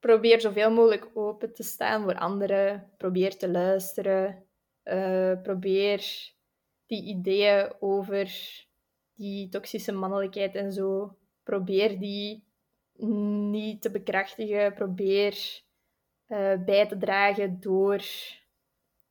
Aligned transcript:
probeer 0.00 0.40
zoveel 0.40 0.70
mogelijk 0.70 1.08
open 1.14 1.54
te 1.54 1.62
staan 1.62 2.02
voor 2.02 2.18
anderen. 2.18 2.90
Probeer 2.96 3.36
te 3.36 3.48
luisteren. 3.48 4.44
Uh, 4.84 5.42
probeer 5.42 6.32
die 6.86 7.04
ideeën 7.04 7.72
over 7.80 8.30
die 9.14 9.48
toxische 9.48 9.92
mannelijkheid 9.92 10.54
en 10.54 10.72
zo, 10.72 11.16
probeer 11.42 11.98
die 11.98 12.44
niet 13.50 13.82
te 13.82 13.90
bekrachtigen. 13.90 14.74
Probeer 14.74 15.62
uh, 16.28 16.64
bij 16.64 16.86
te 16.86 16.98
dragen 16.98 17.60
door 17.60 18.02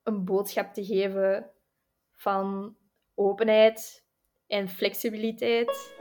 een 0.04 0.26
boodschap 0.26 0.74
te 0.74 0.86
geven 0.86 1.52
van 2.16 2.76
openheid 3.16 4.04
en 4.48 4.70
flexibiliteit. 4.70 5.96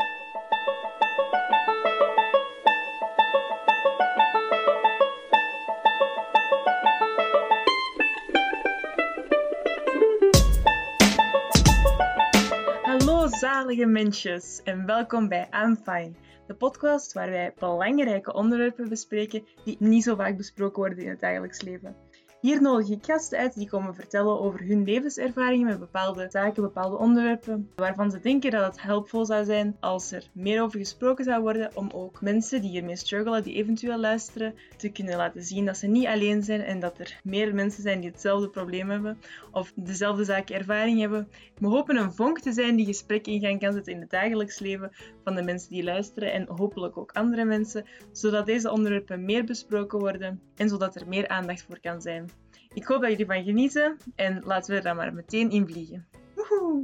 Zalige 13.56 13.86
mensjes 13.86 14.60
en 14.64 14.86
welkom 14.86 15.28
bij 15.28 15.48
I'm 15.50 15.76
Fine, 15.76 16.12
de 16.46 16.54
podcast 16.54 17.12
waar 17.12 17.30
wij 17.30 17.52
belangrijke 17.58 18.32
onderwerpen 18.32 18.88
bespreken 18.88 19.46
die 19.64 19.76
niet 19.78 20.02
zo 20.02 20.14
vaak 20.14 20.36
besproken 20.36 20.78
worden 20.78 20.98
in 20.98 21.08
het 21.08 21.20
dagelijks 21.20 21.62
leven. 21.62 21.96
Hier 22.40 22.62
nodig 22.62 22.88
ik 22.88 23.04
gasten 23.04 23.38
uit 23.38 23.54
die 23.54 23.68
komen 23.68 23.94
vertellen 23.94 24.40
over 24.40 24.60
hun 24.60 24.84
levenservaringen 24.84 25.66
met 25.66 25.78
bepaalde 25.78 26.26
zaken, 26.30 26.62
bepaalde 26.62 26.96
onderwerpen, 26.96 27.70
waarvan 27.76 28.10
ze 28.10 28.20
denken 28.20 28.50
dat 28.50 28.66
het 28.66 28.82
helpvol 28.82 29.24
zou 29.24 29.44
zijn 29.44 29.76
als 29.80 30.12
er 30.12 30.30
meer 30.32 30.62
over 30.62 30.78
gesproken 30.78 31.24
zou 31.24 31.42
worden, 31.42 31.70
om 31.74 31.90
ook 31.94 32.20
mensen 32.20 32.60
die 32.60 32.70
hiermee 32.70 32.96
struggelen, 32.96 33.42
die 33.42 33.54
eventueel 33.54 33.98
luisteren, 33.98 34.54
te 34.76 34.88
kunnen 34.88 35.16
laten 35.16 35.42
zien 35.42 35.66
dat 35.66 35.76
ze 35.76 35.86
niet 35.86 36.06
alleen 36.06 36.42
zijn 36.42 36.60
en 36.60 36.80
dat 36.80 36.98
er 36.98 37.20
meer 37.22 37.54
mensen 37.54 37.82
zijn 37.82 38.00
die 38.00 38.10
hetzelfde 38.10 38.48
probleem 38.48 38.90
hebben 38.90 39.18
of 39.52 39.72
dezelfde 39.74 40.24
zaken 40.24 40.54
ervaring 40.54 41.00
hebben. 41.00 41.28
We 41.58 41.66
hopen 41.66 41.96
een 41.96 42.12
vonk 42.12 42.40
te 42.40 42.52
zijn 42.52 42.76
die 42.76 42.86
gesprek 42.86 43.26
in 43.26 43.40
gang 43.40 43.60
kan 43.60 43.72
zetten 43.72 43.92
in 43.92 44.00
het 44.00 44.10
dagelijks 44.10 44.58
leven 44.58 44.92
van 45.26 45.34
de 45.34 45.42
mensen 45.42 45.70
die 45.70 45.84
luisteren 45.84 46.32
en 46.32 46.48
hopelijk 46.48 46.96
ook 46.96 47.12
andere 47.12 47.44
mensen, 47.44 47.86
zodat 48.12 48.46
deze 48.46 48.70
onderwerpen 48.70 49.24
meer 49.24 49.44
besproken 49.44 49.98
worden 49.98 50.40
en 50.56 50.68
zodat 50.68 50.94
er 50.94 51.08
meer 51.08 51.28
aandacht 51.28 51.62
voor 51.62 51.80
kan 51.80 52.00
zijn. 52.00 52.30
Ik 52.74 52.84
hoop 52.84 53.00
dat 53.00 53.10
jullie 53.10 53.26
van 53.26 53.44
genieten 53.44 53.96
en 54.14 54.42
laten 54.44 54.70
we 54.70 54.76
er 54.76 54.82
dan 54.82 54.96
maar 54.96 55.14
meteen 55.14 55.50
in 55.50 55.66
vliegen. 55.66 56.08
Woehoe! 56.34 56.82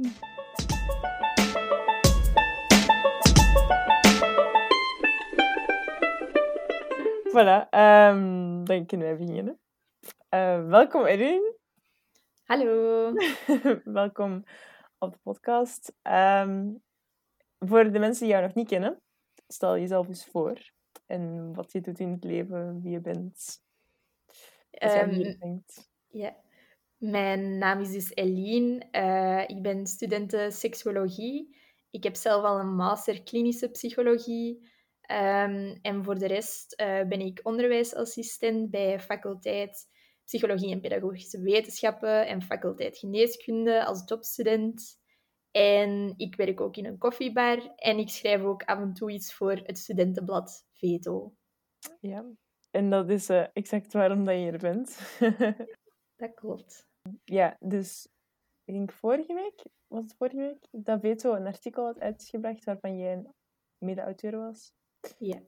Voilà, 7.33 7.67
um, 7.71 8.65
dan 8.65 8.85
kunnen 8.85 9.07
wij 9.07 9.17
beginnen. 9.17 9.59
Uh, 10.33 10.67
welkom 10.67 11.05
Erin. 11.05 11.55
Hallo. 12.43 13.13
welkom 13.83 14.43
op 14.97 15.11
de 15.11 15.19
podcast. 15.23 15.93
Um, 16.03 16.81
voor 17.67 17.91
de 17.91 17.99
mensen 17.99 18.23
die 18.23 18.33
jou 18.33 18.45
nog 18.45 18.55
niet 18.55 18.67
kennen, 18.67 19.01
stel 19.47 19.77
jezelf 19.77 20.07
eens 20.07 20.25
voor. 20.25 20.71
En 21.05 21.53
wat 21.53 21.71
je 21.71 21.81
doet 21.81 21.99
in 21.99 22.11
het 22.11 22.23
leven, 22.23 22.81
wie 22.81 22.91
je 22.91 23.01
bent. 23.01 23.61
Um, 24.83 25.63
ja. 26.07 26.35
Mijn 26.97 27.57
naam 27.57 27.79
is 27.79 27.91
dus 27.91 28.15
Eline. 28.15 28.87
Uh, 28.91 29.57
ik 29.57 29.61
ben 29.61 29.87
studenten 29.87 30.51
seksuologie. 30.51 31.57
Ik 31.89 32.03
heb 32.03 32.15
zelf 32.15 32.43
al 32.43 32.59
een 32.59 32.75
master 32.75 33.23
klinische 33.23 33.69
psychologie. 33.69 34.71
Um, 35.11 35.79
en 35.81 36.03
voor 36.03 36.19
de 36.19 36.27
rest 36.27 36.81
uh, 36.81 37.07
ben 37.07 37.19
ik 37.19 37.39
onderwijsassistent 37.43 38.69
bij 38.69 38.99
faculteit 38.99 39.91
Psychologie 40.25 40.71
en 40.71 40.81
Pedagogische 40.81 41.41
Wetenschappen 41.41 42.27
en 42.27 42.41
faculteit 42.41 42.97
Geneeskunde 42.97 43.85
als 43.85 44.05
topstudent. 44.05 45.01
En 45.53 46.13
ik 46.17 46.35
werk 46.35 46.61
ook 46.61 46.77
in 46.77 46.85
een 46.85 46.97
koffiebar 46.97 47.73
en 47.75 47.97
ik 47.97 48.09
schrijf 48.09 48.41
ook 48.41 48.63
af 48.63 48.79
en 48.79 48.93
toe 48.93 49.11
iets 49.11 49.33
voor 49.33 49.51
het 49.51 49.77
studentenblad 49.77 50.65
Veto. 50.71 51.33
Ja, 51.99 52.25
en 52.71 52.89
dat 52.89 53.09
is 53.09 53.29
uh, 53.29 53.45
exact 53.53 53.93
waarom 53.93 54.25
dat 54.25 54.35
je 54.35 54.41
hier 54.41 54.57
bent. 54.57 54.99
dat 56.21 56.33
klopt. 56.33 56.87
Ja, 57.23 57.57
dus 57.59 58.07
ik 58.63 58.73
denk 58.73 58.91
vorige 58.91 59.33
week, 59.33 59.63
was 59.87 60.03
het 60.03 60.15
vorige 60.15 60.37
week, 60.37 60.67
dat 60.71 60.99
Veto 60.99 61.33
een 61.33 61.47
artikel 61.47 61.85
had 61.85 61.99
uitgebracht 61.99 62.63
waarvan 62.63 62.97
jij 62.97 63.13
een 63.13 63.33
mede-auteur 63.77 64.37
was. 64.37 64.73
Ja. 65.17 65.41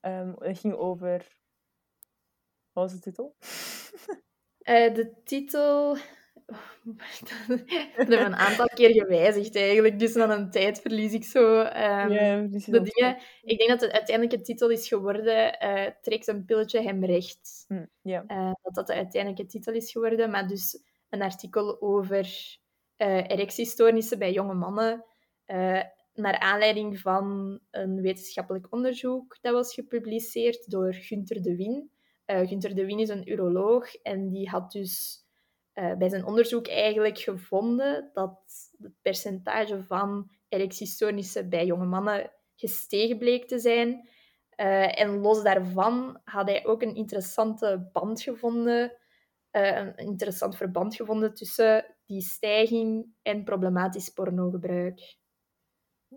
Um, 0.00 0.34
dat 0.38 0.58
ging 0.58 0.74
over... 0.74 1.42
Wat 2.72 2.90
was 2.90 2.92
de 2.92 2.98
titel? 2.98 3.36
Uh, 4.64 4.94
de 4.94 5.12
titel 5.24 5.96
dat 6.46 7.60
hebben 7.94 8.18
we 8.18 8.24
een 8.24 8.34
aantal 8.34 8.66
keer 8.66 8.90
gewijzigd 8.90 9.56
eigenlijk, 9.56 9.98
dus 9.98 10.12
dan 10.12 10.30
een 10.30 10.50
tijd 10.50 10.80
verlies 10.80 11.12
ik 11.12 11.24
zo 11.24 11.58
um, 11.58 12.50
de 12.50 12.80
dingen. 12.82 13.18
Ik 13.42 13.58
denk 13.58 13.70
dat 13.70 13.80
het 13.80 13.90
uiteindelijke 13.90 14.40
titel 14.40 14.70
is 14.70 14.88
geworden 14.88 15.56
uh, 15.62 15.86
Trekt 16.02 16.26
een 16.26 16.44
pilletje 16.44 16.82
hem 16.82 17.04
recht. 17.04 17.64
Mm, 17.68 17.88
yeah. 18.02 18.24
uh, 18.28 18.52
dat 18.62 18.74
dat 18.74 18.86
de 18.86 18.94
uiteindelijke 18.94 19.46
titel 19.46 19.72
is 19.72 19.92
geworden, 19.92 20.30
maar 20.30 20.48
dus 20.48 20.82
een 21.10 21.22
artikel 21.22 21.82
over 21.82 22.24
uh, 22.98 23.30
erectiestoornissen 23.30 24.18
bij 24.18 24.32
jonge 24.32 24.54
mannen, 24.54 25.04
naar 26.14 26.38
aanleiding 26.38 27.00
van 27.00 27.58
een 27.70 28.00
wetenschappelijk 28.00 28.72
onderzoek 28.72 29.38
dat 29.40 29.52
was 29.52 29.74
gepubliceerd 29.74 30.70
door 30.70 30.94
Gunther 30.94 31.42
de 31.42 31.56
Win. 31.56 31.90
Gunther 32.26 32.74
de 32.74 32.84
Win 32.84 32.98
is 32.98 33.08
een 33.08 33.30
uroloog 33.30 33.94
en 33.94 34.28
die 34.28 34.48
had 34.48 34.72
dus 34.72 35.23
uh, 35.74 35.96
bij 35.96 36.08
zijn 36.08 36.24
onderzoek 36.24 36.68
eigenlijk 36.68 37.18
gevonden 37.18 38.10
dat 38.12 38.70
het 38.78 38.92
percentage 39.02 39.84
van 39.84 40.30
erectiestoornissen 40.48 41.48
bij 41.48 41.66
jonge 41.66 41.86
mannen 41.86 42.30
gestegen 42.56 43.18
bleek 43.18 43.48
te 43.48 43.58
zijn. 43.58 44.08
Uh, 44.56 45.00
en 45.00 45.18
los 45.18 45.42
daarvan 45.42 46.20
had 46.24 46.48
hij 46.48 46.66
ook 46.66 46.82
een 46.82 46.94
interessante 46.94 47.88
band 47.92 48.22
gevonden, 48.22 48.96
uh, 49.52 49.76
een 49.76 49.96
interessant 49.96 50.56
verband 50.56 50.96
gevonden 50.96 51.34
tussen 51.34 51.96
die 52.06 52.20
stijging 52.20 53.06
en 53.22 53.44
problematisch 53.44 54.08
pornogebruik. 54.08 55.16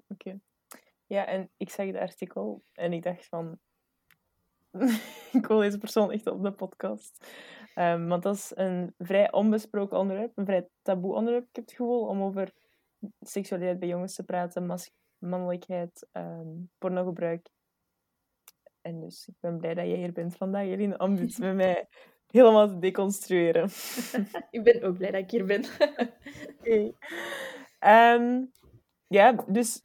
Oké. 0.07 0.39
Ja, 1.05 1.25
en 1.25 1.49
ik 1.57 1.69
zag 1.69 1.85
het 1.85 1.95
artikel 1.95 2.63
en 2.73 2.93
ik 2.93 3.03
dacht 3.03 3.25
van... 3.25 3.59
ik 5.39 5.45
wil 5.47 5.59
deze 5.59 5.77
persoon 5.77 6.11
echt 6.11 6.27
op 6.27 6.43
de 6.43 6.53
podcast. 6.53 7.25
Um, 7.79 8.07
want 8.07 8.23
dat 8.23 8.35
is 8.35 8.51
een 8.55 8.93
vrij 8.97 9.31
onbesproken 9.31 9.97
onderwerp, 9.97 10.37
een 10.37 10.45
vrij 10.45 10.67
taboe 10.81 11.15
onderwerp. 11.15 11.47
Ik 11.47 11.55
heb 11.55 11.65
het 11.65 11.73
gevoel 11.73 12.07
om 12.07 12.21
over 12.21 12.53
seksualiteit 13.19 13.79
bij 13.79 13.87
jongens 13.87 14.15
te 14.15 14.23
praten, 14.23 14.77
mannelijkheid, 15.17 16.07
um, 16.13 16.71
pornogebruik. 16.77 17.49
En 18.81 18.99
dus 18.99 19.27
ik 19.27 19.33
ben 19.39 19.57
blij 19.57 19.73
dat 19.73 19.85
jij 19.85 19.97
hier 19.97 20.11
bent 20.11 20.35
vandaag, 20.35 20.65
Eline, 20.65 20.97
om 20.97 21.15
dit 21.15 21.37
met 21.39 21.55
mij 21.55 21.87
helemaal 22.27 22.67
te 22.67 22.79
deconstrueren. 22.79 23.69
ik 24.57 24.63
ben 24.63 24.83
ook 24.83 24.97
blij 24.97 25.11
dat 25.11 25.21
ik 25.21 25.31
hier 25.31 25.45
ben. 25.45 25.65
okay. 26.59 26.93
um, 28.15 28.51
ja, 29.07 29.31
dus 29.47 29.83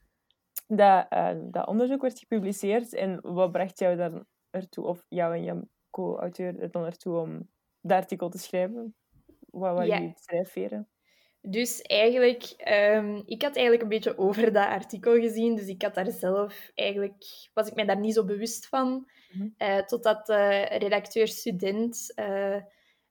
dat, 0.67 1.05
uh, 1.09 1.31
dat 1.43 1.67
onderzoek 1.67 2.01
werd 2.01 2.19
gepubliceerd. 2.19 2.93
En 2.93 3.19
wat 3.21 3.51
bracht 3.51 3.79
jou 3.79 3.95
dan 3.95 4.25
ertoe, 4.49 4.85
of 4.85 5.05
jou 5.09 5.35
en 5.35 5.43
je 5.43 5.67
co-auteur 5.89 6.59
er 6.59 6.71
dan 6.71 6.85
ertoe 6.85 7.17
om 7.17 7.51
dat 7.83 7.97
artikel 7.97 8.29
te 8.29 8.37
schrijven? 8.37 8.95
Wat 9.39 9.73
waren 9.73 9.85
ja. 9.87 9.97
jullie 9.97 10.13
schrijfveren? 10.19 10.87
Dus 11.41 11.81
eigenlijk, 11.81 12.53
um, 12.95 13.23
ik 13.25 13.41
had 13.41 13.55
eigenlijk 13.55 13.83
een 13.83 13.89
beetje 13.89 14.17
over 14.17 14.53
dat 14.53 14.67
artikel 14.67 15.19
gezien, 15.19 15.55
dus 15.55 15.67
ik 15.67 15.81
had 15.81 15.95
daar 15.95 16.11
zelf 16.11 16.71
eigenlijk, 16.75 17.23
was 17.53 17.67
ik 17.67 17.75
mij 17.75 17.85
daar 17.85 17.99
niet 17.99 18.13
zo 18.13 18.25
bewust 18.25 18.67
van, 18.67 19.09
mm-hmm. 19.31 19.55
uh, 19.57 19.77
totdat 19.77 20.25
de 20.25 20.65
redacteur-student 20.77 22.13
uh, 22.15 22.55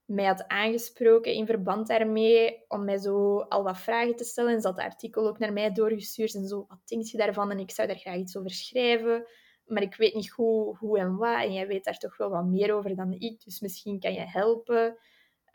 mij 0.05 0.25
had 0.25 0.49
aangesproken 0.49 1.33
in 1.33 1.47
verband 1.47 1.87
daarmee, 1.87 2.65
om 2.69 2.85
mij 2.85 2.99
zo 2.99 3.39
al 3.39 3.63
wat 3.63 3.79
vragen 3.79 4.17
te 4.17 4.25
stellen. 4.25 4.53
En 4.53 4.61
ze 4.61 4.67
had 4.67 4.77
het 4.77 4.87
artikel 4.87 5.29
ook 5.29 5.39
naar 5.39 5.53
mij 5.53 5.73
doorgestuurd 5.73 6.35
en 6.35 6.47
zo, 6.47 6.65
wat 6.69 6.81
denk 6.85 7.05
je 7.05 7.17
daarvan? 7.17 7.51
En 7.51 7.59
ik 7.59 7.71
zou 7.71 7.89
daar 7.89 7.99
graag 7.99 8.17
iets 8.17 8.37
over 8.37 8.51
schrijven 8.51 9.27
maar 9.67 9.83
ik 9.83 9.95
weet 9.95 10.15
niet 10.15 10.31
hoe, 10.31 10.77
hoe 10.77 10.99
en 10.99 11.17
wat. 11.17 11.43
En 11.43 11.53
jij 11.53 11.67
weet 11.67 11.85
daar 11.85 11.99
toch 11.99 12.17
wel 12.17 12.31
wat 12.31 12.45
meer 12.45 12.75
over 12.75 12.97
dan 12.97 13.13
ik, 13.13 13.45
dus 13.45 13.61
misschien 13.61 14.01
kan 14.01 14.13
je 14.13 14.27
helpen. 14.27 14.99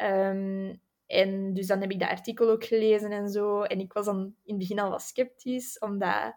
Um, 0.02 0.82
en 1.08 1.54
dus 1.54 1.68
dan 1.68 1.82
heb 1.82 1.92
ik 1.92 2.00
dat 2.00 2.10
artikel 2.10 2.50
ook 2.50 2.64
gelezen 2.64 3.12
en 3.12 3.30
zo. 3.30 3.62
En 3.62 3.80
ik 3.80 3.94
was 3.94 4.06
dan 4.06 4.18
in 4.18 4.34
het 4.44 4.58
begin 4.58 4.80
al 4.80 4.90
wat 4.90 5.02
sceptisch, 5.02 5.80
omdat 5.80 6.34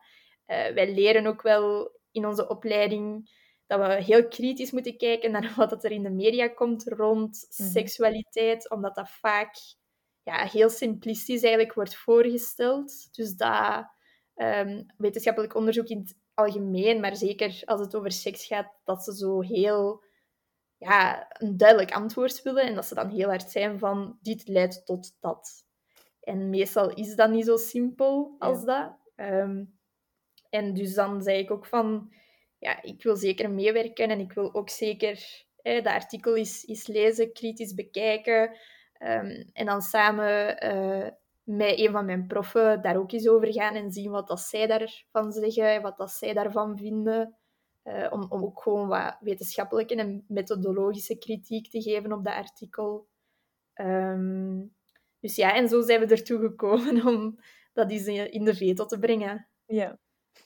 uh, 0.47 0.69
wij 0.75 0.95
leren 0.95 1.27
ook 1.27 1.43
wel 1.43 1.93
in 2.13 2.27
onze 2.27 2.49
opleiding 2.49 3.31
dat 3.67 3.81
we 3.81 4.03
heel 4.03 4.29
kritisch 4.29 4.71
moeten 4.71 4.97
kijken 4.97 5.31
naar 5.31 5.53
wat 5.57 5.85
er 5.85 5.91
in 5.91 6.03
de 6.03 6.11
media 6.11 6.49
komt 6.49 6.85
rond 6.89 7.47
mm 7.49 7.65
-hmm. 7.65 7.73
seksualiteit, 7.73 8.71
omdat 8.71 8.95
dat 8.95 9.11
vaak 9.11 9.55
ja, 10.23 10.47
heel 10.47 10.71
simplistisch 10.71 11.43
eigenlijk 11.43 11.75
wordt 11.75 11.97
voorgesteld. 11.97 13.09
Dus 13.15 13.35
dat 13.35 13.87
um, 14.37 14.87
wetenschappelijk 14.97 15.55
onderzoek 15.55 15.87
in 15.87 15.99
het 15.99 16.17
algemeen, 16.45 17.01
maar 17.01 17.17
zeker 17.17 17.63
als 17.65 17.81
het 17.81 17.97
over 17.97 18.13
seks 18.13 18.47
gaat, 18.47 18.73
dat 18.85 19.05
ze 19.05 19.17
zo 19.17 19.41
heel 19.41 20.05
ja, 20.77 21.27
een 21.29 21.57
duidelijk 21.57 21.93
antwoord 21.93 22.43
willen 22.43 22.67
en 22.67 22.75
dat 22.75 22.87
ze 22.87 22.95
dan 22.95 23.11
heel 23.11 23.29
hard 23.29 23.51
zijn 23.51 23.79
van 23.79 24.19
dit 24.23 24.49
leidt 24.49 24.87
tot 24.87 25.17
dat. 25.21 25.65
En 26.21 26.51
meestal 26.51 26.95
is 26.95 27.15
dat 27.15 27.31
niet 27.31 27.45
zo 27.45 27.57
simpel 27.57 28.37
als 28.39 28.65
dat. 28.65 28.99
Ehm, 29.17 29.65
en 30.51 30.75
dus 30.75 30.95
dan 30.95 31.23
zei 31.23 31.39
ik 31.39 31.51
ook 31.51 31.67
van, 31.67 32.13
ja, 32.59 32.83
ik 32.83 33.03
wil 33.03 33.17
zeker 33.17 33.51
meewerken 33.51 34.09
en 34.09 34.21
ik 34.21 34.33
wil 34.33 34.55
ook 34.55 34.71
zeker 34.71 35.45
hè, 35.63 35.81
dat 35.81 35.93
artikel 35.93 36.35
is, 36.35 36.65
is 36.65 36.87
lezen, 36.87 37.33
kritisch 37.33 37.75
bekijken. 37.75 38.57
Ehm, 38.93 39.45
en 39.53 39.67
dan 39.67 39.83
samen 39.83 40.65
uh, 40.75 41.09
met 41.57 41.79
een 41.79 41.91
van 41.91 42.05
mijn 42.05 42.27
proffen 42.27 42.83
daar 42.83 42.97
ook 42.97 43.13
eens 43.13 43.29
over 43.29 43.53
gaan 43.53 43.75
en 43.75 43.93
zien 43.93 44.11
wat 44.11 44.29
dat 44.29 44.41
zij 44.41 44.67
daarvan 44.67 45.33
zeggen, 45.33 45.83
wat 45.83 45.97
dat 45.97 46.11
zij 46.11 46.33
daarvan 46.33 46.79
vinden. 46.79 47.35
Uh, 47.85 48.07
om, 48.11 48.27
om 48.29 48.43
ook 48.43 48.63
gewoon 48.63 48.89
wat 48.89 49.17
wetenschappelijke 49.21 49.95
en 49.95 50.25
methodologische 50.29 51.19
kritiek 51.19 51.71
te 51.71 51.83
geven 51.83 52.13
op 52.13 52.25
dat 52.25 52.35
artikel. 52.35 53.09
Um, 53.75 54.75
dus 55.21 55.37
ja, 55.37 55.55
en 55.55 55.69
zo 55.69 55.83
zijn 55.83 56.01
we 56.01 56.07
ertoe 56.07 56.39
gekomen 56.39 57.07
om 57.17 57.39
dat 57.73 57.91
eens 57.91 58.07
in 58.07 58.45
de 58.45 58.55
veto 58.55 58.87
te 58.87 58.99
brengen. 58.99 59.49
Ja. 59.67 59.99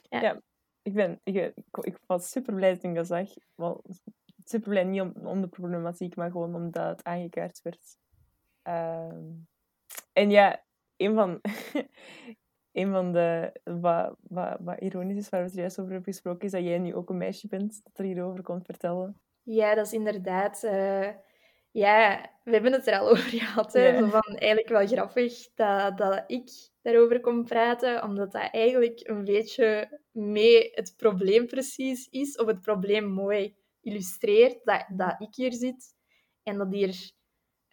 Ja. 0.02 0.20
ja 0.20 0.42
ik, 0.82 0.94
ben, 0.94 1.20
ik, 1.22 1.54
ik, 1.80 1.98
was 2.06 2.30
super 2.30 2.54
blij 2.54 2.76
toen 2.76 2.90
ik 2.90 2.96
dat 2.96 3.06
zag. 3.06 3.28
Wel, 3.54 3.84
super 4.44 4.68
blij 4.68 4.84
niet 4.84 5.00
om, 5.00 5.12
om 5.26 5.40
de 5.40 5.48
problematiek, 5.48 6.16
maar 6.16 6.30
gewoon 6.30 6.54
omdat 6.54 6.88
het 6.88 7.04
aangekaart 7.04 7.62
werd. 7.62 7.96
Uh, 8.68 9.44
en 10.12 10.30
ja, 10.30 10.64
een 10.96 11.14
van, 11.14 11.40
een 12.80 12.90
van 12.90 13.12
de, 13.12 13.52
wat, 13.64 14.16
wat, 14.20 14.56
wat 14.60 14.80
ironisch 14.80 15.16
is 15.16 15.28
waar 15.28 15.40
we 15.40 15.46
het 15.46 15.56
juist 15.56 15.78
over 15.78 15.92
hebben 15.92 16.12
gesproken, 16.12 16.44
is 16.44 16.50
dat 16.50 16.62
jij 16.62 16.78
nu 16.78 16.94
ook 16.94 17.10
een 17.10 17.16
meisje 17.16 17.48
bent 17.48 17.80
dat 17.84 17.98
er 17.98 18.04
hierover 18.04 18.42
komt 18.42 18.64
vertellen. 18.64 19.20
Ja, 19.42 19.74
dat 19.74 19.86
is 19.86 19.92
inderdaad... 19.92 20.62
Uh, 20.64 21.08
ja, 21.74 22.30
we 22.44 22.50
hebben 22.50 22.72
het 22.72 22.86
er 22.86 22.98
al 22.98 23.08
over 23.10 23.30
gehad. 23.30 23.72
Hè? 23.72 23.98
Zo 23.98 24.08
van, 24.08 24.36
eigenlijk 24.36 24.68
wel 24.68 24.86
grappig 24.86 25.54
dat, 25.54 25.98
dat 25.98 26.24
ik 26.26 26.50
daarover 26.82 27.20
kom 27.20 27.44
praten, 27.44 28.02
omdat 28.02 28.32
dat 28.32 28.48
eigenlijk 28.50 29.00
een 29.08 29.24
beetje 29.24 30.00
mee 30.12 30.70
het 30.72 30.94
probleem 30.96 31.46
precies 31.46 32.08
is, 32.10 32.36
of 32.36 32.46
het 32.46 32.60
probleem 32.60 33.04
mooi 33.04 33.56
illustreert, 33.80 34.64
dat, 34.64 34.86
dat 34.88 35.14
ik 35.18 35.34
hier 35.34 35.52
zit 35.52 35.94
en 36.42 36.58
dat 36.58 36.72
hier 36.72 37.12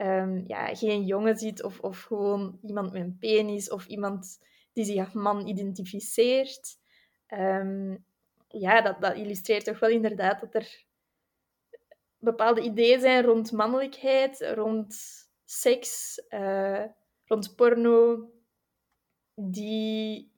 um, 0.01 0.43
ja, 0.47 0.75
geen 0.75 1.05
jongen 1.05 1.37
zit 1.37 1.63
of, 1.63 1.79
of 1.79 2.01
gewoon 2.01 2.59
iemand 2.61 2.91
met 2.91 3.01
een 3.01 3.17
penis 3.19 3.69
of 3.69 3.85
iemand 3.85 4.39
die 4.73 4.85
zich 4.85 4.99
als 4.99 5.13
man 5.13 5.47
identificeert. 5.47 6.77
Um, 7.27 8.05
ja, 8.47 8.81
dat, 8.81 9.01
dat 9.01 9.15
illustreert 9.15 9.65
toch 9.65 9.79
wel 9.79 9.89
inderdaad 9.89 10.39
dat 10.39 10.55
er 10.55 10.85
bepaalde 12.17 12.61
ideeën 12.61 12.99
zijn 12.99 13.23
rond 13.23 13.51
mannelijkheid, 13.51 14.51
rond 14.55 14.95
seks, 15.45 16.21
uh, 16.29 16.85
rond 17.25 17.55
porno, 17.55 18.29
die 19.35 20.31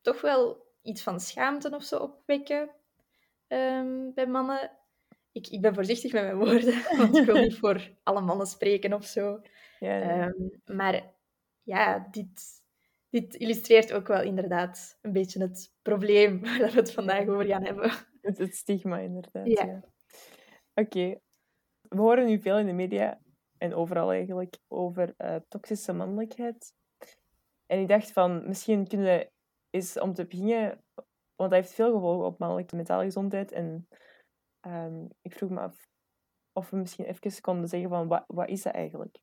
toch 0.00 0.20
wel 0.20 0.66
iets 0.82 1.02
van 1.02 1.20
schaamte 1.20 1.70
of 1.70 1.82
zo 1.82 1.98
opwekken 1.98 2.70
um, 3.48 4.14
bij 4.14 4.26
mannen. 4.26 4.77
Ik, 5.38 5.46
ik 5.46 5.60
ben 5.60 5.74
voorzichtig 5.74 6.12
met 6.12 6.22
mijn 6.22 6.36
woorden, 6.36 6.82
want 6.98 7.16
ik 7.16 7.24
wil 7.24 7.42
niet 7.42 7.58
voor 7.58 7.90
alle 8.02 8.20
mannen 8.20 8.46
spreken 8.46 8.92
of 8.92 9.04
zo. 9.04 9.40
Ja, 9.78 10.26
um, 10.26 10.60
maar 10.64 11.14
ja, 11.62 12.08
dit, 12.10 12.62
dit 13.10 13.34
illustreert 13.34 13.92
ook 13.92 14.06
wel 14.06 14.22
inderdaad 14.22 14.98
een 15.02 15.12
beetje 15.12 15.42
het 15.42 15.72
probleem 15.82 16.40
waar 16.44 16.58
we 16.58 16.70
het 16.70 16.92
vandaag 16.92 17.26
over 17.26 17.44
gaan 17.44 17.64
hebben. 17.64 17.90
Het, 18.20 18.38
het 18.38 18.54
stigma, 18.54 18.98
inderdaad. 18.98 19.46
Ja. 19.46 19.64
ja. 19.64 19.84
Oké. 20.74 21.18
We 21.80 22.00
horen 22.00 22.26
nu 22.26 22.40
veel 22.40 22.58
in 22.58 22.66
de 22.66 22.72
media 22.72 23.20
en 23.58 23.74
overal 23.74 24.12
eigenlijk 24.12 24.58
over 24.68 25.14
uh, 25.18 25.36
toxische 25.48 25.92
mannelijkheid. 25.92 26.74
En 27.66 27.80
ik 27.80 27.88
dacht 27.88 28.12
van, 28.12 28.48
misschien 28.48 28.88
kunnen 28.88 29.06
we 29.06 29.30
eens 29.70 29.98
om 29.98 30.14
te 30.14 30.26
beginnen, 30.26 30.82
want 31.36 31.50
dat 31.50 31.52
heeft 31.52 31.74
veel 31.74 31.92
gevolgen 31.92 32.26
op 32.26 32.38
mannelijke 32.38 32.76
mentale 32.76 33.04
gezondheid. 33.04 33.52
En 33.52 33.88
um, 34.66 35.08
ik 35.22 35.32
vroeg 35.32 35.50
me 35.50 35.60
af 35.60 35.88
of 36.52 36.70
we 36.70 36.76
misschien 36.76 37.04
even 37.04 37.40
konden 37.40 37.68
zeggen 37.68 37.88
van, 37.88 38.08
wat, 38.08 38.24
wat 38.26 38.48
is 38.48 38.62
dat 38.62 38.74
eigenlijk? 38.74 39.18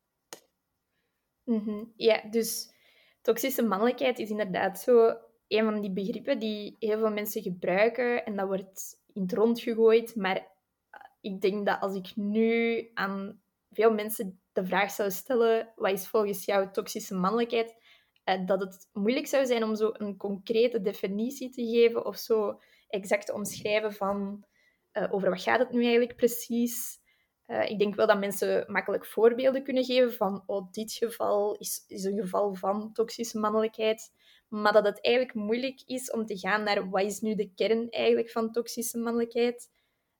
Mm. 1.43 1.93
Ja, 1.95 2.29
dus 2.29 2.73
toxische 3.21 3.63
mannelijkheid 3.63 4.19
is 4.19 4.29
inderdaad 4.29 4.79
zo 4.79 5.17
een 5.47 5.63
van 5.63 5.81
die 5.81 5.91
begrippen 5.91 6.39
die 6.39 6.75
heel 6.79 6.97
veel 6.97 7.11
mensen 7.11 7.41
gebruiken. 7.41 8.25
En 8.25 8.35
dat 8.35 8.47
wordt 8.47 9.03
in 9.13 9.21
het 9.21 9.33
rond 9.33 9.59
gegooid, 9.59 10.15
maar 10.15 10.47
ik 11.21 11.41
denk 11.41 11.65
dat 11.65 11.81
als 11.81 11.95
ik 11.95 12.15
nu 12.15 12.81
aan 12.93 13.41
veel 13.71 13.93
mensen 13.93 14.39
de 14.53 14.65
vraag 14.65 14.91
zou 14.91 15.11
stellen, 15.11 15.73
wat 15.75 15.91
is 15.91 16.07
volgens 16.07 16.45
jou 16.45 16.71
toxische 16.71 17.15
mannelijkheid, 17.15 17.75
eh, 18.23 18.45
dat 18.45 18.59
het 18.59 18.89
moeilijk 18.93 19.27
zou 19.27 19.45
zijn 19.45 19.63
om 19.63 19.75
zo 19.75 19.89
een 19.93 20.17
concrete 20.17 20.81
definitie 20.81 21.49
te 21.49 21.65
geven 21.65 22.05
of 22.05 22.17
zo 22.17 22.59
exact 22.87 23.25
te 23.25 23.33
omschrijven 23.33 23.93
van 23.93 24.45
uh, 24.97 25.13
over 25.13 25.29
wat 25.29 25.41
gaat 25.41 25.59
het 25.59 25.71
nu 25.71 25.81
eigenlijk 25.81 26.15
precies. 26.15 27.03
Uh, 27.47 27.69
ik 27.69 27.79
denk 27.79 27.95
wel 27.95 28.07
dat 28.07 28.19
mensen 28.19 28.71
makkelijk 28.71 29.05
voorbeelden 29.05 29.63
kunnen 29.63 29.83
geven 29.83 30.13
van 30.13 30.43
oh, 30.45 30.71
dit 30.71 30.93
geval 30.93 31.55
is, 31.55 31.83
is 31.87 32.03
een 32.03 32.17
geval 32.17 32.53
van 32.53 32.93
toxische 32.93 33.39
mannelijkheid. 33.39 34.11
Maar 34.47 34.73
dat 34.73 34.85
het 34.85 35.01
eigenlijk 35.01 35.35
moeilijk 35.35 35.81
is 35.85 36.11
om 36.11 36.25
te 36.25 36.37
gaan 36.37 36.63
naar 36.63 36.89
wat 36.89 37.01
is 37.01 37.19
nu 37.19 37.35
de 37.35 37.51
kern 37.55 37.89
eigenlijk 37.89 38.31
van 38.31 38.51
toxische 38.51 38.97
mannelijkheid. 38.97 39.69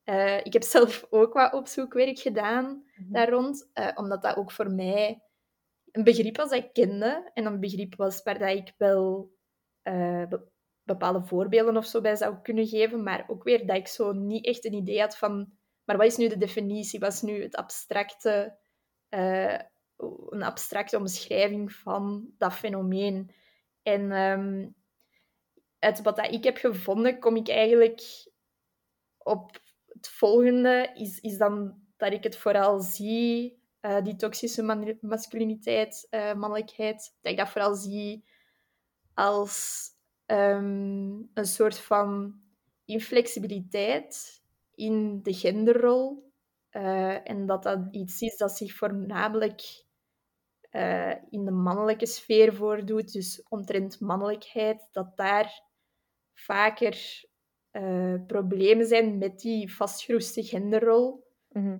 Uh, 0.05 0.37
ik 0.37 0.53
heb 0.53 0.63
zelf 0.63 1.07
ook 1.09 1.33
wat 1.33 1.53
opzoekwerk 1.53 2.19
gedaan 2.19 2.65
mm 2.65 3.11
daar 3.11 3.29
rond, 3.29 3.69
uh, 3.73 3.91
omdat 3.95 4.21
dat 4.21 4.37
ook 4.37 4.51
voor 4.51 4.71
mij 4.71 5.21
een 5.91 6.03
begrip 6.03 6.37
was 6.37 6.49
dat 6.49 6.63
ik 6.63 6.73
kende 6.73 7.31
en 7.33 7.45
een 7.45 7.59
begrip 7.59 7.95
was 7.95 8.23
waar 8.23 8.39
dat 8.39 8.49
ik 8.49 8.73
wel 8.77 9.33
bepaalde 10.85 11.21
voorbeelden 11.21 11.77
of 11.77 11.85
zo 11.85 12.01
bij 12.01 12.15
zou 12.15 12.35
kunnen 12.41 12.67
geven, 12.67 13.03
maar 13.03 13.25
ook 13.27 13.43
weer 13.43 13.65
dat 13.65 13.75
ik 13.75 13.87
zo 13.87 14.11
niet 14.11 14.45
echt 14.45 14.65
een 14.65 14.73
idee 14.73 14.99
had 14.99 15.17
van, 15.17 15.51
maar 15.83 15.97
wat 15.97 16.05
is 16.05 16.17
nu 16.17 16.27
de 16.27 16.37
definitie, 16.37 16.99
wat 16.99 17.13
is 17.13 17.21
nu 17.21 17.43
het 17.43 17.55
abstracte, 17.55 18.57
een 20.29 20.43
abstracte 20.43 20.97
omschrijving 20.97 21.73
van 21.73 22.29
dat 22.37 22.53
fenomeen. 22.53 23.31
En 23.83 24.11
um, 24.11 24.75
uit 25.79 26.01
wat 26.01 26.15
dat 26.15 26.31
ik 26.31 26.43
heb 26.43 26.57
gevonden, 26.57 27.19
kom 27.19 27.35
ik 27.35 27.49
eigenlijk 27.49 28.01
op 29.17 29.59
het 29.87 30.09
volgende 30.09 30.91
is, 30.93 31.19
is 31.19 31.37
dan 31.37 31.83
dat 31.97 32.13
ik 32.13 32.23
het 32.23 32.37
vooral 32.37 32.79
zie, 32.79 33.59
uh, 33.81 34.01
die 34.03 34.15
toxische 34.15 34.97
masculiniteit, 35.01 36.07
uh, 36.11 36.33
mannelijkheid, 36.33 37.15
dat 37.21 37.31
ik 37.31 37.37
dat 37.37 37.49
vooral 37.49 37.75
zie 37.75 38.25
als 39.13 39.87
um, 40.25 41.29
een 41.33 41.45
soort 41.45 41.79
van 41.79 42.39
inflexibiliteit 42.85 44.41
in 44.75 45.19
de 45.23 45.33
genderrol. 45.33 46.31
Uh, 46.71 47.29
en 47.29 47.45
dat 47.45 47.63
dat 47.63 47.79
iets 47.91 48.21
is 48.21 48.37
dat 48.37 48.57
zich 48.57 48.75
voornamelijk 48.75 49.83
in 51.29 51.45
de 51.45 51.51
mannelijke 51.51 52.05
sfeer 52.05 52.53
voordoet, 52.53 53.13
dus 53.13 53.43
omtrent 53.49 53.99
mannelijkheid, 53.99 54.87
dat 54.91 55.17
daar 55.17 55.63
vaker 56.33 57.25
uh, 57.71 58.15
problemen 58.27 58.85
zijn 58.85 59.17
met 59.17 59.39
die 59.39 59.75
vastgeroeste 59.75 60.43
genderrol 60.43 61.23
mm 61.51 61.79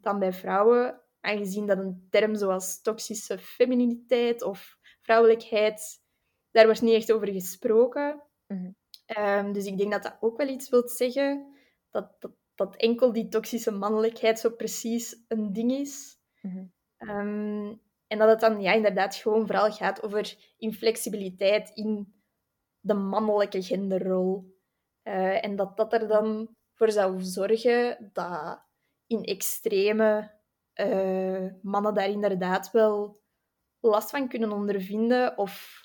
dan 0.00 0.18
bij 0.18 0.32
vrouwen. 0.32 1.00
Aangezien 1.20 1.66
dat 1.66 1.78
een 1.78 2.06
term 2.10 2.34
zoals 2.34 2.82
toxische 2.82 3.38
femininiteit 3.38 4.42
of 4.42 4.78
vrouwelijkheid, 5.00 5.99
daar 6.50 6.64
wordt 6.64 6.82
niet 6.82 6.94
echt 6.94 7.12
over 7.12 7.28
gesproken. 7.28 8.22
Mhm. 8.46 8.70
Ehm, 9.06 9.52
dus 9.52 9.64
ik 9.64 9.78
denk 9.78 9.92
dat 9.92 10.02
dat 10.02 10.16
ook 10.20 10.36
wel 10.36 10.48
iets 10.48 10.68
wil 10.68 10.88
zeggen, 10.88 11.54
dat, 11.90 12.16
dat, 12.18 12.32
dat 12.54 12.76
enkel 12.76 13.12
die 13.12 13.28
toxische 13.28 13.70
mannelijkheid 13.70 14.38
zo 14.38 14.50
precies 14.50 15.24
een 15.28 15.52
ding 15.52 15.72
is. 15.72 16.18
Mhm. 16.40 16.64
Ehm, 16.96 17.74
en 18.06 18.18
dat 18.18 18.28
het 18.28 18.40
dan 18.40 18.60
ja, 18.60 18.72
inderdaad 18.72 19.14
gewoon 19.14 19.46
vooral 19.46 19.72
gaat 19.72 20.02
over 20.02 20.54
inflexibiliteit 20.56 21.70
in 21.74 22.14
de 22.80 22.94
mannelijke 22.94 23.62
genderrol. 23.62 24.58
Uh, 25.04 25.44
en 25.44 25.56
dat 25.56 25.76
dat 25.76 25.92
er 25.92 26.08
dan 26.08 26.56
voor 26.74 26.90
zou 26.90 27.20
zorgen 27.20 28.10
dat 28.12 28.62
in 29.06 29.22
extreme 29.22 30.38
uh, 30.74 31.52
mannen 31.62 31.94
daar 31.94 32.08
inderdaad 32.08 32.70
wel 32.70 33.20
last 33.80 34.10
van 34.10 34.28
kunnen 34.28 34.52
ondervinden 34.52 35.38
of 35.38 35.80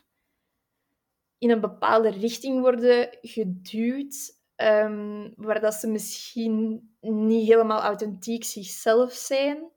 in 1.37 1.49
een 1.49 1.61
bepaalde 1.61 2.09
richting 2.09 2.61
worden 2.61 3.17
geduwd, 3.21 4.39
um, 4.55 5.33
waar 5.35 5.59
dat 5.59 5.73
ze 5.73 5.87
misschien 5.87 6.89
niet 6.99 7.47
helemaal 7.47 7.81
authentiek 7.81 8.43
zichzelf 8.43 9.13
zijn. 9.13 9.71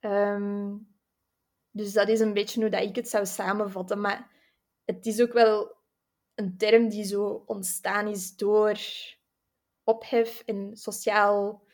Um, 0.00 0.88
dus 1.70 1.92
dat 1.92 2.08
is 2.08 2.20
een 2.20 2.34
beetje 2.34 2.60
hoe 2.60 2.70
dat 2.70 2.82
ik 2.82 2.96
het 2.96 3.08
zou 3.08 3.26
samenvatten. 3.26 4.00
Maar 4.00 4.30
het 4.84 5.06
is 5.06 5.20
ook 5.20 5.32
wel 5.32 5.76
een 6.34 6.56
term 6.56 6.88
die 6.88 7.04
zo 7.04 7.42
ontstaan 7.46 8.08
is 8.08 8.36
door 8.36 8.78
ophef 9.84 10.42
en 10.46 10.76
sociaal 10.76 11.66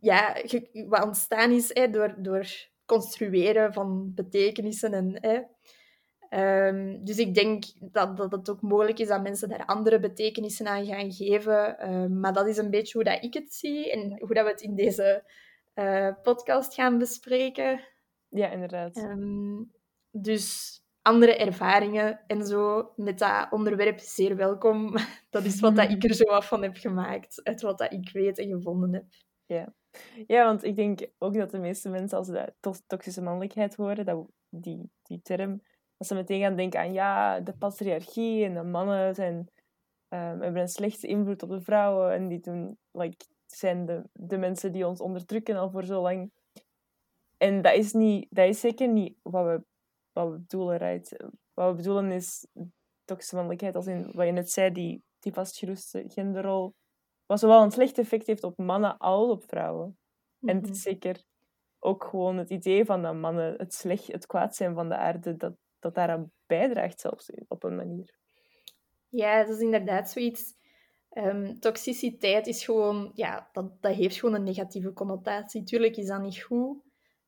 ja, 0.00 0.42
wat 0.88 1.04
ontstaan 1.04 1.50
is 1.50 1.74
hè, 1.74 1.90
door, 1.90 2.14
door 2.18 2.46
construeren 2.84 3.72
van 3.72 4.14
betekenissen. 4.14 4.92
En, 4.92 5.18
hè. 5.20 5.40
Ehm, 6.34 7.04
dus 7.04 7.18
ik 7.18 7.34
denk 7.34 7.64
dat, 7.80 8.16
dat 8.16 8.32
het 8.32 8.50
ook 8.50 8.60
mogelijk 8.60 8.98
is 8.98 9.08
dat 9.08 9.22
mensen 9.22 9.48
daar 9.48 9.64
andere 9.64 10.00
betekenissen 10.00 10.66
aan 10.66 10.86
gaan 10.86 11.12
geven. 11.12 11.78
Ehm, 11.78 12.20
maar 12.20 12.32
dat 12.32 12.46
is 12.46 12.56
een 12.56 12.70
beetje 12.70 12.92
hoe 12.92 13.04
dat 13.04 13.24
ik 13.24 13.34
het 13.34 13.54
zie 13.54 13.92
en 13.92 14.18
hoe 14.18 14.34
dat 14.34 14.44
we 14.44 14.50
het 14.50 14.60
in 14.60 14.74
deze 14.74 15.24
uh, 15.74 16.12
podcast 16.22 16.74
gaan 16.74 16.98
bespreken. 16.98 17.80
Ja, 18.28 18.50
inderdaad. 18.50 18.96
Ehm, 18.96 19.62
dus 20.10 20.78
andere 21.02 21.36
ervaringen 21.36 22.20
en 22.26 22.46
zo 22.46 22.92
met 22.96 23.18
dat 23.18 23.46
onderwerp 23.50 23.98
zeer 23.98 24.36
welkom. 24.36 24.94
Dat 25.30 25.44
is 25.44 25.60
wat 25.60 25.76
dat 25.76 25.90
ik 25.90 26.04
er 26.04 26.14
zo 26.14 26.24
af 26.24 26.48
van 26.48 26.62
heb 26.62 26.76
gemaakt, 26.76 27.40
uit 27.44 27.60
wat 27.60 27.78
dat 27.78 27.92
ik 27.92 28.10
weet 28.12 28.38
en 28.38 28.48
gevonden 28.48 28.92
heb. 28.92 29.04
Ja. 29.46 29.74
ja, 30.26 30.44
want 30.44 30.64
ik 30.64 30.76
denk 30.76 31.06
ook 31.18 31.34
dat 31.34 31.50
de 31.50 31.58
meeste 31.58 31.88
mensen 31.88 32.18
als 32.18 32.26
ze 32.26 32.54
toxische 32.86 33.22
mannelijkheid 33.22 33.74
horen, 33.74 34.04
dat 34.04 34.26
die, 34.48 34.90
die 35.02 35.20
term, 35.22 35.62
dat 36.08 36.16
ze 36.16 36.22
meteen 36.22 36.40
gaan 36.40 36.56
denken 36.56 36.80
aan 36.80 36.92
ja, 36.92 37.40
de 37.40 37.52
patriarchie 37.52 38.44
en 38.44 38.54
de 38.54 38.62
mannen 38.62 39.14
zijn, 39.14 39.36
um, 40.08 40.40
hebben 40.40 40.56
een 40.56 40.68
slechte 40.68 41.06
invloed 41.06 41.42
op 41.42 41.48
de 41.48 41.60
vrouwen 41.60 42.12
en 42.12 42.28
die 42.28 42.40
doen, 42.40 42.78
like, 42.90 43.26
zijn 43.46 43.86
de, 43.86 44.02
de 44.12 44.38
mensen 44.38 44.72
die 44.72 44.86
ons 44.86 45.00
onderdrukken 45.00 45.56
al 45.56 45.70
voor 45.70 45.84
zo 45.84 46.02
lang. 46.02 46.30
En 47.36 47.62
dat 47.62 47.74
is, 47.74 47.92
niet, 47.92 48.26
dat 48.30 48.48
is 48.48 48.60
zeker 48.60 48.88
niet 48.88 49.16
wat 49.22 49.44
we, 49.44 49.64
wat 50.12 50.30
we 50.30 50.38
bedoelen, 50.38 50.76
right? 50.76 51.16
Wat 51.54 51.70
we 51.70 51.76
bedoelen 51.76 52.12
is 52.12 52.46
toxische 53.04 53.34
mannelijkheid, 53.34 53.76
als 53.76 53.86
in 53.86 54.12
wat 54.12 54.26
je 54.26 54.32
net 54.32 54.50
zei, 54.50 54.72
die, 54.72 55.02
die 55.18 55.32
vastgeroeste 55.32 56.04
genderrol, 56.08 56.74
wat 57.26 57.40
zowel 57.40 57.62
een 57.62 57.70
slecht 57.70 57.98
effect 57.98 58.26
heeft 58.26 58.44
op 58.44 58.58
mannen 58.58 58.96
als 58.98 59.30
op 59.30 59.44
vrouwen. 59.44 59.98
En 60.40 60.56
het 60.56 60.64
is 60.64 60.84
mhm. 60.84 60.94
zeker 60.94 61.22
ook 61.78 62.04
gewoon 62.04 62.36
het 62.36 62.50
idee 62.50 62.84
van 62.84 63.02
dat 63.02 63.14
mannen 63.14 63.54
het 63.56 63.74
slecht, 63.74 64.06
het 64.06 64.26
kwaad 64.26 64.56
zijn 64.56 64.74
van 64.74 64.88
de 64.88 64.96
aarde, 64.96 65.36
dat, 65.36 65.54
dat 65.84 65.94
daaraan 65.94 66.32
bijdraagt 66.46 67.00
zelfs 67.00 67.30
op 67.48 67.62
een 67.62 67.76
manier. 67.76 68.14
Ja, 69.08 69.44
dat 69.44 69.56
is 69.56 69.62
inderdaad 69.62 70.10
zoiets. 70.10 70.52
Um, 71.16 71.60
toxiciteit 71.60 72.46
is 72.46 72.64
gewoon, 72.64 73.10
ja, 73.14 73.48
dat, 73.52 73.82
dat 73.82 73.94
heeft 73.94 74.16
gewoon 74.16 74.34
een 74.34 74.42
negatieve 74.42 74.92
connotatie. 74.92 75.62
Tuurlijk 75.62 75.96
is 75.96 76.06
dat 76.06 76.20
niet 76.20 76.42
goed. 76.42 76.82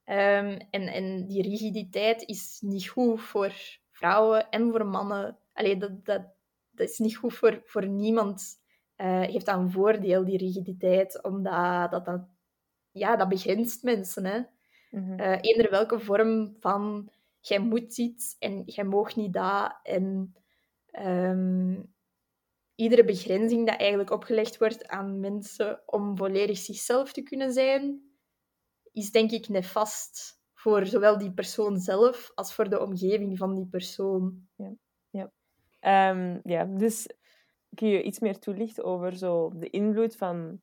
Um, 0.05 0.57
en, 0.71 0.71
en 0.71 1.27
die 1.27 1.43
rigiditeit 1.43 2.23
is 2.23 2.61
niet 2.61 2.89
goed 2.89 3.21
voor 3.21 3.53
vrouwen 3.91 4.51
en 4.51 4.71
voor 4.71 4.87
mannen. 4.87 5.39
Allee, 5.53 5.77
dat, 5.77 6.05
dat, 6.05 6.23
dat 6.71 6.89
is 6.89 6.99
niet 6.99 7.17
goed 7.17 7.35
voor, 7.35 7.63
voor 7.65 7.87
niemand. 7.89 8.65
Uh, 8.97 9.21
heeft 9.21 9.47
dat 9.47 9.57
een 9.57 9.71
voordeel, 9.71 10.25
die 10.25 10.39
rigiditeit, 10.39 11.23
omdat 11.23 11.91
dat, 11.91 12.05
dat, 12.05 12.21
ja, 12.91 13.17
dat 13.17 13.29
begrenst 13.29 13.83
mensen. 13.83 14.25
Hè? 14.25 14.39
Mm 14.91 15.05
-hmm. 15.07 15.21
uh, 15.21 15.39
eender 15.41 15.71
welke 15.71 16.01
vorm 16.01 16.57
van 16.61 17.11
jij 17.49 17.59
moet 17.59 17.99
iets 17.99 18.37
en 18.39 18.63
jij 18.65 18.85
mag 18.85 19.17
niet 19.17 19.33
dat. 19.33 19.79
En 19.83 20.35
um, 20.93 21.95
iedere 22.75 23.05
begrenzing 23.05 23.67
dat 23.67 23.79
eigenlijk 23.79 24.11
opgelegd 24.11 24.59
wordt 24.59 24.89
aan 24.89 25.21
mensen 25.21 25.83
om 25.87 26.17
volledig 26.17 26.59
zichzelf 26.59 27.13
te 27.13 27.23
kunnen 27.23 27.53
zijn, 27.53 28.03
is 28.93 29.11
denk 29.11 29.31
ik 29.31 29.49
nefast 29.49 30.41
voor 30.55 30.87
zowel 30.87 31.19
die 31.19 31.33
persoon 31.33 31.79
zelf 31.79 32.31
als 32.35 32.55
voor 32.55 32.69
de 32.69 32.81
omgeving 32.81 33.39
van 33.39 33.55
die 33.55 33.67
persoon. 33.67 34.49
Ja, 34.55 34.75
ja. 35.11 35.33
Um, 36.11 36.41
ja 36.45 36.65
dus 36.65 37.07
kun 37.75 37.89
je 37.89 38.03
iets 38.03 38.19
meer 38.19 38.39
toelichten 38.39 38.85
over 38.85 39.17
zo 39.17 39.51
de 39.55 39.71
invloed 39.71 40.17
van 40.17 40.61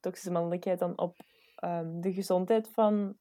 toxische 0.00 0.30
mannelijkheid 0.30 0.78
dan 0.78 0.98
op 0.98 1.16
um, 1.64 2.00
de 2.00 2.12
gezondheid 2.12 2.68
van 2.68 3.16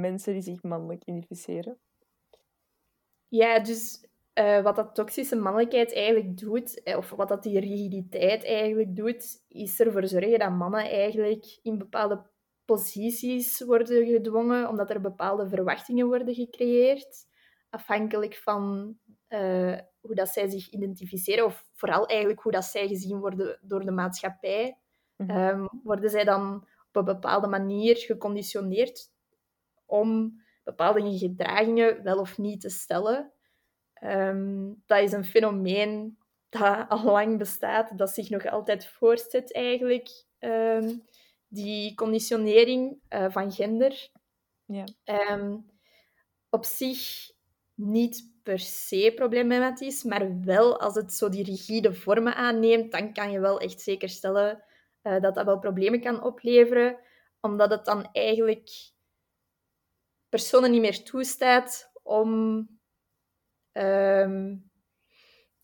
mensen 0.00 0.32
die 0.32 0.42
zich 0.42 0.62
mannelijk 0.62 1.02
identificeren? 1.04 1.78
Ja, 3.28 3.60
dus 3.60 4.06
uh, 4.34 4.62
wat 4.62 4.76
dat 4.76 4.94
toxische 4.94 5.36
mannelijkheid 5.36 5.94
eigenlijk 5.94 6.38
doet, 6.38 6.82
eh, 6.82 6.96
of 6.96 7.10
wat 7.10 7.28
dat 7.28 7.42
die 7.42 7.60
rigiditeit 7.60 8.44
eigenlijk 8.44 8.96
doet, 8.96 9.44
is 9.48 9.80
ervoor 9.80 10.06
zorgen 10.06 10.38
dat 10.38 10.50
mannen 10.50 10.90
eigenlijk 10.90 11.58
in 11.62 11.78
bepaalde 11.78 12.30
posities 12.64 13.60
worden 13.60 14.06
gedwongen, 14.06 14.68
omdat 14.68 14.90
er 14.90 15.00
bepaalde 15.00 15.48
verwachtingen 15.48 16.06
worden 16.06 16.34
gecreëerd, 16.34 17.26
afhankelijk 17.70 18.36
van 18.36 18.94
uh, 19.28 19.78
hoe 20.00 20.14
dat 20.14 20.28
zij 20.28 20.48
zich 20.48 20.70
identificeren, 20.70 21.44
of 21.44 21.64
vooral 21.72 22.06
eigenlijk 22.06 22.40
hoe 22.40 22.52
dat 22.52 22.64
zij 22.64 22.88
gezien 22.88 23.18
worden 23.18 23.58
door 23.62 23.84
de 23.84 23.90
maatschappij. 23.90 24.78
Mm 25.16 25.30
-hmm. 25.30 25.48
um, 25.48 25.68
worden 25.82 26.10
zij 26.10 26.24
dan 26.24 26.54
op 26.88 26.96
een 26.96 27.04
bepaalde 27.04 27.46
manier 27.46 27.96
geconditioneerd 27.96 29.11
om 29.92 30.40
bepaalde 30.64 31.18
gedragingen 31.18 32.02
wel 32.02 32.18
of 32.18 32.38
niet 32.38 32.60
te 32.60 32.68
stellen. 32.68 33.32
Um, 34.02 34.82
dat 34.86 35.02
is 35.02 35.12
een 35.12 35.24
fenomeen 35.24 36.18
dat 36.48 36.88
al 36.88 37.04
lang 37.04 37.38
bestaat, 37.38 37.98
dat 37.98 38.10
zich 38.10 38.30
nog 38.30 38.46
altijd 38.46 38.86
voortzet 38.86 39.52
eigenlijk. 39.52 40.24
Um, 40.38 41.04
die 41.48 41.94
conditionering 41.94 42.98
uh, 43.10 43.30
van 43.30 43.52
gender. 43.52 44.10
Ja. 44.64 44.84
Um, 45.30 45.70
op 46.50 46.64
zich 46.64 47.30
niet 47.74 48.30
per 48.42 48.58
se 48.58 49.12
problematisch, 49.14 50.02
maar 50.02 50.40
wel 50.40 50.80
als 50.80 50.94
het 50.94 51.12
zo 51.12 51.28
die 51.28 51.44
rigide 51.44 51.94
vormen 51.94 52.34
aanneemt, 52.34 52.92
dan 52.92 53.12
kan 53.12 53.30
je 53.30 53.40
wel 53.40 53.60
echt 53.60 53.80
zeker 53.80 54.08
stellen 54.08 54.64
uh, 55.02 55.20
dat 55.20 55.34
dat 55.34 55.44
wel 55.44 55.58
problemen 55.58 56.00
kan 56.00 56.22
opleveren, 56.22 56.98
omdat 57.40 57.70
het 57.70 57.84
dan 57.84 58.08
eigenlijk 58.12 58.91
personen 60.32 60.70
niet 60.70 60.80
meer 60.80 61.04
toestaat 61.04 61.92
om 62.02 62.68
Um, 63.72 64.70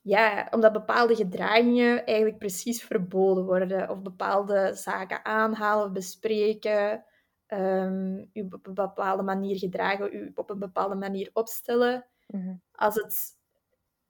ja, 0.00 0.48
omdat 0.50 0.72
bepaalde 0.72 1.14
gedragingen 1.14 2.06
eigenlijk 2.06 2.38
precies 2.38 2.84
verboden 2.84 3.44
worden. 3.44 3.90
Of 3.90 4.02
bepaalde 4.02 4.74
zaken 4.74 5.24
aanhalen 5.24 5.86
of 5.86 5.92
bespreken. 5.92 7.04
Um, 7.46 8.30
u 8.32 8.46
op 8.50 8.66
een 8.66 8.74
bepaalde 8.74 9.22
manier 9.22 9.56
gedragen, 9.58 10.14
u 10.14 10.32
op 10.34 10.50
een 10.50 10.58
bepaalde 10.58 10.94
manier 10.94 11.30
opstellen. 11.32 12.06
Mhm. 12.26 12.54
als, 12.72 12.94
het, 12.94 13.36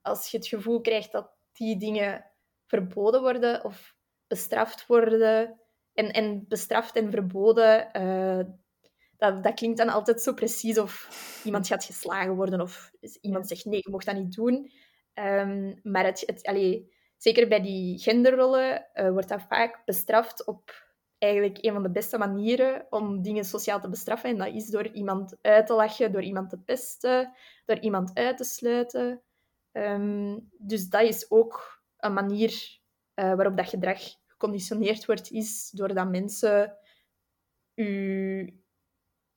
als 0.03 0.31
je 0.31 0.37
het 0.37 0.47
gevoel 0.47 0.81
krijgt 0.81 1.13
dat 1.13 1.31
die 1.53 1.79
dingen 1.79 2.31
verboden 2.67 3.21
worden 3.21 3.65
of 3.65 3.97
bestraft 4.27 4.87
worden. 4.87 5.61
En, 5.93 6.13
en 6.13 6.45
bestraft 6.49 6.97
en 6.97 7.11
verboden, 7.11 7.89
uh, 7.97 8.45
dat, 9.19 9.43
dat 9.43 9.55
klinkt 9.55 9.79
dan 9.79 9.89
altijd 9.89 10.23
zo 10.23 10.33
precies 10.33 10.79
of 10.79 11.09
iemand 11.45 11.67
gaat 11.69 11.85
geslagen 11.85 12.35
worden 12.35 12.61
of 12.61 12.91
iemand 13.21 13.49
zegt 13.49 13.65
nee, 13.65 13.81
je 13.83 13.91
mocht 13.91 14.07
dat 14.07 14.17
niet 14.17 14.35
doen. 14.35 14.71
Um, 15.15 15.81
maar 15.83 16.05
het, 16.05 16.23
het, 16.27 16.47
allee, 16.47 16.93
zeker 17.17 17.49
bij 17.49 17.63
die 17.63 17.99
genderrollen 17.99 18.87
uh, 18.95 19.11
wordt 19.11 19.29
dat 19.29 19.43
vaak 19.49 19.83
bestraft 19.85 20.47
op 20.47 20.87
eigenlijk 21.19 21.59
een 21.61 21.73
van 21.73 21.83
de 21.83 21.91
beste 21.91 22.19
manieren 22.19 22.87
om 22.91 23.23
dingen 23.23 23.45
sociaal 23.45 23.81
te 23.81 23.89
bestraffen. 23.89 24.31
En 24.31 24.39
dat 24.39 24.55
is 24.55 24.67
door 24.71 24.87
iemand 24.87 25.37
uit 25.41 25.67
te 25.67 25.75
lachen, 25.75 26.13
door 26.13 26.23
iemand 26.23 26.51
te 26.51 26.59
pesten, 26.59 27.33
door 27.65 27.79
iemand 27.79 28.15
uit 28.15 28.37
te 28.37 28.45
sluiten. 28.45 29.23
Um, 29.73 30.51
dus 30.59 30.89
dat 30.89 31.03
is 31.03 31.31
ook 31.31 31.83
een 31.97 32.13
manier 32.13 32.51
uh, 33.15 33.35
waarop 33.35 33.57
dat 33.57 33.69
gedrag 33.69 34.01
geconditioneerd 34.27 35.07
wordt, 35.07 35.31
is 35.31 35.71
doordat 35.71 36.11
mensen 36.11 36.77
u 37.75 38.63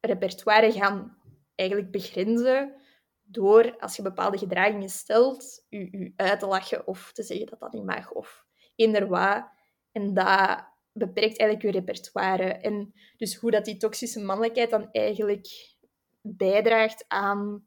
repertoire 0.02 0.72
gaan 0.72 1.18
eigenlijk 1.56 1.92
begrenzen 1.92 2.76
door, 3.22 3.78
als 3.80 3.96
je 3.96 4.02
bepaalde 4.02 4.38
gedragingen 4.38 4.90
stelt, 4.90 5.66
je, 5.70 5.98
je 5.98 6.14
uit 6.16 6.40
te 6.40 6.46
lachen 6.48 6.88
of 6.88 7.12
te 7.12 7.24
zeggen 7.24 7.46
dat 7.46 7.60
dat 7.60 7.74
niet 7.74 7.86
mag 7.86 8.12
of 8.12 8.46
eender 8.76 9.08
wat. 9.08 9.50
En 9.92 10.14
dat 10.14 10.66
beperkt 10.92 11.40
eigenlijk 11.40 11.62
je 11.62 11.72
repertoire. 11.72 12.44
En 12.44 12.94
dus 13.18 13.36
hoe 13.36 13.52
dat 13.52 13.66
die 13.66 13.78
toxische 13.78 14.24
mannelijkheid 14.24 14.70
dan 14.70 14.90
eigenlijk 14.92 15.76
bijdraagt 16.22 17.06
aan 17.08 17.66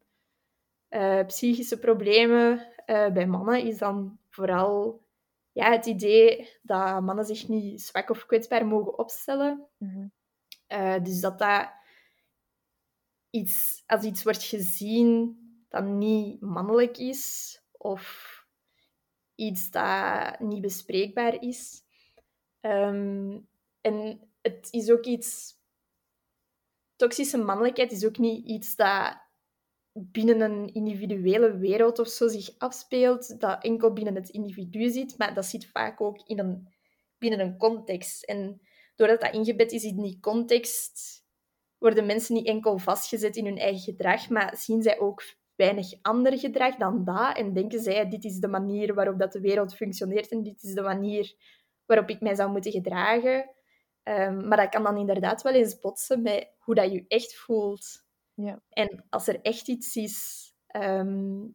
uh, 0.90 1.24
psychische 1.26 1.78
problemen 1.78 2.66
uh, 2.86 3.12
bij 3.12 3.26
mannen, 3.26 3.64
is 3.64 3.78
dan 3.78 4.18
vooral 4.28 5.02
ja, 5.52 5.70
het 5.70 5.86
idee 5.86 6.48
dat 6.62 7.00
mannen 7.02 7.24
zich 7.24 7.48
niet 7.48 7.82
zwak 7.82 8.10
of 8.10 8.26
kwetsbaar 8.26 8.66
mogen 8.66 8.98
opstellen. 8.98 9.66
Mm 9.78 10.12
uh, 10.68 10.94
dus 11.02 11.20
dat 11.20 11.38
dat 11.38 11.70
iets, 13.34 13.82
als 13.86 14.04
iets 14.04 14.22
wordt 14.22 14.42
gezien 14.42 15.38
dat 15.68 15.84
niet 15.84 16.40
mannelijk 16.40 16.98
is 16.98 17.58
of 17.72 18.32
iets 19.34 19.70
dat 19.70 20.40
niet 20.40 20.60
bespreekbaar 20.60 21.42
is. 21.42 21.82
Ehm, 22.60 23.38
en 23.80 24.20
het 24.42 24.68
is 24.70 24.90
ook 24.90 25.04
iets. 25.04 25.52
Toxische 26.96 27.38
mannelijkheid 27.38 27.92
is 27.92 28.04
ook 28.04 28.18
niet 28.18 28.46
iets 28.46 28.76
dat 28.76 29.16
binnen 29.92 30.40
een 30.40 30.74
individuele 30.74 31.58
wereld 31.58 31.98
of 31.98 32.08
zo 32.08 32.28
zich 32.28 32.58
afspeelt, 32.58 33.40
dat 33.40 33.62
enkel 33.62 33.92
binnen 33.92 34.14
het 34.14 34.28
individu 34.28 34.88
zit, 34.90 35.18
maar 35.18 35.34
dat 35.34 35.44
zit 35.44 35.66
vaak 35.66 36.00
ook 36.00 36.28
in 36.28 36.38
een, 36.38 36.68
binnen 37.18 37.40
een 37.40 37.56
context. 37.56 38.24
En 38.24 38.60
doordat 38.94 39.20
dat 39.20 39.34
ingebed 39.34 39.72
is 39.72 39.84
in 39.84 40.02
die 40.02 40.20
context, 40.20 41.23
worden 41.84 42.06
mensen 42.06 42.34
niet 42.34 42.46
enkel 42.46 42.78
vastgezet 42.78 43.36
in 43.36 43.44
hun 43.44 43.58
eigen 43.58 43.82
gedrag, 43.82 44.28
maar 44.28 44.56
zien 44.56 44.82
zij 44.82 45.00
ook 45.00 45.22
weinig 45.54 45.92
ander 46.02 46.38
gedrag 46.38 46.76
dan 46.76 47.04
dat 47.04 47.36
en 47.36 47.52
denken 47.52 47.80
zij, 47.80 48.08
dit 48.08 48.24
is 48.24 48.38
de 48.38 48.48
manier 48.48 48.94
waarop 48.94 49.18
dat 49.18 49.32
de 49.32 49.40
wereld 49.40 49.74
functioneert 49.74 50.28
en 50.28 50.42
dit 50.42 50.62
is 50.62 50.74
de 50.74 50.82
manier 50.82 51.34
waarop 51.86 52.08
ik 52.08 52.20
mij 52.20 52.34
zou 52.34 52.50
moeten 52.50 52.72
gedragen. 52.72 53.50
Ehm, 54.02 54.48
maar 54.48 54.56
dat 54.56 54.68
kan 54.68 54.82
dan 54.82 54.96
inderdaad 54.96 55.42
wel 55.42 55.52
eens 55.52 55.78
botsen 55.78 56.22
met 56.22 56.52
hoe 56.58 56.74
dat 56.74 56.92
je 56.92 57.04
echt 57.08 57.34
voelt. 57.36 58.04
Ja. 58.34 58.62
En 58.68 59.06
als 59.10 59.28
er 59.28 59.40
echt 59.40 59.68
iets 59.68 59.96
is, 59.96 60.48
ehm, 60.66 61.46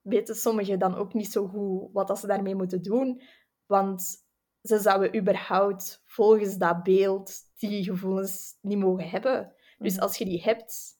weten 0.00 0.34
sommigen 0.34 0.78
dan 0.78 0.94
ook 0.94 1.14
niet 1.14 1.32
zo 1.32 1.46
goed 1.46 1.92
wat 1.92 2.08
dat 2.08 2.18
ze 2.18 2.26
daarmee 2.26 2.54
moeten 2.54 2.82
doen. 2.82 3.22
Want 3.66 4.24
ze 4.62 4.78
zouden 4.78 5.16
überhaupt 5.16 6.02
volgens 6.04 6.56
dat 6.56 6.82
beeld 6.82 7.34
die 7.56 7.84
gevoelens 7.84 8.58
niet 8.60 8.78
mogen 8.78 9.08
hebben. 9.08 9.53
Dus 9.78 9.94
Mhm. 9.94 10.02
als 10.02 10.18
je 10.18 10.24
die 10.24 10.42
hebt, 10.42 10.98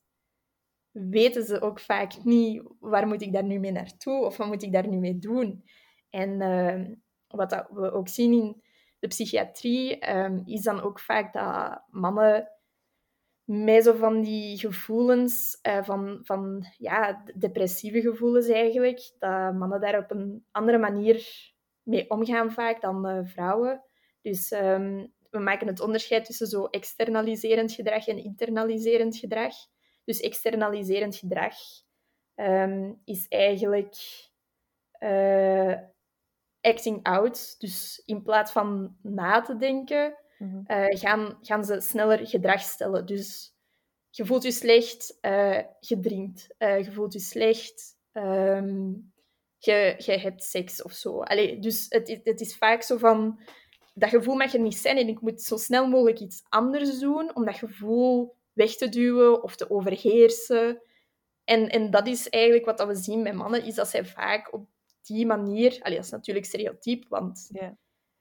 weten 0.90 1.44
ze 1.44 1.60
ook 1.60 1.80
vaak 1.80 2.24
niet 2.24 2.62
waar 2.80 3.06
moet 3.06 3.22
ik 3.22 3.32
daar 3.32 3.44
nu 3.44 3.58
mee 3.58 3.72
naartoe 3.72 4.24
of 4.24 4.36
wat 4.36 4.46
moet 4.46 4.62
ik 4.62 4.72
daar 4.72 4.88
nu 4.88 4.96
mee 4.98 5.18
doen. 5.18 5.64
En 6.10 6.40
ehm, 6.40 6.94
wat 7.28 7.50
dat 7.50 7.66
we 7.70 7.92
ook 7.92 8.08
zien 8.08 8.32
in 8.32 8.62
de 8.98 9.06
psychiatrie, 9.06 9.98
ehm, 9.98 10.40
is 10.44 10.62
dan 10.62 10.80
ook 10.82 11.00
vaak 11.00 11.32
dat 11.32 11.82
mannen 11.90 12.48
met 13.44 13.84
zo 13.84 13.92
van 13.92 14.22
die 14.22 14.58
gevoelens, 14.58 15.58
eh, 15.62 15.82
van, 15.82 16.18
van 16.22 16.64
ja, 16.78 17.24
depressieve 17.38 18.00
gevoelens 18.00 18.48
eigenlijk, 18.48 19.14
dat 19.18 19.54
mannen 19.54 19.80
daar 19.80 19.98
op 19.98 20.10
een 20.10 20.46
andere 20.50 20.78
manier 20.78 21.26
mee 21.82 22.10
omgaan 22.10 22.52
vaak 22.52 22.80
dan 22.80 23.06
eh, 23.06 23.20
vrouwen. 23.24 23.82
Dus 24.22 24.50
ehm, 24.50 25.06
we 25.34 25.40
maken 25.40 25.66
het 25.66 25.80
onderscheid 25.80 26.24
tussen 26.24 26.46
zo 26.46 26.64
externaliserend 26.64 27.72
gedrag 27.72 28.06
en 28.06 28.24
internaliserend 28.24 29.16
gedrag. 29.16 29.54
Dus 30.04 30.20
externaliserend 30.20 31.16
gedrag 31.16 31.54
ehm, 32.34 32.92
is 33.04 33.28
eigenlijk 33.28 33.96
eh, 34.90 35.74
acting 36.60 37.02
out. 37.02 37.54
Dus 37.58 38.02
in 38.04 38.22
plaats 38.22 38.52
van 38.52 38.96
na 39.02 39.40
te 39.40 39.56
denken, 39.56 40.18
Mhm. 40.38 40.60
eh, 40.66 40.98
gaan, 41.00 41.38
gaan 41.42 41.64
ze 41.64 41.80
sneller 41.80 42.26
gedrag 42.26 42.60
stellen. 42.60 43.06
Dus 43.06 43.54
je 44.10 44.26
voelt 44.26 44.42
je 44.42 44.50
slecht, 44.50 45.18
eh, 45.20 45.60
je 45.80 46.00
drinkt. 46.00 46.54
Je 46.58 46.88
voelt 46.92 47.12
je 47.12 47.18
slecht, 47.20 47.96
ehm, 48.12 48.92
je, 49.58 49.94
je 49.98 50.18
hebt 50.18 50.42
seks 50.42 50.82
of 50.82 50.92
zo. 50.92 51.20
Allee, 51.22 51.58
dus 51.58 51.86
het, 51.88 52.20
het 52.24 52.40
is 52.40 52.56
vaak 52.56 52.82
zo 52.82 52.96
van... 52.98 53.40
Dat 53.96 54.10
gevoel 54.10 54.34
mag 54.34 54.54
er 54.54 54.60
niet 54.60 54.76
zijn 54.76 54.96
en 54.96 55.08
ik 55.08 55.20
moet 55.20 55.42
zo 55.42 55.56
snel 55.56 55.88
mogelijk 55.88 56.20
iets 56.20 56.42
anders 56.48 56.98
doen 56.98 57.36
om 57.36 57.44
dat 57.44 57.56
gevoel 57.56 58.36
weg 58.52 58.76
te 58.76 58.88
duwen 58.88 59.42
of 59.42 59.56
te 59.56 59.70
overheersen. 59.70 60.82
En, 61.44 61.68
en 61.68 61.90
dat 61.90 62.06
is 62.06 62.28
eigenlijk 62.28 62.64
wat 62.64 62.78
dat 62.78 62.86
we 62.86 62.94
zien 62.94 63.22
bij 63.22 63.34
mannen, 63.34 63.64
is 63.64 63.74
dat 63.74 63.88
zij 63.88 64.04
vaak 64.04 64.52
op 64.52 64.68
die 65.02 65.26
manier... 65.26 65.78
Allee, 65.82 65.96
dat 65.96 66.04
is 66.04 66.10
natuurlijk 66.10 66.46
stereotyp, 66.46 67.08
want 67.08 67.50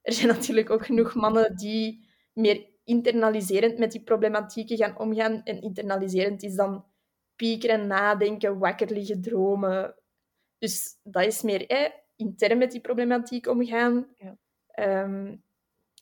er 0.02 0.14
zijn 0.14 0.28
natuurlijk 0.28 0.70
ook 0.70 0.86
genoeg 0.86 1.14
mannen 1.14 1.56
die 1.56 2.08
meer 2.34 2.72
internaliserend 2.84 3.78
met 3.78 3.92
die 3.92 4.04
problematieken 4.04 4.78
gaan 4.78 5.00
omgaan. 5.00 5.44
En 5.44 5.62
internaliserend 5.62 6.44
is 6.44 6.56
dan 6.56 6.86
piekeren, 7.36 7.88
nadenken, 7.88 8.58
wakker 8.58 8.92
liggen, 8.92 9.22
dromen. 9.22 9.96
Dus 10.58 11.00
dat 11.04 11.26
is 11.26 11.42
meer 11.42 11.92
intern 12.16 12.58
met 12.58 12.72
die 12.72 12.82
problematiek 12.82 13.48
omgaan. 13.48 14.08
Ja. 14.18 14.38
Ehm, 14.68 15.36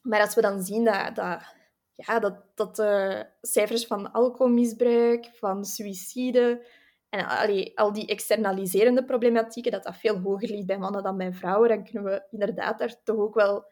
maar 0.01 0.21
als 0.21 0.35
we 0.35 0.41
dan 0.41 0.63
zien 0.63 0.83
dat, 0.83 1.15
dat, 1.15 1.55
ja, 1.95 2.19
dat, 2.19 2.35
dat 2.55 2.75
de 2.75 3.25
cijfers 3.41 3.85
van 3.85 4.11
alcoholmisbruik, 4.11 5.25
van 5.33 5.65
suïcide 5.65 6.65
en 7.09 7.75
al 7.75 7.93
die 7.93 8.07
externaliserende 8.07 9.05
problematieken, 9.05 9.71
dat 9.71 9.83
dat 9.83 9.97
veel 9.97 10.19
hoger 10.19 10.49
ligt 10.49 10.65
bij 10.65 10.77
mannen 10.77 11.03
dan 11.03 11.17
bij 11.17 11.33
vrouwen, 11.33 11.69
dan 11.69 11.83
kunnen 11.83 12.03
we 12.03 12.27
inderdaad 12.31 12.79
daar 12.79 13.03
toch 13.03 13.17
ook 13.17 13.35
wel 13.35 13.65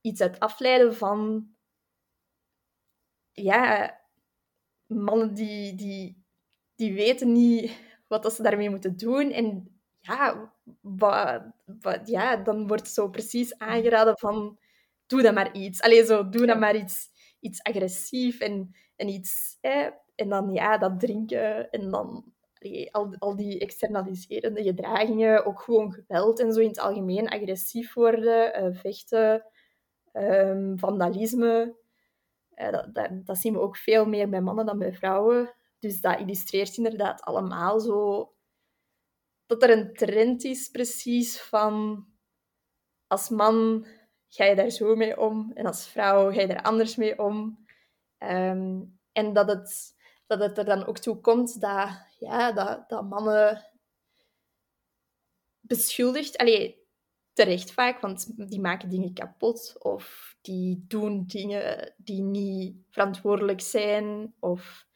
iets 0.00 0.20
uit 0.20 0.40
afleiden 0.40 0.94
van 0.96 1.48
ja, 3.32 3.94
mannen 4.86 5.34
die, 5.34 5.74
die, 5.74 6.24
die 6.74 6.94
weten 6.94 7.32
niet 7.32 7.78
wat 8.08 8.32
ze 8.32 8.42
daarmee 8.42 8.70
moeten 8.70 8.96
doen. 8.96 9.30
En 9.30 9.78
ja, 10.00 10.52
wat, 10.80 11.42
wat, 11.64 12.08
ja, 12.08 12.36
dan 12.36 12.66
wordt 12.66 12.88
zo 12.88 13.08
precies 13.08 13.58
aangeraden 13.58 14.18
van 14.18 14.58
doe 15.06 15.22
dan 15.22 15.34
maar 15.34 15.54
iets. 15.54 15.80
Allee, 15.80 16.04
zo, 16.04 16.28
doe 16.28 16.46
dan 16.46 16.58
maar 16.58 16.76
iets, 16.76 17.08
iets 17.40 17.62
agressief 17.62 18.40
en, 18.40 18.74
en 18.96 19.08
iets... 19.08 19.58
Eh, 19.60 19.88
en 20.14 20.28
dan 20.28 20.52
ja, 20.52 20.78
dat 20.78 21.00
drinken 21.00 21.70
en 21.70 21.90
dan 21.90 22.34
allee, 22.58 22.94
al, 22.94 23.14
al 23.18 23.36
die 23.36 23.58
externaliserende 23.58 24.62
gedragingen, 24.62 25.46
ook 25.46 25.60
gewoon 25.60 25.92
geweld 25.92 26.40
en 26.40 26.52
zo 26.52 26.60
in 26.60 26.68
het 26.68 26.78
algemeen, 26.78 27.28
agressief 27.28 27.94
worden, 27.94 28.54
eh, 28.54 28.74
vechten, 28.74 29.44
ehm, 30.12 30.76
vandalisme. 30.76 31.76
Eh, 32.54 32.70
dat, 32.70 32.94
dat, 32.94 33.26
dat 33.26 33.38
zien 33.38 33.52
we 33.52 33.58
ook 33.60 33.76
veel 33.76 34.06
meer 34.06 34.28
bij 34.28 34.40
mannen 34.40 34.66
dan 34.66 34.78
bij 34.78 34.92
vrouwen. 34.92 35.54
Dus 35.78 36.00
dat 36.00 36.20
illustreert 36.20 36.76
inderdaad 36.76 37.22
allemaal 37.22 37.80
zo 37.80 38.28
dat 39.46 39.62
er 39.62 39.70
een 39.70 39.92
trend 39.94 40.44
is 40.44 40.68
precies 40.68 41.40
van 41.40 42.06
als 43.06 43.28
man 43.28 43.86
ga 44.34 44.44
je 44.44 44.54
daar 44.54 44.70
zo 44.70 44.96
mee 44.96 45.20
om 45.20 45.50
en 45.54 45.66
als 45.66 45.86
vrouw 45.88 46.32
ga 46.32 46.40
je 46.40 46.46
daar 46.46 46.62
anders 46.62 46.96
mee 46.96 47.18
om. 47.18 47.66
Ehm, 48.18 48.82
en 49.12 49.32
dat 49.32 49.48
het, 49.48 49.94
dat 50.26 50.40
het 50.40 50.58
er 50.58 50.64
dan 50.64 50.86
ook 50.86 50.98
toe 50.98 51.20
komt 51.20 51.60
dat, 51.60 51.88
ja, 52.18 52.52
dat, 52.52 52.88
dat 52.88 53.08
mannen 53.08 53.70
beschuldigd, 55.60 56.36
allee, 56.36 56.82
terecht 57.32 57.72
vaak, 57.72 58.00
want 58.00 58.48
die 58.48 58.60
maken 58.60 58.88
dingen 58.88 59.12
kapot 59.12 59.76
of 59.78 60.36
die 60.40 60.84
doen 60.88 61.24
dingen 61.26 61.94
die 61.96 62.22
niet 62.22 62.76
verantwoordelijk 62.90 63.60
zijn. 63.60 64.34
Of, 64.40 64.86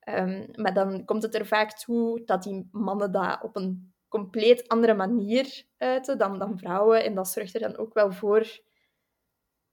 ehm, 0.00 0.46
maar 0.54 0.74
dan 0.74 1.04
komt 1.04 1.22
het 1.22 1.34
er 1.34 1.46
vaak 1.46 1.78
toe 1.78 2.24
dat 2.24 2.42
die 2.42 2.68
mannen 2.72 3.12
dat 3.12 3.42
op 3.42 3.56
een 3.56 3.92
compleet 4.08 4.68
andere 4.68 4.94
manier 4.94 5.64
uiten 5.76 6.18
dan, 6.18 6.38
dan 6.38 6.58
vrouwen. 6.58 7.04
En 7.04 7.14
dat 7.14 7.28
zorgt 7.28 7.54
er 7.54 7.60
dan 7.60 7.76
ook 7.76 7.94
wel 7.94 8.12
voor 8.12 8.66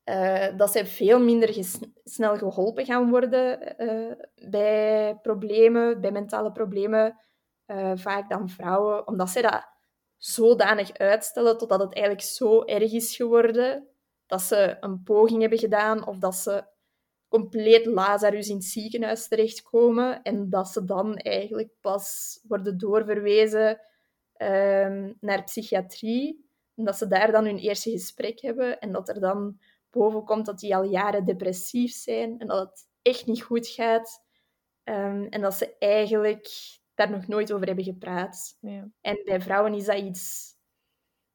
uh, 0.06 0.58
dat 0.58 0.72
zij 0.72 0.86
veel 0.86 1.20
minder 1.20 1.66
snel 2.04 2.38
geholpen 2.38 2.86
gaan 2.86 3.10
worden 3.10 3.76
uh, 3.78 4.12
bij 4.50 5.18
problemen, 5.22 6.02
bij 6.02 6.12
mentale 6.12 6.52
problemen, 6.52 7.20
uh, 7.68 7.92
vaak 7.96 8.30
dan 8.30 8.50
vrouwen, 8.50 9.08
omdat 9.08 9.30
zij 9.30 9.42
dat 9.42 9.68
zodanig 10.18 10.94
uitstellen 10.94 11.58
totdat 11.58 11.80
het 11.80 11.94
eigenlijk 11.94 12.26
zo 12.26 12.64
erg 12.64 12.92
is 12.92 13.16
geworden 13.16 13.88
dat 14.26 14.42
ze 14.42 14.78
een 14.80 15.04
poging 15.04 15.42
hebben 15.42 15.60
gedaan 15.60 16.08
of 16.08 16.18
dat 16.18 16.36
ze 16.36 16.64
compleet 17.28 17.86
Lazarus 17.86 18.50
in 18.50 18.56
het 18.56 18.66
ziekenhuis 18.66 19.28
terechtkomen 19.28 20.22
en 20.22 20.50
dat 20.50 20.68
ze 20.68 20.84
dan 20.84 21.16
eigenlijk 21.16 21.70
pas 21.82 22.40
worden 22.48 22.78
doorverwezen 22.78 23.82
um, 24.38 25.18
naar 25.20 25.44
psychiatrie 25.44 26.50
en 26.76 26.86
dat 26.86 26.98
ze 26.98 27.08
daar 27.08 27.32
dan 27.32 27.46
hun 27.46 27.58
eerste 27.58 27.92
gesprek 27.92 28.40
hebben 28.42 28.80
en 28.80 28.92
dat 28.92 29.10
er 29.10 29.20
dan 29.20 29.60
boven 29.96 30.24
komt 30.24 30.46
dat 30.46 30.60
die 30.60 30.76
al 30.76 30.84
jaren 30.84 31.26
depressief 31.26 31.92
zijn 31.92 32.40
en 32.40 32.48
dat 32.48 32.70
het 32.70 32.90
echt 33.02 33.26
niet 33.26 33.42
goed 33.42 33.68
gaat 33.68 34.24
um, 34.84 35.28
en 35.28 35.42
dat 35.42 35.54
ze 35.54 35.78
eigenlijk 35.78 36.50
daar 36.94 37.12
nog 37.12 37.28
nooit 37.28 37.54
over 37.54 37.66
hebben 37.66 37.86
gepraat. 37.86 38.58
Ja. 38.60 38.90
En 39.02 39.22
bij 39.24 39.42
vrouwen 39.42 39.74
is 39.74 39.86
dat 39.86 40.00
iets 40.00 40.54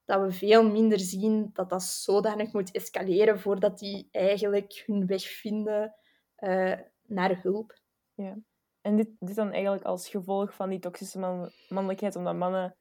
dat 0.05 0.21
we 0.21 0.33
veel 0.33 0.71
minder 0.71 1.01
zien, 1.01 1.51
dat 1.53 1.69
dat 1.71 1.83
zodanig 1.83 2.53
moet 2.53 2.71
escaleren 2.71 3.41
voordat 3.41 3.79
die 3.79 4.09
eigenlijk 4.11 4.83
hun 4.87 5.07
weg 5.07 5.23
vinden 5.23 5.95
uh, 6.39 6.79
naar 7.03 7.43
hulp. 7.43 7.79
Ja. 8.15 8.39
En 8.81 8.97
dit, 8.97 9.09
dit 9.19 9.37
dan 9.37 9.53
eigenlijk 9.53 9.85
als 9.85 10.09
gevolg 10.09 10.55
van 10.55 10.71
die 10.71 10.79
toxische 10.79 11.19
man 11.19 11.51
mannelijkheid, 11.69 12.17
omdat, 12.17 12.35
mannen, 12.35 12.77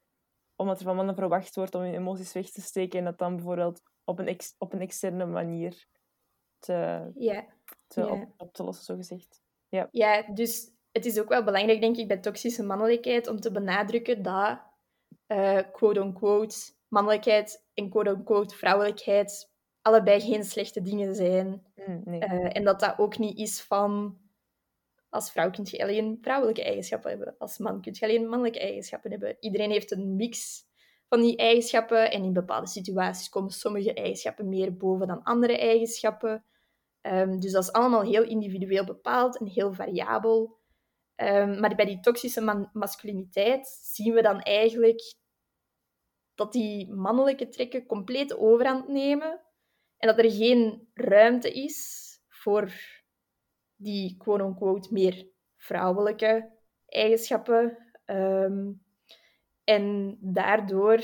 omdat 0.56 0.80
er 0.80 0.86
van 0.86 0.96
mannen 0.96 1.16
verwacht 1.16 1.56
wordt 1.56 1.76
om 1.76 1.82
hun 1.82 1.94
emoties 1.94 2.34
weg 2.34 2.50
te 2.50 2.62
steken 2.62 3.00
en 3.00 3.06
dat 3.06 3.18
dan 3.18 3.36
bijvoorbeeld 3.36 3.82
op 4.10 4.20
een, 4.20 4.28
ex, 4.28 4.56
op 4.58 4.74
een 4.74 4.82
externe 4.82 5.26
manier 5.26 5.88
te, 6.60 7.12
ja. 7.16 7.46
te 7.88 8.02
ja. 8.02 8.12
op, 8.12 8.34
op 8.38 8.54
te 8.54 8.64
lossen, 8.64 8.86
zogezegd. 8.86 9.42
Ja. 9.68 9.88
ja, 9.92 10.22
dus 10.34 10.72
het 10.92 11.06
is 11.06 11.20
ook 11.20 11.30
wel 11.30 11.44
belangrijk, 11.44 11.82
denk 11.82 11.98
ik, 11.98 12.08
bij 12.08 12.18
toxische 12.18 12.64
mannelijkheid 12.64 13.28
om 13.28 13.40
te 13.40 13.52
benadrukken 13.52 14.22
dat, 14.22 14.60
uh, 15.28 15.60
quote-unquote, 15.72 16.58
mannelijkheid 16.88 17.66
en 17.74 17.90
quote-unquote 17.90 18.56
vrouwelijkheid 18.56 19.52
allebei 19.82 20.20
geen 20.20 20.44
slechte 20.44 20.82
dingen 20.82 21.16
zijn. 21.16 21.66
Mm, 21.76 22.02
nee. 22.06 22.20
uh, 22.20 22.56
en 22.56 22.64
dat 22.64 22.80
dat 22.80 22.98
ook 22.98 23.18
niet 23.18 23.38
is 23.38 23.62
van... 23.62 24.18
Als 25.10 25.32
vrouw 25.32 25.50
kun 25.50 25.66
je 25.68 25.82
alleen 25.82 26.18
vrouwelijke 26.22 26.64
eigenschappen 26.64 27.10
hebben. 27.10 27.36
Als 27.38 27.58
man 27.58 27.82
kun 27.82 27.96
je 27.96 28.06
alleen 28.06 28.28
mannelijke 28.28 28.60
eigenschappen 28.60 29.12
hebben. 29.12 29.38
Iedereen 29.40 29.72
heeft 29.72 29.92
een 29.92 30.16
mix 30.16 30.66
van 31.10 31.22
die 31.22 31.38
eigenschappen. 31.38 32.12
En 32.12 32.24
in 32.24 32.34
bepaalde 32.34 32.68
situaties 32.68 33.30
komen 33.30 33.52
sommige 33.52 33.94
eigenschappen 33.94 34.50
meer 34.50 34.78
boven 34.78 35.08
dan 35.08 35.24
andere 35.24 35.58
eigenschappen. 35.58 36.44
Ehm, 37.02 37.40
dus 37.40 37.52
dat 37.52 37.64
is 37.64 37.72
allemaal 37.72 38.02
heel 38.02 38.24
individueel 38.24 38.86
bepaald 38.86 39.40
en 39.40 39.48
heel 39.48 39.74
variabel. 39.74 40.58
Ehm, 41.16 41.60
maar 41.60 41.76
bij 41.76 41.86
die 41.86 42.00
toxische 42.00 42.68
masculiniteit 42.74 43.68
zien 43.68 44.14
we 44.14 44.22
dan 44.22 44.40
eigenlijk 44.40 45.16
dat 46.36 46.52
die 46.52 46.94
mannelijke 46.94 47.50
trekken 47.50 47.86
compleet 47.86 48.38
overhand 48.38 48.88
nemen 48.88 49.42
en 49.98 50.08
dat 50.08 50.18
er 50.18 50.32
geen 50.32 50.90
ruimte 50.94 51.52
is 51.52 52.08
voor 52.28 52.72
die 53.76 54.18
quote-unquote 54.18 54.94
meer 54.94 55.28
vrouwelijke 55.56 56.52
eigenschappen. 56.86 57.78
Ehm, 58.06 58.72
en 59.70 60.18
daardoor 60.20 61.04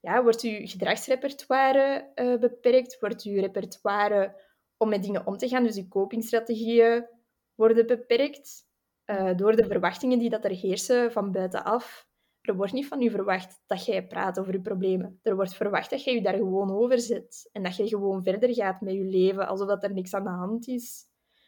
ja, 0.00 0.22
wordt 0.22 0.42
uw 0.42 0.66
gedragsrepertoire 0.66 2.12
uh, 2.14 2.38
beperkt, 2.38 3.00
wordt 3.00 3.22
uw 3.22 3.40
repertoire 3.40 4.40
om 4.76 4.88
met 4.88 5.02
dingen 5.02 5.26
om 5.26 5.36
te 5.36 5.48
gaan, 5.48 5.64
dus 5.64 5.76
uw 5.76 5.88
copingstrategieën 5.88 7.06
worden 7.54 7.86
beperkt 7.86 8.66
uh, 9.06 9.36
door 9.36 9.56
de 9.56 9.66
verwachtingen 9.66 10.18
die 10.18 10.30
dat 10.30 10.44
er 10.44 10.50
heersen 10.50 11.12
van 11.12 11.32
buitenaf. 11.32 12.08
Er 12.40 12.56
wordt 12.56 12.72
niet 12.72 12.88
van 12.88 13.02
u 13.02 13.10
verwacht 13.10 13.62
dat 13.66 13.84
jij 13.84 14.06
praat 14.06 14.38
over 14.38 14.52
je 14.52 14.60
problemen. 14.60 15.18
Er 15.22 15.36
wordt 15.36 15.54
verwacht 15.54 15.90
dat 15.90 16.04
jij 16.04 16.14
je 16.14 16.22
daar 16.22 16.36
gewoon 16.36 16.70
over 16.70 17.00
zet 17.00 17.48
en 17.52 17.62
dat 17.62 17.76
je 17.76 17.88
gewoon 17.88 18.22
verder 18.22 18.54
gaat 18.54 18.80
met 18.80 18.94
je 18.94 19.04
leven, 19.04 19.48
alsof 19.48 19.68
dat 19.68 19.82
er 19.82 19.92
niks 19.92 20.14
aan 20.14 20.24
de 20.24 20.30
hand 20.30 20.68
is. 20.68 21.04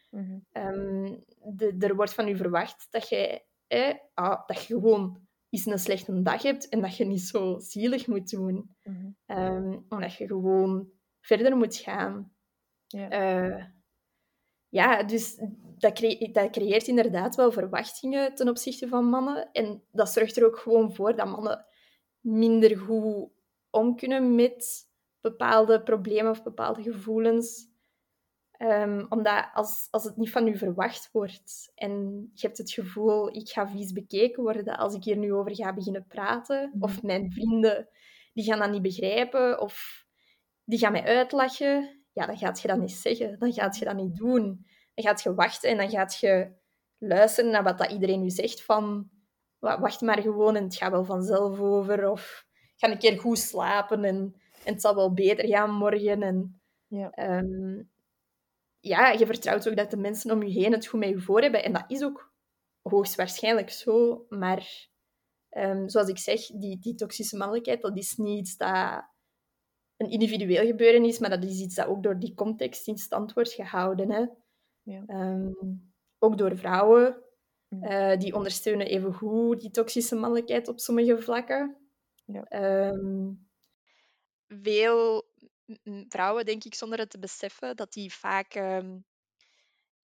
Mhm. 0.09 0.37
Ehm, 0.51 1.15
de, 1.55 1.75
er 1.79 1.95
wordt 1.95 2.13
van 2.13 2.27
u 2.27 2.35
verwacht 2.35 2.87
dat, 2.89 3.09
jij, 3.09 3.45
eh, 3.67 3.93
ah, 4.13 4.47
dat 4.47 4.63
je 4.63 4.73
gewoon 4.73 5.22
eens 5.53 5.65
een 5.65 5.79
slechte 5.79 6.21
dag 6.21 6.41
hebt 6.41 6.69
en 6.69 6.81
dat 6.81 6.97
je 6.97 7.05
niet 7.05 7.21
zo 7.21 7.59
zielig 7.59 8.07
moet 8.07 8.29
doen. 8.29 8.75
Mm 8.83 9.11
omdat 9.89 10.13
je 10.13 10.27
gewoon 10.27 10.89
verder 11.19 11.57
moet 11.57 11.75
gaan. 11.75 12.33
Ja, 12.87 13.47
uh, 13.47 13.65
ja 14.69 15.03
dus 15.03 15.35
dat, 15.77 15.97
dat, 16.31 16.49
creëert 16.49 16.87
inderdaad 16.87 17.35
wel 17.35 17.51
verwachtingen 17.51 18.35
ten 18.35 18.49
opzichte 18.49 18.87
van 18.87 19.05
mannen. 19.05 19.51
En 19.51 19.83
dat 19.91 20.09
zorgt 20.09 20.37
er 20.37 20.45
ook 20.45 20.57
gewoon 20.57 20.93
voor 20.93 21.15
dat 21.15 21.27
mannen 21.27 21.65
minder 22.19 22.77
goed 22.77 23.31
om 23.69 23.95
kunnen 23.95 24.35
met 24.35 24.89
bepaalde 25.21 25.83
problemen 25.83 26.31
of 26.31 26.43
bepaalde 26.43 26.81
gevoelens. 26.81 27.71
Um, 28.57 29.05
omdat 29.09 29.49
als, 29.53 29.87
als 29.91 30.03
het 30.03 30.17
niet 30.17 30.31
van 30.31 30.47
u 30.47 30.57
verwacht 30.57 31.09
wordt 31.11 31.71
en 31.75 31.91
je 32.33 32.45
hebt 32.45 32.57
het 32.57 32.71
gevoel, 32.71 33.35
ik 33.35 33.49
ga 33.49 33.67
vies 33.67 33.91
bekeken 33.91 34.43
worden 34.43 34.77
als 34.77 34.95
ik 34.95 35.03
hier 35.03 35.17
nu 35.17 35.33
over 35.33 35.55
ga 35.55 35.73
beginnen 35.73 36.05
praten, 36.07 36.69
mhm. 36.73 36.83
of 36.83 37.01
mijn 37.01 37.31
vrienden 37.31 37.89
die 38.33 38.43
gaan 38.43 38.59
dat 38.59 38.71
niet 38.71 38.81
begrijpen, 38.81 39.59
of 39.59 40.05
die 40.63 40.79
gaan 40.79 40.91
mij 40.91 41.03
uitlachen, 41.03 42.03
ja, 42.13 42.25
dan 42.25 42.37
gaat 42.37 42.61
je 42.61 42.67
dat 42.67 42.79
niet 42.79 42.91
zeggen, 42.91 43.39
dan 43.39 43.53
gaat 43.53 43.77
je 43.77 43.85
dat 43.85 43.95
niet 43.95 44.15
doen. 44.15 44.65
Dan 44.93 45.05
gaat 45.05 45.21
je 45.23 45.33
wachten 45.33 45.69
en 45.69 45.77
dan 45.77 45.89
gaat 45.89 46.19
je 46.19 46.51
luisteren 46.97 47.51
naar 47.51 47.63
wat 47.63 47.77
dat 47.77 47.91
iedereen 47.91 48.23
u 48.23 48.29
zegt 48.29 48.63
van, 48.63 49.09
wacht 49.59 50.01
maar 50.01 50.21
gewoon 50.21 50.55
en 50.55 50.63
het 50.63 50.75
gaat 50.75 50.91
wel 50.91 51.05
vanzelf 51.05 51.59
over, 51.59 52.09
of 52.09 52.45
ga 52.75 52.91
een 52.91 52.97
keer 52.97 53.19
goed 53.19 53.39
slapen 53.39 54.03
en, 54.03 54.35
en 54.63 54.73
het 54.73 54.81
zal 54.81 54.95
wel 54.95 55.13
beter 55.13 55.47
gaan 55.47 55.71
morgen. 55.71 56.21
En, 56.21 56.61
ja. 56.87 57.11
Ehm, 57.11 57.81
ja, 58.83 59.11
je 59.11 59.25
vertrouwt 59.25 59.69
ook 59.69 59.75
dat 59.75 59.91
de 59.91 59.97
mensen 59.97 60.31
om 60.31 60.43
je 60.43 60.59
heen 60.59 60.71
het 60.71 60.85
goed 60.85 60.99
met 60.99 61.09
je 61.09 61.19
voor 61.19 61.41
hebben. 61.41 61.63
En 61.63 61.73
dat 61.73 61.83
is 61.87 62.03
ook 62.03 62.33
hoogstwaarschijnlijk 62.81 63.69
zo. 63.69 64.25
Maar 64.29 64.87
ehm, 65.49 65.87
zoals 65.87 66.07
ik 66.07 66.17
zeg, 66.17 66.45
die, 66.45 66.79
die 66.79 66.95
toxische 66.95 67.37
mannelijkheid, 67.37 67.81
dat 67.81 67.97
is 67.97 68.15
niet 68.15 68.39
iets 68.39 68.57
dat 68.57 69.03
een 69.97 70.09
individueel 70.09 70.65
gebeuren 70.65 71.05
is, 71.05 71.19
maar 71.19 71.29
dat 71.29 71.43
is 71.43 71.59
iets 71.59 71.75
dat 71.75 71.87
ook 71.87 72.03
door 72.03 72.19
die 72.19 72.33
context 72.33 72.87
in 72.87 72.97
stand 72.97 73.33
wordt 73.33 73.51
gehouden. 73.51 74.11
Hè. 74.11 74.25
Ja. 74.81 75.03
Ehm, 75.07 75.51
ook 76.19 76.37
door 76.37 76.57
vrouwen. 76.57 77.21
Uh, 77.69 78.17
die 78.17 78.35
ondersteunen 78.35 78.87
evengoed 78.87 79.61
die 79.61 79.71
toxische 79.71 80.15
mannelijkheid 80.15 80.67
op 80.67 80.79
sommige 80.79 81.21
vlakken. 81.21 81.77
Ja. 82.25 82.43
Ehm, 82.43 83.31
veel 84.47 85.32
vrouwen, 86.09 86.45
denk 86.45 86.63
ik, 86.63 86.75
zonder 86.75 86.99
het 86.99 87.09
te 87.09 87.19
beseffen, 87.19 87.75
dat 87.75 87.93
die 87.93 88.13
vaak 88.13 88.53
ehm, 88.53 88.97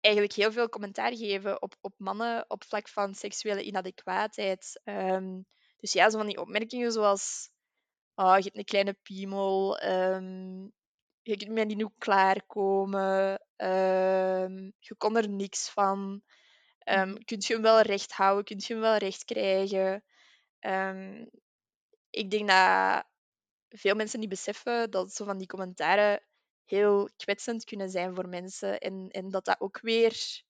eigenlijk 0.01 0.33
heel 0.33 0.51
veel 0.51 0.69
commentaar 0.69 1.15
geven 1.15 1.61
op, 1.61 1.75
op 1.81 1.93
mannen 1.97 2.45
op 2.47 2.63
vlak 2.63 2.89
van 2.89 3.15
seksuele 3.15 3.63
inadequaatheid. 3.63 4.81
Um, 4.83 5.45
dus 5.77 5.93
ja, 5.93 6.09
zo 6.09 6.17
van 6.17 6.27
die 6.27 6.41
opmerkingen 6.41 6.91
zoals 6.91 7.49
oh, 8.15 8.35
je 8.37 8.43
hebt 8.43 8.57
een 8.57 8.65
kleine 8.65 8.93
piemel, 8.93 9.83
um, 9.83 10.73
je 11.21 11.37
kunt 11.37 11.51
met 11.51 11.67
die 11.67 11.77
nu 11.77 11.89
klaarkomen, 11.97 13.41
je 14.79 14.95
kon 14.97 15.17
er 15.17 15.29
niks 15.29 15.69
van. 15.69 16.21
Um, 16.89 17.23
kunt 17.23 17.45
je 17.45 17.53
hem 17.53 17.61
wel 17.61 17.81
recht 17.81 18.11
houden, 18.11 18.43
kunt 18.43 18.65
je 18.65 18.73
hem 18.73 18.81
wel 18.81 18.97
recht 18.97 19.23
krijgen. 19.25 20.03
ik 22.09 22.31
denk 22.31 22.47
dat 22.47 23.05
veel 23.77 23.95
mensen 23.95 24.19
niet 24.19 24.29
beseffen 24.29 24.91
dat 24.91 25.13
zo 25.13 25.25
van 25.25 25.37
die 25.37 25.47
commentaren 25.47 26.23
heel 26.65 27.09
kwetsend 27.17 27.63
kunnen 27.63 27.89
zijn 27.89 28.15
voor 28.15 28.27
mensen. 28.27 28.79
En, 28.79 29.09
en 29.09 29.29
dat 29.29 29.45
dat 29.45 29.59
ook 29.59 29.79
weer 29.81 30.43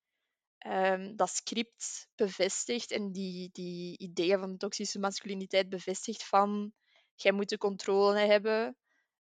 um, 0.68 1.16
dat 1.16 1.30
script 1.30 2.08
bevestigt 2.16 2.92
en 2.92 3.12
die, 3.12 3.50
die 3.52 3.98
ideeën 3.98 4.40
van 4.40 4.58
toxische 4.58 5.00
masculiniteit 5.00 5.70
bevestigt 5.70 6.24
van 6.24 6.74
jij 7.16 7.32
moet 7.32 7.50
de 7.50 7.58
controle 7.58 8.20
hebben, 8.20 8.78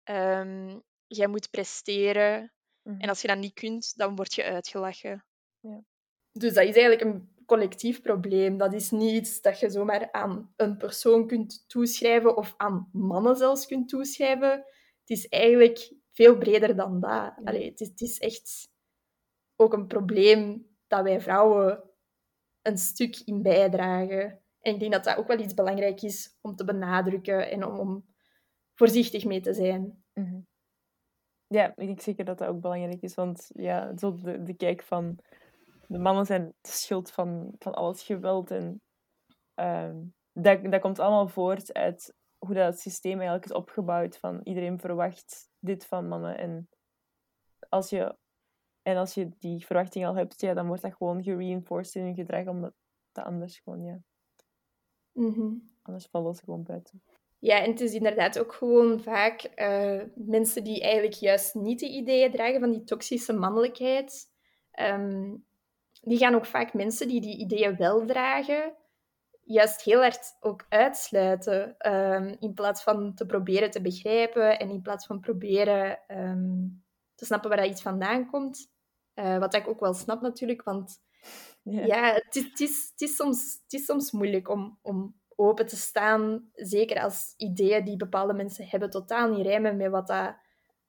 um, 0.05 0.83
jij 1.07 1.27
moet 1.27 1.51
presteren. 1.51 2.53
En 2.83 2.97
mhm. 2.97 3.09
als 3.09 3.21
je 3.23 3.29
dat 3.29 3.39
niet 3.39 3.55
kunt, 3.55 3.97
dan 3.97 4.17
word 4.17 4.35
je 4.35 4.45
uitgelachen. 4.45 5.25
Ja. 5.61 5.85
Dus 6.33 6.55
dat 6.55 6.65
is 6.65 6.75
eigenlijk 6.75 7.01
een 7.01 7.40
collectief 7.51 8.01
probleem. 8.01 8.57
Dat 8.59 8.73
is 8.73 8.91
niet 8.91 9.13
iets 9.13 9.41
dat 9.41 9.61
je 9.61 9.71
zomaar 9.71 10.13
aan 10.13 10.53
een 10.57 10.77
persoon 10.77 11.27
kunt 11.27 11.65
toeschrijven 11.69 12.37
of 12.37 12.55
aan 12.57 12.89
mannen 12.93 13.37
zelfs 13.37 13.67
kunt 13.67 13.89
toeschrijven. 13.89 14.51
Het 15.01 15.11
is 15.11 15.29
eigenlijk 15.29 15.93
veel 16.13 16.39
breder 16.39 16.77
dan 16.77 17.01
dat. 17.01 17.33
Allee, 17.45 17.69
het, 17.71 17.81
is, 17.81 17.89
het 17.89 18.01
is 18.01 18.19
echt 18.19 18.71
ook 19.57 19.73
een 19.73 19.87
probleem 19.87 20.67
dat 20.87 21.03
wij 21.03 21.21
vrouwen 21.21 21.83
een 22.63 22.79
stuk 22.79 23.17
in 23.25 23.43
bijdragen. 23.43 24.41
En 24.61 24.75
ik 24.75 24.81
denk 24.81 24.93
dat 24.93 25.05
dat 25.05 25.17
ook 25.17 25.27
wel 25.27 25.39
iets 25.39 25.55
belangrijk 25.55 26.03
is 26.03 26.39
om 26.41 26.57
te 26.57 26.65
benadrukken 26.65 27.51
en 27.51 27.67
om, 27.67 27.79
om 27.79 28.05
voorzichtig 28.75 29.25
mee 29.25 29.41
te 29.41 29.53
zijn. 29.53 30.05
Mhm. 30.13 30.41
Ja, 31.47 31.69
ik 31.69 31.87
denk 31.87 32.01
zeker 32.01 32.25
dat 32.25 32.39
dat 32.39 32.49
ook 32.49 32.61
belangrijk 32.61 33.03
is. 33.03 33.15
Want 33.15 33.51
ja, 33.55 33.97
zo 33.97 34.15
de, 34.15 34.43
de 34.43 34.55
kijk 34.55 34.83
van 34.83 35.19
de 35.91 35.99
mannen 35.99 36.27
zijn 36.27 36.55
de 36.61 36.71
schuld 36.71 37.11
van, 37.11 37.55
van 37.59 37.75
al 37.75 37.89
het 37.89 38.01
geweld. 38.01 38.51
En 38.51 38.83
uh, 39.61 39.91
dat, 40.33 40.71
dat 40.71 40.81
komt 40.81 40.99
allemaal 40.99 41.29
voort 41.29 41.73
uit 41.73 42.15
hoe 42.39 42.55
dat 42.55 42.81
systeem 42.81 43.13
eigenlijk 43.13 43.45
is 43.45 43.53
opgebouwd. 43.53 44.19
Van 44.19 44.41
iedereen 44.43 44.79
verwacht 44.79 45.49
dit 45.59 45.87
van 45.87 46.09
mannen. 46.09 46.39
En 46.39 46.69
als 47.69 47.91
je, 47.91 48.17
en 48.83 48.97
als 48.97 49.15
je 49.15 49.29
die 49.39 49.67
verwachting 49.67 50.07
al 50.07 50.15
hebt, 50.15 50.41
ja, 50.41 50.55
dan 50.55 50.67
wordt 50.67 50.83
dat 50.83 50.95
gewoon 50.95 51.23
gereinforced 51.23 51.95
in 51.95 52.07
je 52.07 52.15
gedrag. 52.15 52.47
Omdat 52.47 52.75
dat 53.13 53.25
anders 53.25 53.59
gewoon, 53.59 53.85
ja. 53.85 53.99
Mm 55.13 55.69
Anders 55.83 56.07
valt 56.11 56.27
het 56.27 56.45
gewoon 56.45 56.63
buiten. 56.63 57.03
Ja, 57.39 57.63
en 57.63 57.71
het 57.71 57.81
is 57.81 57.95
inderdaad 57.95 58.39
ook 58.39 58.53
gewoon 58.53 59.01
vaak 59.01 59.53
uh, 59.57 60.03
mensen 60.15 60.65
die 60.65 60.81
eigenlijk 60.81 61.15
juist 61.15 61.55
niet 61.55 61.81
de 61.81 61.89
ideeën 61.89 62.31
dragen 62.31 62.61
van 62.61 62.71
die 62.71 62.85
toxische 62.85 63.33
mannelijkheid. 63.33 64.29
Um, 64.81 65.49
die 66.01 66.19
gaan 66.19 66.35
ook 66.35 66.47
vaak 66.47 66.75
mensen 66.75 67.09
die 67.09 67.21
die 67.21 67.39
ideeën 67.39 67.77
wel 67.77 68.07
dragen, 68.07 68.75
juist 69.41 69.83
heel 69.83 70.01
hard 70.01 70.37
ook 70.41 70.67
uitsluiten. 70.69 71.77
Um, 71.93 72.37
in 72.41 72.55
plaats 72.55 72.83
van 72.83 73.15
te 73.15 73.27
proberen 73.27 73.71
te 73.71 73.81
begrijpen 73.81 74.59
en 74.59 74.71
in 74.71 74.83
plaats 74.83 75.07
van 75.07 75.21
proberen 75.21 75.99
um, 76.09 76.85
te 77.15 77.25
snappen 77.25 77.49
waar 77.49 77.59
dat 77.59 77.71
iets 77.71 77.83
vandaan 77.83 78.27
komt. 78.27 78.73
Uh, 79.15 79.39
wat 79.39 79.55
ik 79.55 79.69
ook 79.69 79.81
wel 79.81 79.95
snap 79.95 80.21
natuurlijk, 80.21 80.63
want 80.63 81.03
ja, 81.63 81.85
ja 81.85 82.13
het, 82.13 82.37
is, 82.37 82.45
het, 82.45 82.61
is, 82.61 82.89
het, 82.91 83.01
is, 83.01 83.17
soms, 83.17 83.61
het 83.63 83.73
is 83.73 83.85
soms 83.85 84.11
moeilijk 84.11 84.49
om, 84.49 84.79
om 84.83 85.21
open 85.37 85.67
te 85.67 85.77
staan. 85.77 86.51
Zeker 86.55 87.03
als 87.03 87.35
ideeën 87.37 87.85
die 87.85 87.97
bepaalde 87.97 88.35
mensen 88.35 88.69
hebben 88.69 88.91
totaal 88.91 89.31
niet 89.31 89.47
rijmen 89.47 89.77
met 89.77 89.91
wat, 89.91 90.07
dat, 90.07 90.37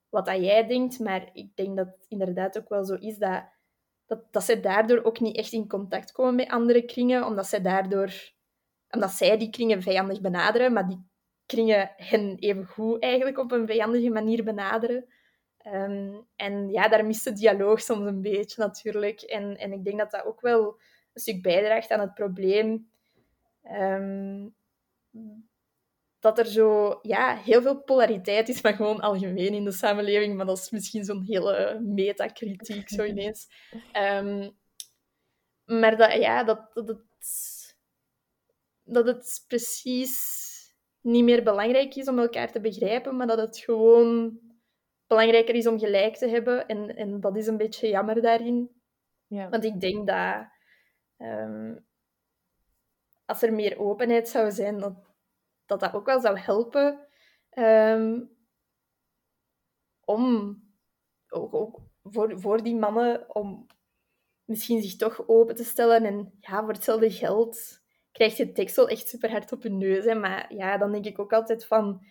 wat 0.09 0.25
dat 0.25 0.41
jij 0.41 0.67
denkt. 0.67 0.99
Maar 0.99 1.29
ik 1.33 1.55
denk 1.55 1.77
dat 1.77 1.87
het 1.87 2.05
inderdaad 2.07 2.57
ook 2.57 2.69
wel 2.69 2.85
zo 2.85 2.95
is 2.95 3.17
dat 3.17 3.43
dat, 4.11 4.33
dat 4.33 4.43
zij 4.43 4.61
daardoor 4.61 5.03
ook 5.03 5.19
niet 5.19 5.37
echt 5.37 5.51
in 5.51 5.67
contact 5.67 6.11
komen 6.11 6.35
met 6.35 6.49
andere 6.49 6.85
kringen, 6.85 7.25
omdat 7.25 7.47
zij 7.47 7.61
daardoor, 7.61 8.13
omdat 8.89 9.11
zij 9.11 9.37
die 9.37 9.49
kringen 9.49 9.81
vijandig 9.81 10.21
benaderen, 10.21 10.73
maar 10.73 10.87
die 10.87 11.05
kringen 11.45 11.91
hen 11.95 12.37
even 12.39 12.65
goed 12.65 13.01
eigenlijk 13.01 13.37
op 13.37 13.51
een 13.51 13.67
vijandige 13.67 14.09
manier 14.09 14.43
benaderen. 14.43 15.05
Ehm, 15.57 16.13
en 16.35 16.69
ja, 16.69 16.87
daar 16.87 17.05
mist 17.05 17.23
de 17.23 17.33
dialoog 17.33 17.81
soms 17.81 18.05
een 18.05 18.21
beetje 18.21 18.61
natuurlijk. 18.61 19.21
En, 19.21 19.57
en 19.57 19.71
ik 19.71 19.83
denk 19.83 19.97
dat 19.97 20.11
dat 20.11 20.25
ook 20.25 20.41
wel 20.41 20.79
een 21.13 21.21
stuk 21.21 21.41
bijdraagt 21.41 21.91
aan 21.91 21.99
het 21.99 22.13
probleem. 22.13 22.91
Um, 23.63 24.55
dat 26.21 26.39
er 26.39 26.45
zo 26.45 26.99
ja, 27.01 27.35
heel 27.35 27.61
veel 27.61 27.81
polariteit 27.81 28.49
is, 28.49 28.61
maar 28.61 28.73
gewoon 28.73 28.99
algemeen 28.99 29.53
in 29.53 29.63
de 29.63 29.71
samenleving. 29.71 30.35
Maar 30.35 30.45
dat 30.45 30.57
is 30.57 30.69
misschien 30.69 31.03
zo'n 31.03 31.23
hele 31.23 31.79
metakritiek 31.79 32.89
zo 32.89 33.03
ineens. 33.03 33.47
Ehm, 33.91 34.49
maar 35.65 35.97
dat, 35.97 36.13
ja, 36.13 36.43
dat, 36.43 36.73
dat, 36.73 36.87
het, 36.87 37.75
dat 38.83 39.05
het 39.05 39.45
precies 39.47 40.49
niet 41.01 41.23
meer 41.23 41.43
belangrijk 41.43 41.95
is 41.95 42.07
om 42.07 42.19
elkaar 42.19 42.51
te 42.51 42.61
begrijpen, 42.61 43.15
maar 43.15 43.27
dat 43.27 43.37
het 43.37 43.57
gewoon 43.57 44.39
belangrijker 45.07 45.55
is 45.55 45.67
om 45.67 45.79
gelijk 45.79 46.15
te 46.15 46.27
hebben. 46.27 46.67
En, 46.67 46.95
en 46.95 47.19
dat 47.19 47.35
is 47.35 47.47
een 47.47 47.57
beetje 47.57 47.87
jammer 47.87 48.21
daarin. 48.21 48.69
Ja. 49.27 49.49
Want 49.49 49.63
ik 49.63 49.79
denk 49.79 50.07
dat 50.07 50.47
ehm, 51.17 51.75
als 53.25 53.41
er 53.41 53.53
meer 53.53 53.79
openheid 53.79 54.29
zou 54.29 54.51
zijn, 54.51 54.77
dat 54.79 55.10
dat, 55.71 55.79
dat 55.79 55.93
ook 55.93 56.05
wel 56.05 56.19
zou 56.19 56.39
helpen 56.39 57.07
um, 57.57 58.29
om 60.05 60.57
ook, 61.29 61.79
voor, 62.03 62.39
voor 62.39 62.63
die 62.63 62.75
mannen 62.75 63.35
om 63.35 63.65
misschien 64.45 64.81
zich 64.81 64.95
toch 64.95 65.27
open 65.27 65.55
te 65.55 65.63
stellen. 65.63 66.05
En 66.05 66.37
ja, 66.39 66.63
voor 66.63 66.73
hetzelfde 66.73 67.11
geld 67.11 67.81
krijg 68.11 68.37
je 68.37 68.51
deksel 68.51 68.89
echt 68.89 69.07
super 69.07 69.31
hard 69.31 69.51
op 69.51 69.63
je 69.63 69.69
neus. 69.69 70.05
Hè. 70.05 70.15
Maar 70.15 70.53
ja, 70.53 70.77
dan 70.77 70.91
denk 70.91 71.05
ik 71.05 71.19
ook 71.19 71.33
altijd 71.33 71.65
van... 71.65 72.05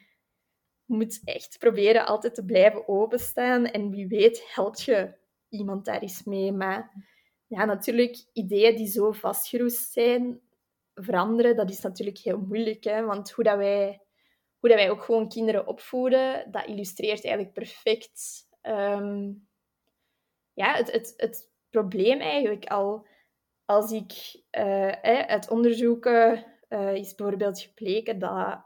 Je 0.85 0.96
moet 0.96 1.20
echt 1.25 1.59
proberen 1.59 2.07
altijd 2.07 2.35
te 2.35 2.44
blijven 2.44 2.88
openstaan. 2.88 3.64
En 3.64 3.90
wie 3.90 4.09
weet 4.09 4.55
helpt 4.55 4.83
je 4.83 5.14
iemand 5.49 5.85
daar 5.85 6.01
eens 6.01 6.25
mee. 6.25 6.53
Maar 6.53 7.07
ja, 7.46 7.64
natuurlijk, 7.64 8.25
ideeën 8.33 8.77
die 8.77 8.87
zo 8.87 9.12
vastgeroest 9.12 9.92
zijn, 9.92 10.40
veranderen, 10.94 11.57
dat 11.57 11.70
is 11.70 11.81
natuurlijk 11.81 12.18
heel 12.18 12.38
moeilijk. 12.38 12.85
Hè? 12.85 13.05
Want 13.05 13.31
hoe, 13.31 13.44
dat 13.44 13.57
wij, 13.57 14.00
hoe 14.59 14.68
dat 14.68 14.79
wij 14.79 14.90
ook 14.90 15.03
gewoon 15.03 15.29
kinderen 15.29 15.66
opvoeden, 15.66 16.50
dat 16.50 16.66
illustreert 16.66 17.24
eigenlijk 17.24 17.55
perfect 17.55 18.46
ehm, 18.61 19.33
ja, 20.53 20.74
het, 20.74 20.92
het, 20.92 21.14
het 21.16 21.50
probleem 21.70 22.20
eigenlijk 22.20 22.64
al. 22.64 23.07
Als 23.64 23.92
ik 23.92 24.42
uh, 24.59 24.90
uit 25.26 25.50
onderzoeken 25.50 26.46
uh, 26.68 26.94
is 26.94 27.14
bijvoorbeeld 27.14 27.61
gebleken 27.61 28.18
dat 28.18 28.64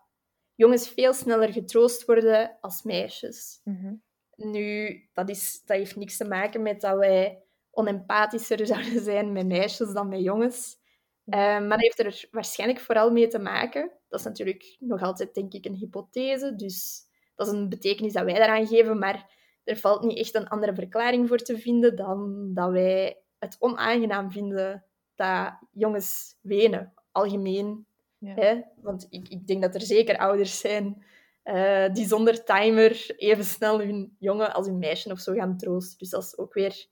jongens 0.54 0.88
veel 0.88 1.12
sneller 1.12 1.52
getroost 1.52 2.04
worden 2.04 2.58
als 2.60 2.82
meisjes. 2.82 3.60
Mhm. 3.64 3.94
Nu, 4.34 5.00
dat, 5.12 5.28
is, 5.28 5.62
dat 5.64 5.76
heeft 5.76 5.96
niks 5.96 6.16
te 6.16 6.24
maken 6.24 6.62
met 6.62 6.80
dat 6.80 6.98
wij 6.98 7.42
onempathischer 7.70 8.66
zouden 8.72 9.00
zijn 9.00 9.32
met 9.32 9.46
meisjes 9.46 9.92
dan 9.92 10.08
met 10.08 10.22
jongens. 10.22 10.82
Uh, 11.26 11.36
maar 11.36 11.68
dat 11.68 11.80
heeft 11.80 11.98
er 11.98 12.28
waarschijnlijk 12.30 12.80
vooral 12.80 13.10
mee 13.10 13.28
te 13.28 13.38
maken. 13.38 13.90
Dat 14.08 14.20
is 14.20 14.26
natuurlijk 14.26 14.76
nog 14.78 15.02
altijd, 15.02 15.34
denk 15.34 15.52
ik, 15.52 15.64
een 15.64 15.74
hypothese. 15.74 16.54
Dus 16.56 17.02
dat 17.34 17.46
is 17.46 17.52
een 17.52 17.68
betekenis 17.68 18.12
dat 18.12 18.24
wij 18.24 18.34
daaraan 18.34 18.66
geven. 18.66 18.98
Maar 18.98 19.32
er 19.64 19.76
valt 19.76 20.02
niet 20.02 20.18
echt 20.18 20.34
een 20.34 20.48
andere 20.48 20.74
verklaring 20.74 21.28
voor 21.28 21.38
te 21.38 21.58
vinden 21.58 21.96
dan 21.96 22.50
dat 22.54 22.70
wij 22.70 23.22
het 23.38 23.56
onaangenaam 23.58 24.32
vinden 24.32 24.84
dat 25.14 25.58
jongens 25.72 26.38
wenen, 26.40 26.94
algemeen. 27.12 27.86
Ja. 28.18 28.34
Hè? 28.34 28.60
Want 28.76 29.06
ik, 29.10 29.28
ik 29.28 29.46
denk 29.46 29.62
dat 29.62 29.74
er 29.74 29.82
zeker 29.82 30.18
ouders 30.18 30.58
zijn 30.58 31.04
uh, 31.44 31.92
die 31.92 32.06
zonder 32.06 32.44
timer 32.44 33.14
even 33.16 33.44
snel 33.44 33.80
hun 33.80 34.16
jongen 34.18 34.54
als 34.54 34.66
hun 34.66 34.78
meisje 34.78 35.10
of 35.10 35.18
zo 35.18 35.32
gaan 35.32 35.56
troosten. 35.56 35.98
Dus 35.98 36.10
dat 36.10 36.22
is 36.22 36.38
ook 36.38 36.54
weer... 36.54 36.86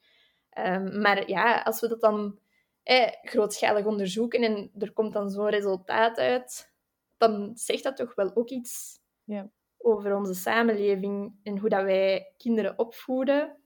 Um, 0.58 1.00
maar 1.00 1.28
ja, 1.28 1.62
als 1.62 1.80
we 1.80 1.88
dat 1.88 2.00
dan 2.00 2.38
eh, 2.82 3.12
grootschalig 3.22 3.86
onderzoeken 3.86 4.42
en 4.42 4.70
er 4.78 4.92
komt 4.92 5.12
dan 5.12 5.30
zo'n 5.30 5.48
resultaat 5.48 6.18
uit, 6.18 6.72
dan 7.16 7.52
zegt 7.54 7.82
dat 7.82 7.96
toch 7.96 8.14
wel 8.14 8.36
ook 8.36 8.48
iets 8.48 9.00
ja. 9.24 9.50
over 9.78 10.16
onze 10.16 10.34
samenleving 10.34 11.34
en 11.42 11.58
hoe 11.58 11.68
dat 11.68 11.82
wij 11.82 12.32
kinderen 12.36 12.78
opvoeden. 12.78 13.56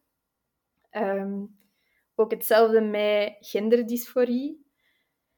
Ehm, 0.90 1.44
ook 2.14 2.30
hetzelfde 2.30 2.80
met 2.80 3.36
genderdysforie. 3.40 4.64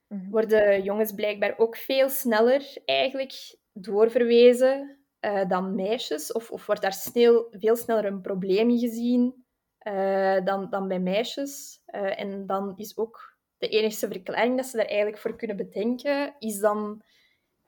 Mm 0.07 0.31
Worden 0.31 0.83
jongens 0.83 1.13
blijkbaar 1.13 1.59
ook 1.59 1.77
veel 1.77 2.09
sneller 2.09 2.77
eigenlijk 2.85 3.57
doorverwezen 3.73 4.99
uh, 5.21 5.49
dan 5.49 5.75
meisjes? 5.75 6.33
Of, 6.33 6.51
of 6.51 6.67
wordt 6.67 6.83
daar 6.83 6.93
snel, 6.93 7.47
veel 7.51 7.77
sneller 7.77 8.05
een 8.05 8.21
probleem 8.21 8.79
gezien 8.79 9.45
uh, 9.83 10.45
dan, 10.45 10.71
dan 10.71 10.89
bij 10.89 11.01
meisjes? 11.01 11.83
Uh, 11.87 12.21
en 12.21 12.47
dan 12.47 12.73
is 12.77 12.97
ook 12.97 13.28
de 13.59 13.69
enige 13.69 14.09
verklaring 14.09 14.57
dat 14.57 14.67
ze 14.67 14.77
daar 14.77 14.87
eigenlijk 14.87 15.19
voor 15.19 15.37
kunnen 15.37 15.57
bedenken, 15.57 16.35
is 16.39 16.59
dan 16.59 17.03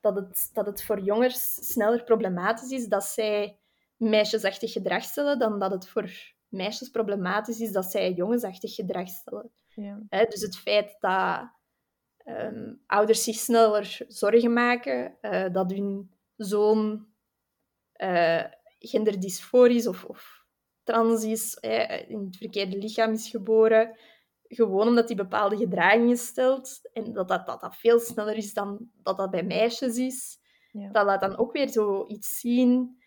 dat 0.00 0.14
het, 0.14 0.50
dat 0.52 0.66
het 0.66 0.82
voor 0.82 1.00
jongens 1.00 1.54
sneller 1.72 2.04
problematisch 2.04 2.70
is 2.70 2.86
dat 2.86 3.04
zij 3.04 3.58
meisjesachtig 3.96 4.72
gedrag 4.72 5.02
stellen 5.02 5.38
dan 5.38 5.58
dat 5.58 5.70
het 5.70 5.88
voor 5.88 6.10
meisjes 6.48 6.88
problematisch 6.88 7.60
is 7.60 7.72
dat 7.72 7.84
zij 7.84 8.12
jongensachtig 8.12 8.74
gedrag 8.74 9.08
stellen. 9.08 9.50
Ja. 9.74 10.24
dus 10.24 10.40
het 10.40 10.56
feit 10.56 10.96
dat 11.00 11.50
ehm, 12.16 12.74
ouders 12.86 13.24
zich 13.24 13.36
sneller 13.36 13.98
zorgen 14.08 14.52
maken, 14.52 15.16
uh, 15.22 15.52
dat 15.52 15.70
hun 15.70 16.10
zoon 16.36 17.06
uh, 17.96 18.44
genderdysforisch 18.78 19.86
of, 19.86 20.04
of 20.04 20.44
trans 20.82 21.24
is, 21.24 21.54
in 22.08 22.24
het 22.24 22.36
verkeerde 22.36 22.78
lichaam 22.78 23.12
is 23.12 23.28
geboren, 23.28 23.96
gewoon 24.50 24.88
omdat 24.88 25.08
hij 25.08 25.16
bepaalde 25.16 25.56
gedragingen 25.56 26.16
stelt 26.16 26.80
en 26.92 27.12
dat 27.12 27.28
dat, 27.28 27.46
dat, 27.46 27.60
dat 27.60 27.76
veel 27.76 27.98
sneller 27.98 28.36
is 28.36 28.52
dan 28.52 28.90
dat 29.02 29.16
dat 29.16 29.30
bij 29.30 29.42
meisjes 29.42 29.96
is. 29.96 30.38
Ja. 30.72 30.90
Dat 30.90 31.06
laat 31.06 31.20
dan 31.20 31.38
ook 31.38 31.52
weer 31.52 31.68
zoiets 31.68 32.40
zien 32.40 32.98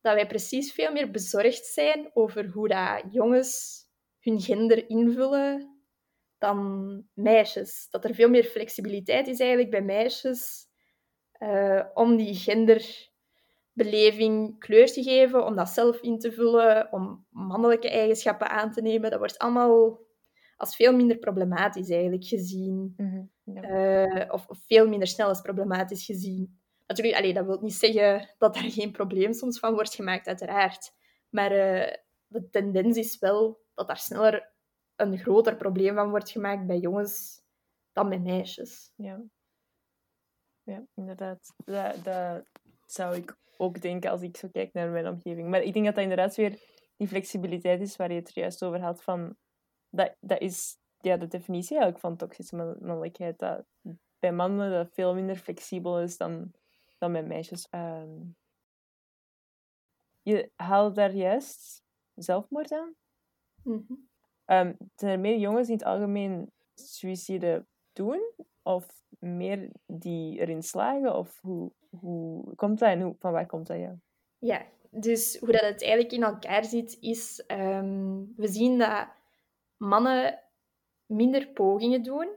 dat 0.00 0.14
wij 0.14 0.26
precies 0.26 0.72
veel 0.72 0.92
meer 0.92 1.10
bezorgd 1.10 1.64
zijn 1.64 2.10
over 2.14 2.46
hoe 2.46 2.68
dat 2.68 3.02
jongens 3.10 3.84
hun 4.20 4.40
gender 4.40 4.88
invullen 4.88 5.80
dan 6.38 7.02
meisjes. 7.14 7.86
Dat 7.90 8.04
er 8.04 8.14
veel 8.14 8.28
meer 8.28 8.44
flexibiliteit 8.44 9.28
is 9.28 9.38
eigenlijk 9.38 9.70
bij 9.70 9.82
meisjes 9.82 10.66
uh, 11.38 11.84
om 11.94 12.16
die 12.16 12.34
genderbeleving 12.34 14.58
kleur 14.58 14.92
te 14.92 15.02
geven, 15.02 15.44
om 15.44 15.56
dat 15.56 15.68
zelf 15.68 16.00
in 16.00 16.18
te 16.18 16.32
vullen, 16.32 16.92
om 16.92 17.26
mannelijke 17.30 17.90
eigenschappen 17.90 18.48
aan 18.48 18.72
te 18.72 18.82
nemen. 18.82 19.10
Dat 19.10 19.18
wordt 19.18 19.38
allemaal 19.38 20.05
als 20.56 20.76
veel 20.76 20.96
minder 20.96 21.18
problematisch 21.18 21.90
eigenlijk 21.90 22.24
gezien. 22.24 22.94
Mhm, 22.96 23.56
eh, 23.56 24.32
of, 24.32 24.46
of, 24.48 24.58
veel 24.66 24.88
minder 24.88 25.08
snel 25.08 25.28
als 25.28 25.40
problematisch 25.40 26.04
gezien. 26.04 26.60
Natuurlijk, 26.86 27.18
allee, 27.18 27.34
dat 27.34 27.46
wil 27.46 27.60
niet 27.60 27.74
zeggen 27.74 28.34
dat 28.38 28.56
er 28.56 28.70
geen 28.70 28.92
probleem 28.92 29.32
soms 29.32 29.58
van 29.58 29.74
wordt 29.74 29.94
gemaakt, 29.94 30.26
uiteraard. 30.26 30.92
Maar 31.28 31.52
uh, 31.52 31.92
de 32.26 32.48
tendens 32.50 32.96
is 32.96 33.18
wel 33.18 33.60
dat 33.74 33.86
daar 33.86 33.98
sneller 33.98 34.52
een 34.96 35.18
groter 35.18 35.56
probleem 35.56 35.94
van 35.94 36.10
wordt 36.10 36.30
gemaakt 36.30 36.66
bij 36.66 36.78
jongens 36.78 37.42
dan 37.92 38.08
bij 38.08 38.18
meisjes. 38.18 38.92
Ja, 38.96 39.22
ja 40.62 40.86
inderdaad. 40.94 41.54
Dat, 41.64 42.04
dat 42.04 42.44
zou 42.86 43.16
ik 43.16 43.36
ook 43.56 43.80
denken 43.80 44.10
als 44.10 44.22
ik 44.22 44.36
zo 44.36 44.48
kijk 44.52 44.72
naar 44.72 44.90
mijn 44.90 45.08
omgeving. 45.08 45.48
Maar 45.48 45.62
ik 45.62 45.72
denk 45.72 45.84
dat 45.84 45.94
dat 45.94 46.02
inderdaad 46.02 46.34
weer 46.34 46.60
die 46.96 47.08
flexibiliteit 47.08 47.80
is 47.80 47.96
waar 47.96 48.12
je 48.12 48.20
het 48.20 48.34
juist 48.34 48.64
over 48.64 48.80
had. 48.80 49.02
Van 49.02 49.36
dat, 49.96 50.16
dat 50.20 50.40
is 50.40 50.78
ja, 51.00 51.16
de 51.16 51.26
definitie 51.26 51.76
eigenlijk 51.78 52.00
van 52.00 52.16
toxische 52.16 52.56
mannelijkheid. 52.56 53.38
Dat 53.38 53.64
bij 54.18 54.32
mannen 54.32 54.70
dat 54.70 54.92
veel 54.92 55.14
minder 55.14 55.36
flexibel 55.36 56.00
is 56.00 56.16
dan, 56.16 56.52
dan 56.98 57.12
bij 57.12 57.22
meisjes. 57.22 57.68
Ehm, 57.70 58.20
je 60.22 60.50
haalt 60.56 60.94
daar 60.94 61.14
juist 61.14 61.82
zelfmoord 62.14 62.72
aan. 62.72 62.94
Mm 63.62 63.84
-hmm. 63.86 64.08
zijn 64.94 65.12
er 65.12 65.20
meer 65.20 65.38
jongens 65.38 65.66
die 65.66 65.76
in 65.76 65.84
het 65.84 65.88
algemeen 65.88 66.52
suïcide 66.74 67.66
doen? 67.92 68.32
Of 68.62 69.04
meer 69.18 69.70
die 69.86 70.38
erin 70.38 70.62
slagen? 70.62 71.14
Of 71.14 71.40
hoe, 71.40 71.72
hoe 71.88 72.54
komt 72.54 72.78
dat 72.78 72.88
en 72.88 73.00
hoe, 73.00 73.14
van 73.18 73.32
waar 73.32 73.46
komt 73.46 73.66
dat? 73.66 73.78
Ja, 73.78 73.98
ja 74.38 74.66
dus 74.90 75.38
hoe 75.38 75.52
dat 75.52 75.60
het 75.60 75.82
eigenlijk 75.82 76.12
in 76.12 76.22
elkaar 76.22 76.64
zit, 76.64 76.96
is... 77.00 77.44
Um, 77.46 78.32
we 78.36 78.48
zien 78.48 78.78
dat 78.78 79.08
mannen 79.76 80.42
minder 81.06 81.48
pogingen 81.48 82.02
doen, 82.02 82.28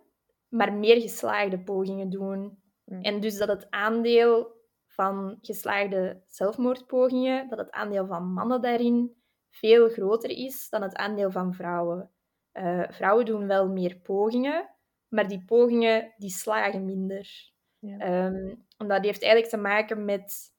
maar 0.48 0.74
meer 0.74 1.02
geslaagde 1.02 1.60
pogingen 1.60 2.10
doen. 2.10 2.62
Mm. 2.86 3.02
En 3.02 3.20
dus 3.20 3.38
dat 3.38 3.48
het 3.48 3.68
aandeel 3.70 4.58
van 4.88 5.38
geslaagde 5.42 6.24
zelfmoordpogingen, 6.28 7.50
dat 7.50 7.58
het 7.58 7.72
aandeel 7.72 8.06
van 8.08 8.34
mannen 8.34 8.62
daarin 8.62 9.16
veel 9.50 9.90
groter 9.90 10.30
is 10.30 10.70
dan 10.70 10.82
het 10.82 10.96
aandeel 10.96 11.32
van 11.32 11.54
vrouwen. 11.54 12.12
Uh, 12.54 12.84
vrouwen 12.90 13.26
doen 13.26 13.48
wel 13.48 13.70
meer 13.70 13.98
pogingen, 13.98 14.70
maar 15.08 15.28
die 15.28 15.44
pogingen 15.46 16.14
die 16.18 16.30
slagen 16.30 16.86
minder. 16.86 17.52
Ja. 17.80 18.26
Um, 18.26 18.66
dat 18.78 19.04
heeft 19.04 19.22
eigenlijk 19.22 19.52
te 19.52 19.58
maken 19.58 20.06
met 20.06 20.54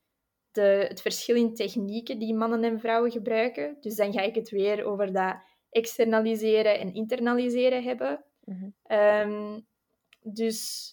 de, 0.51 0.85
het 0.88 1.01
verschil 1.01 1.37
in 1.37 1.55
technieken 1.55 2.19
die 2.19 2.35
mannen 2.35 2.64
en 2.64 2.81
vrouwen 2.81 3.11
gebruiken. 3.11 3.77
Dus 3.81 3.97
dan 3.97 4.12
ga 4.12 4.21
ik 4.21 4.35
het 4.35 4.51
weer 4.51 4.85
over 4.85 5.12
dat 5.12 5.37
externaliseren 5.71 6.79
en 6.79 6.95
internaliseren 6.95 7.83
hebben. 7.83 8.25
Mhm. 8.45 8.69
Ehm, 8.83 9.61
dus 10.23 10.91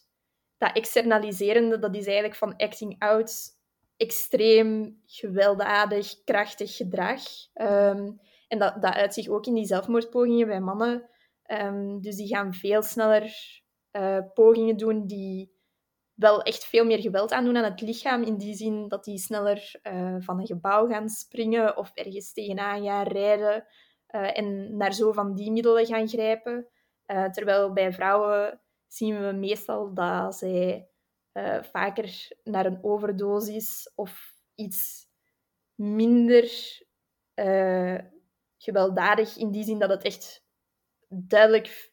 dat 0.58 0.76
externaliserende, 0.76 1.80
dat 1.80 1.96
is 1.96 2.06
eigenlijk 2.06 2.36
van 2.36 2.56
acting 2.56 2.96
out 3.00 3.56
extreem 3.98 5.02
gewelddadig, 5.06 6.24
krachtig 6.24 6.76
gedrag. 6.76 7.22
Ehm, 7.54 8.12
en 8.48 8.60
dat, 8.60 8.82
dat 8.82 8.94
uit 8.94 9.14
zich 9.14 9.28
ook 9.28 9.46
in 9.46 9.54
die 9.54 9.66
zelfmoordpogingen 9.66 10.48
bij 10.48 10.60
mannen. 10.60 11.10
Ehm, 11.44 12.00
dus 12.00 12.16
die 12.16 12.28
gaan 12.28 12.54
veel 12.54 12.82
sneller 12.82 13.34
uh, 13.92 14.20
pogingen 14.34 14.78
doen 14.78 15.08
die 15.08 15.56
wel 16.14 16.42
echt 16.42 16.66
veel 16.66 16.86
meer 16.86 17.00
geweld 17.00 17.32
aandoen 17.32 17.58
aan 17.58 17.64
het 17.64 17.82
lichaam. 17.82 18.24
In 18.24 18.38
die 18.38 18.56
zin 18.56 18.88
dat 18.88 19.04
die 19.04 19.18
sneller 19.18 19.80
uh, 19.84 20.16
van 20.20 20.40
een 20.40 20.46
gebouw 20.46 20.88
gaan 20.88 21.10
springen 21.10 21.78
of 21.78 21.92
ergens 21.94 22.34
tegenaan 22.34 22.84
gaan 22.84 23.08
rijden. 23.08 23.66
Uh, 24.16 24.38
en 24.38 24.78
naar 24.78 24.94
zo 24.94 25.12
van 25.12 25.36
die 25.36 25.52
middelen 25.52 25.86
gaan 25.86 26.08
grijpen. 26.08 26.68
terwijl 27.32 27.74
bij 27.74 27.94
vrouwen 27.94 28.62
zien 28.88 29.20
we 29.22 29.32
meestal 29.32 29.94
dat 29.94 30.36
zij 30.36 30.90
vaker 31.62 32.28
naar 32.44 32.66
een 32.66 32.84
overdosis 32.84 33.92
of 33.96 34.34
iets 34.56 35.08
minder 35.76 36.50
gewelddadig 38.58 39.38
in 39.38 39.52
die 39.52 39.64
zin 39.64 39.80
dat 39.80 39.90
het 39.90 40.04
echt 40.04 40.46
duidelijk 41.10 41.92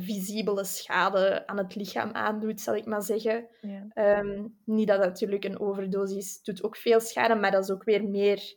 visibele 0.00 0.64
schade 0.64 1.46
aan 1.46 1.58
het 1.58 1.74
lichaam 1.74 2.10
aandoet, 2.12 2.60
zal 2.60 2.74
ik 2.74 2.84
maar 2.84 3.02
zeggen. 3.02 3.48
Ja. 3.60 3.86
Ehm, 3.94 4.48
niet 4.64 4.88
dat 4.88 4.98
natuurlijk 4.98 5.44
een 5.44 5.60
overdosis 5.60 6.42
doet 6.42 6.62
ook 6.62 6.76
veel 6.76 7.00
schade, 7.00 7.34
maar 7.34 7.50
dat 7.50 7.62
is 7.62 7.70
ook 7.70 7.84
weer 7.84 8.08
meer 8.08 8.56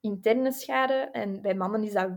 interne 0.00 0.52
schade. 0.52 1.08
En 1.12 1.42
bij 1.42 1.54
mannen 1.54 1.82
is 1.82 1.92
dat 1.92 2.10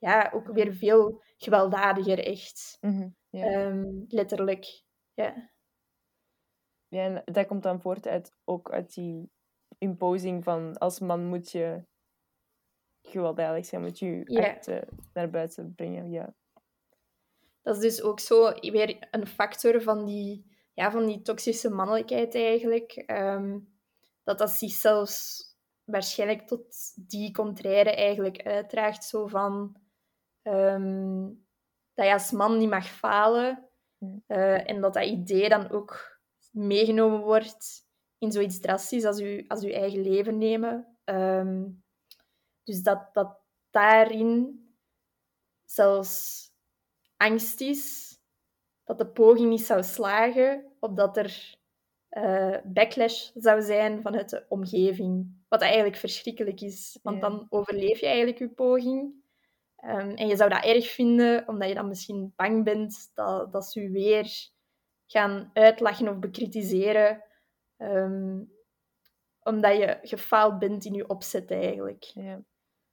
ja, 0.00 0.30
ook 0.34 0.46
weer 0.46 0.72
veel 0.74 1.22
gewelddadiger, 1.36 2.18
echt. 2.24 2.78
Mm 2.80 3.18
letterlijk, 4.08 4.82
ja. 5.14 5.50
Ja, 6.88 7.04
en 7.04 7.22
dat 7.24 7.46
komt 7.46 7.62
dan 7.62 7.80
voort 7.80 8.06
uit, 8.06 8.34
ook 8.44 8.70
uit 8.70 8.94
die 8.94 9.30
imposing 9.78 10.44
van 10.44 10.78
als 10.78 11.00
man 11.00 11.24
moet 11.24 11.50
je 11.50 11.82
gewelddadig 13.02 13.66
zijn, 13.66 13.82
moet 13.82 13.98
je 13.98 14.24
echt 14.24 14.68
uh, 14.68 14.78
naar 15.12 15.30
buiten 15.30 15.74
brengen. 15.74 16.10
Ja. 16.10 16.34
Dat 17.62 17.76
is 17.76 17.82
dus 17.82 18.02
ook 18.02 18.20
zo 18.20 18.52
weer 18.60 19.08
een 19.10 19.26
factor 19.26 19.82
van 19.82 20.04
die, 20.04 20.46
ja, 20.74 20.90
van 20.90 21.06
die 21.06 21.22
toxische 21.22 21.70
mannelijkheid 21.70 22.34
eigenlijk. 22.34 23.04
Um, 23.06 23.78
dat 24.24 24.38
dat 24.38 24.50
zich 24.50 24.72
zelfs 24.72 25.44
waarschijnlijk 25.84 26.46
tot 26.46 26.92
die 26.94 27.32
contraire 27.32 27.94
eigenlijk 27.94 28.42
uitdraagt. 28.42 29.04
Zo 29.04 29.26
van 29.26 29.76
um, 30.42 31.46
dat 31.94 32.06
je 32.06 32.12
als 32.12 32.30
man 32.30 32.58
niet 32.58 32.70
mag 32.70 32.86
falen. 32.86 33.68
Uh, 34.26 34.68
en 34.70 34.80
dat 34.80 34.94
dat 34.94 35.04
idee 35.04 35.48
dan 35.48 35.70
ook 35.70 36.20
meegenomen 36.50 37.20
wordt 37.20 37.88
in 38.18 38.32
zoiets 38.32 38.60
drastisch 38.60 39.04
als 39.04 39.18
je, 39.18 39.44
als 39.48 39.60
je 39.60 39.74
eigen 39.74 40.02
leven 40.02 40.38
nemen. 40.38 40.98
Um, 41.04 41.84
dus 42.64 42.82
dat, 42.82 43.14
dat 43.14 43.38
daarin 43.70 44.64
zelfs 45.64 46.48
angst 47.16 47.60
is 47.60 48.14
dat 48.84 48.98
de 48.98 49.06
poging 49.06 49.48
niet 49.48 49.64
zou 49.64 49.82
slagen, 49.82 50.76
opdat 50.80 51.16
er 51.16 51.58
uh, 52.10 52.56
backlash 52.64 53.30
zou 53.34 53.62
zijn 53.62 54.02
vanuit 54.02 54.30
de 54.30 54.46
omgeving. 54.48 55.38
Wat 55.48 55.60
eigenlijk 55.60 55.96
verschrikkelijk 55.96 56.60
is, 56.60 56.98
want 57.02 57.20
dan 57.20 57.46
overleef 57.48 58.00
je 58.00 58.06
eigenlijk 58.06 58.38
je 58.38 58.48
poging. 58.48 59.19
Um, 59.84 60.10
en 60.10 60.26
je 60.26 60.36
zou 60.36 60.50
dat 60.50 60.64
erg 60.64 60.90
vinden, 60.90 61.48
omdat 61.48 61.68
je 61.68 61.74
dan 61.74 61.88
misschien 61.88 62.32
bang 62.36 62.64
bent 62.64 63.10
dat, 63.14 63.52
dat 63.52 63.66
ze 63.66 63.80
je 63.80 63.90
weer 63.90 64.50
gaan 65.06 65.50
uitlachen 65.52 66.08
of 66.08 66.18
bekritiseren. 66.18 67.24
Um, 67.76 68.52
omdat 69.42 69.76
je 69.76 69.98
gefaald 70.02 70.58
bent 70.58 70.84
in 70.84 70.94
je 70.94 71.08
opzet 71.08 71.50
eigenlijk. 71.50 72.02
Ja. 72.04 72.42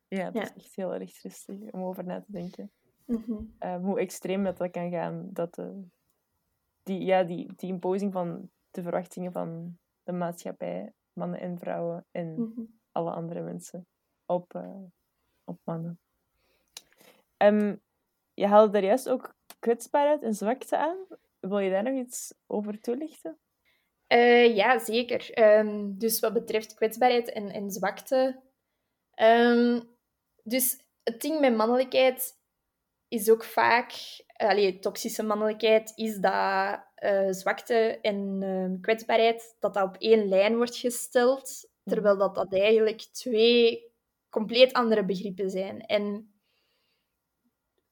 Ja, 0.07 0.31
dat 0.31 0.43
is 0.43 0.63
echt 0.63 0.75
heel 0.75 0.93
erg 0.93 1.21
rustig 1.21 1.71
om 1.71 1.83
over 1.83 2.05
na 2.05 2.21
te 2.21 2.31
denken. 2.31 2.71
Mm 3.05 3.55
hoe 3.81 3.99
extreem 3.99 4.43
dat, 4.43 4.57
dat 4.57 4.71
kan 4.71 4.89
gaan. 4.89 5.29
Dat, 5.33 5.57
uh, 5.57 5.77
die, 6.83 7.05
ja, 7.05 7.23
die, 7.23 7.53
die 7.55 7.69
imposing 7.69 8.13
van 8.13 8.49
de 8.71 8.81
verwachtingen 8.81 9.31
van 9.31 9.77
de 10.03 10.11
maatschappij, 10.11 10.93
mannen 11.13 11.39
en 11.39 11.57
vrouwen 11.57 12.05
en 12.11 12.33
mhm. 12.33 12.61
alle 12.91 13.11
andere 13.11 13.41
mensen 13.41 13.87
op, 14.25 14.53
uh, 14.53 14.83
op 15.43 15.59
mannen. 15.63 15.99
Um, 17.37 17.81
je 18.33 18.47
haalde 18.47 18.71
daar 18.71 18.83
juist 18.83 19.09
ook 19.09 19.35
kwetsbaarheid 19.59 20.23
en 20.23 20.33
zwakte 20.33 20.77
aan. 20.77 20.97
Wil 21.39 21.59
je 21.59 21.69
daar 21.69 21.83
nog 21.83 22.05
iets 22.05 22.33
over 22.47 22.81
toelichten? 22.81 23.39
Uh, 24.13 24.55
ja, 24.55 24.79
zeker. 24.79 25.57
Um, 25.57 25.97
dus 25.97 26.19
wat 26.19 26.33
betreft 26.33 26.73
kwetsbaarheid 26.73 27.31
en, 27.31 27.51
en 27.51 27.71
zwakte. 27.71 28.41
Um, 29.21 29.95
dus 30.43 30.83
het 31.03 31.21
ding 31.21 31.39
met 31.39 31.55
mannelijkheid 31.55 32.35
is 33.07 33.29
ook 33.29 33.43
vaak, 33.43 33.93
allee, 34.33 34.79
toxische 34.79 35.23
mannelijkheid, 35.23 35.91
is 35.95 36.17
dat 36.17 36.83
uh, 37.03 37.31
zwakte 37.31 37.99
en 38.01 38.41
uh, 38.41 38.81
kwetsbaarheid, 38.81 39.55
dat 39.59 39.73
dat 39.73 39.87
op 39.87 39.95
één 39.99 40.27
lijn 40.27 40.55
wordt 40.55 40.75
gesteld, 40.75 41.69
terwijl 41.83 42.17
dat, 42.17 42.35
dat 42.35 42.53
eigenlijk 42.53 43.01
twee 43.01 43.91
compleet 44.29 44.73
andere 44.73 45.05
begrippen 45.05 45.49
zijn. 45.49 45.81
En 45.81 46.33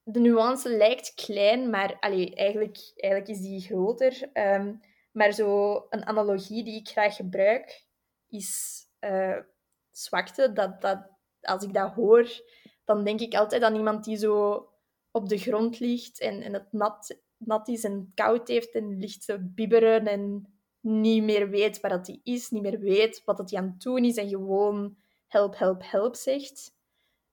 de 0.07 0.19
nuance 0.19 0.69
lijkt 0.69 1.13
klein, 1.13 1.69
maar 1.69 1.97
allee, 1.99 2.35
eigenlijk, 2.35 2.91
eigenlijk 2.95 3.31
is 3.31 3.41
die 3.41 3.61
groter. 3.61 4.29
Um, 4.33 4.81
maar 5.11 5.31
zo 5.31 5.75
een 5.89 6.05
analogie 6.05 6.63
die 6.63 6.79
ik 6.79 6.87
graag 6.87 7.15
gebruik, 7.15 7.85
is 8.29 8.81
uh, 8.99 9.37
zwakte. 9.91 10.53
Dat, 10.53 10.81
dat, 10.81 11.09
als 11.41 11.63
ik 11.63 11.73
dat 11.73 11.93
hoor, 11.93 12.29
dan 12.83 13.03
denk 13.03 13.19
ik 13.19 13.33
altijd 13.33 13.61
aan 13.61 13.75
iemand 13.75 14.03
die 14.03 14.17
zo 14.17 14.67
op 15.11 15.29
de 15.29 15.37
grond 15.37 15.79
ligt 15.79 16.19
en, 16.19 16.41
en 16.41 16.53
het 16.53 16.71
nat, 16.71 17.17
nat 17.37 17.67
is 17.67 17.83
en 17.83 18.11
koud 18.15 18.47
heeft 18.47 18.71
en 18.71 18.97
ligt 18.97 19.25
te 19.25 19.39
bibberen 19.39 20.07
en 20.07 20.53
niet 20.79 21.23
meer 21.23 21.49
weet 21.49 21.79
waar 21.79 21.91
dat 21.91 22.07
hij 22.07 22.19
is, 22.23 22.49
niet 22.49 22.61
meer 22.61 22.79
weet 22.79 23.21
wat 23.23 23.37
dat 23.37 23.49
hij 23.49 23.59
aan 23.59 23.67
het 23.67 23.81
doen 23.81 24.03
is 24.03 24.17
en 24.17 24.29
gewoon 24.29 24.97
help, 25.27 25.57
help, 25.57 25.81
help 25.85 26.15
zegt. 26.15 26.73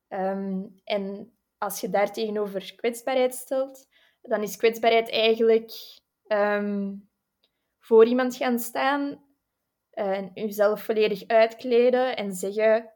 Ehm, 0.09 0.63
en 0.85 1.33
als 1.63 1.81
je 1.81 1.89
daar 1.89 2.13
tegenover 2.13 2.75
kwetsbaarheid 2.75 3.35
stelt, 3.35 3.87
dan 4.21 4.43
is 4.43 4.57
kwetsbaarheid 4.57 5.11
eigenlijk 5.11 5.73
ehm, 6.27 6.95
voor 7.79 8.07
iemand 8.07 8.37
gaan 8.37 8.59
staan 8.59 9.25
en 9.91 10.31
jezelf 10.35 10.83
volledig 10.83 11.27
uitkleden 11.27 12.17
en 12.17 12.33
zeggen: 12.33 12.93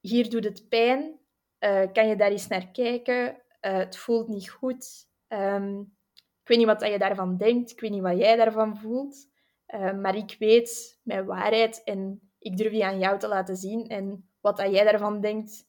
Hier 0.00 0.30
doet 0.30 0.44
het 0.44 0.68
pijn, 0.68 1.20
uh, 1.60 1.92
kan 1.92 2.08
je 2.08 2.16
daar 2.16 2.30
eens 2.30 2.46
naar 2.46 2.70
kijken? 2.70 3.42
Uh, 3.60 3.76
het 3.76 3.96
voelt 3.96 4.28
niet 4.28 4.50
goed. 4.50 5.08
Um, 5.28 5.96
ik 6.14 6.48
weet 6.48 6.58
niet 6.58 6.66
wat 6.66 6.90
je 6.90 6.98
daarvan 6.98 7.36
denkt. 7.36 7.70
Ik 7.70 7.80
weet 7.80 7.90
niet 7.90 8.02
wat 8.02 8.18
jij 8.18 8.36
daarvan 8.36 8.76
voelt. 8.76 9.26
Maar 10.00 10.16
ik 10.16 10.36
weet 10.38 11.00
mijn 11.02 11.26
waarheid 11.26 11.82
en 11.84 12.30
ik 12.38 12.56
durf 12.56 12.72
die 12.72 12.84
aan 12.84 12.98
jou 12.98 13.18
te 13.18 13.28
laten 13.28 13.56
zien. 13.56 13.88
En 13.88 14.30
wat 14.40 14.58
jij 14.58 14.84
daarvan 14.84 15.20
denkt, 15.20 15.68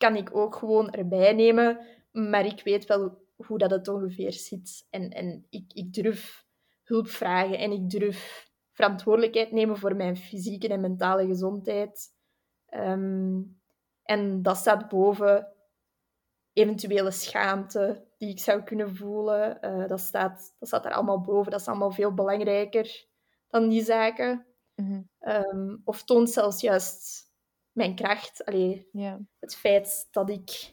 kan 0.00 0.16
ik 0.16 0.36
ook 0.36 0.54
gewoon 0.54 0.90
erbij 0.90 1.32
nemen. 1.32 1.86
Maar 2.12 2.46
ik 2.46 2.62
weet 2.64 2.86
wel 2.86 3.18
hoe 3.36 3.58
dat 3.58 3.70
het 3.70 3.88
ongeveer 3.88 4.32
zit. 4.32 4.86
En, 4.90 5.10
en 5.10 5.46
ik, 5.50 5.72
ik 5.72 5.92
durf 5.92 6.46
hulp 6.82 7.08
vragen 7.08 7.58
en 7.58 7.72
ik 7.72 7.90
durf 7.90 8.48
verantwoordelijkheid 8.72 9.52
nemen 9.52 9.76
voor 9.76 9.96
mijn 9.96 10.16
fysieke 10.16 10.68
en 10.68 10.80
mentale 10.80 11.26
gezondheid. 11.26 12.08
Um, 12.74 13.60
en 14.02 14.42
dat 14.42 14.56
staat 14.56 14.88
boven 14.88 15.52
eventuele 16.52 17.10
schaamte 17.10 18.06
die 18.18 18.30
ik 18.30 18.38
zou 18.38 18.62
kunnen 18.62 18.96
voelen. 18.96 19.58
Uh, 19.60 19.86
dat, 19.88 20.00
staat, 20.00 20.54
dat 20.58 20.68
staat 20.68 20.84
er 20.84 20.92
allemaal 20.92 21.20
boven. 21.20 21.50
Dat 21.50 21.60
is 21.60 21.68
allemaal 21.68 21.90
veel 21.90 22.14
belangrijker 22.14 23.06
dan 23.48 23.68
die 23.68 23.84
zaken. 23.84 24.46
Mm 24.74 25.08
-hmm. 25.18 25.80
of 25.84 26.04
toont 26.04 26.30
zelfs 26.30 26.60
juist 26.60 27.29
mijn 27.72 27.94
kracht. 27.94 28.44
Allee, 28.44 28.88
Het 29.38 29.56
feit 29.56 30.08
dat 30.10 30.30
ik 30.30 30.72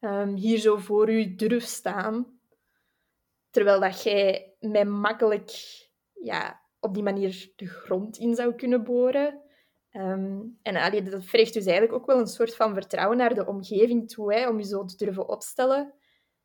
um, 0.00 0.34
hier 0.34 0.58
zo 0.58 0.76
voor 0.76 1.10
u 1.10 1.34
durf 1.34 1.64
staan. 1.64 2.40
Terwijl 3.50 3.80
dat 3.80 4.02
jij 4.02 4.54
mij 4.58 4.84
makkelijk 4.84 5.50
ja, 6.12 6.60
op 6.80 6.94
die 6.94 7.02
manier 7.02 7.52
de 7.56 7.66
grond 7.66 8.18
in 8.18 8.34
zou 8.34 8.54
kunnen 8.54 8.84
boren. 8.84 9.40
Um, 9.92 10.58
en 10.62 10.76
allee, 10.76 11.02
dat 11.02 11.24
vergt 11.24 11.54
dus 11.54 11.64
eigenlijk 11.64 11.94
ook 12.00 12.06
wel 12.06 12.18
een 12.18 12.26
soort 12.26 12.56
van 12.56 12.74
vertrouwen 12.74 13.16
naar 13.16 13.34
de 13.34 13.46
omgeving 13.46 14.10
toe, 14.10 14.34
hè, 14.34 14.48
om 14.48 14.58
je 14.58 14.64
zo 14.64 14.84
te 14.84 14.96
durven 14.96 15.28
opstellen. 15.28 15.94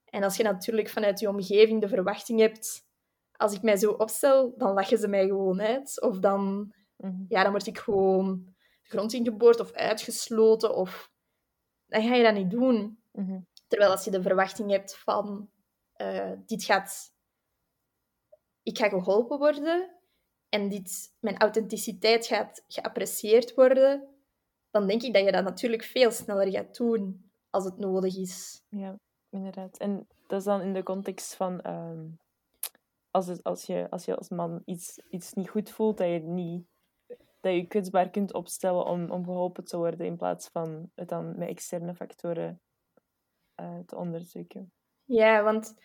En 0.05 0.23
als 0.23 0.37
je 0.37 0.43
natuurlijk 0.43 0.89
vanuit 0.89 1.19
je 1.19 1.29
omgeving 1.29 1.81
de 1.81 1.87
verwachting 1.87 2.39
hebt, 2.39 2.87
als 3.31 3.53
ik 3.53 3.61
mij 3.61 3.77
zo 3.77 3.91
opstel, 3.91 4.53
dan 4.57 4.73
lachen 4.73 4.97
ze 4.97 5.07
mij 5.07 5.27
gewoon 5.27 5.61
uit. 5.61 6.01
Of 6.01 6.19
dan, 6.19 6.73
mhm. 6.97 7.23
ja, 7.27 7.43
dan 7.43 7.51
word 7.51 7.67
ik 7.67 7.77
gewoon 7.77 8.54
de 8.85 8.97
grond 8.97 9.13
ingeboord 9.13 9.59
of 9.59 9.71
uitgesloten. 9.71 10.75
Of 10.75 11.11
dan 11.85 12.03
ga 12.03 12.15
je 12.15 12.23
dat 12.23 12.33
niet 12.33 12.51
doen. 12.51 12.99
Mhm. 13.11 13.39
Terwijl 13.67 13.91
als 13.91 14.03
je 14.03 14.11
de 14.11 14.21
verwachting 14.21 14.71
hebt 14.71 14.97
van, 14.97 15.49
uh, 15.97 16.31
dit 16.45 16.63
gaat... 16.63 17.13
Ik 18.63 18.77
ga 18.77 18.89
geholpen 18.89 19.37
worden 19.37 19.95
en 20.49 20.69
dit, 20.69 21.13
mijn 21.19 21.37
authenticiteit 21.37 22.27
gaat 22.27 22.63
geapprecieerd 22.67 23.53
worden, 23.53 24.07
dan 24.71 24.87
denk 24.87 25.01
ik 25.01 25.13
dat 25.13 25.25
je 25.25 25.31
dat 25.31 25.43
natuurlijk 25.43 25.83
veel 25.83 26.11
sneller 26.11 26.51
gaat 26.51 26.77
doen 26.77 27.29
als 27.49 27.65
het 27.65 27.77
nodig 27.77 28.17
is. 28.17 28.63
Ja, 28.69 28.99
inderdaad. 29.29 29.77
En 29.77 30.07
dat 30.27 30.39
is 30.39 30.45
dan 30.45 30.61
in 30.61 30.73
de 30.73 30.83
context 30.83 31.35
van 31.35 31.61
ehm, 31.61 32.07
als, 33.11 33.27
het, 33.27 33.43
als, 33.43 33.65
je, 33.65 33.87
als 33.89 34.05
je 34.05 34.15
als 34.15 34.29
man 34.29 34.61
iets, 34.65 34.99
iets 35.09 35.33
niet 35.33 35.49
goed 35.49 35.69
voelt, 35.69 35.97
dat 35.97 36.07
je 36.07 36.19
niet 36.19 36.65
dat 37.45 37.53
je 37.53 37.67
kwetsbaar 37.67 38.09
kunt 38.09 38.33
opstellen 38.33 38.85
om, 38.85 39.11
om 39.11 39.23
geholpen 39.23 39.63
te 39.63 39.77
worden 39.77 40.05
in 40.05 40.17
plaats 40.17 40.47
van 40.47 40.91
het 40.95 41.09
dan 41.09 41.37
met 41.37 41.47
externe 41.47 41.95
factoren 41.95 42.61
uh, 43.61 43.79
te 43.85 43.95
onderzoeken. 43.95 44.71
Ja, 45.03 45.43
want 45.43 45.75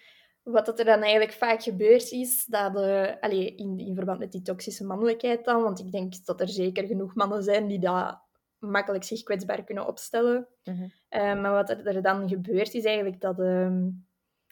wat 0.43 0.79
er 0.79 0.85
dan 0.85 1.01
eigenlijk 1.01 1.33
vaak 1.33 1.63
gebeurt 1.63 2.11
is 2.11 2.45
dat, 2.45 2.75
uh, 2.77 3.13
allez, 3.21 3.55
in, 3.57 3.79
in 3.79 3.95
verband 3.95 4.19
met 4.19 4.33
die 4.33 4.43
toxische 4.43 4.85
mannelijkheid 4.85 5.45
dan, 5.45 5.63
want 5.63 5.79
ik 5.79 5.93
denk 5.93 6.25
dat 6.25 6.41
er 6.41 6.49
zeker 6.49 6.87
genoeg 6.87 7.15
mannen 7.15 7.43
zijn 7.43 7.67
die 7.67 7.79
dat 7.79 8.19
makkelijk 8.59 9.05
zich 9.05 9.23
kwetsbaar 9.23 9.65
kunnen 9.65 9.87
opstellen. 9.87 10.49
Mm 10.65 10.93
maar 11.11 11.53
wat 11.53 11.71
er 11.71 12.03
dan 12.03 12.29
gebeurt 12.29 12.75
is 12.75 12.85
eigenlijk 12.85 13.21
dat, 13.21 13.39
uh, 13.39 13.87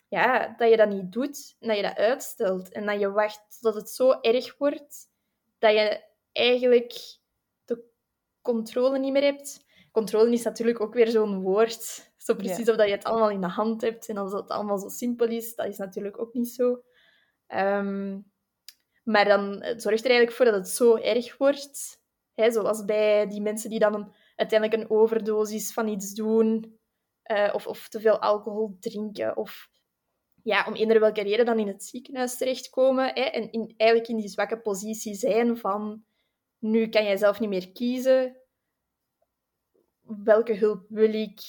ja, 0.08 0.54
dat 0.56 0.70
je 0.70 0.76
dat 0.76 0.88
niet 0.88 1.12
doet, 1.12 1.56
dat 1.58 1.76
je 1.76 1.82
dat 1.82 1.96
uitstelt 1.96 2.72
en 2.72 2.86
dat 2.86 3.00
je 3.00 3.10
wacht 3.10 3.58
tot 3.60 3.74
het 3.74 3.90
zo 3.90 4.10
erg 4.20 4.58
wordt 4.58 5.08
dat 5.58 5.72
je 5.72 6.07
eigenlijk 6.38 6.92
de 7.64 7.84
controle 8.42 8.98
niet 8.98 9.12
meer 9.12 9.22
hebt. 9.22 9.66
Controle 9.92 10.32
is 10.32 10.42
natuurlijk 10.42 10.80
ook 10.80 10.94
weer 10.94 11.08
zo'n 11.08 11.40
woord. 11.40 12.10
Zo 12.16 12.34
precies 12.34 12.68
of 12.68 12.76
dat 12.76 12.86
je 12.86 12.94
het 12.94 13.04
allemaal 13.04 13.30
in 13.30 13.40
de 13.40 13.48
hand 13.48 13.80
hebt 13.80 14.08
en 14.08 14.16
als 14.16 14.32
het 14.32 14.48
allemaal 14.48 14.78
zo 14.78 14.88
simpel 14.88 15.26
is, 15.26 15.54
dat 15.54 15.66
is 15.66 15.78
natuurlijk 15.78 16.20
ook 16.20 16.34
niet 16.34 16.48
zo. 16.48 16.82
Um, 17.54 18.30
maar 19.02 19.24
dan 19.24 19.52
zorgt 19.76 20.04
er 20.04 20.10
eigenlijk 20.10 20.32
voor 20.32 20.44
dat 20.44 20.54
het 20.54 20.68
zo 20.68 20.96
erg 20.96 21.36
wordt. 21.36 22.00
Hè, 22.34 22.50
zoals 22.50 22.84
bij 22.84 23.26
die 23.26 23.40
mensen 23.40 23.70
die 23.70 23.78
dan 23.78 23.94
een, 23.94 24.12
uiteindelijk 24.36 24.82
een 24.82 24.90
overdosis 24.90 25.72
van 25.72 25.88
iets 25.88 26.14
doen. 26.14 26.78
Uh, 27.30 27.50
of, 27.52 27.66
of 27.66 27.88
te 27.88 28.00
veel 28.00 28.18
alcohol 28.18 28.76
drinken. 28.80 29.36
Of 29.36 29.68
ja, 30.42 30.64
om 30.66 30.74
eender 30.74 31.00
welke 31.00 31.22
reden 31.22 31.46
dan 31.46 31.58
in 31.58 31.66
het 31.66 31.84
ziekenhuis 31.84 32.36
terechtkomen. 32.36 33.04
Hè, 33.04 33.22
en 33.22 33.52
in, 33.52 33.74
eigenlijk 33.76 34.10
in 34.10 34.16
die 34.16 34.28
zwakke 34.28 34.60
positie 34.60 35.14
zijn 35.14 35.56
van 35.56 36.04
nu 36.58 36.88
kan 36.88 37.04
jij 37.04 37.16
zelf 37.16 37.40
niet 37.40 37.48
meer 37.48 37.72
kiezen. 37.72 38.36
Welke 40.00 40.54
hulp 40.54 40.84
wil 40.88 41.14
ik? 41.14 41.40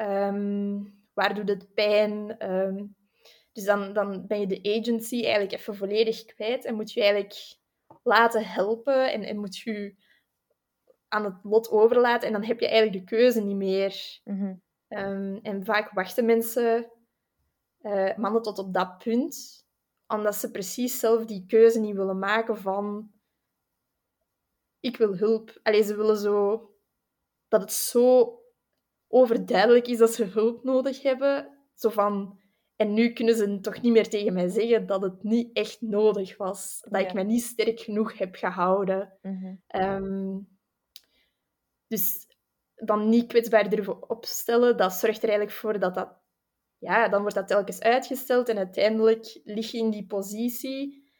Um, 0.00 1.04
waar 1.12 1.34
doet 1.34 1.48
het 1.48 1.74
pijn? 1.74 2.50
Um, 2.52 2.96
dus 3.52 3.64
dan, 3.64 3.92
dan 3.92 4.26
ben 4.26 4.40
je 4.40 4.46
de 4.46 4.78
agency 4.78 5.22
eigenlijk 5.22 5.52
even 5.52 5.76
volledig 5.76 6.24
kwijt 6.24 6.64
en 6.64 6.74
moet 6.74 6.92
je 6.92 7.00
eigenlijk 7.00 7.56
laten 8.02 8.44
helpen 8.46 9.12
en, 9.12 9.22
en 9.22 9.38
moet 9.38 9.56
je 9.56 9.94
aan 11.08 11.24
het 11.24 11.38
lot 11.42 11.70
overlaten 11.70 12.26
en 12.26 12.32
dan 12.32 12.44
heb 12.44 12.60
je 12.60 12.68
eigenlijk 12.68 12.98
de 12.98 13.16
keuze 13.16 13.40
niet 13.40 13.56
meer. 13.56 14.20
Mm 14.24 14.62
um, 14.92 15.38
en 15.42 15.64
vaak 15.64 15.90
wachten 15.90 16.24
mensen, 16.24 16.90
uh, 17.80 18.16
mannen 18.16 18.42
tot 18.42 18.58
op 18.58 18.74
dat 18.74 18.98
punt, 18.98 19.66
omdat 20.06 20.34
ze 20.34 20.50
precies 20.50 20.98
zelf 20.98 21.24
die 21.24 21.46
keuze 21.46 21.80
niet 21.80 21.96
willen 21.96 22.18
maken 22.18 22.56
van 22.56 23.10
ik 24.82 24.96
wil 24.96 25.16
hulp. 25.16 25.60
Alleen 25.62 25.84
ze 25.84 25.96
willen 25.96 26.16
zo 26.16 26.66
dat 27.48 27.60
het 27.60 27.72
zo 27.72 28.36
overduidelijk 29.08 29.86
is 29.86 29.98
dat 29.98 30.14
ze 30.14 30.24
hulp 30.24 30.64
nodig 30.64 31.02
hebben. 31.02 31.58
Zo 31.74 31.88
van, 31.88 32.40
en 32.76 32.94
nu 32.94 33.12
kunnen 33.12 33.36
ze 33.36 33.60
toch 33.60 33.82
niet 33.82 33.92
meer 33.92 34.08
tegen 34.08 34.32
mij 34.32 34.48
zeggen 34.48 34.86
dat 34.86 35.02
het 35.02 35.22
niet 35.22 35.56
echt 35.56 35.80
nodig 35.80 36.36
was. 36.36 36.86
Dat 36.88 37.00
ik 37.00 37.12
me 37.12 37.22
niet 37.22 37.42
sterk 37.42 37.80
genoeg 37.80 38.18
heb 38.18 38.34
gehouden. 38.34 39.18
Mhm. 39.22 39.54
Ehm, 39.66 40.38
dus 41.86 42.26
dan 42.74 43.08
niet 43.08 43.26
kwetsbaar 43.26 43.70
durven 43.70 44.10
opstellen, 44.10 44.76
dat 44.76 44.92
zorgt 44.92 45.22
er 45.22 45.28
eigenlijk 45.28 45.58
voor 45.58 45.78
dat 45.78 45.94
dat... 45.94 46.20
Ja, 46.78 47.08
dan 47.08 47.20
wordt 47.20 47.34
dat 47.34 47.48
telkens 47.48 47.80
uitgesteld 47.80 48.48
en 48.48 48.56
uiteindelijk 48.56 49.40
lig 49.44 49.70
je 49.70 49.78
in 49.78 49.90
die 49.90 50.06
positie. 50.06 51.10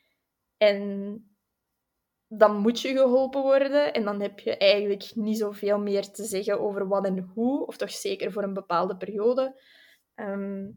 En 0.57 1.32
dan 2.39 2.57
moet 2.57 2.81
je 2.81 2.89
geholpen 2.89 3.43
worden. 3.43 3.93
En 3.93 4.05
dan 4.05 4.21
heb 4.21 4.39
je 4.39 4.57
eigenlijk 4.57 5.15
niet 5.15 5.39
zoveel 5.39 5.79
meer 5.79 6.11
te 6.11 6.25
zeggen 6.25 6.61
over 6.61 6.89
wat 6.89 7.05
en 7.05 7.19
hoe, 7.35 7.67
of 7.67 7.77
toch 7.77 7.91
zeker 7.91 8.33
voor 8.33 8.43
een 8.43 8.55
bepaalde 8.55 8.97
periode. 8.97 9.61
Ehm, 10.15 10.71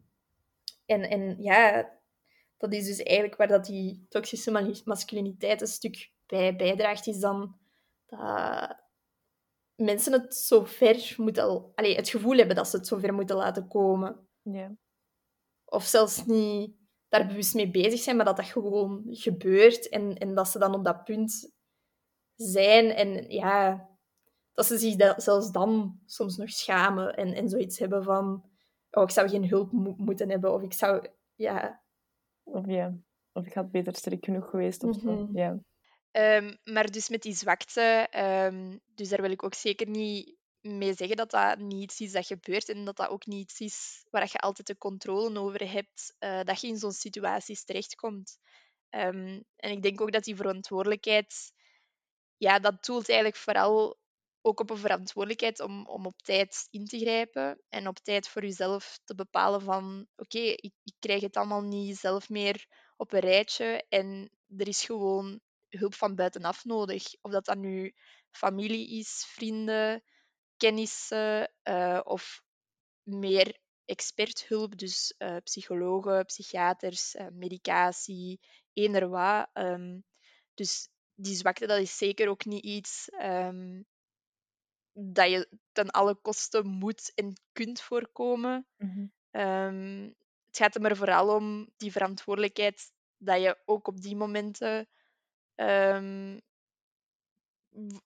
en, 0.86 1.02
en 1.02 1.42
ja, 1.42 1.90
dat 2.56 2.72
is 2.72 2.86
dus 2.86 3.02
eigenlijk 3.02 3.36
waar 3.38 3.48
dat 3.48 3.64
die 3.64 4.06
toxische 4.08 4.80
masculiniteit 4.84 5.60
een 5.60 5.66
stuk 5.66 6.10
bij 6.26 6.56
bijdraagt, 6.56 7.06
is 7.06 7.18
dan 7.18 7.56
dat 8.06 8.76
mensen 9.74 10.12
het 10.12 10.34
zo 10.34 10.64
ver 10.64 11.14
moeten... 11.16 11.42
Al, 11.42 11.72
allez, 11.74 11.96
het 11.96 12.08
gevoel 12.08 12.36
hebben 12.36 12.56
dat 12.56 12.68
ze 12.68 12.76
het 12.76 12.86
zo 12.86 12.98
ver 12.98 13.14
moeten 13.14 13.36
laten 13.36 13.68
komen. 13.68 14.28
Ja. 14.42 14.76
Of 15.64 15.84
zelfs 15.84 16.26
niet 16.26 16.74
daar 17.18 17.26
bewust 17.26 17.54
mee 17.54 17.70
bezig 17.70 18.00
zijn, 18.00 18.16
maar 18.16 18.24
dat 18.24 18.36
dat 18.36 18.46
gewoon 18.46 19.04
gebeurt 19.08 19.88
en, 19.88 20.14
en 20.14 20.34
dat 20.34 20.48
ze 20.48 20.58
dan 20.58 20.74
op 20.74 20.84
dat 20.84 21.04
punt 21.04 21.52
zijn 22.34 22.90
en 22.90 23.30
ja, 23.30 23.88
dat 24.52 24.66
ze 24.66 24.78
zich 24.78 24.96
dat, 24.96 25.22
zelfs 25.22 25.50
dan 25.50 26.00
soms 26.04 26.36
nog 26.36 26.50
schamen 26.50 27.14
en, 27.14 27.34
en 27.34 27.48
zoiets 27.48 27.78
hebben 27.78 28.04
van 28.04 28.44
oh, 28.90 29.02
ik 29.02 29.10
zou 29.10 29.28
geen 29.28 29.48
hulp 29.48 29.72
moeten 29.96 30.30
hebben 30.30 30.54
of 30.54 30.62
ik 30.62 30.72
zou, 30.72 31.06
ja... 31.34 31.84
Of 32.42 32.66
ja, 32.66 32.96
of 33.32 33.46
ik 33.46 33.52
had 33.52 33.70
beter 33.70 33.96
sterk 33.96 34.24
genoeg 34.24 34.50
geweest 34.50 34.84
of 34.84 34.96
zo, 34.96 35.12
mhm. 35.12 35.36
ja. 35.36 35.58
Um, 36.12 36.58
maar 36.64 36.90
dus 36.90 37.08
met 37.08 37.22
die 37.22 37.34
zwakte, 37.34 38.08
um, 38.52 38.80
dus 38.94 39.08
daar 39.08 39.20
wil 39.20 39.30
ik 39.30 39.42
ook 39.42 39.54
zeker 39.54 39.88
niet 39.88 40.35
mee 40.66 40.94
zeggen 40.94 41.16
dat 41.16 41.30
dat 41.30 41.58
niet 41.58 41.82
iets 41.82 42.00
is 42.00 42.12
dat 42.12 42.26
gebeurt 42.26 42.68
en 42.68 42.84
dat 42.84 42.96
dat 42.96 43.08
ook 43.08 43.26
niet 43.26 43.42
iets 43.42 43.60
is 43.60 44.04
waar 44.10 44.28
je 44.32 44.38
altijd 44.38 44.66
de 44.66 44.78
controle 44.78 45.38
over 45.38 45.70
hebt, 45.70 46.16
uh, 46.20 46.42
dat 46.42 46.60
je 46.60 46.66
in 46.66 46.78
zo'n 46.78 46.92
situaties 46.92 47.64
terechtkomt. 47.64 48.38
Um, 48.90 49.44
en 49.56 49.70
ik 49.70 49.82
denk 49.82 50.00
ook 50.00 50.12
dat 50.12 50.24
die 50.24 50.36
verantwoordelijkheid, 50.36 51.52
ja, 52.36 52.58
dat 52.58 52.84
doelt 52.84 53.08
eigenlijk 53.08 53.38
vooral 53.38 53.98
ook 54.40 54.60
op 54.60 54.70
een 54.70 54.78
verantwoordelijkheid 54.78 55.60
om, 55.60 55.86
om 55.86 56.06
op 56.06 56.22
tijd 56.22 56.66
in 56.70 56.84
te 56.84 56.98
grijpen 56.98 57.60
en 57.68 57.88
op 57.88 57.98
tijd 57.98 58.28
voor 58.28 58.42
jezelf 58.42 58.98
te 59.04 59.14
bepalen 59.14 59.60
van 59.62 60.06
oké, 60.16 60.38
ik, 60.38 60.72
ik 60.82 60.94
krijg 60.98 61.20
het 61.20 61.36
allemaal 61.36 61.62
niet 61.62 61.96
zelf 61.96 62.28
meer 62.28 62.66
op 62.96 63.12
een 63.12 63.20
rijtje 63.20 63.84
en 63.88 64.30
er 64.56 64.68
is 64.68 64.84
gewoon 64.84 65.40
hulp 65.68 65.94
van 65.94 66.14
buitenaf 66.14 66.64
nodig. 66.64 67.04
Of 67.20 67.30
dat 67.30 67.44
dat 67.44 67.56
nu 67.56 67.94
familie 68.30 68.98
is, 68.98 69.24
vrienden, 69.28 70.02
kennissen 70.56 71.50
uh, 71.64 72.00
of 72.04 72.42
meer 73.02 73.58
experthulp, 73.84 74.78
dus 74.78 75.14
uh, 75.18 75.36
psychologen, 75.44 76.24
psychiaters, 76.24 77.14
uh, 77.14 77.26
medicatie, 77.32 78.40
eender 78.72 79.08
wat. 79.08 79.48
Um, 79.54 80.04
dus 80.54 80.88
die 81.14 81.34
zwakte, 81.34 81.66
dat 81.66 81.80
is 81.80 81.96
zeker 81.96 82.28
ook 82.28 82.44
niet 82.44 82.64
iets 82.64 83.08
um, 83.22 83.86
dat 84.92 85.30
je 85.30 85.48
ten 85.72 85.90
alle 85.90 86.14
kosten 86.14 86.66
moet 86.66 87.12
en 87.14 87.40
kunt 87.52 87.80
voorkomen. 87.80 88.66
Mm 88.76 88.90
-hmm. 88.90 89.40
um, 89.40 90.14
het 90.46 90.56
gaat 90.56 90.74
er 90.74 90.96
vooral 90.96 91.34
om 91.34 91.68
die 91.76 91.92
verantwoordelijkheid 91.92 92.92
dat 93.16 93.40
je 93.40 93.58
ook 93.64 93.88
op 93.88 94.00
die 94.00 94.16
momenten 94.16 94.88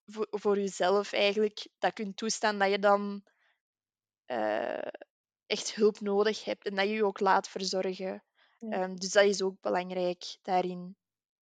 voor, 0.05 0.27
voor 0.29 0.57
jezelf 0.57 1.13
eigenlijk 1.13 1.67
dat 1.79 1.93
kunt 1.93 2.17
toestaan 2.17 2.59
dat 2.59 2.69
je 2.69 2.79
dan 2.79 3.23
uh, 4.27 4.87
echt 5.45 5.75
hulp 5.75 5.99
nodig 5.99 6.43
hebt 6.43 6.65
en 6.65 6.75
dat 6.75 6.85
je 6.85 6.93
je 6.93 7.05
ook 7.05 7.19
laat 7.19 7.49
verzorgen. 7.49 8.23
Ja. 8.59 8.83
Um, 8.83 8.95
dus 8.95 9.11
dat 9.11 9.23
is 9.23 9.41
ook 9.41 9.61
belangrijk 9.61 10.37
daarin. 10.41 10.95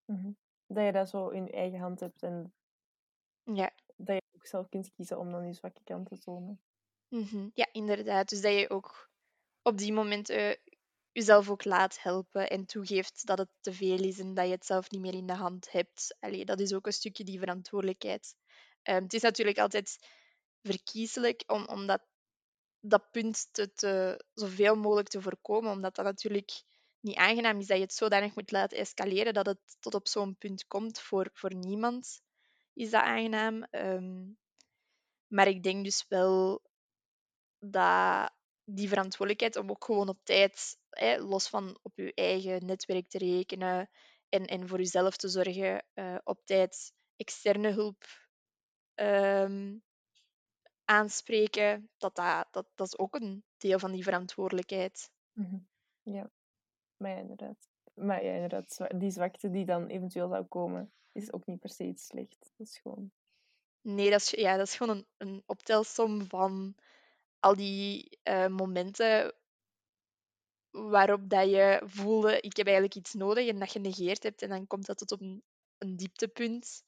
Mm 0.06 0.16
-hmm. 0.16 0.38
Dat 0.68 0.86
je 0.86 0.92
dat 0.92 1.10
zo 1.10 1.28
in 1.28 1.46
je 1.46 1.52
eigen 1.52 1.80
hand 1.80 2.00
hebt 2.00 2.24
en 2.24 2.54
ja. 3.44 3.72
dat 3.96 4.16
je 4.16 4.22
ook 4.36 4.46
zelf 4.46 4.70
kunt 4.70 4.92
kiezen 4.92 5.20
om 5.20 5.32
dan 5.32 5.46
je 5.46 5.54
zwakke 5.54 5.84
kant 5.84 6.08
te 6.08 6.18
tonen. 6.18 6.62
Mm 7.08 7.24
-hmm. 7.24 7.52
Ja, 7.54 7.68
inderdaad. 7.72 8.30
Dus 8.30 8.42
dat 8.42 8.54
je 8.54 8.70
ook 8.70 9.10
op 9.62 9.78
die 9.78 9.94
momenten 9.94 10.58
jezelf 11.12 11.50
ook 11.50 11.66
laat 11.66 12.02
helpen 12.02 12.50
en 12.50 12.66
toegeeft 12.66 13.26
dat 13.26 13.38
het 13.38 13.50
te 13.62 13.74
veel 13.74 14.04
is 14.04 14.20
en 14.20 14.34
dat 14.34 14.46
je 14.46 14.52
het 14.52 14.66
zelf 14.66 14.90
niet 14.90 15.02
meer 15.02 15.14
in 15.14 15.26
de 15.26 15.34
hand 15.34 15.72
hebt. 15.72 16.16
Allee, 16.20 16.46
dat 16.46 16.60
is 16.60 16.74
ook 16.74 16.86
een 16.86 16.94
stukje 16.94 17.24
die 17.24 17.40
verantwoordelijkheid. 17.40 18.36
Um, 18.84 19.04
het 19.04 19.14
is 19.14 19.22
natuurlijk 19.22 19.58
altijd 19.58 20.08
verkiezelijk 20.62 21.44
om, 21.48 21.68
om 21.68 21.88
dat, 21.88 22.02
dat 22.80 23.12
punt 23.12 23.48
te, 23.52 23.74
te, 23.74 24.24
zoveel 24.34 24.76
mogelijk 24.76 25.08
te 25.08 25.22
voorkomen, 25.22 25.72
omdat 25.72 25.96
dat 25.96 26.06
natuurlijk 26.06 26.64
niet 27.00 27.16
aangenaam 27.16 27.60
is 27.60 27.68
dat 27.68 27.78
je 27.78 27.84
het 27.84 27.94
zodanig 27.94 28.36
moet 28.36 28.52
laten 28.52 28.78
escaleren 28.78 29.34
dat 29.34 29.46
het 29.46 29.60
tot 29.80 29.94
op 29.94 30.08
zo'n 30.08 30.38
punt 30.38 30.68
komt. 30.68 31.00
Voor, 31.00 31.30
voor 31.34 31.56
niemand 31.56 32.22
is 32.74 32.90
dat 32.90 33.02
aangenaam. 33.02 33.68
Um, 33.72 34.38
maar 35.28 35.48
ik 35.48 35.64
denk 35.64 35.84
dus 35.84 36.06
wel 36.08 36.62
dat 37.60 38.32
die 38.64 38.88
verantwoordelijkheid 38.88 39.56
om 39.56 39.70
ook 39.70 39.86
gewoon 39.86 40.10
op 40.10 40.20
tijd, 40.24 40.78
hè, 40.90 41.18
los 41.18 41.50
van 41.50 41.80
op 41.82 41.92
je 41.96 42.14
eigen 42.14 42.66
netwerk 42.66 43.10
te 43.10 43.18
rekenen 43.18 43.90
en, 44.30 44.46
en 44.46 44.68
voor 44.68 44.78
jezelf 44.78 45.18
te 45.18 45.28
zorgen, 45.28 45.86
uh, 45.94 46.18
op 46.24 46.46
tijd 46.46 46.94
externe 47.16 47.72
hulp 47.72 48.04
ehm, 48.94 49.78
aanspreken, 50.86 51.90
dat, 51.98 52.16
dat, 52.16 52.48
dat, 52.52 52.68
dat 52.76 52.88
is 52.88 52.98
ook 52.98 53.16
een 53.16 53.44
deel 53.58 53.80
van 53.80 53.92
die 53.92 54.04
verantwoordelijkheid. 54.04 55.12
Mhm. 55.32 55.58
Ja, 56.02 56.32
maar 56.98 57.12
ja, 57.12 57.18
inderdaad. 57.18 57.70
Maar 57.94 58.24
ja, 58.24 58.34
inderdaad, 58.34 58.78
die 58.96 59.12
zwakte 59.12 59.50
die 59.50 59.66
dan 59.66 59.88
eventueel 59.88 60.28
zou 60.28 60.46
komen, 60.46 60.94
is 61.12 61.34
ook 61.34 61.46
niet 61.46 61.60
per 61.60 61.70
se 61.70 61.84
iets 61.84 62.06
slecht. 62.06 62.52
Dat 62.58 62.68
is 62.68 62.78
gewoon... 62.78 63.12
Nee, 63.82 64.10
dat 64.10 64.22
is, 64.22 64.30
ja, 64.30 64.58
dat 64.58 64.68
is 64.68 64.76
gewoon 64.78 64.98
een, 64.98 65.08
een 65.18 65.44
optelsom 65.46 66.28
van 66.28 66.76
al 67.40 67.56
die 67.56 68.20
uh, 68.24 68.48
momenten 68.48 69.34
waarop 70.72 71.30
dat 71.30 71.50
je 71.50 71.82
voelde, 71.86 72.40
ik 72.40 72.58
heb 72.58 72.66
eigenlijk 72.66 72.96
iets 72.96 73.14
nodig 73.14 73.48
en 73.48 73.60
dat 73.60 73.74
je 73.74 73.80
negeerd 73.80 74.24
hebt 74.24 74.42
en 74.42 74.50
dan 74.50 74.68
komt 74.68 74.86
dat 74.86 74.98
tot 74.98 75.12
op 75.12 75.22
een, 75.22 75.44
dieptepunt. 75.96 76.84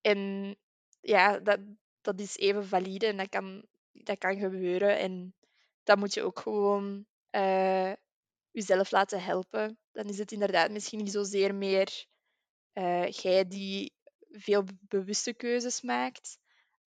En 0.00 0.56
ja, 1.00 1.38
dat, 1.38 1.60
dat 2.00 2.20
is 2.20 2.36
even 2.36 2.66
valide 2.66 3.06
en 3.06 3.16
dat 3.16 3.28
kan, 3.28 3.64
dat 3.92 4.18
kan 4.18 4.38
gebeuren. 4.38 4.98
En 4.98 5.34
dat 5.84 5.98
moet 5.98 6.14
je 6.14 6.22
ook 6.22 6.38
gewoon 6.38 7.06
uh, 7.30 7.92
jezelf 8.50 8.90
laten 8.90 9.22
helpen. 9.22 9.78
Dan 9.92 10.04
is 10.06 10.18
het 10.18 10.32
inderdaad 10.32 10.70
misschien 10.70 10.98
niet 10.98 11.12
zozeer 11.12 11.54
meer 11.54 12.06
uh, 12.74 13.08
jij 13.08 13.48
die 13.48 13.92
veel 14.30 14.64
bewuste 14.80 15.34
keuzes 15.34 15.80
maakt. 15.80 16.38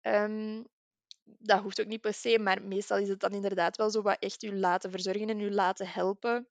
Um, 0.02 0.68
dat 1.24 1.62
hoeft 1.62 1.82
ook 1.82 1.88
niet 1.88 2.02
per 2.02 2.14
se, 2.14 2.40
maar 2.40 2.64
meestal 2.64 2.98
is 2.98 3.10
het 3.10 3.20
dan 3.20 3.32
inderdaad 3.32 3.78
wel 3.78 3.90
zo 3.90 4.02
wat 4.02 4.20
echt 4.20 4.44
u 4.44 4.58
laten 4.58 4.92
verzorgen 4.92 5.30
en 5.30 5.40
u 5.40 5.52
laten 5.52 5.88
helpen. 5.88 6.48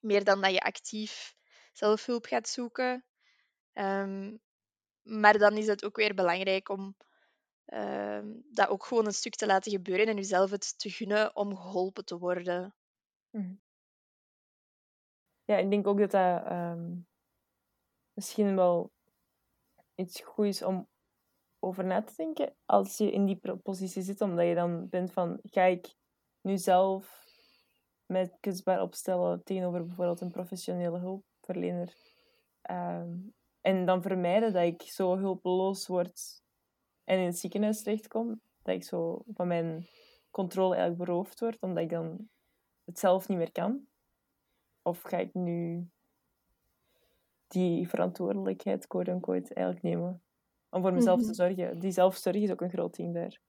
Meer 0.00 0.24
dan 0.24 0.40
dat 0.40 0.52
je 0.52 0.60
actief 0.60 1.34
zelfhulp 1.72 2.24
gaat 2.24 2.48
zoeken. 2.48 3.04
Um, 3.72 4.40
maar 5.02 5.38
dan 5.38 5.56
is 5.56 5.66
het 5.66 5.84
ook 5.84 5.96
weer 5.96 6.14
belangrijk 6.14 6.68
om 6.68 6.96
uh, 7.66 8.20
dat 8.50 8.68
ook 8.68 8.84
gewoon 8.84 9.06
een 9.06 9.12
stuk 9.12 9.34
te 9.34 9.46
laten 9.46 9.72
gebeuren 9.72 10.06
en 10.06 10.16
jezelf 10.16 10.50
het 10.50 10.78
te 10.78 10.90
gunnen 10.90 11.36
om 11.36 11.56
geholpen 11.56 12.04
te 12.04 12.18
worden. 12.18 12.74
Mhm. 13.30 13.54
Ja, 15.44 15.56
ik 15.56 15.70
denk 15.70 15.86
ook 15.86 15.98
dat 15.98 16.10
dat 16.10 16.50
um, 16.50 17.08
misschien 18.12 18.56
wel 18.56 18.92
iets 19.94 20.20
goed 20.20 20.46
is 20.46 20.62
om 20.62 20.88
over 21.60 21.84
na 21.84 22.02
te 22.02 22.12
denken 22.16 22.54
als 22.66 22.96
je 22.96 23.10
in 23.10 23.24
die 23.26 23.40
positie 23.62 24.02
zit, 24.02 24.20
omdat 24.20 24.46
je 24.46 24.54
dan 24.54 24.88
bent 24.88 25.12
van, 25.12 25.38
ga 25.42 25.62
ik 25.62 25.94
nu 26.40 26.58
zelf 26.58 27.28
met 28.06 28.36
kwetsbaar 28.40 28.82
opstellen 28.82 29.44
tegenover 29.44 29.86
bijvoorbeeld 29.86 30.20
een 30.20 30.30
professionele 30.30 30.98
hulpverlener. 30.98 31.96
Um, 32.70 33.34
en 33.60 33.84
dan 33.84 34.02
vermijden 34.02 34.52
dat 34.52 34.62
ik 34.62 34.82
zo 34.82 35.16
hulpeloos 35.16 35.86
word 35.86 36.42
en 37.04 37.18
in 37.18 37.26
het 37.26 37.38
ziekenhuis 37.38 37.82
terechtkom. 37.82 38.40
Dat 38.62 38.74
ik 38.74 38.84
zo 38.84 39.22
van 39.34 39.46
mijn 39.46 39.86
controle 40.30 40.74
eigenlijk 40.74 41.04
beroofd 41.04 41.40
word, 41.40 41.60
omdat 41.60 41.82
ik 41.82 41.90
dan 41.90 42.28
het 42.84 42.98
zelf 42.98 43.28
niet 43.28 43.38
meer 43.38 43.52
kan. 43.52 43.86
Of 44.82 45.02
ga 45.02 45.18
ik 45.18 45.34
nu 45.34 45.88
die 47.46 47.88
verantwoordelijkheid, 47.88 48.86
quote-unquote, 48.86 49.54
eigenlijk 49.54 49.84
nemen 49.84 50.22
om 50.70 50.82
voor 50.82 50.92
mezelf 50.92 51.18
te 51.18 51.26
mhm. 51.26 51.34
zorgen. 51.34 51.78
Die 51.78 51.90
zelfzorg 51.90 52.36
is 52.36 52.50
ook 52.50 52.60
een 52.60 52.70
groot 52.70 52.96
ding 52.96 53.14
daar. 53.14 53.40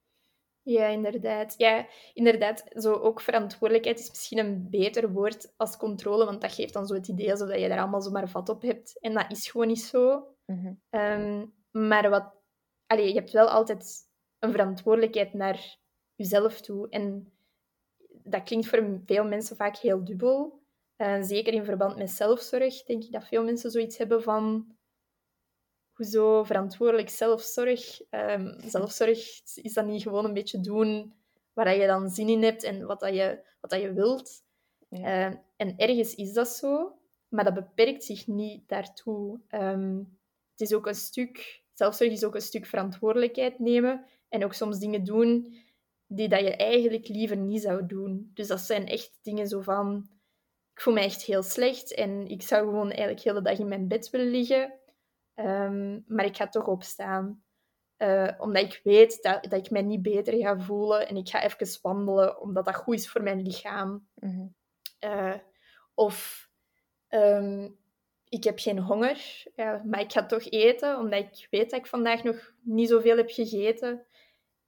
Ja, 0.63 0.88
inderdaad. 0.88 1.53
Ja, 1.57 1.88
inderdaad. 2.13 2.63
Zo 2.69 2.93
ook 2.93 3.22
verantwoordelijkheid 3.22 3.99
is 3.99 4.09
misschien 4.09 4.38
een 4.38 4.69
beter 4.69 5.11
woord 5.11 5.53
als 5.57 5.78
controle, 5.78 6.26
want 6.26 6.41
dat 6.41 6.51
geeft 6.51 6.74
dan 6.74 6.86
zo 6.86 6.93
het 6.93 7.07
idee 7.07 7.32
alsof 7.32 7.55
je 7.55 7.67
daar 7.67 7.80
allemaal 7.80 8.01
zomaar 8.01 8.30
vat 8.30 8.49
op 8.49 8.61
hebt. 8.61 8.99
En 8.99 9.13
dat 9.13 9.32
is 9.32 9.49
gewoon 9.49 9.67
niet 9.67 9.82
zo. 9.82 10.28
Mhm. 10.45 10.74
Ehm, 10.89 11.45
maar 11.72 12.09
wat... 12.09 12.34
Allee, 12.86 13.07
je 13.07 13.13
hebt 13.13 13.32
wel 13.32 13.49
altijd 13.49 14.09
een 14.39 14.51
verantwoordelijkheid 14.51 15.34
naar 15.34 15.78
jezelf 16.15 16.61
toe. 16.61 16.89
En 16.89 17.34
dat 18.24 18.43
klinkt 18.43 18.67
voor 18.67 19.01
veel 19.05 19.24
mensen 19.24 19.55
vaak 19.55 19.78
heel 19.78 20.03
dubbel. 20.03 20.61
Uh, 20.97 21.22
zeker 21.22 21.53
in 21.53 21.65
verband 21.65 21.97
met 21.97 22.09
zelfzorg 22.11 22.84
denk 22.84 23.03
ik 23.03 23.11
dat 23.11 23.28
veel 23.28 23.43
mensen 23.43 23.72
zoiets 23.72 23.97
hebben 23.97 24.24
van 24.24 24.76
hoezo 26.02 26.43
verantwoordelijk 26.43 27.10
zelfzorg? 27.10 28.02
Um, 28.10 28.56
zelfzorg 28.66 29.41
is 29.56 29.74
dat 29.74 29.86
niet 29.86 30.02
gewoon 30.02 30.26
een 30.26 30.34
beetje 30.34 30.60
doen 30.60 31.14
waar 31.54 31.78
je 31.78 31.88
dan 31.88 32.10
zin 32.10 32.30
in 32.30 32.43
hebt 32.43 32.64
en 32.64 32.86
wat, 32.86 32.99
dat 32.99 33.14
je, 33.14 33.39
wat 33.62 33.70
dat 33.70 33.82
je 33.82 33.93
wilt. 33.93 34.43
Ehm, 34.89 35.36
en 35.56 35.78
ergens 35.78 36.16
is 36.16 36.34
dat 36.34 36.47
zo, 36.47 36.97
maar 37.28 37.43
dat 37.43 37.54
beperkt 37.54 38.04
zich 38.04 38.28
niet 38.28 38.68
daartoe. 38.68 39.39
Um, 39.49 40.20
het 40.52 40.62
is 40.62 40.74
ook 40.74 40.88
een 40.88 40.95
stuk, 40.95 41.64
zelfzorg 41.74 42.12
is 42.12 42.24
ook 42.24 42.36
een 42.36 42.41
stuk 42.41 42.66
verantwoordelijkheid 42.66 43.60
nemen 43.60 44.06
en 44.30 44.43
ook 44.43 44.54
soms 44.54 44.80
dingen 44.80 45.04
doen 45.04 45.56
die 46.08 46.30
dat 46.30 46.39
je 46.39 46.56
eigenlijk 46.56 47.08
liever 47.08 47.38
niet 47.38 47.62
zou 47.62 47.86
doen. 47.86 48.32
Dus 48.34 48.47
dat 48.47 48.60
zijn 48.60 48.88
echt 48.88 49.20
dingen 49.22 49.47
zo 49.47 49.62
van, 49.62 50.10
ik 50.74 50.82
voel 50.82 50.93
me 50.93 50.99
echt 50.99 51.22
heel 51.22 51.43
slecht 51.43 51.93
en 51.93 52.28
ik 52.28 52.41
zou 52.41 52.66
gewoon 52.66 52.89
eigenlijk 52.89 53.24
de 53.24 53.30
hele 53.30 53.41
dag 53.41 53.60
in 53.60 53.68
mijn 53.68 53.88
bed 53.88 54.10
willen 54.10 54.32
liggen. 54.32 54.80
Ehm, 55.43 55.99
maar 56.07 56.25
ik 56.25 56.37
ga 56.37 56.47
toch 56.47 56.67
opstaan. 56.67 57.43
Uh, 57.97 58.31
omdat 58.37 58.63
ik 58.63 58.81
weet 58.83 59.21
dat, 59.21 59.43
dat 59.43 59.65
ik 59.65 59.69
mij 59.69 59.81
niet 59.81 60.01
beter 60.01 60.33
ga 60.33 60.59
voelen. 60.59 61.07
En 61.07 61.15
ik 61.15 61.29
ga 61.29 61.43
even 61.43 61.81
wandelen, 61.81 62.41
omdat 62.41 62.65
dat 62.65 62.75
goed 62.75 62.95
is 62.95 63.09
voor 63.09 63.23
mijn 63.23 63.41
lichaam. 63.41 64.07
Mhm. 64.15 64.47
Eh, 64.99 65.33
of 65.93 66.49
ehm, 67.07 67.69
ik 68.29 68.43
heb 68.43 68.59
geen 68.59 68.79
honger, 68.79 69.43
ja, 69.55 69.81
maar 69.85 69.99
ik 69.99 70.11
ga 70.11 70.25
toch 70.25 70.49
eten, 70.49 70.97
omdat 70.97 71.19
ik 71.19 71.47
weet 71.49 71.69
dat 71.69 71.79
ik 71.79 71.85
vandaag 71.85 72.23
nog 72.23 72.53
niet 72.61 72.89
zoveel 72.89 73.17
heb 73.17 73.29
gegeten. 73.29 74.05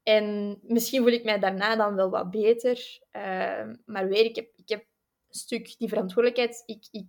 En 0.03 0.57
misschien 0.61 1.01
voel 1.01 1.11
ik 1.11 1.23
mij 1.23 1.39
daarna 1.39 1.75
dan 1.75 1.95
wel 1.95 2.09
wat 2.09 2.31
beter. 2.31 2.99
Uh, 3.11 3.73
maar 3.85 4.07
weer, 4.07 4.25
ik 4.25 4.35
heb, 4.35 4.49
ik 4.55 4.69
heb 4.69 4.79
een 4.79 5.39
stuk 5.39 5.75
die 5.77 5.87
verantwoordelijkheid. 5.87 6.63
Ik, 6.65 6.87
ik, 6.91 7.07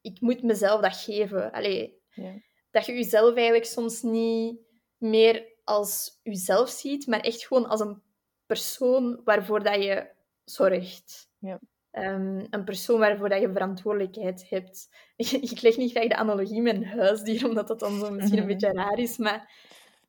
ik 0.00 0.20
moet 0.20 0.42
mezelf 0.42 0.80
dat 0.80 0.96
geven. 0.96 1.52
Allee, 1.52 1.98
ja. 2.10 2.32
Dat 2.70 2.86
je 2.86 2.92
jezelf 2.92 3.34
eigenlijk 3.34 3.64
soms 3.64 4.02
niet 4.02 4.58
meer 4.96 5.46
als 5.64 6.20
jezelf 6.22 6.68
ziet, 6.68 7.06
maar 7.06 7.20
echt 7.20 7.46
gewoon 7.46 7.68
als 7.68 7.80
een 7.80 8.02
persoon 8.46 9.20
waarvoor 9.24 9.62
dat 9.62 9.82
je 9.82 10.10
zorgt. 10.44 11.28
Ja. 11.38 11.60
Um, 11.92 12.46
een 12.50 12.64
persoon 12.64 12.98
waarvoor 12.98 13.28
dat 13.28 13.40
je 13.40 13.52
verantwoordelijkheid 13.52 14.48
hebt. 14.48 14.88
Ik, 15.50 15.60
leg 15.60 15.76
niet 15.76 15.90
graag 15.90 16.08
de 16.08 16.16
analogie 16.16 16.62
met 16.62 16.74
een 16.74 16.86
huisdier, 16.86 17.46
omdat 17.48 17.68
dat 17.68 17.80
dan 17.80 17.98
zo 17.98 18.10
misschien 18.10 18.38
een 18.38 18.44
mhm. 18.44 18.52
beetje 18.52 18.72
raar 18.72 18.98
is. 18.98 19.16
Maar, 19.16 19.52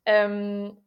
um, 0.03 0.79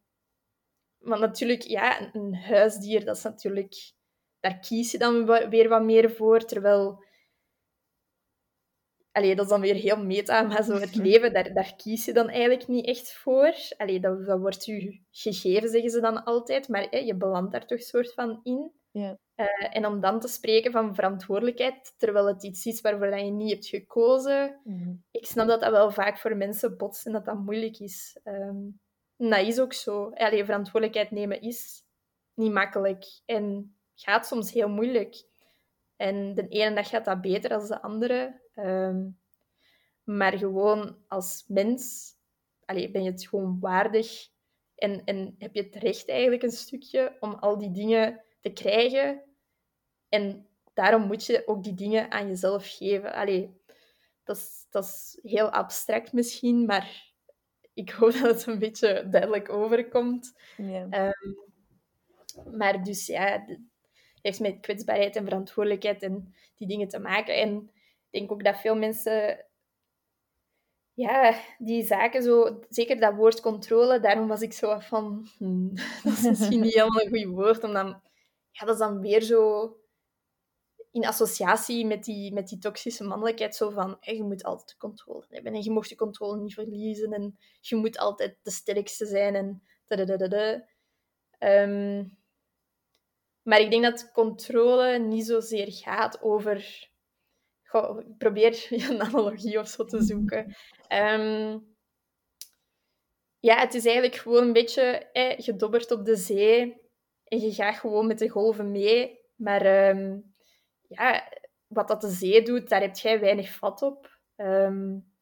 maar 0.98 1.18
natuurlijk, 1.18 1.62
ja, 1.62 2.14
een 2.14 2.34
huisdier, 2.34 3.04
dat 3.04 3.16
is 3.16 3.22
natuurlijk... 3.22 3.92
Daar 4.40 4.58
kies 4.58 4.90
je 4.90 4.98
dan 4.98 5.26
weer 5.48 5.68
wat 5.68 5.82
meer 5.82 6.10
voor. 6.10 6.44
Terwijl 6.44 7.04
Allee, 9.14 9.34
dat 9.34 9.44
is 9.44 9.50
dan 9.50 9.60
weer 9.60 9.74
heel 9.74 10.04
meta, 10.04 10.42
maar 10.42 10.62
zo 10.62 10.72
het 10.72 10.94
leven, 10.94 11.32
daar, 11.32 11.52
daar 11.52 11.74
kies 11.76 12.04
je 12.04 12.12
dan 12.12 12.28
eigenlijk 12.28 12.68
niet 12.68 12.86
echt 12.86 13.12
voor. 13.12 13.54
Allee, 13.76 14.00
dat, 14.00 14.26
dat 14.26 14.40
wordt 14.40 14.64
je 14.64 15.00
gegeven, 15.10 15.68
zeggen 15.68 15.90
ze 15.90 16.00
dan 16.00 16.24
altijd, 16.24 16.68
maar 16.68 17.04
je 17.04 17.16
belandt 17.16 17.52
daar 17.52 17.66
toch 17.66 17.80
soort 17.80 18.12
van 18.12 18.40
in. 18.42 18.72
Ja. 18.90 19.18
Uh, 19.36 19.76
en 19.76 19.86
om 19.86 20.00
dan 20.00 20.20
te 20.20 20.28
spreken 20.28 20.72
van 20.72 20.94
verantwoordelijkheid, 20.94 21.94
terwijl 21.98 22.26
het 22.26 22.44
iets 22.44 22.66
is 22.66 22.80
waarvoor 22.80 23.18
je 23.18 23.30
niet 23.30 23.50
hebt 23.50 23.66
gekozen, 23.66 24.60
mm 24.64 25.02
ik 25.10 25.26
snap 25.26 25.48
dat 25.48 25.60
dat 25.60 25.70
wel 25.70 25.90
vaak 25.90 26.18
voor 26.18 26.36
mensen 26.36 26.76
botst 26.76 27.06
en 27.06 27.12
dat 27.12 27.24
dat 27.24 27.38
moeilijk 27.38 27.78
is. 27.78 28.20
Um, 28.24 28.80
dat 29.16 29.46
is 29.46 29.60
ook 29.60 29.72
zo. 29.72 30.10
Allee, 30.10 30.44
verantwoordelijkheid 30.44 31.10
nemen 31.10 31.40
is 31.40 31.82
niet 32.34 32.52
makkelijk 32.52 33.04
en 33.24 33.76
gaat 33.94 34.26
soms 34.26 34.52
heel 34.52 34.68
moeilijk. 34.68 35.24
En 35.96 36.34
de 36.34 36.48
ene 36.48 36.74
dag 36.74 36.88
gaat 36.88 37.04
dat 37.04 37.20
beter 37.20 37.50
dan 37.50 37.66
de 37.66 37.82
andere. 37.82 38.42
Ehm, 38.54 39.08
maar 40.04 40.38
gewoon 40.38 40.96
als 41.08 41.44
mens 41.48 42.12
allee, 42.64 42.90
ben 42.90 43.02
je 43.02 43.10
het 43.10 43.26
gewoon 43.26 43.60
waardig 43.60 44.28
en, 44.74 45.04
en 45.04 45.34
heb 45.38 45.54
je 45.54 45.62
het 45.62 45.74
recht 45.74 46.08
eigenlijk 46.08 46.42
een 46.42 46.50
stukje 46.50 47.16
om 47.20 47.34
al 47.34 47.58
die 47.58 47.70
dingen 47.70 48.20
te 48.40 48.50
krijgen. 48.52 49.22
En 50.08 50.46
daarom 50.74 51.06
moet 51.06 51.26
je 51.26 51.42
ook 51.46 51.64
die 51.64 51.74
dingen 51.74 52.10
aan 52.10 52.26
jezelf 52.26 52.76
geven. 52.76 53.12
Allee, 53.12 53.60
dat, 54.24 54.36
is, 54.36 54.66
dat 54.70 54.84
is 54.84 55.18
heel 55.22 55.50
abstract 55.50 56.12
misschien, 56.12 56.64
maar 56.66 57.12
ik 57.74 57.90
hoop 57.90 58.12
dat 58.12 58.22
het 58.22 58.46
een 58.46 58.58
beetje 58.58 59.08
duidelijk 59.08 59.48
overkomt. 59.48 60.38
Ja. 60.56 60.86
Ehm, 60.90 61.32
maar 62.56 62.84
dus 62.84 63.06
ja, 63.06 63.46
heeft 64.22 64.40
met 64.40 64.60
kwetsbaarheid 64.60 65.16
en 65.16 65.24
verantwoordelijkheid 65.24 66.02
en 66.02 66.34
die 66.54 66.68
dingen 66.68 66.88
te 66.88 66.98
maken. 66.98 67.34
En 67.36 67.70
denk 68.14 68.32
ook 68.32 68.44
dat 68.44 68.60
veel 68.60 68.76
mensen 68.76 69.44
ja, 70.92 71.40
die 71.58 71.82
zaken 71.82 72.22
zo, 72.22 72.60
zeker 72.68 73.00
dat 73.00 73.14
woord 73.14 73.40
controle, 73.40 74.00
daarom 74.00 74.28
was 74.28 74.40
ik 74.40 74.52
zo 74.52 74.78
van, 74.78 75.28
hmm, 75.38 75.74
dat 76.04 76.12
is 76.12 76.22
misschien 76.22 76.60
niet 76.60 76.74
helemaal 76.74 77.00
een 77.00 77.08
goed 77.08 77.34
woord, 77.34 77.64
omdat 77.64 78.00
ja, 78.50 78.66
dat 78.66 78.74
is 78.74 78.78
dan 78.78 79.00
weer 79.00 79.22
zo, 79.22 79.70
in 80.90 81.06
associatie 81.06 81.86
met 81.86 82.04
die, 82.04 82.32
met 82.32 82.48
die 82.48 82.58
toxische 82.58 83.04
mannelijkheid. 83.04 83.56
Zo 83.56 83.70
van, 83.70 83.96
je 84.00 84.22
moet 84.22 84.44
altijd 84.44 84.68
de 84.68 84.76
controle 84.76 85.24
hebben 85.28 85.54
en 85.54 85.62
je 85.62 85.70
mocht 85.70 85.88
de 85.88 85.96
controle 85.96 86.40
niet 86.40 86.54
verliezen 86.54 87.12
en 87.12 87.38
je 87.60 87.76
moet 87.76 87.98
altijd 87.98 88.38
de 88.42 88.50
sterkste 88.50 89.06
zijn 89.06 89.34
en 89.34 89.62
um, 91.38 92.16
maar 93.42 93.60
ik 93.60 93.70
denk 93.70 93.82
dat 93.82 94.12
controle 94.12 94.98
niet 94.98 95.26
zozeer 95.26 95.72
gaat 95.72 96.22
over... 96.22 96.88
Probeer 98.18 98.66
een 98.90 99.02
analogie 99.02 99.58
of 99.58 99.68
zo 99.68 99.84
te 99.84 100.02
zoeken. 100.02 100.54
Um, 100.88 101.72
ja, 103.40 103.58
het 103.58 103.74
is 103.74 103.84
eigenlijk 103.84 104.16
gewoon 104.16 104.42
een 104.42 104.52
beetje... 104.52 104.82
Eh, 105.12 105.38
je 105.38 105.56
dobbert 105.56 105.90
op 105.90 106.04
de 106.04 106.16
zee 106.16 106.82
en 107.24 107.38
je 107.40 107.52
gaat 107.52 107.78
gewoon 107.78 108.06
met 108.06 108.18
de 108.18 108.28
golven 108.28 108.70
mee. 108.70 109.20
Maar 109.36 109.88
um, 109.88 110.34
ja, 110.88 111.28
wat 111.66 111.88
dat 111.88 112.00
de 112.00 112.10
zee 112.10 112.42
doet, 112.42 112.68
daar 112.68 112.80
heb 112.80 112.96
jij 112.96 113.20
weinig 113.20 113.50
vat 113.50 113.82
op. 113.82 114.18
Um, 114.36 115.12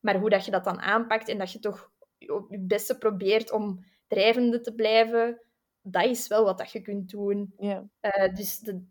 maar 0.00 0.18
hoe 0.18 0.30
dat 0.30 0.44
je 0.44 0.50
dat 0.50 0.64
dan 0.64 0.80
aanpakt 0.80 1.28
en 1.28 1.38
dat 1.38 1.52
je 1.52 1.58
toch 1.58 1.90
je 2.18 2.60
beste 2.60 2.98
probeert 2.98 3.52
om 3.52 3.84
drijvende 4.06 4.60
te 4.60 4.74
blijven, 4.74 5.42
dat 5.82 6.04
is 6.04 6.28
wel 6.28 6.44
wat 6.44 6.58
dat 6.58 6.72
je 6.72 6.82
kunt 6.82 7.10
doen. 7.10 7.54
Yeah. 7.58 7.84
Uh, 8.00 8.34
dus 8.34 8.58
de, 8.58 8.86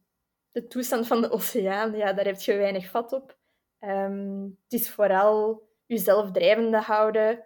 de 0.51 0.67
toestand 0.67 1.07
van 1.07 1.21
de 1.21 1.29
oceaan, 1.29 1.95
ja, 1.95 2.13
daar 2.13 2.25
heb 2.25 2.39
je 2.39 2.55
weinig 2.55 2.89
vat 2.89 3.13
op. 3.13 3.37
Um, 3.79 4.57
het 4.63 4.79
is 4.79 4.89
vooral 4.89 5.67
jezelf 5.85 6.31
drijvende 6.31 6.77
houden. 6.77 7.45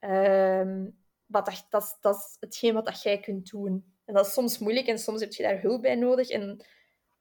Um, 0.00 0.96
wat 1.26 1.46
dat, 1.46 1.66
dat, 1.68 1.98
dat 2.00 2.16
is 2.16 2.36
hetgeen 2.40 2.74
wat 2.74 2.86
dat 2.86 3.02
jij 3.02 3.20
kunt 3.20 3.50
doen. 3.50 3.96
En 4.04 4.14
dat 4.14 4.26
is 4.26 4.32
soms 4.32 4.58
moeilijk 4.58 4.86
en 4.86 4.98
soms 4.98 5.20
heb 5.20 5.32
je 5.32 5.42
daar 5.42 5.60
hulp 5.60 5.82
bij 5.82 5.94
nodig. 5.94 6.28
En 6.28 6.64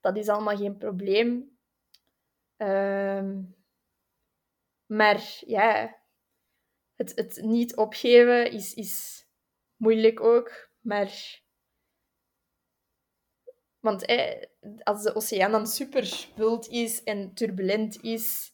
dat 0.01 0.17
is 0.17 0.29
allemaal 0.29 0.57
geen 0.57 0.77
probleem. 0.77 1.57
Um, 2.57 3.55
maar 4.85 5.41
ja, 5.45 5.97
het, 6.95 7.11
het 7.15 7.41
niet 7.41 7.75
opgeven 7.75 8.51
is, 8.51 8.73
is 8.73 9.25
moeilijk 9.75 10.21
ook. 10.21 10.69
Maar 10.79 11.41
want 13.79 14.05
eh, 14.05 14.43
als 14.83 15.03
de 15.03 15.15
oceaan 15.15 15.51
dan 15.51 15.67
super 15.67 16.29
wild 16.35 16.67
is 16.67 17.03
en 17.03 17.33
turbulent 17.33 18.01
is, 18.01 18.51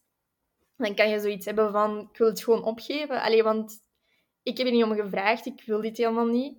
dan 0.77 0.95
kan 0.95 1.09
je 1.09 1.19
zoiets 1.19 1.45
hebben 1.45 1.71
van, 1.71 2.09
ik 2.11 2.17
wil 2.17 2.27
het 2.27 2.43
gewoon 2.43 2.63
opgeven. 2.63 3.21
Allee, 3.21 3.43
want 3.43 3.79
ik 4.43 4.57
heb 4.57 4.67
er 4.67 4.73
niet 4.73 4.83
om 4.83 4.95
gevraagd, 4.95 5.45
ik 5.45 5.63
wil 5.65 5.81
dit 5.81 5.97
helemaal 5.97 6.27
niet. 6.27 6.57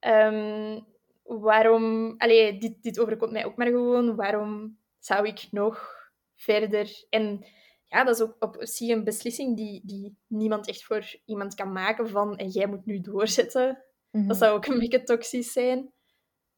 Um, 0.00 0.86
waarom... 1.22 2.14
Allee, 2.18 2.58
dit, 2.58 2.82
dit 2.82 2.98
overkomt 2.98 3.32
mij 3.32 3.44
ook 3.44 3.56
maar 3.56 3.66
gewoon. 3.66 4.16
Waarom 4.16 4.78
zou 4.98 5.26
ik 5.26 5.46
nog 5.50 5.94
verder... 6.34 7.06
En 7.10 7.46
ja, 7.86 8.04
dat 8.04 8.14
is 8.14 8.22
ook 8.22 8.36
op 8.38 8.56
zich 8.58 8.88
een 8.88 9.04
beslissing 9.04 9.56
die, 9.56 9.80
die 9.84 10.18
niemand 10.26 10.68
echt 10.68 10.84
voor 10.84 11.20
iemand 11.24 11.54
kan 11.54 11.72
maken 11.72 12.08
van 12.08 12.36
en 12.36 12.48
jij 12.48 12.66
moet 12.66 12.86
nu 12.86 13.00
doorzetten. 13.00 13.84
Dat 14.10 14.22
mhm. 14.22 14.34
zou 14.34 14.56
ook 14.56 14.66
een 14.66 14.78
beetje 14.78 15.02
toxisch 15.02 15.52
zijn. 15.52 15.92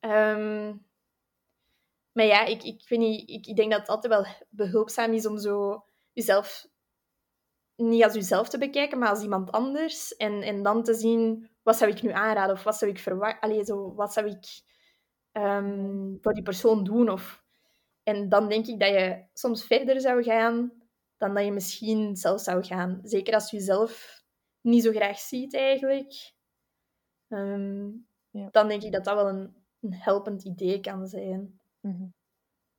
Um, 0.00 0.86
maar 2.18 2.26
ja, 2.26 2.44
ik, 2.44 2.62
ik, 2.62 2.88
weet 2.88 2.98
niet, 2.98 3.30
ik, 3.30 3.46
ik 3.46 3.56
denk 3.56 3.70
dat 3.70 3.80
het 3.80 3.88
altijd 3.88 4.12
wel 4.12 4.26
behulpzaam 4.48 5.12
is 5.12 5.26
om 5.26 5.38
zo 5.38 5.84
jezelf 6.12 6.66
niet 7.76 8.04
als 8.04 8.14
jezelf 8.14 8.48
te 8.48 8.58
bekijken, 8.58 8.98
maar 8.98 9.08
als 9.08 9.22
iemand 9.22 9.52
anders. 9.52 10.16
En, 10.16 10.42
en 10.42 10.62
dan 10.62 10.82
te 10.82 10.94
zien, 10.94 11.50
wat 11.62 11.76
zou 11.76 11.90
ik 11.90 12.02
nu 12.02 12.10
aanraden? 12.10 12.54
Of 12.54 12.62
wat 12.62 12.76
zou 12.76 12.90
ik 12.90 12.98
verwachten? 12.98 13.64
Zo, 13.64 13.94
wat 13.94 14.12
zou 14.12 14.26
ik 14.26 14.62
um, 15.32 16.18
voor 16.20 16.34
die 16.34 16.42
persoon 16.42 16.84
doen? 16.84 17.10
Of... 17.10 17.44
En 18.02 18.28
dan 18.28 18.48
denk 18.48 18.66
ik 18.66 18.80
dat 18.80 18.88
je 18.88 19.24
soms 19.32 19.64
verder 19.66 20.00
zou 20.00 20.22
gaan 20.22 20.72
dan 21.16 21.34
dat 21.34 21.44
je 21.44 21.52
misschien 21.52 22.16
zelf 22.16 22.40
zou 22.40 22.64
gaan. 22.64 23.00
Zeker 23.02 23.34
als 23.34 23.50
je 23.50 23.56
jezelf 23.56 24.22
niet 24.60 24.82
zo 24.82 24.90
graag 24.90 25.18
ziet, 25.18 25.54
eigenlijk. 25.54 26.32
Um, 27.28 28.08
ja. 28.30 28.48
Dan 28.50 28.68
denk 28.68 28.82
ik 28.82 28.92
dat 28.92 29.04
dat 29.04 29.14
wel 29.14 29.28
een, 29.28 29.56
een 29.80 29.94
helpend 29.94 30.44
idee 30.44 30.80
kan 30.80 31.06
zijn. 31.06 31.57
Mhm. 31.80 32.06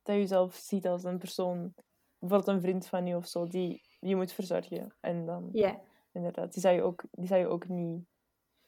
Dat 0.02 0.14
je 0.14 0.20
jezelf 0.20 0.54
ziet 0.54 0.86
als 0.86 1.04
een 1.04 1.18
persoon, 1.18 1.74
bijvoorbeeld 2.18 2.56
een 2.56 2.62
vriend 2.62 2.86
van 2.86 3.06
je 3.06 3.16
of 3.16 3.26
zo, 3.26 3.46
die 3.46 3.82
je 4.00 4.16
moet 4.16 4.32
verzorgen. 4.32 4.94
En 5.00 5.26
dan, 5.26 5.48
ja. 5.52 5.80
inderdaad, 6.12 6.52
die 6.52 6.62
zou, 6.62 6.74
je 6.74 6.82
ook, 6.82 7.04
die 7.10 7.26
zou 7.26 7.40
je 7.40 7.48
ook 7.48 7.68
niet 7.68 8.04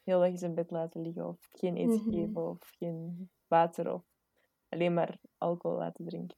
heel 0.03 0.23
erg 0.23 0.33
in 0.33 0.39
zijn 0.39 0.55
bed 0.55 0.71
laten 0.71 1.03
liggen, 1.03 1.29
of 1.29 1.49
geen 1.51 1.77
eten 1.77 2.03
mhm. 2.05 2.11
geven, 2.11 2.49
of 2.49 2.73
geen 2.79 3.31
water, 3.47 3.93
of 3.93 4.03
alleen 4.69 4.95
maar 4.95 5.19
alcohol 5.39 5.79
laten 5.79 6.05
drinken. 6.05 6.37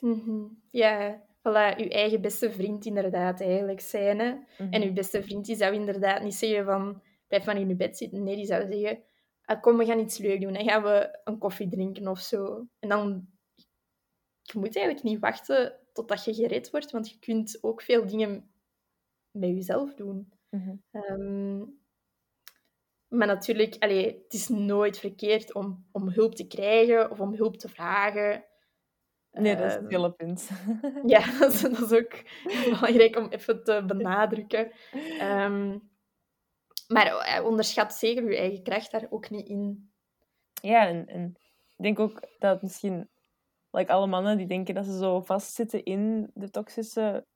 Mhm. 0.00 0.46
Ja, 0.70 1.22
voilà, 1.38 1.76
uw 1.76 1.88
eigen 1.88 2.20
beste 2.20 2.50
vriend 2.50 2.84
inderdaad 2.84 3.40
eigenlijk 3.40 3.80
zijn. 3.80 4.18
Hè? 4.18 4.34
En 4.70 4.82
uw 4.82 4.92
beste 4.92 5.22
vriend 5.22 5.44
die 5.44 5.56
zou 5.56 5.74
inderdaad 5.74 6.22
niet 6.22 6.34
zeggen 6.34 6.64
van, 6.64 7.02
blijf 7.28 7.46
maar 7.46 7.60
in 7.60 7.68
je 7.68 7.76
bed 7.76 7.96
zitten. 7.96 8.22
Nee, 8.22 8.36
die 8.36 8.46
zou 8.46 8.72
zeggen, 8.72 9.02
ah, 9.44 9.60
kom, 9.60 9.76
we 9.76 9.84
gaan 9.84 9.98
iets 9.98 10.18
leuk 10.18 10.40
doen. 10.40 10.52
Dan 10.52 10.64
gaan 10.64 10.82
we 10.82 11.20
een 11.24 11.38
koffie 11.38 11.68
drinken 11.68 12.08
of 12.08 12.18
zo. 12.18 12.66
En 12.78 12.88
dan 12.88 13.26
je 14.42 14.58
moet 14.58 14.76
eigenlijk 14.76 15.04
niet 15.04 15.20
wachten 15.20 15.78
totdat 15.92 16.24
je 16.24 16.34
gered 16.34 16.70
wordt, 16.70 16.90
want 16.90 17.10
je 17.10 17.18
kunt 17.18 17.58
ook 17.60 17.82
veel 17.82 18.06
dingen 18.06 18.50
met 19.30 19.50
jezelf 19.50 19.94
doen. 19.94 20.32
Mhm. 20.48 20.74
Ehm, 20.90 21.58
maar 23.08 23.26
natuurlijk, 23.26 23.76
allee, 23.78 24.06
het 24.06 24.32
is 24.32 24.48
nooit 24.48 24.98
verkeerd 24.98 25.54
om, 25.54 25.86
om 25.92 26.08
hulp 26.08 26.34
te 26.34 26.46
krijgen 26.46 27.10
of 27.10 27.20
om 27.20 27.34
hulp 27.34 27.56
te 27.56 27.68
vragen. 27.68 28.44
Nee, 29.30 29.56
dat 29.56 29.66
is 29.66 29.72
het 29.72 29.82
ehm, 29.82 29.90
hele 29.90 30.12
punt. 30.12 30.50
ja, 31.06 31.20
dat 31.38 31.52
is, 31.52 31.92
ook 31.92 32.22
belangrijk 32.64 33.16
om 33.16 33.28
even 33.28 33.64
te 33.64 33.84
benadrukken. 33.86 34.72
Um, 35.20 35.90
maar 36.88 37.06
eh, 37.06 37.44
onderschat 37.44 37.94
zeker 37.94 38.30
je 38.30 38.36
eigen 38.36 38.62
kracht 38.62 38.90
daar 38.90 39.06
ook 39.10 39.30
niet 39.30 39.48
in. 39.48 39.92
Ja, 40.62 40.86
en, 40.86 41.06
en 41.06 41.34
ik 41.76 41.84
denk 41.84 41.98
ook 41.98 42.20
dat 42.38 42.52
het 42.52 42.62
misschien 42.62 43.08
like 43.72 43.92
alle 43.92 44.06
mannen 44.06 44.36
die 44.36 44.46
denken 44.46 44.74
dat 44.74 44.84
ze 44.84 44.98
zo 44.98 45.20
vastzitten 45.20 45.84
in 45.84 46.30
de 46.34 46.50
toxische 46.50 47.26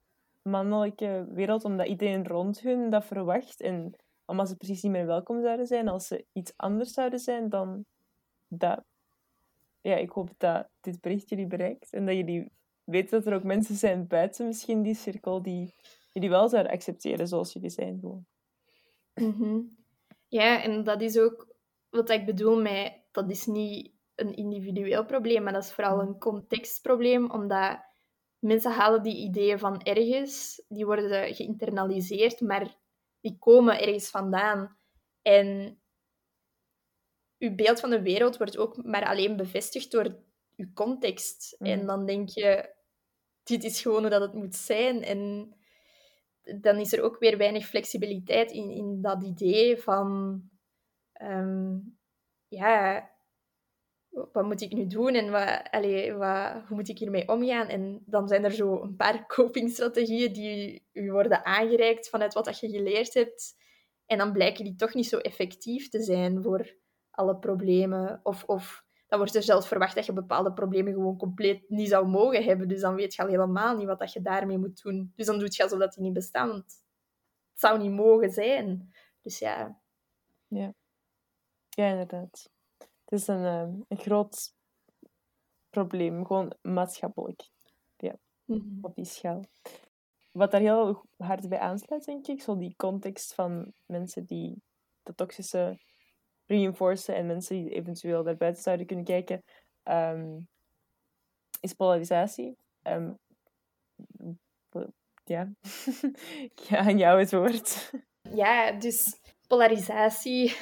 mannelijke 0.42 1.26
wereld, 1.30 1.64
omdat 1.64 1.86
iedereen 1.86 2.26
rond 2.26 2.60
hun 2.60 2.90
dat 2.90 3.04
verwacht. 3.04 3.60
En 3.60 3.94
omdat 4.26 4.48
ze 4.48 4.56
precies 4.56 4.82
niet 4.82 4.92
meer 4.92 5.06
welkom 5.06 5.42
zouden 5.42 5.66
zijn 5.66 5.88
als 5.88 6.06
ze 6.06 6.24
iets 6.32 6.52
anders 6.56 6.92
zouden 6.92 7.18
zijn 7.18 7.48
dan 7.48 7.84
dat. 8.48 8.84
Ja, 9.80 9.96
ik 9.96 10.10
hoop 10.10 10.30
dat 10.36 10.68
dit 10.80 11.00
bericht 11.00 11.28
jullie 11.28 11.46
bereikt 11.46 11.92
en 11.92 12.06
dat 12.06 12.14
jullie 12.14 12.52
weten 12.84 13.10
dat 13.10 13.26
er 13.26 13.38
ook 13.38 13.44
mensen 13.44 13.74
zijn 13.74 14.06
buiten 14.06 14.46
misschien 14.46 14.82
die 14.82 14.94
cirkel 14.94 15.42
die 15.42 15.74
jullie 16.12 16.28
wel 16.28 16.48
zouden 16.48 16.72
accepteren 16.72 17.28
zoals 17.28 17.52
jullie 17.52 17.70
zijn. 17.70 18.26
Mhm. 19.14 19.60
Ja, 20.28 20.62
en 20.62 20.84
dat 20.84 21.00
is 21.00 21.18
ook 21.18 21.54
wat 21.90 22.10
ik 22.10 22.26
bedoel 22.26 22.62
met 22.62 23.00
dat 23.10 23.30
is 23.30 23.46
niet 23.46 23.95
een 24.16 24.34
individueel 24.34 25.04
probleem, 25.04 25.42
maar 25.42 25.52
dat 25.52 25.64
is 25.64 25.72
vooral 25.72 26.00
een 26.00 26.18
contextprobleem, 26.18 27.30
omdat 27.30 27.80
mensen 28.38 28.70
halen 28.70 29.02
die 29.02 29.16
ideeën 29.16 29.58
van 29.58 29.82
ergens, 29.82 30.62
die 30.68 30.86
worden 30.86 31.34
geïnternaliseerd, 31.34 32.40
maar 32.40 32.76
die 33.20 33.36
komen 33.38 33.80
ergens 33.80 34.10
vandaan. 34.10 34.78
En 35.22 35.78
uw 37.38 37.54
beeld 37.54 37.80
van 37.80 37.90
de 37.90 38.02
wereld 38.02 38.36
wordt 38.36 38.58
ook 38.58 38.84
maar 38.84 39.06
alleen 39.06 39.36
bevestigd 39.36 39.90
door 39.90 40.16
uw 40.56 40.72
context. 40.74 41.56
En 41.58 41.80
mm. 41.80 41.86
dan 41.86 42.06
denk 42.06 42.28
je, 42.28 42.74
dit 43.42 43.64
is 43.64 43.82
gewoon 43.82 44.00
hoe 44.00 44.10
dat 44.10 44.20
het 44.20 44.34
moet 44.34 44.54
zijn. 44.54 45.02
En 45.02 45.52
dan 46.60 46.78
is 46.78 46.92
er 46.92 47.02
ook 47.02 47.18
weer 47.18 47.38
weinig 47.38 47.66
flexibiliteit 47.66 48.50
in, 48.50 48.70
in 48.70 49.02
dat 49.02 49.22
idee 49.22 49.76
van... 49.76 50.40
Ehm, 51.12 51.78
ja, 52.48 53.10
wat 54.32 54.44
moet 54.44 54.60
ik 54.60 54.72
nu 54.72 54.86
doen 54.86 55.14
en 55.14 55.30
wat, 55.30 55.60
wat, 56.18 56.62
hoe 56.66 56.76
moet 56.76 56.88
ik 56.88 56.98
hiermee 56.98 57.28
omgaan? 57.28 57.68
En 57.68 58.02
dan 58.06 58.28
zijn 58.28 58.44
er 58.44 58.52
zo 58.52 58.82
een 58.82 58.96
paar 58.96 59.26
copingstrategieën 59.36 60.32
die 60.32 60.86
u 60.92 61.12
worden 61.12 61.44
aangereikt 61.44 62.08
vanuit 62.08 62.34
wat 62.34 62.44
dat 62.44 62.60
je 62.60 62.68
geleerd 62.68 63.14
hebt. 63.14 63.54
En 64.06 64.18
dan 64.18 64.32
blijken 64.32 64.64
die 64.64 64.74
toch 64.76 64.94
niet 64.94 65.06
zo 65.06 65.18
effectief 65.18 65.88
te 65.88 66.02
zijn 66.02 66.42
voor 66.42 66.74
alle 67.10 67.36
problemen. 67.38 68.20
Of, 68.22 68.44
of 68.44 68.84
dan 69.06 69.18
wordt 69.18 69.34
er 69.34 69.42
zelfs 69.42 69.68
verwacht 69.68 69.94
dat 69.94 70.06
je 70.06 70.12
bepaalde 70.12 70.52
problemen 70.52 70.92
gewoon 70.92 71.16
compleet 71.16 71.68
niet 71.68 71.88
zou 71.88 72.06
mogen 72.06 72.44
hebben. 72.44 72.68
Dus 72.68 72.80
dan 72.80 72.94
weet 72.94 73.14
je 73.14 73.22
al 73.22 73.28
helemaal 73.28 73.76
niet 73.76 73.86
wat 73.86 73.98
dat 73.98 74.12
je 74.12 74.22
daarmee 74.22 74.58
moet 74.58 74.82
doen. 74.82 75.12
Dus 75.16 75.26
dan 75.26 75.38
doet 75.38 75.56
je 75.56 75.62
alsof 75.62 75.78
die 75.78 76.02
niet 76.02 76.12
bestaan. 76.12 76.48
Want 76.48 76.64
het 77.50 77.60
zou 77.60 77.78
niet 77.78 77.92
mogen 77.92 78.30
zijn. 78.30 78.92
Dus 79.22 79.38
ja. 79.38 79.80
Ja, 80.48 80.74
ja 81.68 81.88
inderdaad. 81.90 82.54
Het 83.06 83.20
is 83.20 83.26
een, 83.26 83.44
ehm, 83.44 83.80
een 83.88 83.98
groot 83.98 84.54
probleem, 85.70 86.26
gewoon 86.26 86.52
maatschappelijk. 86.62 87.48
Ja, 87.96 88.16
mhm. 88.44 88.78
op 88.80 88.94
die 88.94 89.04
schaal. 89.04 89.44
Wat 90.32 90.50
daar 90.50 90.60
heel 90.60 91.02
hard 91.16 91.48
bij 91.48 91.58
aansluit, 91.58 92.04
denk 92.04 92.26
ik, 92.26 92.42
zo 92.42 92.56
die 92.56 92.76
context 92.76 93.34
van 93.34 93.72
mensen 93.86 94.24
die 94.24 94.62
de 95.02 95.14
toxische 95.14 95.78
reinforcen 96.46 97.14
en 97.14 97.26
mensen 97.26 97.56
die 97.56 97.70
eventueel 97.70 98.22
daarbuiten 98.22 98.62
zouden 98.62 98.86
kunnen 98.86 99.04
kijken, 99.04 99.42
um, 99.84 100.48
is 101.60 101.72
polarisatie. 101.72 102.56
Ehm, 102.82 103.12
ja, 105.24 105.52
ja, 106.68 106.78
aan 106.78 106.98
jou 106.98 107.18
het 107.20 107.32
woord. 107.32 107.90
Ja, 108.34 108.72
dus 108.72 109.20
polarisatie, 109.46 110.56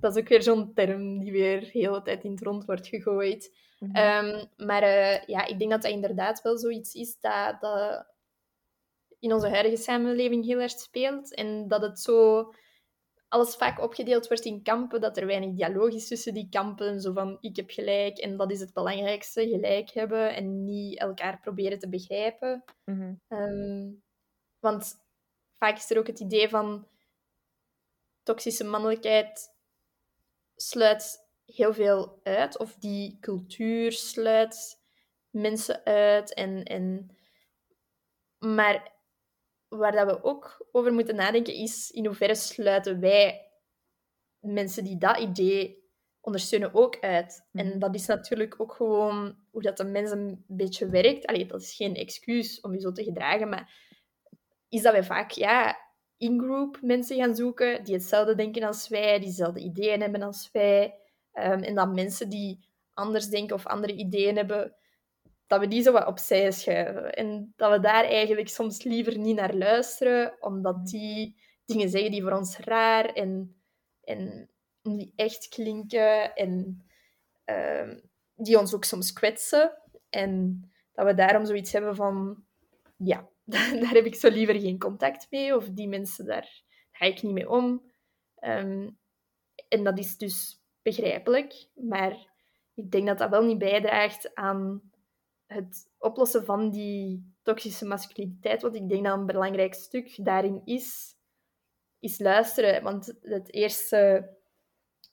dat 0.00 0.16
is 0.16 0.22
ook 0.22 0.28
weer 0.28 0.42
zo'n 0.42 0.74
term 0.74 1.18
die 1.18 1.32
weer 1.32 1.60
de 1.60 1.70
hele 1.72 2.02
tijd 2.02 2.24
in 2.24 2.30
het 2.30 2.42
rond 2.42 2.64
wordt 2.64 2.86
gegooid. 2.86 3.56
Mhm. 3.78 3.96
Ehm, 3.96 4.44
maar 4.56 4.82
uh, 4.82 5.24
ja, 5.24 5.46
ik 5.46 5.58
denk 5.58 5.70
dat 5.70 5.82
dat 5.82 5.90
inderdaad 5.90 6.42
wel 6.42 6.58
zoiets 6.58 6.94
is 6.94 7.20
dat, 7.20 7.60
dat 7.60 8.06
in 9.18 9.32
onze 9.32 9.48
huidige 9.48 9.76
samenleving 9.76 10.44
heel 10.44 10.60
erg 10.60 10.70
speelt. 10.70 11.34
En 11.34 11.68
dat 11.68 11.82
het 11.82 12.00
zo 12.00 12.48
alles 13.28 13.56
vaak 13.56 13.80
opgedeeld 13.80 14.28
wordt 14.28 14.44
in 14.44 14.62
kampen, 14.62 15.00
dat 15.00 15.16
er 15.16 15.26
weinig 15.26 15.54
dialoog 15.54 15.92
is 15.92 16.08
tussen 16.08 16.34
die 16.34 16.48
kampen. 16.50 17.00
Zo 17.00 17.12
van, 17.12 17.38
ik 17.40 17.56
heb 17.56 17.70
gelijk 17.70 18.18
en 18.18 18.36
dat 18.36 18.50
is 18.50 18.60
het 18.60 18.72
belangrijkste, 18.72 19.48
gelijk 19.48 19.90
hebben 19.90 20.34
en 20.34 20.64
niet 20.64 20.98
elkaar 20.98 21.40
proberen 21.40 21.78
te 21.78 21.88
begrijpen. 21.88 22.64
Mhm. 22.84 23.14
Ehm, 23.28 23.90
want 24.58 24.94
vaak 25.58 25.76
is 25.76 25.90
er 25.90 25.98
ook 25.98 26.06
het 26.06 26.20
idee 26.20 26.48
van 26.48 26.86
toxische 28.22 28.64
mannelijkheid 28.64 29.51
sluit 30.68 31.30
heel 31.44 31.74
veel 31.74 32.20
uit, 32.22 32.58
of 32.58 32.74
die 32.74 33.18
cultuur 33.20 33.92
sluit 33.92 34.80
mensen 35.30 35.84
uit. 35.84 36.34
En, 36.34 36.62
en... 36.62 37.16
Maar 38.38 38.92
waar 39.68 39.92
dat 39.92 40.06
we 40.06 40.24
ook 40.24 40.68
over 40.72 40.92
moeten 40.92 41.16
nadenken 41.16 41.54
is 41.54 41.90
in 41.90 42.06
hoeverre 42.06 42.34
sluiten 42.34 43.00
wij 43.00 43.50
mensen 44.38 44.84
die 44.84 44.98
dat 44.98 45.18
idee 45.18 45.82
ondersteunen 46.20 46.74
ook 46.74 47.00
uit. 47.00 47.48
En 47.52 47.66
mhm. 47.66 47.78
dat 47.78 47.94
is 47.94 48.06
natuurlijk 48.06 48.60
ook 48.60 48.72
gewoon 48.72 49.36
hoe 49.50 49.62
dat 49.62 49.76
de 49.76 49.84
mens 49.84 50.10
een 50.10 50.44
beetje 50.46 50.88
werkt. 50.88 51.26
Allee, 51.26 51.46
dat 51.46 51.62
is 51.62 51.74
geen 51.74 51.94
excuus 51.94 52.60
om 52.60 52.72
je 52.72 52.80
zo 52.80 52.92
te 52.92 53.04
gedragen, 53.04 53.48
maar 53.48 53.90
is 54.68 54.82
dat 54.82 54.92
wij 54.92 55.04
vaak 55.04 55.30
ja, 55.30 55.76
in-group 56.22 56.78
mensen 56.82 57.16
gaan 57.16 57.36
zoeken 57.36 57.84
die 57.84 57.94
hetzelfde 57.94 58.34
denken 58.34 58.62
als 58.62 58.88
wij, 58.88 59.18
die 59.18 59.28
dezelfde 59.28 59.60
ideeën 59.60 60.00
hebben 60.00 60.22
als 60.22 60.48
wij. 60.52 60.94
Um, 61.34 61.62
en 61.62 61.74
dat 61.74 61.94
mensen 61.94 62.28
die 62.28 62.68
anders 62.94 63.28
denken 63.28 63.56
of 63.56 63.66
andere 63.66 63.92
ideeën 63.92 64.36
hebben, 64.36 64.74
dat 65.46 65.60
we 65.60 65.68
die 65.68 65.82
zo 65.82 65.92
wat 65.92 66.06
opzij 66.06 66.50
schuiven. 66.50 67.12
En 67.14 67.52
dat 67.56 67.70
we 67.70 67.80
daar 67.80 68.04
eigenlijk 68.04 68.48
soms 68.48 68.82
liever 68.82 69.18
niet 69.18 69.36
naar 69.36 69.54
luisteren, 69.54 70.36
omdat 70.40 70.86
die 70.86 71.36
dingen 71.64 71.88
zeggen 71.88 72.10
die 72.10 72.22
voor 72.22 72.32
ons 72.32 72.58
raar 72.58 73.04
en, 73.04 73.56
en 74.04 74.50
niet 74.82 75.12
echt 75.16 75.48
klinken 75.48 76.34
en 76.34 76.84
ehm, 77.44 77.98
die 78.34 78.58
ons 78.58 78.74
ook 78.74 78.84
soms 78.84 79.12
kwetsen. 79.12 79.78
En 80.10 80.62
dat 80.92 81.06
we 81.06 81.14
daarom 81.14 81.46
zoiets 81.46 81.72
hebben 81.72 81.96
van, 81.96 82.44
ja, 82.96 83.28
daar 83.80 83.94
heb 83.94 84.04
ik 84.04 84.14
zo 84.14 84.28
liever 84.28 84.60
geen 84.60 84.78
contact 84.78 85.26
mee, 85.30 85.56
of 85.56 85.68
die 85.68 85.88
mensen, 85.88 86.26
daar 86.26 86.62
ga 86.90 87.04
ik 87.04 87.22
niet 87.22 87.32
mee 87.32 87.50
om. 87.50 87.90
Ehm, 88.34 88.90
en 89.68 89.84
dat 89.84 89.98
is 89.98 90.16
dus 90.16 90.62
begrijpelijk, 90.82 91.68
maar 91.74 92.30
ik 92.74 92.90
denk 92.90 93.06
dat 93.06 93.18
dat 93.18 93.30
wel 93.30 93.44
niet 93.44 93.58
bijdraagt 93.58 94.34
aan 94.34 94.90
het 95.46 95.90
oplossen 95.98 96.44
van 96.44 96.70
die 96.70 97.34
toxische 97.42 97.86
masculiniteit, 97.86 98.62
wat 98.62 98.74
ik 98.74 98.88
denk 98.88 99.04
dat 99.04 99.18
een 99.18 99.26
belangrijk 99.26 99.74
stuk 99.74 100.24
daarin 100.24 100.62
is, 100.64 101.16
is 101.98 102.18
luisteren. 102.18 102.82
Want 102.82 103.14
het 103.20 103.52
eerste 103.52 104.30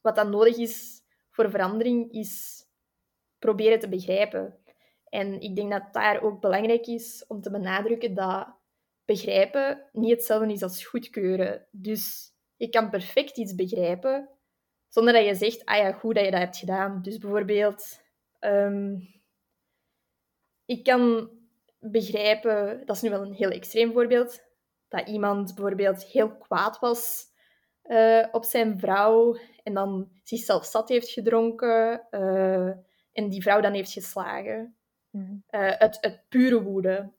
wat 0.02 0.16
dan 0.16 0.30
nodig 0.30 0.58
is 0.58 1.02
voor 1.30 1.50
verandering, 1.50 2.12
is 2.12 2.66
proberen 3.40 3.80
te 3.80 3.90
begrijpen. 3.90 4.59
En 5.10 5.42
ik 5.42 5.56
denk 5.56 5.72
dat 5.72 5.94
daar 5.94 6.22
ook 6.22 6.42
belangrijk 6.42 6.88
is 6.88 7.26
om 7.28 7.42
te 7.42 7.52
benadrukken 7.52 8.14
dat 8.14 8.48
begrijpen 9.06 9.90
niet 9.92 10.12
hetzelfde 10.12 10.54
is 10.54 10.64
als 10.64 10.86
goedkeuren. 10.86 11.68
Dus 11.72 12.34
je 12.56 12.70
kan 12.70 12.90
perfect 12.90 13.38
iets 13.38 13.56
begrijpen, 13.56 14.30
zonder 14.88 15.14
dat 15.14 15.26
je 15.26 15.36
zegt, 15.36 15.66
ah 15.66 15.78
ja, 15.78 15.92
goed 15.92 16.16
dat 16.16 16.26
je 16.26 16.32
dat 16.32 16.40
hebt 16.40 16.58
gedaan. 16.58 17.02
Dus 17.02 17.18
bijvoorbeeld, 17.18 18.02
ehm, 18.40 18.96
ik 20.66 20.84
kan 20.84 21.30
begrijpen, 21.80 22.86
dat 22.86 22.96
is 22.96 23.02
nu 23.02 23.10
wel 23.10 23.22
een 23.22 23.34
heel 23.34 23.50
extreem 23.50 23.92
voorbeeld, 23.92 24.44
dat 24.88 25.08
iemand 25.08 25.56
bijvoorbeeld 25.56 26.04
heel 26.04 26.38
kwaad 26.38 26.80
was 26.80 27.28
uh, 27.86 28.26
op 28.32 28.46
zijn 28.46 28.80
vrouw 28.80 29.38
en 29.64 29.74
dan 29.74 30.10
zichzelf 30.24 30.66
zat 30.66 30.90
heeft 30.90 31.10
gedronken 31.10 32.08
uh, 32.12 32.68
en 33.12 33.30
die 33.30 33.42
vrouw 33.42 33.62
dan 33.62 33.74
heeft 33.74 33.92
geslagen. 33.92 34.78
Mm. 35.10 35.44
Uh, 35.52 35.70
uit, 35.70 36.02
uit 36.02 36.30
pure 36.30 36.64
woede. 36.64 37.12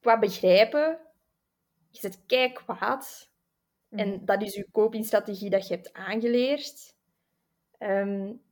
Qua 0.00 0.18
begrijpen, 0.18 0.98
je 1.90 1.98
zit 1.98 2.26
kei 2.26 2.52
kwaad. 2.52 3.30
En 3.90 4.08
mhm. 4.08 4.24
dat 4.24 4.42
is 4.42 4.54
je 4.54 4.70
copingstrategie 4.72 5.50
dat 5.50 5.68
je 5.68 5.74
hebt 5.74 5.92
aangeleerd. 5.92 6.94
Um, 7.78 8.42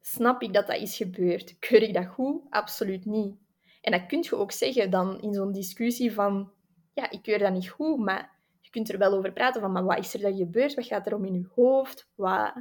snap 0.00 0.42
ik 0.42 0.52
dat 0.52 0.66
dat 0.66 0.76
is 0.76 0.96
gebeurd? 0.96 1.58
Keur 1.58 1.82
ik 1.82 1.94
dat 1.94 2.06
goed? 2.06 2.42
Absoluut 2.50 3.04
niet. 3.04 3.36
En 3.80 3.92
dat 3.92 4.06
kun 4.06 4.22
je 4.22 4.36
ook 4.36 4.52
zeggen 4.52 4.90
dan 4.90 5.20
in 5.20 5.34
zo'n 5.34 5.52
discussie 5.52 6.12
van... 6.12 6.52
Ja, 6.94 7.10
ik 7.10 7.22
keur 7.22 7.38
dat 7.38 7.52
niet 7.52 7.68
goed, 7.68 7.98
maar 7.98 8.38
je 8.60 8.70
kunt 8.70 8.88
er 8.92 8.98
wel 8.98 9.12
over 9.12 9.32
praten 9.32 9.60
van... 9.60 9.72
Maar 9.72 9.84
wat 9.84 9.98
is 9.98 10.14
er 10.14 10.20
dan 10.20 10.36
gebeurd? 10.36 10.74
Wat 10.74 10.86
gaat 10.86 11.06
er 11.06 11.14
om 11.14 11.24
in 11.24 11.34
je 11.34 11.48
hoofd? 11.54 12.08
Wat... 12.14 12.52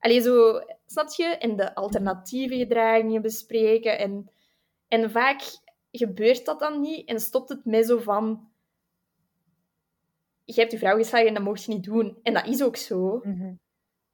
Allee, 0.00 0.20
zo... 0.20 0.60
Snap 0.86 1.12
je? 1.12 1.24
En 1.24 1.56
de 1.56 1.74
alternatieve 1.74 2.56
gedragingen 2.56 3.22
bespreken. 3.22 3.98
En, 3.98 4.30
en 4.88 5.10
vaak 5.10 5.42
gebeurt 5.90 6.44
dat 6.44 6.58
dan 6.58 6.80
niet 6.80 7.08
en 7.08 7.20
stopt 7.20 7.48
het 7.48 7.64
met 7.64 7.86
zo 7.86 7.98
van... 7.98 8.48
Je 10.44 10.60
hebt 10.60 10.72
je 10.72 10.78
vrouw 10.78 10.96
geslagen 10.96 11.28
en 11.28 11.34
dat 11.34 11.42
mocht 11.42 11.64
je 11.64 11.72
niet 11.72 11.84
doen. 11.84 12.18
En 12.22 12.34
dat 12.34 12.46
is 12.46 12.62
ook 12.62 12.76
zo. 12.76 13.20
Mhm. 13.22 13.54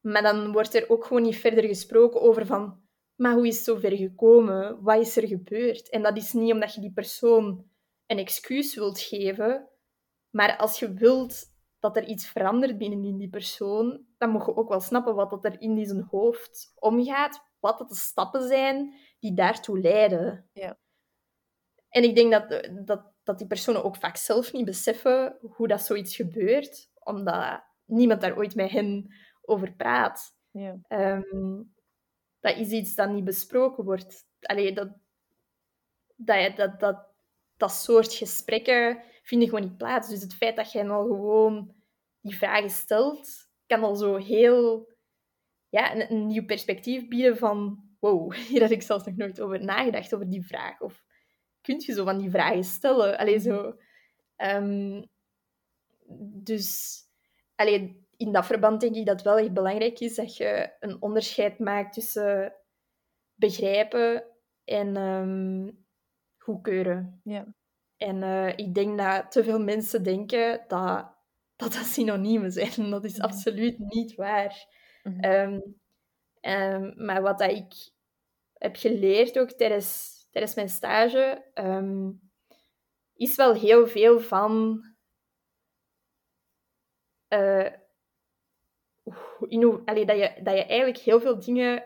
Maar 0.00 0.22
dan 0.22 0.52
wordt 0.52 0.74
er 0.74 0.90
ook 0.90 1.04
gewoon 1.04 1.22
niet 1.22 1.36
verder 1.36 1.64
gesproken 1.64 2.20
over 2.20 2.46
van... 2.46 2.84
Maar 3.16 3.34
hoe 3.34 3.46
is 3.46 3.56
het 3.56 3.64
zo 3.64 3.76
ver 3.76 3.96
gekomen? 3.96 4.82
Wat 4.82 5.00
is 5.00 5.16
er 5.16 5.26
gebeurd? 5.26 5.90
En 5.90 6.02
dat 6.02 6.16
is 6.16 6.32
niet 6.32 6.52
omdat 6.52 6.74
je 6.74 6.80
die 6.80 6.92
persoon 6.92 7.64
een 8.06 8.18
excuus 8.18 8.74
wilt 8.74 9.00
geven. 9.00 9.68
Maar 10.30 10.56
als 10.56 10.78
je 10.78 10.94
wilt 10.94 11.55
dat 11.86 11.96
er 11.96 12.08
iets 12.08 12.26
verandert 12.28 12.78
binnen 12.78 13.18
die 13.18 13.28
persoon, 13.28 14.04
dan 14.18 14.30
moet 14.30 14.44
je 14.44 14.56
ook 14.56 14.68
wel 14.68 14.80
snappen 14.80 15.14
wat 15.14 15.44
er 15.44 15.60
in 15.60 15.74
die 15.74 15.86
zijn 15.86 16.06
hoofd 16.10 16.72
omgaat. 16.74 17.44
Wat 17.60 17.78
dat 17.78 17.88
de 17.88 17.94
stappen 17.94 18.48
zijn 18.48 18.94
die 19.18 19.34
daartoe 19.34 19.80
leiden. 19.80 20.48
Ja. 20.52 20.78
En 21.88 22.02
ik 22.02 22.14
denk 22.14 22.32
dat, 22.32 22.68
dat, 22.86 23.12
dat 23.22 23.38
die 23.38 23.46
personen 23.46 23.84
ook 23.84 23.96
vaak 23.96 24.16
zelf 24.16 24.52
niet 24.52 24.64
beseffen 24.64 25.38
hoe 25.40 25.68
dat 25.68 25.80
zoiets 25.80 26.16
gebeurt, 26.16 26.90
omdat 26.98 27.62
niemand 27.84 28.20
daar 28.20 28.36
ooit 28.36 28.54
met 28.54 28.70
hen 28.70 29.14
over 29.42 29.72
praat. 29.72 30.36
Ja. 30.50 30.78
Ehm, 30.88 31.62
dat 32.40 32.56
is 32.56 32.70
iets 32.70 32.94
dat 32.94 33.10
niet 33.10 33.24
besproken 33.24 33.84
wordt. 33.84 34.26
Allee, 34.40 34.72
dat, 34.72 34.88
dat, 36.16 36.56
dat, 36.56 36.80
dat, 36.80 37.06
dat 37.56 37.72
soort 37.72 38.14
gesprekken 38.14 39.02
vinden 39.26 39.48
gewoon 39.48 39.64
niet 39.64 39.76
plaats. 39.76 40.08
Dus 40.08 40.22
het 40.22 40.34
feit 40.34 40.56
dat 40.56 40.72
jij 40.72 40.88
al 40.88 41.06
gewoon 41.06 41.74
die 42.20 42.36
vragen 42.36 42.70
stelt, 42.70 43.48
kan 43.66 43.82
al 43.82 43.96
zo 43.96 44.16
heel 44.16 44.92
ja, 45.68 46.10
een, 46.10 46.26
nieuw 46.26 46.44
perspectief 46.44 47.08
bieden 47.08 47.36
van 47.36 47.84
wow, 48.00 48.32
hier 48.48 48.60
had 48.60 48.70
ik 48.70 48.82
zelfs 48.82 49.04
nog 49.04 49.16
nooit 49.16 49.40
over 49.40 49.64
nagedacht, 49.64 50.14
over 50.14 50.30
die 50.30 50.46
vraag. 50.46 50.80
Of 50.80 51.04
kun 51.60 51.78
je 51.78 51.92
zo 51.92 52.04
van 52.04 52.18
die 52.18 52.30
vragen 52.30 52.64
stellen? 52.64 53.18
Allee, 53.18 53.38
zo... 53.38 53.76
Um, 54.36 55.06
dus... 56.42 56.98
Allee, 57.54 58.06
in 58.16 58.32
dat 58.32 58.46
verband 58.46 58.80
denk 58.80 58.94
ik 58.94 59.06
dat 59.06 59.14
het 59.14 59.24
wel 59.24 59.38
echt 59.38 59.52
belangrijk 59.52 60.00
is 60.00 60.14
dat 60.14 60.36
je 60.36 60.76
een 60.80 61.02
onderscheid 61.02 61.58
maakt 61.58 61.92
tussen 61.92 62.54
begrijpen 63.34 64.24
en 64.64 64.96
um, 64.96 65.84
goedkeuren. 66.36 67.20
Ja. 67.24 67.54
En 67.96 68.16
uh, 68.16 68.48
ik 68.56 68.74
denk 68.74 68.98
dat 68.98 69.32
te 69.32 69.44
veel 69.44 69.60
mensen 69.60 70.02
denken 70.02 70.64
dat 70.68 71.14
dat, 71.56 71.72
dat 71.72 71.84
synoniemen 71.84 72.52
zijn. 72.52 72.90
Dat 72.90 73.04
is 73.04 73.20
absoluut 73.20 73.78
niet 73.78 74.14
waar. 74.14 74.66
Mm 75.02 75.74
um, 76.40 77.04
maar 77.04 77.22
wat 77.22 77.38
dat 77.38 77.50
ik 77.50 77.74
heb 78.52 78.76
geleerd 78.76 79.38
ook 79.38 79.50
tijdens, 79.50 80.18
tijdens 80.30 80.54
mijn 80.54 80.68
stage, 80.68 81.44
is 83.14 83.36
wel 83.36 83.54
heel 83.54 83.86
veel 83.86 84.20
van... 84.20 84.82
Uh, 87.28 87.72
in 89.40 89.62
hoe, 89.62 89.82
allee, 89.84 90.06
dat, 90.06 90.16
je, 90.16 90.42
dat 90.42 90.54
je 90.54 90.64
eigenlijk 90.64 90.98
heel 90.98 91.20
veel 91.20 91.40
dingen 91.40 91.84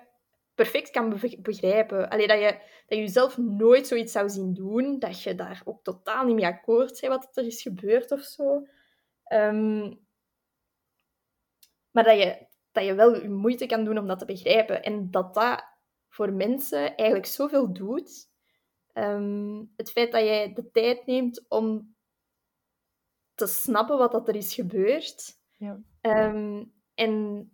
perfect 0.63 0.91
kan 0.91 1.21
begrijpen. 1.39 2.09
Allee, 2.09 2.27
dat, 2.27 2.39
je, 2.39 2.51
dat 2.87 2.99
je 2.99 3.05
jezelf 3.05 3.39
nooit 3.39 3.87
zoiets 3.87 4.13
zou 4.13 4.29
zien 4.29 4.55
doen, 4.55 4.99
dat 4.99 5.23
je 5.23 5.35
daar 5.35 5.63
ook 5.65 5.83
totaal 5.83 6.25
niet 6.25 6.35
mee 6.35 6.47
akkoord 6.47 7.01
bent 7.01 7.13
wat 7.13 7.37
er 7.37 7.47
is 7.47 7.63
gebeurd 7.63 8.11
of 8.11 8.21
zo. 8.21 8.67
Ehm, 9.25 9.95
maar 11.91 12.05
dat 12.05 12.19
je, 12.19 12.47
dat 12.73 12.85
je 12.85 12.95
wel 12.95 13.23
je 13.23 13.29
moeite 13.29 13.67
kan 13.67 13.85
doen 13.85 13.99
om 13.99 14.07
dat 14.07 14.19
te 14.19 14.25
begrijpen. 14.25 14.83
En 14.83 15.11
dat 15.11 15.35
dat 15.35 15.65
voor 16.09 16.33
mensen 16.33 16.97
eigenlijk 16.97 17.27
zoveel 17.27 17.73
doet. 17.73 18.29
Ehm, 18.93 19.65
het 19.77 19.91
feit 19.91 20.13
dat 20.13 20.23
jij 20.23 20.53
de 20.53 20.71
tijd 20.71 21.07
neemt 21.07 21.45
om 21.49 21.95
te 23.35 23.47
snappen 23.47 23.99
wat 23.99 24.13
dat 24.13 24.29
er 24.29 24.37
is 24.37 24.55
gebeurd. 24.55 25.39
Ja. 25.57 25.81
Ehm, 26.01 26.65
en 26.95 27.45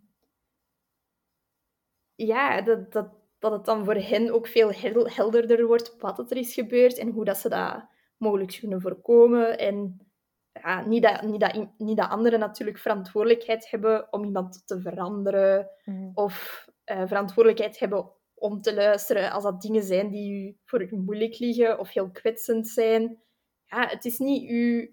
ja, 2.17 2.61
dat, 2.61 2.91
dat, 2.91 3.07
dat 3.39 3.51
het 3.51 3.65
dan 3.65 3.85
voor 3.85 3.95
hen 3.95 4.33
ook 4.33 4.47
veel 4.47 4.71
helderder 5.03 5.65
wordt 5.65 5.95
wat 5.99 6.31
er 6.31 6.37
is 6.37 6.53
gebeurd 6.53 6.97
en 6.97 7.09
hoe 7.09 7.25
dat 7.25 7.37
ze 7.37 7.49
dat 7.49 7.85
mogelijk 8.17 8.57
kunnen 8.59 8.81
voorkomen. 8.81 9.57
En 9.57 10.07
ja, 10.51 10.85
niet, 10.85 11.03
dat, 11.03 11.21
niet, 11.21 11.39
dat, 11.39 11.67
niet 11.77 11.97
dat 11.97 12.09
anderen 12.09 12.39
natuurlijk 12.39 12.77
verantwoordelijkheid 12.77 13.69
hebben 13.69 14.13
om 14.13 14.23
iemand 14.23 14.67
te 14.67 14.81
veranderen 14.81 15.69
mhm. 15.85 16.11
of 16.13 16.65
uh, 16.85 17.07
verantwoordelijkheid 17.07 17.79
hebben 17.79 18.11
om 18.33 18.61
te 18.61 18.73
luisteren 18.73 19.31
als 19.31 19.43
dat 19.43 19.61
dingen 19.61 19.83
zijn 19.83 20.09
die 20.09 20.31
u, 20.31 20.57
voor 20.65 20.81
u 20.81 20.95
moeilijk 20.95 21.39
liggen 21.39 21.79
of 21.79 21.93
heel 21.93 22.11
kwetsend 22.11 22.67
zijn. 22.67 23.21
Ja, 23.65 23.87
het 23.87 24.05
is 24.05 24.17
niet 24.17 24.49
uw 24.49 24.87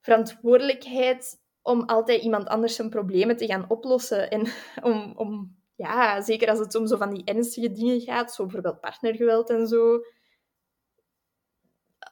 verantwoordelijkheid 0.00 1.44
om 1.62 1.82
altijd 1.82 2.22
iemand 2.22 2.46
anders 2.46 2.74
zijn 2.74 2.90
problemen 2.90 3.36
te 3.36 3.46
gaan 3.46 3.70
oplossen. 3.70 4.30
En 4.30 4.46
om, 4.90 5.12
om 5.16 5.55
ja, 5.76 6.20
zeker 6.20 6.48
als 6.48 6.58
het 6.58 6.74
om 6.74 6.86
zo 6.86 6.96
van 6.96 7.14
die 7.14 7.24
ernstige 7.24 7.72
dingen 7.72 8.00
gaat, 8.00 8.34
zo 8.34 8.42
bijvoorbeeld 8.42 8.80
partnergeweld 8.80 9.50
en 9.50 9.66
zo. 9.66 10.00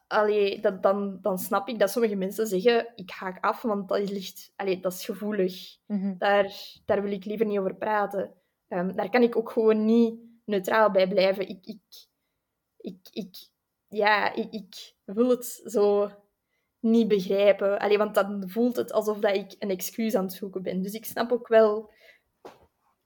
Allee, 0.06 0.60
dat, 0.60 0.82
dan, 0.82 1.18
dan 1.20 1.38
snap 1.38 1.68
ik 1.68 1.78
dat 1.78 1.90
sommige 1.90 2.14
mensen 2.14 2.46
zeggen, 2.46 2.92
ik 2.94 3.10
haak 3.10 3.44
af, 3.44 3.62
want 3.62 3.88
dat 3.88 3.98
is, 3.98 4.10
licht, 4.10 4.52
allee, 4.56 4.80
dat 4.80 4.92
is 4.92 5.04
gevoelig. 5.04 5.76
Mhm. 5.86 6.18
daar, 6.18 6.52
daar 6.84 7.02
wil 7.02 7.12
ik 7.12 7.24
liever 7.24 7.46
niet 7.46 7.58
over 7.58 7.74
praten. 7.76 8.34
Um, 8.68 8.96
daar 8.96 9.10
kan 9.10 9.22
ik 9.22 9.36
ook 9.36 9.50
gewoon 9.50 9.84
niet 9.84 10.18
neutraal 10.44 10.90
bij 10.90 11.08
blijven. 11.08 11.48
Ik, 11.48 11.66
ik, 11.66 12.06
ik, 12.76 13.08
ik, 13.10 13.36
ja, 13.88 14.34
ik, 14.34 14.52
ik 14.52 14.94
wil 15.04 15.28
het 15.28 15.62
zo 15.64 16.10
niet 16.80 17.08
begrijpen. 17.08 17.78
Allee, 17.78 17.98
want 17.98 18.14
dan 18.14 18.48
voelt 18.48 18.76
het 18.76 18.92
alsof 18.92 19.18
dat 19.18 19.36
ik 19.36 19.54
een 19.58 19.70
excuus 19.70 20.14
aan 20.14 20.24
het 20.24 20.32
zoeken 20.32 20.62
ben. 20.62 20.82
Dus 20.82 20.92
ik 20.92 21.04
snap 21.04 21.32
ook 21.32 21.48
wel 21.48 21.92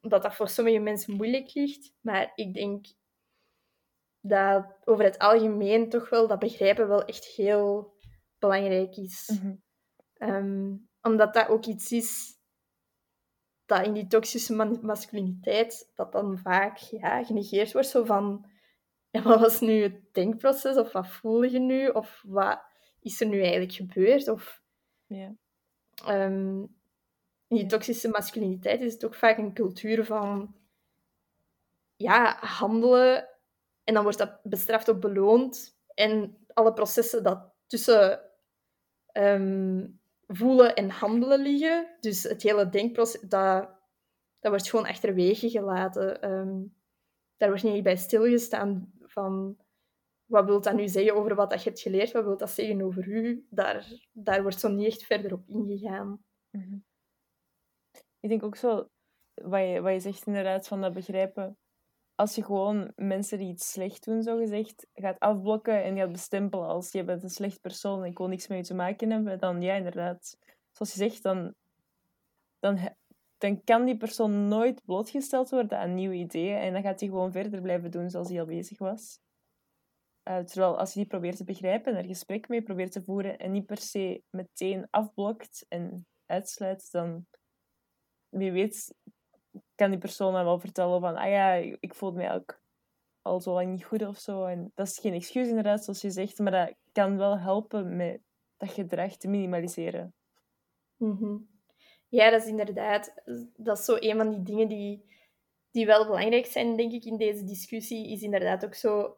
dat 0.00 0.22
dat 0.22 0.34
voor 0.34 0.48
sommige 0.48 0.78
mensen 0.78 1.16
moeilijk 1.16 1.54
ligt. 1.54 1.94
Maar 2.00 2.32
ik 2.34 2.54
denk 2.54 2.86
dat 4.20 4.76
over 4.84 5.04
het 5.04 5.18
algemeen 5.18 5.88
toch 5.88 6.08
wel 6.08 6.26
dat 6.26 6.38
begrijpen 6.38 6.88
wel 6.88 7.04
echt 7.04 7.24
heel 7.24 7.96
belangrijk 8.38 8.96
is. 8.96 9.30
Mhm. 9.40 9.54
Ehm, 10.14 10.76
omdat 11.02 11.34
dat 11.34 11.48
ook 11.48 11.66
iets 11.66 11.92
is 11.92 12.38
dat 13.66 13.86
in 13.86 13.92
die 13.92 14.06
toxische 14.06 14.78
masculiniteit, 14.82 15.90
dat 15.94 16.12
dan 16.12 16.38
vaak 16.38 16.76
ja, 16.76 17.24
genegeerd 17.24 17.72
wordt. 17.72 17.88
Zo 17.88 18.04
van, 18.04 18.50
ja, 19.10 19.22
wat 19.22 19.40
was 19.40 19.60
nu 19.60 19.82
het 19.82 20.14
denkproces? 20.14 20.76
Of 20.76 20.92
wat 20.92 21.08
voel 21.08 21.42
je 21.42 21.58
nu? 21.58 21.88
Of 21.88 22.22
wat 22.26 22.62
is 23.00 23.20
er 23.20 23.26
nu 23.26 23.40
eigenlijk 23.40 23.72
gebeurd? 23.72 24.28
Of, 24.28 24.62
ja. 25.06 25.34
Um, 26.08 26.77
in 27.48 27.56
die 27.56 27.66
toxische 27.66 28.08
masculiniteit 28.08 28.80
is 28.80 28.92
het 28.92 29.04
ook 29.04 29.14
vaak 29.14 29.38
een 29.38 29.54
cultuur 29.54 30.04
van 30.04 30.54
ja, 31.96 32.36
handelen 32.40 33.28
en 33.84 33.94
dan 33.94 34.02
wordt 34.02 34.18
dat 34.18 34.40
bestraft 34.42 34.88
of 34.88 34.98
beloond. 34.98 35.76
En 35.94 36.36
alle 36.52 36.72
processen 36.72 37.22
dat 37.22 37.52
tussen 37.66 38.20
ehm, 39.12 39.86
voelen 40.26 40.74
en 40.74 40.90
handelen 40.90 41.42
liggen, 41.42 41.96
dus 42.00 42.22
het 42.22 42.42
hele 42.42 42.68
denkproces, 42.68 43.20
dat, 43.20 43.68
dat 44.40 44.50
wordt 44.50 44.70
gewoon 44.70 44.86
achterwege 44.86 45.50
gelaten. 45.50 46.30
Um, 46.30 46.74
daar 47.36 47.48
wordt 47.48 47.64
niet 47.64 47.82
bij 47.82 47.96
stilgestaan 47.96 48.92
van 49.00 49.56
wat 50.24 50.44
wil 50.44 50.60
dat 50.60 50.74
nu 50.74 50.88
zeggen 50.88 51.14
over 51.14 51.34
wat 51.34 51.50
dat 51.50 51.62
je 51.62 51.68
hebt 51.68 51.80
geleerd, 51.80 52.12
wat 52.12 52.24
wil 52.24 52.36
dat 52.36 52.50
zeggen 52.50 52.82
over 52.82 53.08
u. 53.08 53.46
Daar, 53.50 53.86
daar 54.12 54.42
wordt 54.42 54.60
zo 54.60 54.68
niet 54.68 54.86
echt 54.86 55.02
verder 55.02 55.32
op 55.32 55.48
ingegaan. 55.48 56.24
Mhm. 56.50 56.76
Ik 58.28 58.40
denk 58.40 58.46
ook 58.46 58.56
zo, 58.56 58.88
wat 59.34 59.60
je, 59.60 59.80
wat 59.80 59.92
je 59.92 60.00
zegt 60.00 60.26
inderdaad, 60.26 60.68
van 60.68 60.80
dat 60.80 60.92
begrijpen. 60.92 61.58
Als 62.14 62.34
je 62.34 62.44
gewoon 62.44 62.92
mensen 62.96 63.38
die 63.38 63.48
iets 63.48 63.70
slecht 63.70 64.04
doen, 64.04 64.22
zo 64.22 64.36
gezegd, 64.36 64.86
gaat 64.94 65.18
afblokken 65.18 65.84
en 65.84 65.96
gaat 65.96 66.12
bestempelen 66.12 66.66
als 66.66 66.92
je 66.92 67.04
bent 67.04 67.22
een 67.22 67.30
slecht 67.30 67.60
persoon 67.60 68.02
en 68.02 68.10
ik 68.10 68.18
wil 68.18 68.28
niks 68.28 68.46
met 68.46 68.58
je 68.58 68.64
te 68.64 68.74
maken 68.74 69.10
hebben, 69.10 69.38
dan 69.38 69.62
ja, 69.62 69.74
inderdaad. 69.74 70.36
Zoals 70.72 70.92
je 70.92 70.98
zegt, 70.98 71.22
dan, 71.22 71.54
dan, 72.58 72.78
dan 73.38 73.64
kan 73.64 73.84
die 73.84 73.96
persoon 73.96 74.48
nooit 74.48 74.84
blootgesteld 74.84 75.50
worden 75.50 75.78
aan 75.78 75.94
nieuwe 75.94 76.14
ideeën 76.14 76.58
en 76.58 76.72
dan 76.72 76.82
gaat 76.82 77.00
hij 77.00 77.08
gewoon 77.08 77.32
verder 77.32 77.60
blijven 77.60 77.90
doen 77.90 78.10
zoals 78.10 78.28
hij 78.28 78.40
al 78.40 78.46
bezig 78.46 78.78
was. 78.78 79.20
Uh, 80.28 80.38
terwijl 80.38 80.78
als 80.78 80.92
je 80.92 80.98
die 80.98 81.08
probeert 81.08 81.36
te 81.36 81.44
begrijpen 81.44 81.92
en 81.92 81.98
er 81.98 82.08
gesprek 82.08 82.48
mee 82.48 82.62
probeert 82.62 82.92
te 82.92 83.02
voeren 83.02 83.38
en 83.38 83.50
niet 83.50 83.66
per 83.66 83.78
se 83.78 84.22
meteen 84.30 84.86
afblokt 84.90 85.66
en 85.68 86.06
uitsluit, 86.26 86.90
dan 86.90 87.26
wie 88.28 88.52
weet 88.52 88.94
kan 89.74 89.90
die 89.90 89.98
persoon 89.98 90.32
dan 90.32 90.44
wel 90.44 90.58
vertellen 90.58 91.00
van, 91.00 91.16
ah 91.16 91.30
ja, 91.30 91.52
ik 91.80 91.94
voel 91.94 92.12
me 92.12 92.32
ook 92.32 92.60
al 93.22 93.40
zo 93.40 93.52
lang 93.52 93.70
niet 93.70 93.84
goed 93.84 94.06
of 94.06 94.18
zo. 94.18 94.44
En 94.44 94.72
dat 94.74 94.86
is 94.86 94.98
geen 94.98 95.14
excuus 95.14 95.48
inderdaad, 95.48 95.84
zoals 95.84 96.00
je 96.00 96.10
zegt, 96.10 96.38
maar 96.38 96.52
dat 96.52 96.74
kan 96.92 97.16
wel 97.16 97.38
helpen 97.38 97.96
met 97.96 98.20
dat 98.56 98.70
gedrag 98.70 99.16
te 99.16 99.28
minimaliseren. 99.28 100.14
Mhm. 100.96 101.36
Ja, 102.08 102.30
dat 102.30 102.42
is 102.42 102.48
inderdaad, 102.48 103.14
dat 103.56 103.78
is 103.78 103.84
zo 103.84 103.96
een 103.98 104.16
van 104.16 104.30
die 104.30 104.42
dingen 104.42 104.68
die, 104.68 105.04
die 105.70 105.86
wel 105.86 106.06
belangrijk 106.06 106.46
zijn, 106.46 106.76
denk 106.76 106.92
ik, 106.92 107.04
in 107.04 107.16
deze 107.16 107.44
discussie, 107.44 108.12
is 108.12 108.22
inderdaad 108.22 108.64
ook 108.64 108.74
zo 108.74 109.16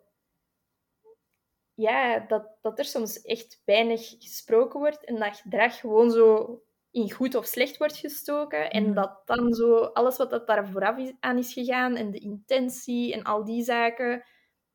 ja, 1.75 2.19
dat, 2.19 2.49
dat 2.61 2.79
er 2.79 2.85
soms 2.85 3.23
echt 3.23 3.63
weinig 3.65 4.15
gesproken 4.19 4.81
wordt 4.81 5.05
en 5.05 5.17
dat 5.19 5.37
gedrag 5.37 5.81
gewoon 5.81 6.11
zo 6.11 6.63
in 6.91 7.11
goed 7.11 7.35
of 7.35 7.47
slecht 7.47 7.77
wordt 7.77 7.97
gestoken. 7.97 8.71
En 8.71 8.83
mhm. 8.83 8.95
dat 8.95 9.23
dan 9.25 9.53
zo 9.53 9.77
alles 9.77 10.17
wat 10.17 10.31
dat 10.31 10.47
daar 10.47 10.69
vooraf 10.69 11.13
aan 11.21 11.39
is 11.39 11.53
gegaan 11.53 11.97
en 11.97 12.11
de 12.11 12.19
intentie 12.19 13.13
en 13.13 13.23
al 13.23 13.45
die 13.45 13.65
zaken, 13.65 14.25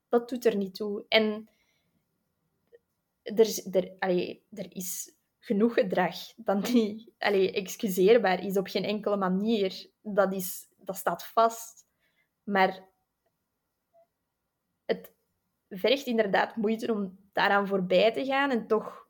dat 0.09 0.29
doet 0.29 0.45
er 0.45 0.55
niet 0.55 0.75
toe. 0.75 1.05
En 1.07 1.49
er, 3.21 3.63
er, 3.71 3.95
allee, 3.99 4.45
er 4.51 4.75
is 4.75 5.15
genoeg 5.39 5.73
gedrag 5.73 6.15
dat 6.35 6.73
niet 6.73 7.11
allee, 7.17 7.51
excuseerbaar 7.51 8.45
is 8.45 8.57
op 8.57 8.67
geen 8.67 8.83
enkele 8.83 9.17
manier. 9.17 9.89
Dat, 10.01 10.33
is, 10.33 10.67
dat 10.77 10.95
staat 10.95 11.25
vast. 11.25 11.85
Maar 12.43 12.87
het 14.85 15.13
vergt 15.69 16.05
inderdaad 16.05 16.55
moeite 16.55 16.93
om 16.93 17.19
daaraan 17.31 17.67
voorbij 17.67 18.11
te 18.11 18.25
gaan 18.25 18.51
en 18.51 18.67
toch 18.67 19.04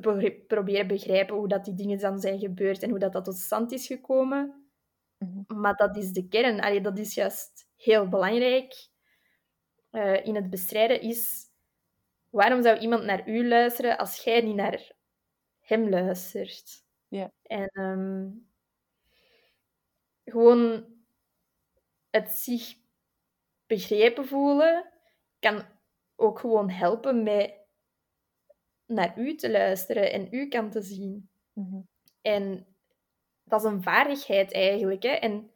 te 0.00 0.44
proberen 0.46 0.86
begrijpen 0.86 1.36
hoe 1.36 1.48
dat 1.48 1.64
die 1.64 1.74
dingen 1.74 1.98
dan 1.98 2.18
zijn 2.20 2.38
gebeurd 2.38 2.82
en 2.82 2.90
hoe 2.90 2.98
dat, 2.98 3.12
dat 3.12 3.24
tot 3.24 3.36
stand 3.36 3.72
is 3.72 3.86
gekomen. 3.86 4.68
Mhm. 5.18 5.60
Maar 5.60 5.74
dat 5.76 5.96
is 5.96 6.12
de 6.12 6.28
kern. 6.28 6.60
Allee, 6.60 6.80
dat 6.80 6.98
is 6.98 7.14
juist 7.14 7.68
heel 7.76 8.08
belangrijk 8.08 8.88
uh, 9.90 10.26
in 10.26 10.34
het 10.34 10.50
bestrijden. 10.50 11.00
Is 11.00 11.50
waarom 12.30 12.62
zou 12.62 12.78
iemand 12.78 13.04
naar 13.04 13.28
u 13.28 13.48
luisteren 13.48 13.98
als 13.98 14.24
jij 14.24 14.40
niet 14.40 14.56
naar 14.56 14.92
hem 15.60 15.88
luistert? 15.88 16.84
Ja. 17.08 17.32
En 17.42 17.68
ehm, 17.68 18.28
gewoon 20.24 20.84
het 22.10 22.30
zich 22.30 22.76
begrepen 23.66 24.26
voelen 24.26 24.92
kan 25.38 25.64
ook 26.16 26.38
gewoon 26.38 26.70
helpen 26.70 27.22
met 27.22 27.63
naar 28.86 29.18
u 29.18 29.34
te 29.34 29.50
luisteren 29.50 30.12
en 30.12 30.28
uw 30.30 30.48
kant 30.48 30.72
te 30.72 30.82
zien. 30.82 31.28
Mhm. 31.52 31.80
En 32.22 32.66
dat 33.44 33.64
is 33.64 33.70
een 33.70 33.82
vaardigheid 33.82 34.52
eigenlijk. 34.52 35.02
Hè? 35.02 35.08
En 35.08 35.50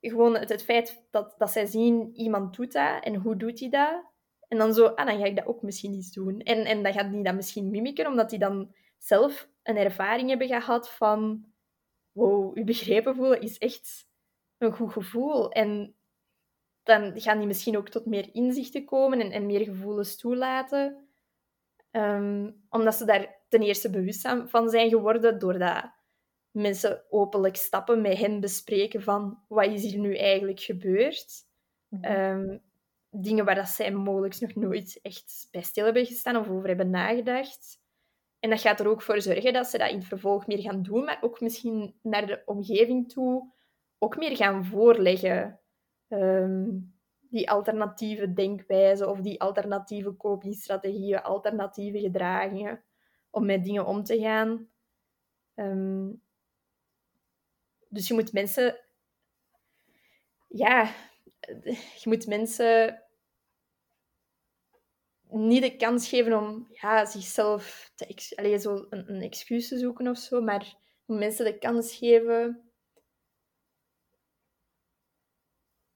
gewoon 0.00 0.36
het, 0.36 0.48
het, 0.48 0.62
feit 0.62 1.06
dat, 1.10 1.34
dat 1.38 1.50
zij 1.50 1.66
zien, 1.66 2.10
iemand 2.14 2.56
doet 2.56 2.72
dat 2.72 3.04
en 3.04 3.14
hoe 3.14 3.36
doet 3.36 3.60
hij 3.60 3.68
dat? 3.68 4.04
En 4.48 4.58
dan 4.58 4.74
zo, 4.74 4.86
ah, 4.86 5.06
dan 5.06 5.18
ga 5.18 5.24
ik 5.24 5.36
dat 5.36 5.46
ook 5.46 5.62
misschien 5.62 5.92
eens 5.94 6.12
doen. 6.12 6.40
En, 6.40 6.64
en 6.64 6.82
dan 6.82 6.92
gaat 6.92 7.12
die 7.12 7.22
dat 7.22 7.34
misschien 7.34 7.70
mimiken, 7.70 8.06
omdat 8.06 8.30
die 8.30 8.38
dan 8.38 8.74
zelf 8.98 9.48
een 9.62 9.76
ervaring 9.76 10.28
hebben 10.28 10.48
gehad 10.48 10.90
van 10.90 11.44
wow, 12.12 12.56
je 12.56 12.64
begrepen 12.64 13.14
voelen 13.14 13.40
is 13.40 13.58
echt 13.58 14.08
een 14.58 14.72
goed 14.72 14.92
gevoel. 14.92 15.50
En 15.50 15.94
dan 16.82 17.20
gaan 17.20 17.38
die 17.38 17.46
misschien 17.46 17.76
ook 17.76 17.88
tot 17.88 18.06
meer 18.06 18.28
inzichten 18.32 18.84
komen 18.84 19.20
en, 19.20 19.30
en 19.30 19.46
meer 19.46 19.64
gevoelens 19.64 20.16
toelaten. 20.16 21.09
Um, 21.90 22.64
omdat 22.68 22.94
ze 22.94 23.04
daar 23.04 23.38
ten 23.48 23.62
eerste 23.62 23.90
bewust 23.90 24.28
van 24.46 24.68
zijn 24.68 24.88
geworden, 24.88 25.38
doordat 25.38 25.90
mensen 26.50 27.04
openlijk 27.08 27.56
stappen 27.56 28.00
met 28.00 28.18
hen 28.18 28.40
bespreken 28.40 29.02
van 29.02 29.42
wat 29.48 29.66
is 29.66 29.82
hier 29.82 29.98
nu 29.98 30.16
eigenlijk 30.16 30.60
gebeurd. 30.60 31.48
Mm 31.88 32.68
dingen 33.10 33.44
waar 33.44 33.54
dat 33.54 33.68
zij 33.68 33.92
mogelijk 33.92 34.40
nog 34.40 34.54
nooit 34.54 34.98
echt 35.02 35.48
bij 35.50 35.62
stil 35.62 35.84
hebben 35.84 36.06
gestaan 36.06 36.36
of 36.36 36.48
over 36.48 36.66
hebben 36.68 36.90
nagedacht. 36.90 37.80
En 38.38 38.50
dat 38.50 38.60
gaat 38.60 38.80
er 38.80 38.88
ook 38.88 39.02
voor 39.02 39.20
zorgen 39.20 39.52
dat 39.52 39.66
ze 39.66 39.78
dat 39.78 39.90
in 39.90 39.98
het 39.98 40.06
vervolg 40.06 40.46
meer 40.46 40.60
gaan 40.60 40.82
doen, 40.82 41.04
maar 41.04 41.18
ook 41.20 41.40
misschien 41.40 41.94
naar 42.02 42.26
de 42.26 42.42
omgeving 42.44 43.12
toe 43.12 43.52
ook 43.98 44.16
meer 44.16 44.36
gaan 44.36 44.64
voorleggen. 44.64 45.60
ehm, 46.08 46.68
die 47.30 47.50
alternatieve 47.50 48.32
denkwijze 48.32 49.08
of 49.08 49.20
die 49.20 49.40
alternatieve 49.40 50.16
copingstrategieën, 50.16 51.22
alternatieve 51.22 51.98
gedragingen 51.98 52.82
om 53.30 53.46
met 53.46 53.64
dingen 53.64 53.86
om 53.86 54.04
te 54.04 54.20
gaan. 54.20 54.68
Ehm, 55.54 56.12
dus 57.88 58.08
je 58.08 58.14
moet 58.14 58.32
mensen... 58.32 58.80
Ja, 60.48 60.94
je 62.00 62.02
moet 62.04 62.26
mensen 62.26 63.02
niet 65.28 65.62
de 65.62 65.76
kans 65.76 66.08
geven 66.08 66.38
om 66.38 66.66
ja, 66.70 67.04
zichzelf 67.04 67.92
te 67.94 68.06
ex 68.06 68.28
zo 68.62 68.86
een, 68.90 69.14
een, 69.14 69.22
excuus 69.22 69.68
te 69.68 69.78
zoeken 69.78 70.08
of 70.08 70.18
zo, 70.18 70.40
maar 70.40 70.76
mensen 71.04 71.44
de 71.44 71.58
kans 71.58 71.94
geven 71.94 72.70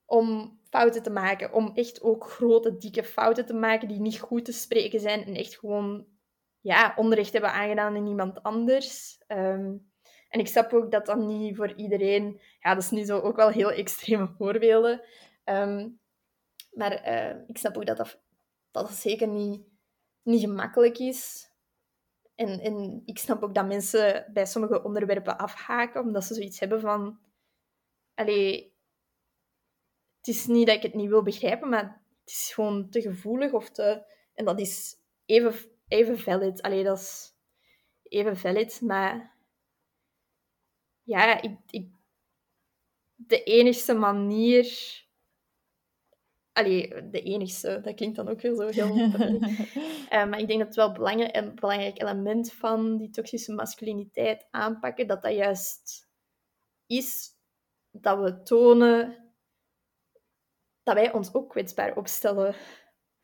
om 0.05 0.59
fouten 0.75 1.03
te 1.03 1.11
maken. 1.11 1.53
Om 1.53 1.73
echt 1.75 2.03
ook 2.03 2.31
grote, 2.31 2.77
dikke 2.77 3.05
fouten 3.05 3.47
te 3.47 3.55
maken 3.55 3.89
die 3.89 4.01
niet 4.01 4.21
goed 4.21 4.45
te 4.45 4.53
spreken 4.53 5.01
zijn 5.01 5.25
en 5.25 5.35
echt 5.35 5.59
gewoon 5.59 6.07
ja, 6.61 6.93
onrecht 6.97 7.33
hebben 7.33 7.53
aangedaan 7.53 7.97
in 7.97 8.07
iemand 8.07 8.43
anders. 8.43 9.19
Ehm, 9.27 9.77
en 10.29 10.41
ik 10.41 10.47
snap 10.47 10.73
ook 10.73 10.91
dat 10.91 11.07
dat 11.07 11.19
niet 11.19 11.57
voor 11.57 11.73
iedereen... 11.75 12.41
Ja, 12.61 12.75
dat 12.75 12.83
is 12.83 12.91
nu 12.91 13.05
zo 13.05 13.19
ook 13.19 13.37
wel 13.37 13.49
heel 13.49 13.71
extreme 13.73 14.35
voorbeelden. 14.39 15.03
Ehm, 15.45 15.89
maar 16.73 17.09
uh, 17.09 17.41
ik 17.47 17.59
snap 17.59 17.77
ook 17.77 17.87
dat 17.87 17.97
dat, 17.97 18.21
dat, 18.71 18.91
zeker 18.91 19.29
niet, 19.29 19.63
niet 20.23 20.41
gemakkelijk 20.41 20.99
is. 20.99 21.51
En, 22.35 22.61
en 22.61 23.03
ik 23.05 23.19
snap 23.19 23.43
ook 23.43 23.55
dat 23.55 23.67
mensen 23.67 24.31
bij 24.33 24.47
sommige 24.47 24.83
onderwerpen 24.83 25.39
afhaken, 25.39 26.01
omdat 26.01 26.25
ze 26.25 26.35
zoiets 26.35 26.61
hebben 26.61 26.81
van... 26.81 27.19
Allee, 28.15 28.74
het 30.25 30.35
is 30.35 30.47
niet 30.47 30.67
dat 30.67 30.77
ik 30.77 30.83
het 30.83 30.95
niet 30.95 31.09
wil 31.09 31.23
begrijpen, 31.23 31.69
maar 31.69 32.03
het 32.21 32.31
is 32.31 32.53
gewoon 32.55 32.91
te 32.91 33.01
gevoelig 33.01 33.53
of 33.53 33.71
te... 33.71 34.03
En 34.35 34.45
dat 34.45 34.61
is 34.61 34.97
even, 35.25 35.55
even 35.89 36.19
valid. 36.19 36.63
Allee, 36.63 36.85
dat 36.85 36.99
is 36.99 37.35
even 38.03 38.37
valid, 38.37 38.81
maar... 38.81 39.35
Ja, 41.03 41.43
ik, 41.43 41.59
ik, 41.71 41.89
de 43.15 43.43
enigste 43.43 43.95
manier 43.95 45.03
Allee, 46.53 47.11
de 47.11 47.21
enigste, 47.21 47.81
dat 47.83 47.95
klinkt 47.95 48.17
dan 48.17 48.29
ook 48.29 48.41
weer 48.41 48.55
zo 48.55 48.67
heel... 48.67 48.97
uh, 48.97 50.29
maar 50.29 50.39
ik 50.39 50.47
denk 50.47 50.59
dat 50.59 50.67
het 50.67 50.77
wel 50.77 50.93
belangrijk, 50.93 51.37
een 51.37 51.55
belangrijk 51.55 52.01
element 52.01 52.53
van 52.53 52.97
die 52.97 53.11
toxische 53.11 53.53
masculiniteit 53.53 54.47
aanpakken, 54.51 55.07
dat 55.07 55.23
dat 55.23 55.35
juist 55.35 56.09
is 56.87 57.31
dat 57.91 58.19
we 58.21 58.43
tonen 58.43 59.24
dat 60.85 60.95
wij 60.95 61.13
ons 61.13 61.35
ook 61.35 61.51
kwetsbaar 61.51 61.97
opstellen. 61.97 62.55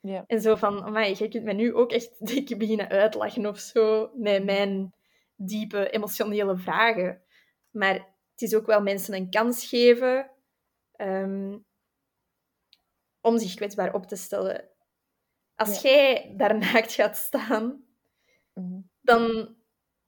Ja. 0.00 0.24
En 0.26 0.40
zo 0.40 0.54
van, 0.54 0.82
amai, 0.82 1.14
je 1.18 1.28
kunt 1.28 1.44
mij 1.44 1.54
nu 1.54 1.74
ook 1.74 1.92
echt 1.92 2.10
dik 2.26 2.58
beginnen 2.58 2.88
uitlachen 2.88 3.46
of 3.46 3.58
zo 3.58 4.10
met 4.14 4.44
mijn 4.44 4.94
diepe 5.36 5.90
emotionele 5.90 6.56
vragen. 6.56 7.22
Maar 7.70 7.94
het 8.30 8.42
is 8.42 8.54
ook 8.54 8.66
wel 8.66 8.82
mensen 8.82 9.14
een 9.14 9.30
kans 9.30 9.66
geven 9.66 10.30
um, 10.96 11.64
om 13.20 13.38
zich 13.38 13.54
kwetsbaar 13.54 13.94
op 13.94 14.06
te 14.06 14.16
stellen. 14.16 14.68
Als 15.54 15.82
jij 15.82 16.34
daar 16.36 16.58
naakt 16.72 16.92
gaat 16.92 17.16
staan, 17.16 17.84
mhm. 18.54 18.80
dan, 19.00 19.54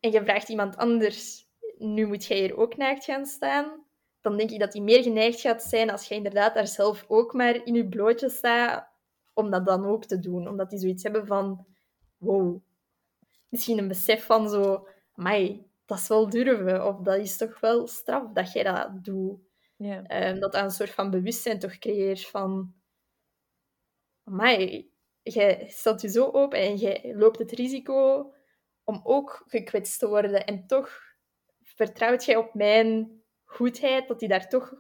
en 0.01 0.11
je 0.11 0.23
vraagt 0.23 0.49
iemand 0.49 0.77
anders, 0.77 1.51
nu 1.79 2.07
moet 2.07 2.25
jij 2.25 2.39
hier 2.39 2.57
ook 2.57 2.77
naakt 2.77 3.05
gaan 3.05 3.27
staan, 3.27 3.87
dan 4.23 4.37
denk 4.37 4.51
ik 4.51 4.59
dat 4.59 4.73
hij 4.73 4.83
meer 4.83 5.03
geneigd 5.03 5.41
gaat 5.41 5.63
zijn 5.63 5.91
als 5.91 6.09
jij 6.09 6.17
inderdaad 6.17 6.55
daar 6.55 6.67
zelf 6.67 7.05
ook 7.09 7.33
maar 7.33 7.65
in 7.65 7.75
je 7.75 7.89
blootje 7.89 8.31
staat, 8.31 8.91
om 9.33 9.51
dat 9.51 9.67
dan 9.67 9.87
ook 9.87 10.05
te 10.05 10.19
doen. 10.19 10.49
Omdat 10.49 10.71
die 10.71 10.79
zoiets 10.79 11.03
hebben 11.03 11.27
van, 11.27 11.67
wow, 12.17 12.63
misschien 13.49 13.79
een 13.79 13.89
besef 13.89 14.25
van 14.25 14.49
zo, 14.49 14.89
mij 15.15 15.67
dat 15.87 15.99
is 15.99 16.09
wel 16.09 16.29
durven, 16.29 16.87
of 16.87 17.01
dat 17.01 17.19
is 17.19 17.37
toch 17.37 17.61
wel 17.61 17.87
straf 17.87 18.33
dat 18.33 18.53
jij 18.53 18.63
dat 18.63 19.05
doet. 19.05 19.41
Yeah. 19.77 20.29
Um, 20.29 20.41
dat 20.41 20.53
dat 20.53 20.63
een 20.63 20.71
soort 20.71 20.91
van 20.91 21.11
bewustzijn 21.11 21.59
toch 21.59 21.79
creëert 21.79 22.27
van, 22.27 22.75
maar 24.23 24.83
jij 25.23 25.69
stelt 25.69 26.01
je 26.01 26.09
zo 26.09 26.31
open 26.31 26.59
en 26.59 26.77
jij 26.77 27.15
loopt 27.17 27.39
het 27.39 27.53
risico 27.53 28.33
om 28.85 29.01
ook 29.05 29.45
gekwetst 29.47 29.99
te 29.99 30.09
worden. 30.09 30.47
En 30.47 30.67
toch 30.67 31.01
vertrouwt 31.63 32.25
jij 32.25 32.37
op 32.37 32.55
mijn 32.55 33.22
goedheid, 33.53 34.09
dat 34.09 34.21
hij 34.21 34.29
daar 34.29 34.49
toch 34.49 34.75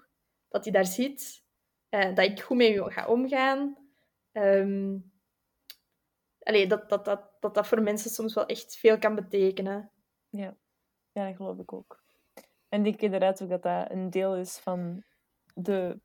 dat 0.49 0.64
hij 0.64 0.73
daar 0.73 0.87
zit, 0.87 1.45
uh, 1.91 2.14
dat 2.14 2.25
ik 2.25 2.41
goed 2.41 2.57
met 2.57 2.66
je 2.66 2.91
ga 2.91 3.07
omgaan. 3.07 3.77
Um, 4.33 5.12
allee, 6.39 6.66
dat, 6.66 6.89
dat, 6.89 7.05
dat, 7.05 7.31
dat 7.41 7.55
dat 7.55 7.66
voor 7.66 7.83
mensen 7.83 8.11
soms 8.11 8.35
wel 8.35 8.47
echt 8.47 8.77
veel 8.77 8.99
kan 8.99 9.14
betekenen. 9.14 9.91
Ja, 10.29 10.57
ja 11.12 11.27
dat 11.27 11.37
geloof 11.37 11.59
ik 11.59 11.73
ook. 11.73 12.03
En 12.68 12.79
ik 12.79 12.85
denk 12.85 13.01
inderdaad 13.01 13.43
ook 13.43 13.49
dat 13.49 13.62
dat 13.62 13.91
een 13.91 14.11
deel 14.11 14.37
is 14.37 14.59
van 14.59 15.05
de 15.55 16.01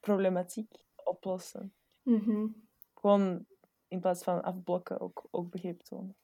problematiek 0.00 0.84
oplossen. 1.04 1.74
Mm 2.02 2.68
Gewoon 2.94 3.46
in 3.88 4.00
plaats 4.00 4.22
van 4.22 4.42
afblokken 4.42 5.00
ook, 5.00 5.26
ook 5.30 5.50
begrip 5.50 5.80
tonen. 5.80 6.16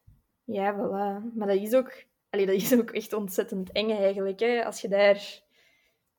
Ja, 0.44 0.74
voilà. 0.74 1.34
Maar 1.34 1.46
dat 1.46 1.56
is 1.56 1.74
ook, 1.74 2.04
allee, 2.36 2.46
dat 2.46 2.62
is 2.62 2.74
ook 2.74 2.90
echt 2.90 3.12
ontzettend 3.12 3.72
eng 3.72 3.90
eigenlijk. 3.90 4.40
Hè? 4.40 4.64
Als 4.64 4.80
je 4.80 4.88
daar 4.88 5.42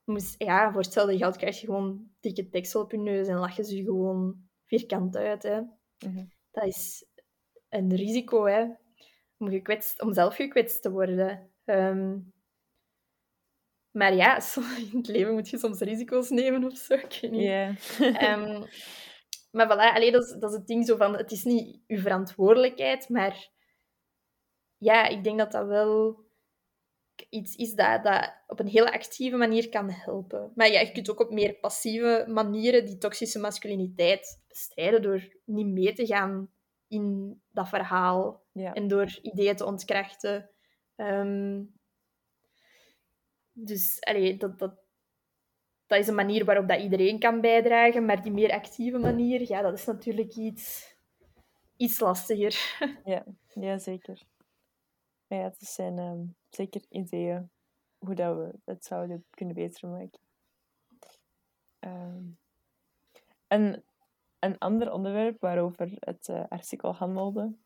moest... 0.04 0.34
Ja, 0.38 0.72
voor 0.72 0.82
hetzelfde 0.82 1.16
geld 1.16 1.36
krijg 1.36 1.60
je 1.60 1.66
gewoon 1.66 2.10
dikke 2.20 2.48
deksel 2.48 2.80
op 2.80 2.90
je 2.90 2.98
neus 2.98 3.26
en 3.26 3.38
lachen 3.38 3.64
ze 3.64 3.76
je 3.76 3.84
gewoon 3.84 4.36
vierkant 4.66 5.16
uit. 5.16 5.42
Hè? 5.42 5.60
Mhm. 6.06 6.24
Dat 6.50 6.64
is 6.64 7.06
een 7.68 7.96
risico, 7.96 8.44
hè. 8.44 8.66
Om, 9.38 9.48
gekwetst, 9.48 10.02
om 10.02 10.12
zelf 10.12 10.34
gekwetst 10.34 10.82
te 10.82 10.90
worden. 10.90 11.50
Ehm, 11.64 12.18
maar 13.90 14.14
ja, 14.14 14.40
in 14.92 14.96
het 14.96 15.06
leven 15.06 15.32
moet 15.32 15.48
je 15.48 15.58
soms 15.58 15.80
risico's 15.80 16.30
nemen 16.30 16.64
of 16.64 16.76
zo. 16.76 16.94
Ik 16.94 17.18
weet 17.20 17.30
niet. 17.30 17.40
Yeah. 17.40 17.76
Maar 19.50 19.66
voilà, 19.66 19.94
alleen 19.94 20.12
dat, 20.12 20.24
is, 20.24 20.36
dat 20.38 20.50
is 20.50 20.56
het 20.56 20.66
ding 20.66 20.86
zo 20.86 20.96
van, 20.96 21.16
het 21.16 21.32
is 21.32 21.44
niet 21.44 21.80
uw 21.86 21.98
verantwoordelijkheid, 21.98 23.08
maar 23.08 23.48
ja, 24.78 25.06
ik 25.06 25.24
denk 25.24 25.38
dat 25.38 25.52
dat 25.52 25.66
wel 25.66 26.26
iets 27.30 27.56
is 27.56 27.74
dat, 27.74 28.04
dat 28.04 28.34
op 28.46 28.60
een 28.60 28.66
hele 28.66 28.92
actieve 28.92 29.36
manier 29.36 29.68
kan 29.68 29.90
helpen. 29.90 30.52
Maar 30.54 30.70
ja, 30.70 30.80
je 30.80 30.92
kunt 30.92 31.10
ook 31.10 31.20
op 31.20 31.30
meer 31.30 31.54
passieve 31.54 32.24
manieren 32.28 32.86
die 32.86 32.98
toxische 32.98 33.38
masculiniteit 33.38 34.42
bestrijden 34.48 35.02
door 35.02 35.36
niet 35.44 35.66
mee 35.66 35.92
te 35.92 36.06
gaan 36.06 36.50
in 36.88 37.36
dat 37.50 37.68
verhaal 37.68 38.42
en 38.52 38.88
door 38.88 39.18
ideeën 39.22 39.56
te 39.56 39.64
ontkrachten. 39.64 40.50
Ehm, 40.96 41.62
dus 43.52 44.00
allee, 44.00 44.36
dat, 44.36 44.58
dat, 44.58 44.74
dat 45.86 45.98
is 45.98 46.06
een 46.06 46.14
manier 46.14 46.44
waarop 46.44 46.68
dat 46.68 46.80
iedereen 46.80 47.18
kan 47.18 47.40
bijdragen, 47.40 48.04
maar 48.04 48.22
die 48.22 48.32
meer 48.32 48.50
actieve 48.50 48.98
manier, 48.98 49.48
ja, 49.48 49.62
dat 49.62 49.72
is 49.72 49.84
natuurlijk 49.84 50.36
iets, 50.36 50.94
iets 51.76 52.00
lastiger. 52.00 52.56
Ja, 53.04 53.24
ja 53.54 53.78
zeker. 53.78 54.26
Maar 55.28 55.38
ja, 55.38 55.44
het 55.44 55.56
zijn 55.58 55.98
ehm, 55.98 56.24
zeker 56.48 56.84
ideeën 56.88 57.50
hoe 57.98 58.14
dat 58.14 58.36
we 58.36 58.58
het 58.64 58.84
zouden 58.84 59.24
kunnen 59.30 59.54
beter 59.54 59.88
maken. 59.88 60.20
Um, 61.80 62.38
en 63.46 63.84
een 64.38 64.58
ander 64.58 64.92
onderwerp 64.92 65.40
waarover 65.40 65.92
het 65.98 66.28
uh, 66.28 66.44
artikel 66.48 66.94
handelde, 66.94 67.56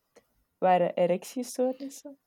waren 0.59 0.95
erectiestoornissen. 0.95 2.19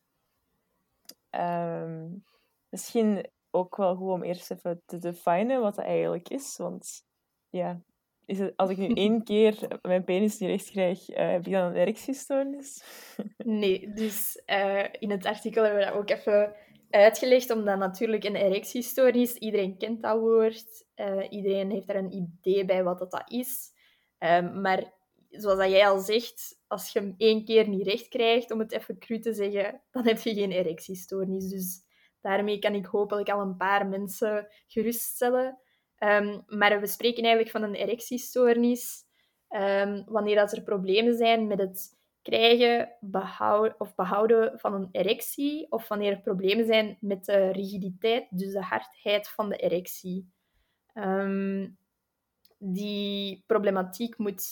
Um, 1.32 2.24
misschien 2.70 3.30
ook 3.52 3.76
wel 3.76 3.96
goed 3.96 4.10
om 4.10 4.24
eerst 4.24 4.52
even 4.52 4.82
te 4.86 4.98
definen 4.98 5.62
wat 5.62 5.76
dat 5.76 5.86
eigenlijk 5.86 6.30
is. 6.30 6.58
Want 6.58 7.06
ja, 7.50 7.82
is 8.26 8.40
het, 8.40 8.54
als 8.56 8.70
ik 8.70 8.78
nu 8.78 8.88
één 8.88 9.24
keer 9.30 9.80
mijn 9.82 10.04
penis 10.04 10.40
niet 10.40 10.50
recht 10.50 10.72
krijg, 10.72 11.10
uh, 11.10 11.18
heb 11.18 11.46
ik 11.46 11.52
dan 11.54 11.64
een 11.64 11.76
erectiestoornis? 11.76 12.84
nee, 13.38 13.94
dus 13.94 14.42
uh, 14.46 14.86
in 15.00 15.12
het 15.12 15.26
artikel 15.26 15.64
hebben 15.64 15.80
we 15.80 15.86
dat 15.86 15.96
ook 15.96 16.10
even 16.10 16.56
uitgelegd, 16.90 17.52
omdat 17.52 17.78
natuurlijk 17.78 18.24
een 18.24 18.36
erectiestoornis, 18.36 19.36
iedereen 19.36 19.78
kent 19.78 20.02
dat 20.02 20.20
woord, 20.20 20.86
uh, 20.96 21.26
iedereen 21.30 21.72
heeft 21.72 21.88
daar 21.88 21.96
een 21.96 22.14
idee 22.14 22.66
bij 22.66 22.84
wat 22.84 23.00
dat, 23.00 23.12
dat 23.12 23.32
is. 23.32 23.74
Um, 24.20 24.62
maar 24.62 24.94
zoals 25.30 25.58
dat 25.58 25.70
jij 25.70 25.88
al 25.88 26.00
zegt, 26.00 26.60
als 26.68 26.94
je 26.94 27.00
hem 27.00 27.14
één 27.18 27.46
keer 27.46 27.68
niet 27.68 27.88
recht 27.88 28.08
krijgt, 28.08 28.52
om 28.52 28.60
het 28.60 28.72
even 28.72 29.00
cru 29.00 29.20
te 29.20 29.34
zeggen, 29.34 29.82
dan 29.92 30.08
heb 30.08 30.20
je 30.20 30.34
geen 30.34 30.52
erectiestoornis. 30.52 31.50
Dus 31.50 31.86
Daarmee 32.26 32.60
kan 32.60 32.74
ik 32.74 32.86
hopelijk 32.86 33.30
al 33.30 33.42
een 33.42 33.58
paar 33.58 33.88
mensen 33.88 34.48
geruststellen. 34.68 35.60
Um, 36.00 36.44
maar 36.48 36.80
we 36.80 36.88
spreken 36.88 37.24
eigenlijk 37.24 37.52
van 37.52 37.64
een 37.64 37.76
erectiestoornis 37.76 39.04
um, 39.50 40.04
wanneer 40.06 40.36
dat 40.36 40.52
er 40.52 40.64
problemen 40.64 41.16
zijn 41.16 41.48
met 41.48 41.60
het 41.60 41.98
krijgen 42.22 42.96
behouden, 43.00 43.76
of 43.80 43.96
behouden 43.96 44.60
van 44.60 44.74
een 44.74 44.90
erectie, 44.92 45.72
of 45.72 45.88
wanneer 45.88 46.12
er 46.12 46.22
problemen 46.22 46.66
zijn 46.66 46.98
met 47.00 47.26
de 47.26 47.52
rigiditeit, 47.52 48.28
dus 48.30 48.52
de 48.52 48.64
hardheid 48.64 49.30
van 49.30 49.50
de 49.50 49.56
erectie. 49.56 50.30
Um, 50.94 51.78
die 52.58 53.44
problematiek 53.48 54.18
moet 54.18 54.44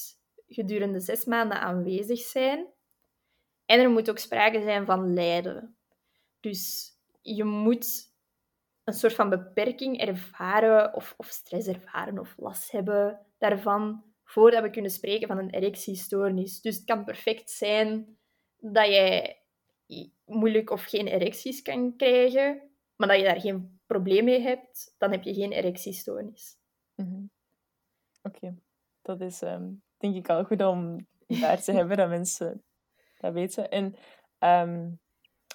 gedurende 0.48 1.00
zes 1.00 1.26
maanden 1.26 1.60
aanwezig 1.60 2.20
zijn. 2.20 2.68
En 3.66 3.80
er 3.80 3.89
moet 3.89 4.10
ook 4.10 4.18
sprake 4.18 4.62
zijn 4.62 4.86
van 4.86 5.14
lijden. 5.14 5.78
Dus 6.39 6.91
je 7.22 7.44
moet 7.44 8.12
een 8.84 8.94
soort 8.94 9.14
van 9.14 9.30
beperking 9.30 10.00
ervaren 10.00 10.94
of, 10.94 11.14
of 11.18 11.28
stress 11.28 11.68
ervaren 11.68 12.20
of 12.20 12.34
last 12.38 12.72
hebben 12.72 13.20
daarvan 13.38 14.04
voordat 14.24 14.64
we 14.64 14.70
kunnen 14.70 14.92
spreken 14.92 15.28
van 15.28 15.38
een 15.38 15.50
erectiestoornis. 15.50 16.62
Dus 16.62 16.76
het 16.76 16.86
kan 16.86 17.04
perfect 17.04 17.50
zijn 17.50 18.18
dat 18.58 18.88
jij 18.88 19.42
moeilijk 20.26 20.70
of 20.70 20.84
geen 20.84 21.08
erecties 21.08 21.62
kan 21.62 21.96
krijgen, 21.96 22.62
maar 22.96 23.08
dat 23.08 23.18
je 23.18 23.24
daar 23.24 23.42
geen 23.42 23.80
probleem 23.86 24.24
mee 24.24 24.42
hebt, 24.42 24.96
dan 24.98 25.12
heb 25.12 25.24
je 25.24 25.34
geen 25.34 25.52
erectiestoornis. 25.52 26.58
Mm 26.96 27.32
Oké, 28.24 28.56
dat 29.02 29.22
is 29.22 29.42
ehm, 29.42 29.72
denk 29.98 30.16
ik 30.16 30.30
al 30.30 30.44
goed 30.44 30.62
om 30.62 31.08
daar 31.28 31.62
te 31.62 31.72
hebben, 31.78 31.98
dat 31.98 32.10
mensen 32.10 32.64
dat 33.18 33.34
weten. 33.34 33.70
En 33.70 33.96
um, 34.40 35.00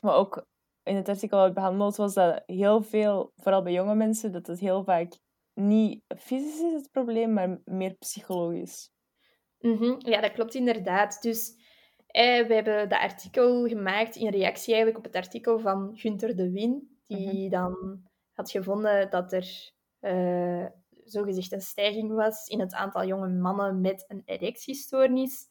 maar 0.01 0.14
ook 0.14 0.47
in 0.89 0.97
het 0.97 1.09
artikel 1.09 1.39
wat 1.39 1.55
behandeld 1.55 1.97
was 1.97 2.14
dat 2.14 2.43
heel 2.47 2.82
veel, 2.82 3.32
vooral 3.36 3.62
bij 3.62 3.72
jonge 3.72 3.95
mensen, 3.95 4.32
dat 4.32 4.47
het 4.47 4.61
heel 4.61 4.84
vaak 4.84 5.12
niet 5.55 6.03
fysisch 6.16 6.61
is 6.61 6.72
het 6.72 6.91
probleem, 6.91 7.32
maar 7.32 7.61
meer 7.64 7.95
psychologisch. 7.95 8.91
Mm 9.59 9.97
Ja, 9.99 10.20
dat 10.20 10.32
klopt 10.32 10.55
inderdaad. 10.55 11.22
Dus 11.22 11.57
eh, 12.07 12.47
we 12.47 12.55
hebben 12.55 12.89
dat 12.89 13.01
artikel 13.01 13.66
gemaakt 13.66 14.16
in 14.16 14.30
reactie 14.30 14.74
eigenlijk 14.74 14.99
op 14.99 15.12
het 15.12 15.24
artikel 15.24 15.59
van 15.59 15.97
Gunther 15.97 16.36
de 16.36 16.51
Win, 16.51 16.99
die 17.07 17.41
mhm. 17.41 17.51
dan 17.51 18.03
had 18.32 18.51
gevonden 18.51 19.11
dat 19.11 19.32
er 19.32 19.72
uh, 20.01 20.66
zogezegd 21.05 21.53
een 21.53 21.61
stijging 21.61 22.14
was 22.14 22.47
in 22.47 22.61
het 22.61 22.74
aantal 22.74 23.07
jonge 23.07 23.28
mannen 23.28 23.80
met 23.80 24.05
een 24.09 24.22
erectiestoornis. 24.24 25.47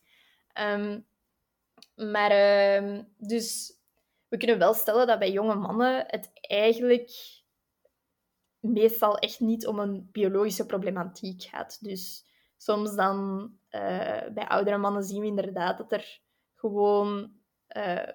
Um, 0.60 1.06
maar 1.96 2.32
uh, 2.32 3.00
dus 3.18 3.77
we 4.28 4.38
kunnen 4.38 4.60
wel 4.60 4.74
stellen 4.74 5.08
dat 5.08 5.20
bij 5.20 5.32
jonge 5.32 5.56
mannen 5.56 6.04
het 6.08 6.30
eigenlijk 6.42 7.12
meestal 8.60 9.18
echt 9.18 9.40
niet 9.40 9.68
om 9.68 9.80
een 9.80 10.10
biologische 10.12 10.66
problematiek 10.66 11.44
gaat. 11.44 11.84
Dus 11.84 12.26
soms 12.58 12.96
dan 12.96 13.50
uh, 13.70 14.28
bij 14.34 14.48
oudere 14.48 14.78
mannen 14.78 15.04
zien 15.04 15.22
we 15.22 15.28
inderdaad 15.28 15.78
dat 15.78 15.92
er 15.92 16.22
gewoon 16.56 17.32
uh, 17.78 18.10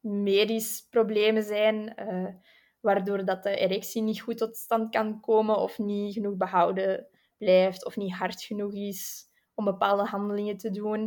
medisch 0.00 0.86
problemen 0.90 1.42
zijn, 1.42 1.94
uh, 2.00 2.34
waardoor 2.80 3.24
dat 3.24 3.42
de 3.42 3.56
erectie 3.56 4.02
niet 4.02 4.20
goed 4.20 4.38
tot 4.38 4.56
stand 4.56 4.90
kan 4.90 5.20
komen 5.20 5.56
of 5.56 5.78
niet 5.78 6.12
genoeg 6.12 6.36
behouden 6.36 7.08
blijft 7.38 7.84
of 7.84 7.96
niet 7.96 8.14
hard 8.14 8.42
genoeg 8.42 8.72
is 8.72 9.24
om 9.54 9.64
bepaalde 9.64 10.04
handelingen 10.04 10.56
te 10.56 10.70
doen. 10.70 11.00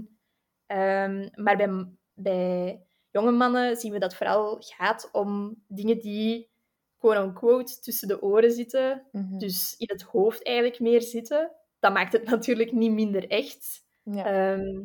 Um, 0.67 1.29
maar 1.35 1.57
bij, 1.57 1.85
bij 2.13 2.83
jonge 3.19 3.37
mannen 3.37 3.75
zien 3.75 3.91
we 3.91 3.99
dat 3.99 4.15
vooral 4.15 4.57
gaat 4.59 5.09
om 5.11 5.63
dingen 5.67 5.99
die 5.99 6.49
quote-unquote 6.97 7.79
tussen 7.79 8.07
de 8.07 8.21
oren 8.21 8.51
zitten, 8.51 9.07
mhm. 9.11 9.37
dus 9.37 9.75
in 9.77 9.87
het 9.89 10.01
hoofd 10.01 10.43
eigenlijk 10.43 10.79
meer 10.79 11.01
zitten. 11.01 11.51
Dat 11.79 11.93
maakt 11.93 12.13
het 12.13 12.29
natuurlijk 12.29 12.71
niet 12.71 12.91
minder 12.91 13.27
echt. 13.27 13.85
Ja. 14.03 14.25
Ehm, 14.25 14.83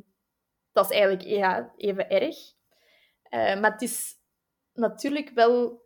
dat 0.72 0.84
is 0.84 0.90
eigenlijk 0.90 1.22
ja, 1.22 1.72
even 1.76 2.10
erg. 2.10 2.36
Uh, 3.30 3.60
maar 3.60 3.72
het 3.72 3.82
is 3.82 4.14
natuurlijk 4.72 5.30
wel 5.30 5.82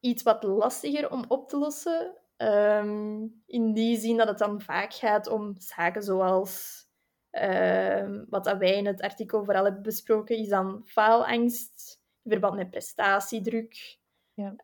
iets 0.00 0.22
wat 0.22 0.42
lastiger 0.42 1.10
om 1.10 1.24
op 1.28 1.48
te 1.48 1.56
lossen. 1.56 2.16
Um, 2.36 3.42
in 3.46 3.72
die 3.72 3.98
zin 3.98 4.16
dat 4.16 4.28
het 4.28 4.38
dan 4.38 4.60
vaak 4.60 4.94
gaat 4.94 5.26
om 5.26 5.54
zaken 5.58 6.02
zoals 6.02 6.86
uh, 7.32 8.22
wat 8.28 8.44
dat 8.44 8.58
wij 8.58 8.76
in 8.76 8.86
het 8.86 9.00
artikel 9.00 9.44
vooral 9.44 9.64
hebben 9.64 9.82
besproken, 9.82 10.36
is 10.36 10.48
dan 10.48 10.82
faalangst 10.84 12.00
in 12.22 12.30
verband 12.30 12.56
met 12.56 12.70
prestatiedruk. 12.70 13.98
Ja. 14.34 14.54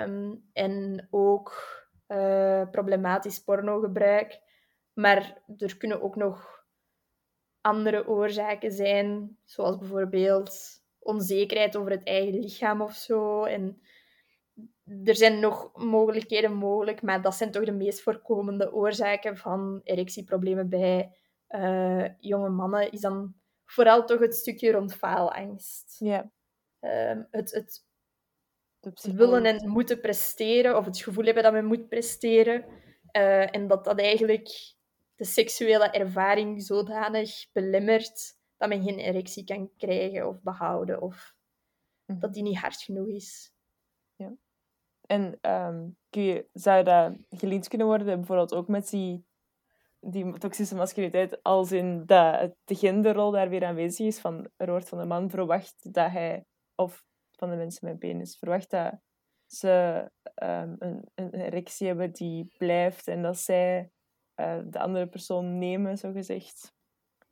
Um, 0.00 0.48
en 0.52 1.06
ook 1.10 1.52
uh, 2.08 2.70
problematisch 2.70 3.38
pornogebruik. 3.38 4.40
Maar 4.92 5.42
er 5.56 5.76
kunnen 5.76 6.02
ook 6.02 6.16
nog 6.16 6.64
andere 7.60 8.08
oorzaken 8.08 8.72
zijn, 8.72 9.38
zoals 9.44 9.78
bijvoorbeeld 9.78 10.82
onzekerheid 10.98 11.76
over 11.76 11.90
het 11.90 12.04
eigen 12.04 12.40
lichaam 12.40 12.80
of 12.80 12.92
zo. 12.92 13.44
En 13.44 13.82
er 15.04 15.16
zijn 15.16 15.40
nog 15.40 15.70
mogelijkheden 15.74 16.52
mogelijk, 16.52 17.02
maar 17.02 17.22
dat 17.22 17.34
zijn 17.34 17.50
toch 17.50 17.64
de 17.64 17.72
meest 17.72 18.00
voorkomende 18.00 18.72
oorzaken 18.72 19.36
van 19.36 19.80
erectieproblemen 19.84 20.68
bij 20.68 21.16
uh, 21.54 22.08
jonge 22.18 22.48
mannen. 22.48 22.90
Is 22.90 23.00
dan 23.00 23.34
vooral 23.64 24.04
toch 24.04 24.18
het 24.18 24.34
stukje 24.34 24.72
rond 24.72 24.94
faalangst. 24.94 25.96
Ja. 25.98 26.30
Uh, 26.80 27.22
het, 27.30 27.50
het 27.50 27.84
willen 29.02 29.44
en 29.44 29.68
moeten 29.68 30.00
presteren, 30.00 30.76
of 30.76 30.84
het 30.84 30.98
gevoel 30.98 31.24
hebben 31.24 31.42
dat 31.42 31.52
men 31.52 31.64
moet 31.64 31.88
presteren. 31.88 32.64
Uh, 33.16 33.54
en 33.54 33.66
dat 33.66 33.84
dat 33.84 34.00
eigenlijk 34.00 34.48
de 35.14 35.24
seksuele 35.24 35.90
ervaring 35.90 36.62
zodanig 36.62 37.52
belemmert 37.52 38.36
dat 38.56 38.68
men 38.68 38.82
geen 38.82 38.98
erectie 38.98 39.44
kan 39.44 39.70
krijgen 39.76 40.28
of 40.28 40.42
behouden, 40.42 41.02
of 41.02 41.34
mhm. 42.06 42.18
dat 42.18 42.34
die 42.34 42.42
niet 42.42 42.58
hard 42.58 42.82
genoeg 42.82 43.08
is. 43.08 43.52
Ja. 44.16 44.36
En 45.06 45.38
um, 45.42 45.96
kun 46.10 46.22
je, 46.22 46.48
zou 46.52 46.84
dat 46.84 47.16
gelinkt 47.28 47.68
kunnen 47.68 47.86
worden, 47.86 48.06
bijvoorbeeld 48.06 48.54
ook 48.54 48.68
met 48.68 48.88
die, 48.88 49.26
die 50.10 50.38
toxische 50.38 50.74
masculiniteit, 50.74 51.42
als 51.42 51.72
in 51.72 52.06
dat 52.06 52.54
de 52.64 52.74
genderrol 52.74 53.30
daar 53.30 53.48
weer 53.48 53.64
aanwezig 53.64 54.06
is, 54.06 54.18
van 54.18 54.48
er 54.56 54.70
wordt 54.70 54.88
van 54.88 54.98
de 54.98 55.04
man 55.04 55.30
verwacht 55.30 55.94
dat 55.94 56.10
hij, 56.10 56.44
of 56.74 57.04
van 57.36 57.50
de 57.50 57.56
mensen 57.56 57.88
met 57.88 57.98
penis, 57.98 58.36
verwacht 58.38 58.70
dat 58.70 58.92
ze 59.46 60.04
um, 60.42 60.76
een, 61.14 61.34
erectie 61.34 61.86
hebben 61.86 62.12
die 62.12 62.54
blijft 62.58 63.08
en 63.08 63.22
dat 63.22 63.38
zij 63.38 63.90
uh, 64.40 64.58
de 64.64 64.78
andere 64.78 65.08
persoon 65.08 65.58
nemen, 65.58 65.98
zo 65.98 66.12
gezegd. 66.12 66.72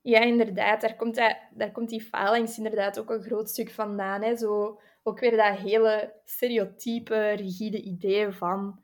Ja, 0.01 0.21
inderdaad. 0.21 0.81
Daar 0.81 0.97
komt, 0.97 1.15
dat, 1.15 1.37
daar 1.51 1.73
komt 1.73 1.89
die 1.89 2.03
falings 2.03 2.57
inderdaad 2.57 2.99
ook 2.99 3.11
een 3.11 3.23
groot 3.23 3.49
stuk 3.49 3.71
vandaan. 3.71 4.23
Hè. 4.23 4.37
Zo, 4.37 4.81
ook 5.03 5.21
weer 5.21 5.37
dat 5.37 5.59
hele 5.59 6.21
stereotype, 6.25 7.31
rigide 7.31 7.83
idee 7.83 8.33
van 8.33 8.83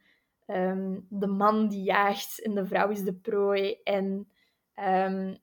um, 0.51 1.07
de 1.09 1.27
man 1.27 1.69
die 1.69 1.83
jaagt 1.83 2.43
en 2.43 2.55
de 2.55 2.67
vrouw 2.67 2.91
is 2.91 3.03
de 3.03 3.15
prooi. 3.15 3.81
En 3.83 4.29
um, 4.75 5.39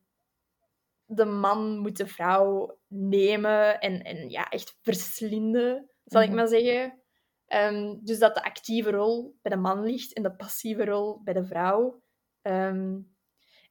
de 1.06 1.26
man 1.26 1.78
moet 1.78 1.97
de 1.97 2.08
vrouw 2.08 2.78
nemen 2.88 3.80
en, 3.80 4.03
en 4.03 4.30
ja, 4.30 4.49
echt 4.49 4.78
verslinden, 4.82 5.90
zal 6.03 6.22
ik 6.22 6.27
mhm. 6.27 6.38
maar 6.38 6.48
zeggen. 6.48 6.99
Um, 7.48 7.99
dus 8.03 8.19
dat 8.19 8.36
de 8.36 8.44
actieve 8.44 8.91
rol 8.91 9.38
bij 9.41 9.52
de 9.52 9.61
man 9.61 9.84
ligt 9.84 10.14
en 10.14 10.23
de 10.23 10.36
passieve 10.36 10.86
rol 10.86 11.22
bij 11.23 11.34
de 11.34 11.45
vrouw. 11.45 12.02
Um, 12.41 13.15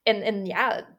en, 0.03 0.21
en 0.21 0.45
ja, 0.45 0.97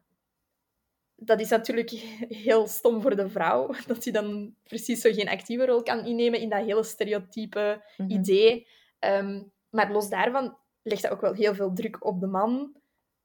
dat 1.17 1.41
is 1.41 1.49
natuurlijk 1.49 1.91
heel 2.47 2.67
stom 2.67 3.03
voor 3.03 3.17
de 3.17 3.29
vrouw, 3.29 3.71
dat 3.87 4.05
hij 4.05 4.13
dan 4.13 4.55
precies 4.63 5.01
zo 5.01 5.13
geen 5.13 5.29
actieve 5.29 5.67
rol 5.67 5.83
kan 5.83 6.07
innemen 6.07 6.41
in 6.41 6.49
dat 6.49 6.65
hele 6.65 6.83
stereotype 6.83 7.85
mhm. 7.97 8.11
idee. 8.11 8.69
Um, 9.01 9.55
maar 9.77 9.93
los 9.93 10.09
daarvan 10.09 10.57
legt 10.83 11.03
dat 11.03 11.11
ook 11.11 11.21
wel 11.21 11.35
heel 11.35 11.55
veel 11.55 11.73
druk 11.73 12.05
op 12.05 12.21
de 12.21 12.27
man 12.27 12.77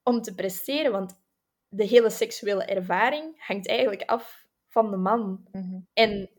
om 0.04 0.22
te 0.22 0.36
presteren, 0.36 0.92
want 0.92 1.20
de 1.68 1.84
hele 1.84 2.10
seksuele 2.10 2.64
ervaring 2.66 3.46
hangt 3.46 3.68
eigenlijk 3.68 4.02
af 4.02 4.48
van 4.68 4.92
de 4.92 4.98
man. 4.98 5.48
Mhm. 5.52 5.80
En 5.94 6.30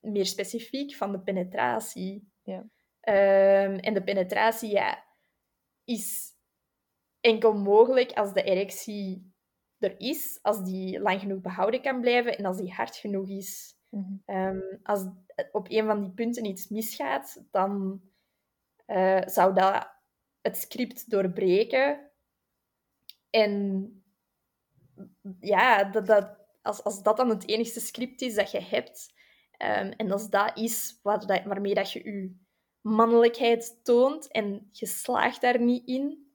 meer 0.00 0.26
specifiek 0.26 0.94
van 0.94 1.12
de 1.12 1.20
penetratie. 1.20 2.30
Ja. 2.42 2.58
Um, 2.58 3.78
en 3.78 3.94
de 3.94 4.02
penetratie 4.02 4.70
ja, 4.70 5.04
is 5.84 6.32
enkel 7.20 7.54
mogelijk 7.54 8.12
als 8.12 8.32
de 8.32 8.42
erectie 8.42 9.32
er 9.78 10.00
is, 10.00 10.38
als 10.42 10.64
die 10.64 11.00
lang 11.00 11.20
genoeg 11.20 11.40
behouden 11.40 11.82
kan 11.82 12.00
blijven 12.00 12.38
en 12.38 12.44
als 12.44 12.56
die 12.56 12.72
hard 12.72 12.96
genoeg 12.96 13.28
is. 13.28 13.76
Mhm. 13.88 14.12
Ehm, 14.24 14.60
als 14.82 15.06
op 15.52 15.66
een 15.70 15.86
van 15.86 16.00
die 16.00 16.10
punten 16.10 16.44
iets 16.44 16.68
misgaat, 16.68 17.44
dan 17.50 18.00
uh, 18.86 19.22
zou 19.26 19.54
dat 19.54 19.88
het 20.40 20.56
script 20.56 21.10
doorbreken. 21.10 22.10
En 23.30 23.86
ja, 25.40 25.84
dat, 25.84 26.06
dat, 26.06 26.36
als, 26.62 26.84
als 26.84 27.02
dat 27.02 27.16
dan 27.16 27.28
het 27.28 27.48
enige 27.48 27.80
script 27.80 28.20
is 28.20 28.34
dat 28.34 28.50
je 28.50 28.60
hebt, 28.60 29.14
um, 29.58 29.90
en 29.90 30.10
als 30.10 30.30
dat 30.30 30.58
is 30.58 30.98
wat, 31.02 31.28
dat, 31.28 31.44
waarmee 31.44 31.74
dat 31.74 31.92
je 31.92 32.04
je 32.04 32.36
mannelijkheid 32.80 33.80
toont 33.82 34.30
en 34.30 34.68
je 34.70 34.86
slaagt 34.86 35.40
daar 35.40 35.60
niet 35.60 35.86
in, 35.86 36.30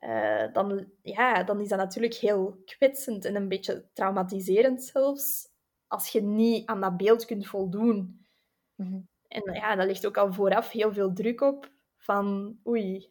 uh, 0.00 0.52
dan, 0.52 0.90
ja, 1.02 1.42
dan 1.42 1.60
is 1.60 1.68
dat 1.68 1.78
natuurlijk 1.78 2.14
heel 2.14 2.62
kwetsend 2.64 3.24
en 3.24 3.36
een 3.36 3.48
beetje 3.48 3.88
traumatiserend 3.92 4.84
zelfs, 4.84 5.48
als 5.86 6.08
je 6.08 6.22
niet 6.22 6.66
aan 6.66 6.80
dat 6.80 6.96
beeld 6.96 7.24
kunt 7.24 7.46
voldoen. 7.46 8.26
Mhm. 8.74 9.00
En 9.28 9.52
ja, 9.52 9.76
dat 9.76 9.86
ligt 9.86 10.06
ook 10.06 10.16
al 10.16 10.32
vooraf 10.32 10.70
heel 10.70 10.92
veel 10.92 11.12
druk 11.12 11.40
op 11.40 11.76
van 11.98 12.58
oei, 12.66 13.10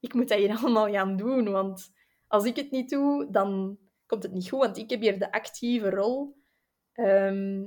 ik 0.00 0.14
moet 0.14 0.28
dat 0.28 0.38
hier 0.38 0.56
allemaal 0.58 0.90
gaan 0.90 1.16
doen, 1.16 1.50
want 1.50 1.92
als 2.26 2.44
ik 2.44 2.56
het 2.56 2.70
niet 2.70 2.90
doe, 2.90 3.30
dan 3.30 3.78
komt 4.06 4.22
het 4.22 4.32
niet 4.32 4.48
goed, 4.48 4.58
want 4.58 4.76
ik 4.76 4.90
heb 4.90 5.00
hier 5.00 5.18
de 5.18 5.32
actieve 5.32 5.90
rol. 5.90 6.36
Ehm, 6.92 7.66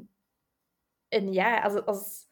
en 1.08 1.34
ja, 1.34 1.62
als, 1.62 1.86
als, 1.86 2.28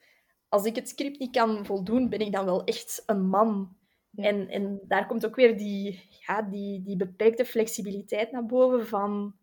als 0.49 0.65
ik 0.65 0.75
het 0.75 0.89
script 0.89 1.19
niet 1.19 1.31
kan 1.31 1.65
voldoen, 1.65 2.09
ben 2.09 2.19
ik 2.19 2.31
dan 2.31 2.45
wel 2.45 2.63
echt 2.63 3.03
een 3.05 3.27
man. 3.27 3.77
En, 4.15 4.47
en 4.47 4.81
daar 4.87 5.07
komt 5.07 5.25
ook 5.25 5.35
weer 5.35 5.57
die, 5.57 6.09
ja, 6.27 6.41
die, 6.41 6.83
die 6.83 6.95
beperkte 6.95 7.45
flexibiliteit 7.45 8.31
naar 8.31 8.45
boven 8.45 8.87
van... 8.87 9.35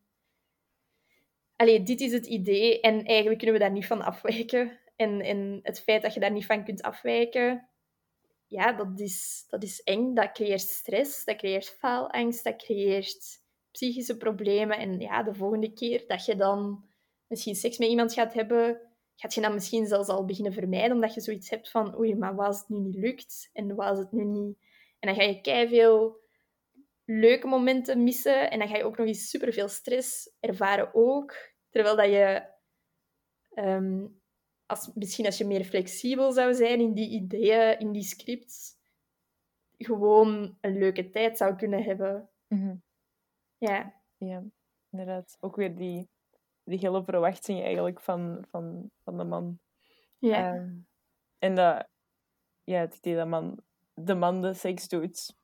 Allee, 1.56 1.82
dit 1.82 2.00
is 2.00 2.12
het 2.12 2.26
idee 2.26 2.80
en 2.80 3.04
eigenlijk 3.04 3.38
kunnen 3.38 3.56
we 3.56 3.62
daar 3.62 3.72
niet 3.72 3.86
van 3.86 4.02
afwijken. 4.02 4.78
En, 4.96 5.20
en 5.20 5.60
het 5.62 5.80
feit 5.80 6.02
dat 6.02 6.14
je 6.14 6.20
daar 6.20 6.32
niet 6.32 6.46
van 6.46 6.64
kunt 6.64 6.82
afwijken, 6.82 7.68
ja, 8.46 8.72
dat 8.72 9.00
is, 9.00 9.44
dat 9.48 9.62
is 9.62 9.82
eng. 9.82 10.14
Dat 10.14 10.32
creëert 10.32 10.60
stress, 10.60 11.24
dat 11.24 11.36
creëert 11.36 11.68
faalangst, 11.68 12.44
dat 12.44 12.56
creëert 12.56 13.44
psychische 13.70 14.16
problemen. 14.16 14.78
En 14.78 15.00
ja, 15.00 15.22
de 15.22 15.34
volgende 15.34 15.72
keer 15.72 16.04
dat 16.06 16.24
je 16.24 16.36
dan 16.36 16.84
misschien 17.26 17.54
seks 17.54 17.78
met 17.78 17.88
iemand 17.88 18.12
gaat 18.12 18.34
hebben, 18.34 18.80
gaat 19.16 19.34
je 19.34 19.40
dan 19.40 19.54
misschien 19.54 19.86
zelfs 19.86 20.08
al 20.08 20.24
beginnen 20.24 20.52
vermijden, 20.52 20.92
omdat 20.92 21.14
je 21.14 21.20
zoiets 21.20 21.50
hebt 21.50 21.70
van 21.70 21.98
oei, 21.98 22.14
maar 22.14 22.34
wat 22.34 22.46
als 22.46 22.58
het 22.58 22.68
nu 22.68 22.78
niet 22.78 22.96
lukt? 22.96 23.50
En 23.52 23.74
wat 23.74 23.86
als 23.86 23.98
het 23.98 24.12
nu 24.12 24.24
niet... 24.24 24.58
En 24.98 25.08
dan 25.08 25.14
ga 25.14 25.22
je 25.22 25.40
kei 25.40 25.68
veel 25.68 26.20
leuke 27.04 27.46
momenten 27.46 28.02
missen 28.02 28.50
en 28.50 28.58
dan 28.58 28.68
ga 28.68 28.76
je 28.76 28.84
ook 28.84 28.96
nog 28.96 29.06
eens 29.06 29.30
superveel 29.30 29.68
stress 29.68 30.30
ervaren 30.40 30.94
ook. 30.94 31.34
Terwijl 31.70 31.96
dat 31.96 32.06
je... 32.06 32.54
Ehm, 33.54 34.04
als, 34.66 34.90
misschien 34.94 35.26
als 35.26 35.38
je 35.38 35.44
meer 35.44 35.64
flexibel 35.64 36.32
zou 36.32 36.54
zijn 36.54 36.80
in 36.80 36.94
die 36.94 37.08
ideeën, 37.08 37.78
in 37.78 37.92
die 37.92 38.02
scripts, 38.02 38.74
gewoon 39.78 40.58
een 40.60 40.78
leuke 40.78 41.10
tijd 41.10 41.36
zou 41.36 41.56
kunnen 41.56 41.82
hebben. 41.82 42.28
Mhm. 42.48 42.74
Ja. 43.58 43.94
Ja, 44.16 44.42
inderdaad. 44.90 45.36
Ook 45.40 45.56
weer 45.56 45.76
die, 45.76 46.08
die 46.64 46.78
hele 46.78 47.04
verwachting 47.04 47.62
eigenlijk 47.62 48.00
van, 48.00 48.44
van, 48.48 48.90
van 49.04 49.16
de 49.16 49.24
man. 49.24 49.58
Ja. 50.18 50.54
Ehm, 50.54 50.74
en 51.38 51.54
dat, 51.54 51.88
ja, 52.64 52.80
het 52.80 52.96
idee 52.96 53.16
dat 53.16 53.26
man, 53.26 53.60
de 53.94 54.14
man 54.14 54.42
de 54.42 54.54
seks 54.54 54.88
doet 54.88 55.36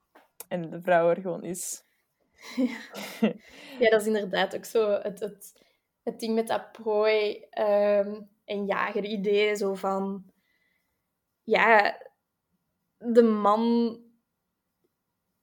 en 0.48 0.70
de 0.70 0.82
vrouw 0.82 1.08
er 1.08 1.20
gewoon 1.20 1.44
is. 1.44 1.84
Ja, 2.56 2.78
ja 3.78 3.90
dat 3.90 4.00
is 4.00 4.06
inderdaad 4.06 4.56
ook 4.56 4.64
zo 4.64 4.90
het, 4.90 5.20
het, 5.20 5.62
het 6.02 6.20
ding 6.20 6.34
met 6.34 6.46
dat 6.46 6.72
prooi 6.72 7.46
um, 7.58 8.30
en 8.52 8.66
jager 8.66 9.04
idee. 9.04 9.56
Zo 9.56 9.74
van, 9.74 10.24
ja, 11.42 11.98
de 12.98 13.22
man 13.22 13.96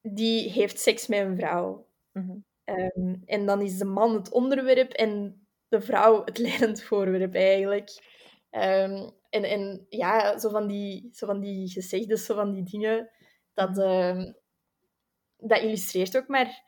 die 0.02 0.49
heeft 0.49 0.80
seks 0.80 1.07
met 1.07 1.19
een 1.19 1.36
vrouw. 1.36 1.88
Mm 2.11 2.48
Ehm, 2.69 3.15
en 3.26 3.45
dan 3.45 3.61
is 3.61 3.77
de 3.77 3.86
man 3.86 4.14
het 4.14 4.31
onderwerp 4.31 4.91
en 4.91 5.41
de 5.68 5.81
vrouw 5.81 6.26
het 6.26 6.38
leidend 6.38 6.81
voorwerp 6.84 7.36
eigenlijk. 7.36 7.90
Um, 8.52 9.11
en, 9.30 9.44
en 9.44 9.86
ja, 9.90 10.40
zo 10.40 10.49
van 10.49 10.68
die, 10.68 11.10
zo 11.14 11.26
van 11.26 11.40
die 11.40 11.69
gezegden, 11.69 12.18
zo 12.18 12.36
van 12.36 12.53
die 12.53 12.64
dingen, 12.64 13.10
dat, 13.53 13.77
uh, 13.77 14.26
dat 15.38 15.61
illustreert 15.61 16.18
ook 16.18 16.27
maar 16.27 16.64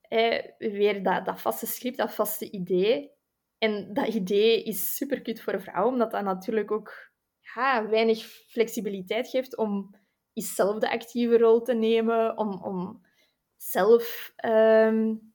eh, 0.00 0.44
weer 0.58 1.02
dat, 1.02 1.24
dat 1.24 1.40
vaste 1.40 1.66
script, 1.66 1.96
dat 1.96 2.14
vaste 2.14 2.50
idee. 2.50 3.12
En 3.64 3.94
dat 3.94 4.06
idee 4.06 4.62
is 4.62 4.96
super 4.96 5.22
kut 5.22 5.42
voor 5.42 5.60
vrouwen, 5.60 5.92
omdat 5.92 6.10
dat 6.10 6.22
natuurlijk 6.22 6.70
ook 6.70 7.12
ja, 7.54 7.88
weinig 7.88 8.24
flexibiliteit 8.24 9.28
geeft 9.28 9.56
om 9.56 9.94
zelf 10.34 10.78
de 10.78 10.90
actieve 10.90 11.38
rol 11.38 11.62
te 11.62 11.74
nemen, 11.74 12.38
om, 12.38 12.62
om 12.62 13.06
zelf 13.56 14.32
um, 14.44 15.34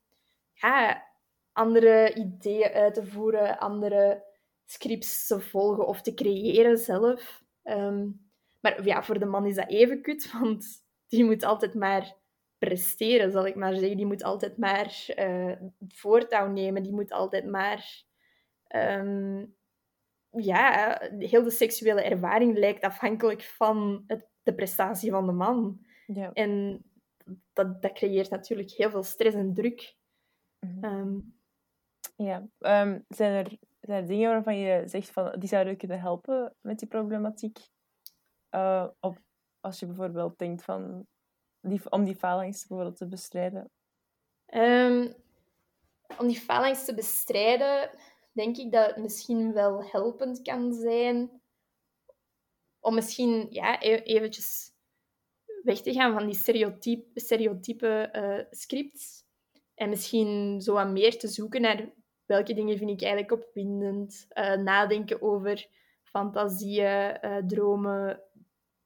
ja, 0.53 1.07
andere 1.51 2.14
ideeën 2.14 2.72
uit 2.72 2.93
te 2.93 3.06
voeren, 3.06 3.60
andere 3.60 4.23
scripts 4.65 5.27
te 5.27 5.39
volgen 5.39 5.88
of 5.88 6.01
te 6.01 6.14
creëren 6.14 6.77
zelf. 6.77 7.43
Ehm, 7.64 8.07
maar 8.61 8.85
ja, 8.85 9.03
voor 9.03 9.19
de 9.19 9.26
man 9.26 9.45
is 9.45 9.56
dat 9.56 9.69
even 9.69 10.01
kut, 10.01 10.31
want 10.39 10.65
die 11.07 11.23
moet 11.23 11.43
altijd 11.43 11.73
maar 11.73 12.18
presteren, 12.57 13.31
zal 13.31 13.45
ik 13.45 13.56
maar 13.56 13.76
zeggen. 13.76 13.97
Die 13.97 14.06
moet 14.06 14.23
altijd 14.23 14.57
maar 14.57 15.06
uh, 15.15 15.56
voortouw 15.88 16.47
nemen. 16.47 16.84
Die 16.84 16.93
moet 16.93 17.11
altijd 17.11 17.45
maar... 17.45 18.07
Um, 18.75 19.55
ja, 20.29 20.97
heel 21.17 21.43
de 21.43 21.51
seksuele 21.51 22.01
ervaring 22.01 22.57
lijkt 22.57 22.83
afhankelijk 22.83 23.43
van 23.43 24.03
het, 24.07 24.27
de 24.43 24.53
prestatie 24.53 25.11
van 25.11 25.25
de 25.25 25.31
man. 25.31 25.85
Ja. 26.05 26.33
En 26.33 26.83
dat, 27.53 27.81
dat 27.81 27.93
creëert 27.93 28.29
natuurlijk 28.29 28.71
heel 28.71 28.89
veel 28.89 29.03
stress 29.03 29.35
en 29.35 29.53
druk. 29.53 29.95
Ehm, 30.81 31.19
ja, 32.15 32.37
um, 32.59 33.05
zijn, 33.07 33.45
er, 33.45 33.57
zijn 33.79 34.01
er 34.01 34.07
dingen 34.07 34.29
waarvan 34.29 34.57
je 34.57 34.87
zegt 34.87 35.09
van 35.09 35.39
die 35.39 35.49
zouden 35.49 35.77
kunnen 35.77 35.99
helpen 35.99 36.55
met 36.61 36.79
die 36.79 36.87
problematiek? 36.87 37.57
Uh, 38.51 38.87
op, 38.99 39.17
als 39.59 39.79
je 39.79 39.85
bijvoorbeeld 39.85 40.37
denkt 40.37 40.63
van 40.63 41.07
die, 41.61 41.91
om 41.91 42.03
die 42.03 42.15
faalangst 42.15 42.67
bijvoorbeeld 42.67 42.97
te 42.97 43.07
bestrijden? 43.07 43.69
Um, 44.53 45.13
om 46.17 46.27
die 46.27 46.39
faalangst 46.39 46.85
te 46.85 46.93
bestrijden, 46.93 47.89
denk 48.39 48.57
ik 48.57 48.71
dat 48.71 48.85
het 48.85 48.97
misschien 48.97 49.53
wel 49.53 49.83
helpend 49.83 50.41
kan 50.41 50.73
zijn 50.73 51.41
om 52.79 52.93
misschien 52.93 53.47
ja, 53.49 53.83
e-, 53.83 54.03
eventjes 54.03 54.71
weg 55.63 55.81
te 55.81 55.93
gaan 55.93 56.13
van 56.13 56.25
die 56.25 56.35
stereotype, 56.35 57.19
stereotype 57.19 58.09
uh, 58.15 58.45
scripts. 58.49 59.23
En 59.75 59.89
misschien 59.89 60.61
zo 60.61 60.73
wat 60.73 60.89
meer 60.89 61.17
te 61.17 61.27
zoeken 61.27 61.61
naar 61.61 61.93
welke 62.25 62.53
dingen 62.53 62.77
vind 62.77 62.89
ik 62.89 63.01
eigenlijk 63.01 63.31
opwindend. 63.31 64.27
Uh, 64.33 64.55
nadenken 64.55 65.21
over 65.21 65.67
fantasieën, 66.03 67.17
uh, 67.21 67.37
dromen, 67.37 68.21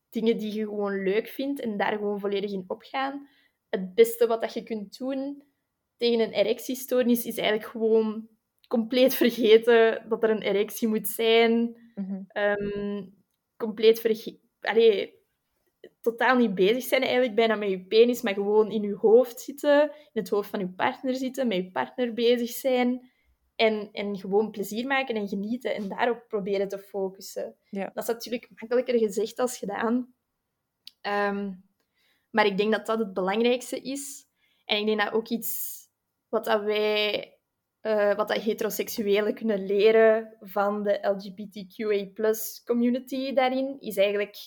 dingen 0.10 0.38
die 0.38 0.54
je 0.54 0.64
gewoon 0.64 1.04
leuk 1.04 1.28
vindt 1.28 1.60
en 1.60 1.78
daar 1.78 1.98
gewoon 1.98 2.20
volledig 2.20 2.52
in 2.52 2.64
opgaan. 2.68 3.28
Het 3.70 3.94
beste 3.94 4.28
wat 4.28 4.42
dat 4.42 4.54
je 4.54 4.64
kunt 4.64 4.98
doen 4.98 5.44
tegen 5.98 6.20
een 6.20 6.32
erectiestoornis 6.32 7.26
is 7.26 7.38
eigenlijk 7.38 7.70
gewoon 7.70 8.28
compleet 8.68 9.16
vergeten 9.16 10.10
dat 10.10 10.24
er 10.24 10.30
een 10.30 10.42
erectie 10.42 10.88
moet 10.88 11.08
zijn. 11.08 11.82
Mm 11.96 12.28
um, 12.34 13.22
compleet 13.58 14.00
vergeten 14.00 14.42
totaal 16.02 16.38
niet 16.38 16.56
bezig 16.56 16.84
zijn 16.84 17.02
eigenlijk 17.02 17.36
bijna 17.36 17.56
met 17.56 17.70
je 17.70 17.86
penis, 17.86 18.22
maar 18.22 18.34
gewoon 18.34 18.72
in 18.72 18.82
je 18.82 18.96
hoofd 18.96 19.40
zitten, 19.40 19.82
in 19.84 20.22
het 20.22 20.30
hoofd 20.30 20.50
van 20.50 20.60
je 20.60 20.70
partner 20.70 21.16
zitten, 21.16 21.48
met 21.48 21.58
je 21.58 21.72
partner 21.72 22.14
bezig 22.14 22.50
zijn 22.50 23.12
en, 23.56 23.90
en 23.92 24.18
gewoon 24.18 24.52
plezier 24.52 24.88
maken 24.88 25.16
en 25.16 25.28
genieten 25.28 25.76
en 25.76 25.88
daarop 25.88 26.26
proberen 26.28 26.68
te 26.68 26.80
focussen. 26.80 27.56
Ja. 27.70 27.92
Dat 27.94 28.04
is 28.04 28.10
natuurlijk 28.10 28.50
makkelijker 28.56 28.98
gezegd 28.98 29.40
als 29.40 29.58
gedaan. 29.58 30.14
Um, 31.02 31.64
maar 32.30 32.46
ik 32.46 32.58
denk 32.58 32.72
dat 32.72 32.86
dat 32.86 33.00
het 33.00 33.14
belangrijkste 33.14 33.82
is. 33.82 34.26
En 34.66 34.78
ik 34.78 34.86
denk 34.86 35.00
dat 35.00 35.14
ook 35.14 35.28
iets 35.30 35.82
wat 36.30 36.46
dat 36.46 36.64
wij, 36.64 37.33
uh, 37.84 38.16
wat 38.16 38.28
dat 38.28 38.42
heteroseksuelen 38.42 39.34
kunnen 39.34 39.66
leren 39.66 40.38
van 40.40 40.84
de 40.84 41.00
LGBTQA 41.02 42.34
community 42.66 43.34
daarin, 43.34 43.78
is 43.80 43.98
eigenlijk 43.98 44.38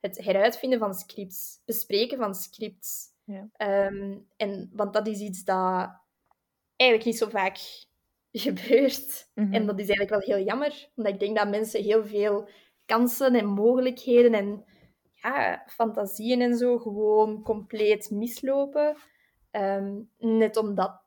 het 0.00 0.24
heruitvinden 0.24 0.78
van 0.78 0.94
scripts, 0.94 1.62
bespreken 1.64 2.18
van 2.18 2.34
scripts. 2.34 3.08
Ja. 3.24 3.48
Um, 3.86 4.26
en, 4.36 4.70
want 4.72 4.92
dat 4.92 5.06
is 5.06 5.20
iets 5.20 5.44
dat 5.44 5.90
eigenlijk 6.76 7.04
niet 7.04 7.18
zo 7.18 7.28
vaak 7.28 7.58
gebeurt. 8.32 9.30
Mm 9.34 9.44
-hmm. 9.44 9.52
En 9.54 9.66
dat 9.66 9.78
is 9.78 9.88
eigenlijk 9.88 10.26
wel 10.26 10.36
heel 10.36 10.46
jammer, 10.46 10.88
omdat 10.94 11.12
ik 11.12 11.20
denk 11.20 11.36
dat 11.36 11.48
mensen 11.48 11.82
heel 11.82 12.04
veel 12.04 12.48
kansen 12.86 13.34
en 13.34 13.46
mogelijkheden 13.46 14.34
en 14.34 14.64
ja, 15.22 15.64
fantasieën 15.66 16.40
en 16.40 16.56
zo 16.56 16.78
gewoon 16.78 17.42
compleet 17.42 18.10
mislopen. 18.10 18.96
Um, 19.50 20.10
net 20.18 20.56
omdat 20.56 21.02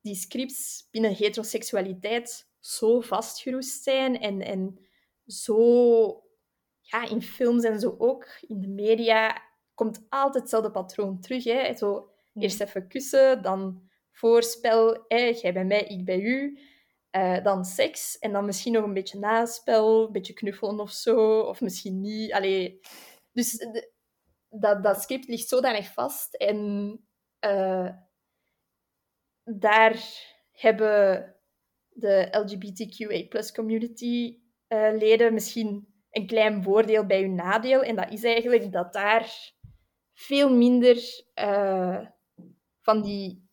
die 0.00 0.14
scripts 0.14 0.88
binnen 0.90 1.14
heteroseksualiteit 1.14 2.48
zo 2.60 3.00
vastgeroest 3.00 3.82
zijn 3.82 4.20
en, 4.20 4.40
en 4.40 4.78
zo 5.26 6.22
ja, 6.80 7.08
in 7.08 7.22
films 7.22 7.64
en 7.64 7.80
zo 7.80 7.94
ook, 7.98 8.26
in 8.40 8.60
de 8.60 8.68
media, 8.68 9.42
komt 9.74 10.06
altijd 10.08 10.42
hetzelfde 10.42 10.70
patroon 10.70 11.20
terug. 11.20 11.44
Hè? 11.44 11.74
Zo, 11.74 12.10
eerst 12.34 12.60
even 12.60 12.88
kussen, 12.88 13.42
dan 13.42 13.88
voorspel, 14.10 15.04
hè? 15.08 15.38
jij 15.40 15.52
bij 15.52 15.64
mij, 15.64 15.82
ik 15.82 16.04
bij 16.04 16.20
u. 16.20 16.58
Uh, 17.16 17.42
dan 17.44 17.64
seks 17.64 18.18
en 18.18 18.32
dan 18.32 18.44
misschien 18.44 18.72
nog 18.72 18.84
een 18.84 18.94
beetje 18.94 19.18
naspel, 19.18 20.06
een 20.06 20.12
beetje 20.12 20.32
knuffelen 20.32 20.80
of 20.80 20.90
zo, 20.90 21.40
of 21.40 21.60
misschien 21.60 22.00
niet. 22.00 22.32
Allee, 22.32 22.80
dus 23.32 23.52
de, 23.52 23.92
dat, 24.48 24.82
dat 24.82 25.02
script 25.02 25.28
ligt 25.28 25.48
zodanig 25.48 25.92
vast 25.92 26.34
en 26.34 27.00
uh, 27.44 27.90
daar 29.44 30.02
hebben 30.52 31.34
de 31.88 32.28
LGBTQA 32.30 33.52
community 33.52 34.38
uh, 34.68 34.88
leden 34.98 35.34
misschien 35.34 35.88
een 36.10 36.26
klein 36.26 36.62
voordeel 36.62 37.06
bij 37.06 37.20
je 37.20 37.28
nadeel. 37.28 37.82
En 37.82 37.96
dat 37.96 38.12
is 38.12 38.24
eigenlijk 38.24 38.72
dat 38.72 38.92
daar 38.92 39.52
veel 40.12 40.56
minder 40.56 40.96
uh, 41.34 42.06
van 42.80 43.02
die 43.02 43.48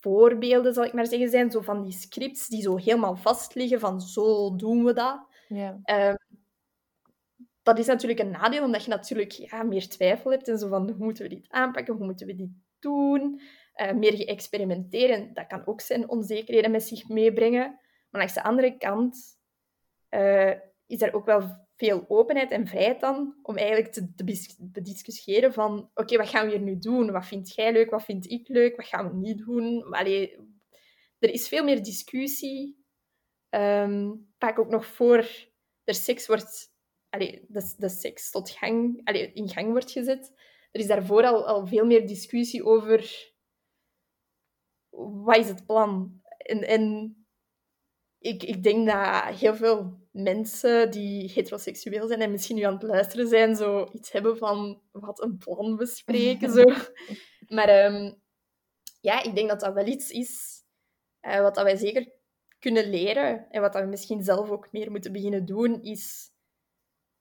voorbeelden, 0.00 0.74
zal 0.74 0.84
ik 0.84 0.92
maar 0.92 1.06
zeggen, 1.06 1.28
zijn. 1.28 1.50
Zo 1.50 1.60
van 1.60 1.82
die 1.82 1.92
scripts 1.92 2.48
die 2.48 2.62
zo 2.62 2.76
helemaal 2.76 3.16
vast 3.16 3.54
liggen 3.54 3.80
van 3.80 4.00
zo 4.00 4.56
doen 4.56 4.84
we 4.84 4.92
dat. 4.92 5.26
Ja. 5.48 5.80
Ehm, 5.82 6.14
dat 7.62 7.78
is 7.78 7.86
natuurlijk 7.86 8.20
een 8.20 8.30
nadeel, 8.30 8.64
omdat 8.64 8.84
je 8.84 8.90
natuurlijk 8.90 9.32
ja, 9.32 9.62
meer 9.62 9.88
twijfel 9.88 10.30
hebt 10.30 10.48
en 10.48 10.58
zo 10.58 10.68
van 10.68 10.90
hoe 10.90 11.04
moeten 11.04 11.22
we 11.22 11.34
dit 11.34 11.46
aanpakken, 11.48 11.94
hoe 11.94 12.04
moeten 12.04 12.26
we 12.26 12.34
dit 12.34 12.50
doen. 12.78 13.40
Uh, 13.76 13.92
meer 13.92 14.16
geëxperimenteren, 14.16 15.34
dat 15.34 15.46
kan 15.46 15.66
ook 15.66 15.80
zijn 15.80 16.08
onzekerheden 16.08 16.70
met 16.70 16.82
zich 16.82 17.08
meebrengen. 17.08 17.80
Maar 18.10 18.20
langs 18.20 18.34
de 18.34 18.42
andere 18.42 18.76
kant 18.76 19.38
uh, 20.10 20.52
is 20.86 21.02
er 21.02 21.14
ook 21.14 21.26
wel 21.26 21.66
veel 21.76 22.04
openheid 22.08 22.50
en 22.50 22.66
vrijheid 22.66 23.00
dan 23.00 23.38
om 23.42 23.56
eigenlijk 23.56 23.92
te, 23.92 24.14
te 24.14 25.52
van 25.52 25.90
oké, 25.94 26.16
wat 26.16 26.28
gaan 26.28 26.46
we 26.46 26.52
hier 26.52 26.60
nu 26.60 26.78
doen? 26.78 27.12
Wat 27.12 27.26
vind 27.26 27.54
jij 27.54 27.72
leuk? 27.72 27.90
Wat 27.90 28.04
vind 28.04 28.30
ik 28.30 28.48
leuk? 28.48 28.76
Wat 28.76 28.86
gaan 28.86 29.10
we 29.10 29.16
niet 29.16 29.38
doen? 29.38 29.82
Allee, 29.82 30.36
er 31.18 31.30
is 31.30 31.48
veel 31.48 31.64
meer 31.64 31.82
discussie. 31.82 32.84
Um, 33.50 34.32
vaak 34.38 34.58
ook 34.58 34.70
nog 34.70 34.86
voor 34.86 35.50
er 35.84 35.94
seks 35.94 36.26
wordt... 36.26 36.70
Allee, 37.08 37.44
de, 37.48 37.74
de 37.76 37.88
seks 37.88 38.30
tot 38.30 38.50
gang, 38.50 39.00
allee, 39.04 39.32
in 39.32 39.48
gang 39.48 39.70
wordt 39.70 39.90
gezet. 39.90 40.32
Er 40.70 40.80
is 40.80 40.86
daarvoor 40.86 41.24
al, 41.24 41.46
al 41.46 41.66
veel 41.66 41.86
meer 41.86 42.06
discussie 42.06 42.64
over... 42.64 43.30
Wat 44.96 45.36
is 45.36 45.48
het 45.48 45.66
plan? 45.66 46.20
En, 46.38 46.66
en 46.66 47.16
ik, 48.18 48.42
ik 48.42 48.62
denk 48.62 48.86
dat 48.86 49.38
heel 49.38 49.54
veel 49.54 50.00
mensen 50.10 50.90
die 50.90 51.30
heteroseksueel 51.30 52.06
zijn 52.06 52.20
en 52.20 52.30
misschien 52.30 52.56
nu 52.56 52.62
aan 52.62 52.72
het 52.74 52.82
luisteren 52.82 53.28
zijn, 53.28 53.56
zo 53.56 53.88
iets 53.92 54.12
hebben 54.12 54.36
van 54.36 54.82
wat 54.92 55.22
een 55.22 55.38
plan 55.38 55.76
bespreken. 55.76 56.50
zo. 56.58 56.64
Maar 57.48 57.68
ehm, 57.68 58.12
ja, 59.00 59.22
ik 59.22 59.34
denk 59.34 59.48
dat 59.48 59.60
dat 59.60 59.74
wel 59.74 59.86
iets 59.86 60.10
is 60.10 60.62
uh, 61.22 61.40
wat 61.40 61.54
dat 61.54 61.64
wij 61.64 61.76
zeker 61.76 62.12
kunnen 62.58 62.90
leren 62.90 63.46
en 63.50 63.60
wat 63.60 63.72
dat 63.72 63.82
we 63.82 63.88
misschien 63.88 64.22
zelf 64.22 64.50
ook 64.50 64.72
meer 64.72 64.90
moeten 64.90 65.12
beginnen 65.12 65.46
doen, 65.46 65.82
is 65.82 66.30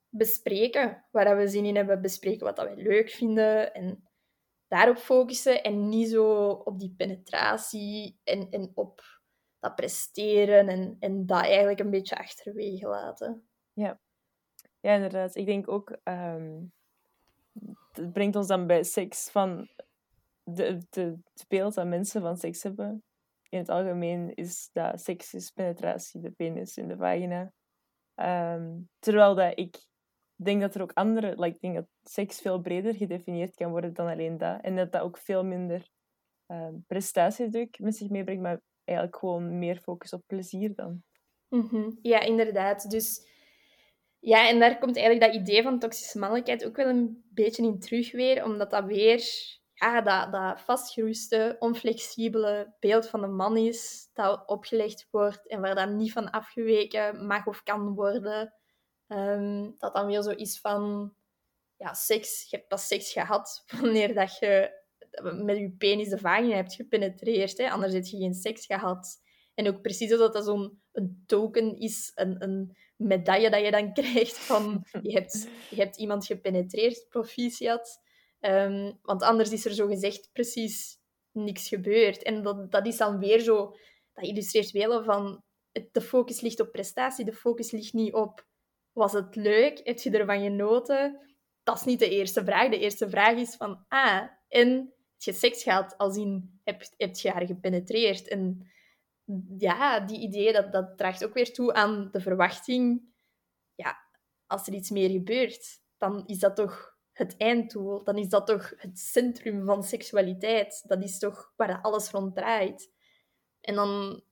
bespreken 0.09 1.05
waar 1.11 1.37
we 1.37 1.47
zin 1.47 1.65
in 1.65 1.75
hebben, 1.75 2.01
bespreken 2.01 2.45
wat 2.45 2.55
dat 2.55 2.65
wij 2.65 2.83
leuk 2.83 3.09
vinden 3.09 3.73
en 3.73 4.10
daarop 4.71 4.97
focussen 4.97 5.63
en 5.63 5.89
niet 5.89 6.09
zo 6.09 6.49
op 6.49 6.79
die 6.79 6.93
penetratie 6.97 8.19
en, 8.23 8.49
en 8.49 8.71
op 8.73 9.01
dat 9.59 9.75
presteren 9.75 10.67
en, 10.67 10.95
en 10.99 11.25
dat 11.25 11.41
eigenlijk 11.41 11.79
een 11.79 11.89
beetje 11.89 12.17
achterwege 12.17 12.87
laten. 12.87 13.47
Ja, 13.73 13.99
ja 14.79 14.93
inderdaad. 14.93 15.35
Ik 15.35 15.45
denk 15.45 15.69
ook, 15.69 15.97
um, 16.03 16.73
het 17.91 18.13
brengt 18.13 18.35
ons 18.35 18.47
dan 18.47 18.67
bij 18.67 18.83
seks 18.83 19.29
van 19.29 19.69
de, 20.43 20.85
de, 20.89 21.19
het 21.33 21.45
beeld 21.47 21.73
dat 21.73 21.87
mensen 21.87 22.21
van 22.21 22.37
seks 22.37 22.63
hebben. 22.63 23.03
In 23.49 23.59
het 23.59 23.69
algemeen 23.69 24.33
is 24.33 24.69
dat 24.73 25.01
seks 25.01 25.33
is 25.33 25.51
penetratie, 25.51 26.21
de 26.21 26.31
penis 26.31 26.77
in 26.77 26.87
de 26.87 26.97
vagina. 26.97 27.51
Um, 28.15 28.89
terwijl 28.99 29.35
dat 29.35 29.59
ik 29.59 29.77
denk 30.45 30.61
dat 30.61 30.75
er 30.75 30.81
ook 30.81 30.91
andere, 30.93 31.27
like, 31.27 31.55
ik 31.55 31.61
denk 31.61 31.75
dat 31.75 31.87
seks 32.03 32.41
veel 32.41 32.61
breder 32.61 32.95
gedefinieerd 32.95 33.55
kan 33.55 33.71
worden 33.71 33.93
dan 33.93 34.07
alleen 34.07 34.37
dat. 34.37 34.61
En 34.61 34.75
dat 34.75 34.91
dat 34.91 35.01
ook 35.01 35.17
veel 35.17 35.43
minder 35.43 35.89
um, 36.47 36.83
prestatiedruk 36.87 37.79
met 37.79 37.95
zich 37.95 38.09
meebrengt, 38.09 38.41
maar 38.41 38.61
eigenlijk 38.83 39.17
gewoon 39.17 39.59
meer 39.59 39.77
focus 39.77 40.13
op 40.13 40.23
plezier 40.27 40.75
dan. 40.75 41.03
Mm 41.49 41.97
Ja, 42.01 42.19
inderdaad. 42.19 42.89
Dus 42.89 43.29
ja, 44.19 44.49
en 44.49 44.59
daar 44.59 44.77
komt 44.79 44.95
eigenlijk 44.95 45.33
dat 45.33 45.41
idee 45.41 45.63
van 45.63 45.79
toxische 45.79 46.19
mannelijkheid 46.19 46.65
ook 46.65 46.75
wel 46.75 46.87
een 46.87 47.23
beetje 47.33 47.63
in 47.63 47.79
terug 47.79 48.11
weer, 48.11 48.43
omdat 48.43 48.69
dat 48.69 48.85
weer 48.85 49.23
ja, 49.73 50.01
dat, 50.01 50.31
dat 50.31 50.61
vastgeroeste, 50.61 51.55
onflexibele 51.59 52.75
beeld 52.79 53.09
van 53.09 53.21
de 53.21 53.27
man 53.27 53.57
is, 53.57 54.09
dat 54.13 54.43
opgelegd 54.45 55.07
wordt 55.11 55.47
en 55.47 55.61
waar 55.61 55.75
dan 55.75 55.95
niet 55.95 56.11
van 56.11 56.29
afgeweken 56.29 57.25
mag 57.25 57.45
of 57.45 57.63
kan 57.63 57.93
worden. 57.93 58.53
Um, 59.11 59.75
dat 59.77 59.93
dan 59.93 60.05
weer 60.05 60.21
zo 60.21 60.29
is 60.29 60.59
van, 60.59 61.13
ja, 61.77 61.93
seks, 61.93 62.49
je 62.49 62.55
hebt 62.55 62.67
pas 62.67 62.87
seks 62.87 63.11
gehad 63.11 63.63
wanneer 63.81 64.13
dat 64.13 64.37
je 64.39 64.79
met 65.21 65.57
je 65.57 65.75
penis 65.77 66.09
de 66.09 66.17
vagina 66.17 66.55
hebt 66.55 66.75
gepenetreerd. 66.75 67.57
Hè? 67.57 67.69
Anders 67.69 67.93
heb 67.93 68.05
je 68.05 68.17
geen 68.17 68.33
seks 68.33 68.65
gehad. 68.65 69.21
En 69.53 69.67
ook 69.67 69.81
precies 69.81 70.09
dat 70.09 70.33
dat 70.33 70.45
zo'n 70.45 70.81
een 70.91 71.23
token 71.25 71.77
is, 71.79 72.11
een, 72.15 72.43
een 72.43 72.77
medaille 72.95 73.49
dat 73.49 73.65
je 73.65 73.71
dan 73.71 73.93
krijgt 74.01 74.37
van 74.37 74.85
je 75.01 75.11
hebt, 75.11 75.49
je 75.69 75.75
hebt 75.75 75.97
iemand 75.97 76.25
gepenetreerd, 76.25 77.05
proficiat. 77.09 78.01
Um, 78.39 78.99
want 79.01 79.23
anders 79.23 79.51
is 79.51 79.65
er 79.65 79.73
zo 79.73 79.87
gezegd 79.87 80.29
precies 80.33 80.99
niks 81.31 81.67
gebeurd. 81.67 82.23
En 82.23 82.41
dat, 82.41 82.71
dat 82.71 82.87
is 82.87 82.97
dan 82.97 83.19
weer 83.19 83.39
zo, 83.39 83.75
dat 84.13 84.25
illustreert 84.25 84.71
wel 84.71 85.03
van 85.03 85.43
de 85.91 86.01
focus 86.01 86.41
ligt 86.41 86.59
op 86.59 86.71
prestatie, 86.71 87.25
de 87.25 87.33
focus 87.33 87.71
ligt 87.71 87.93
niet 87.93 88.13
op 88.13 88.45
was 88.93 89.13
het 89.13 89.35
leuk, 89.35 89.81
heb 89.83 89.99
je 89.99 90.11
ervan 90.11 90.41
genoten? 90.41 91.19
Dat 91.63 91.75
is 91.75 91.83
niet 91.83 91.99
de 91.99 92.09
eerste 92.09 92.43
vraag. 92.43 92.69
De 92.69 92.79
eerste 92.79 93.09
vraag 93.09 93.37
is 93.37 93.55
van, 93.55 93.85
ah, 93.87 94.23
en 94.47 94.93
je 95.17 95.33
seks 95.33 95.63
gehad, 95.63 95.97
als 95.97 96.17
in 96.17 96.59
heb, 96.63 96.83
heb 96.97 97.15
je 97.15 97.29
haar 97.29 97.45
gepenetreerd. 97.45 98.27
En 98.27 98.71
ja, 99.57 99.99
die 99.99 100.19
idee, 100.19 100.53
dat, 100.53 100.71
dat 100.71 100.97
draagt 100.97 101.25
ook 101.25 101.33
weer 101.33 101.53
toe 101.53 101.73
aan 101.73 102.09
de 102.11 102.21
verwachting. 102.21 103.09
Ja, 103.75 103.97
als 104.47 104.67
er 104.67 104.73
iets 104.73 104.89
meer 104.89 105.09
gebeurt, 105.09 105.81
dan 105.97 106.23
is 106.25 106.39
dat 106.39 106.55
toch 106.55 106.95
het 107.11 107.37
einddoel. 107.37 108.03
Dan 108.03 108.17
is 108.17 108.27
dat 108.27 108.47
toch 108.47 108.73
het 108.75 108.99
centrum 108.99 109.65
van 109.65 109.83
seksualiteit. 109.83 110.83
Dat 110.87 111.03
is 111.03 111.19
toch 111.19 111.53
waar 111.55 111.81
alles 111.81 112.11
rond 112.11 112.35
draait. 112.35 112.91
En 113.61 113.75
dan, 113.75 114.23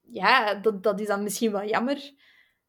ja, 0.00 0.54
dat, 0.54 0.82
dat 0.82 1.00
is 1.00 1.06
dan 1.06 1.22
misschien 1.22 1.52
wel 1.52 1.64
jammer 1.64 2.12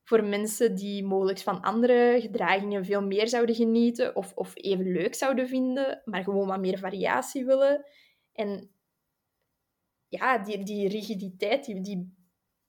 voor 0.03 0.23
mensen 0.23 0.75
die 0.75 1.03
mogelijk 1.05 1.39
van 1.39 1.61
andere 1.61 2.17
gedragingen 2.21 2.85
veel 2.85 3.01
meer 3.01 3.27
zouden 3.27 3.55
genieten 3.55 4.15
of, 4.15 4.33
of 4.35 4.51
even 4.55 4.91
leuk 4.91 5.15
zouden 5.15 5.47
vinden, 5.47 6.01
maar 6.05 6.23
gewoon 6.23 6.47
wat 6.47 6.59
meer 6.59 6.77
variatie 6.77 7.45
willen. 7.45 7.85
En 8.33 8.69
ja, 10.07 10.37
die, 10.37 10.63
die 10.63 10.87
rigiditeit, 10.87 11.65
die, 11.65 11.81
die 11.81 12.13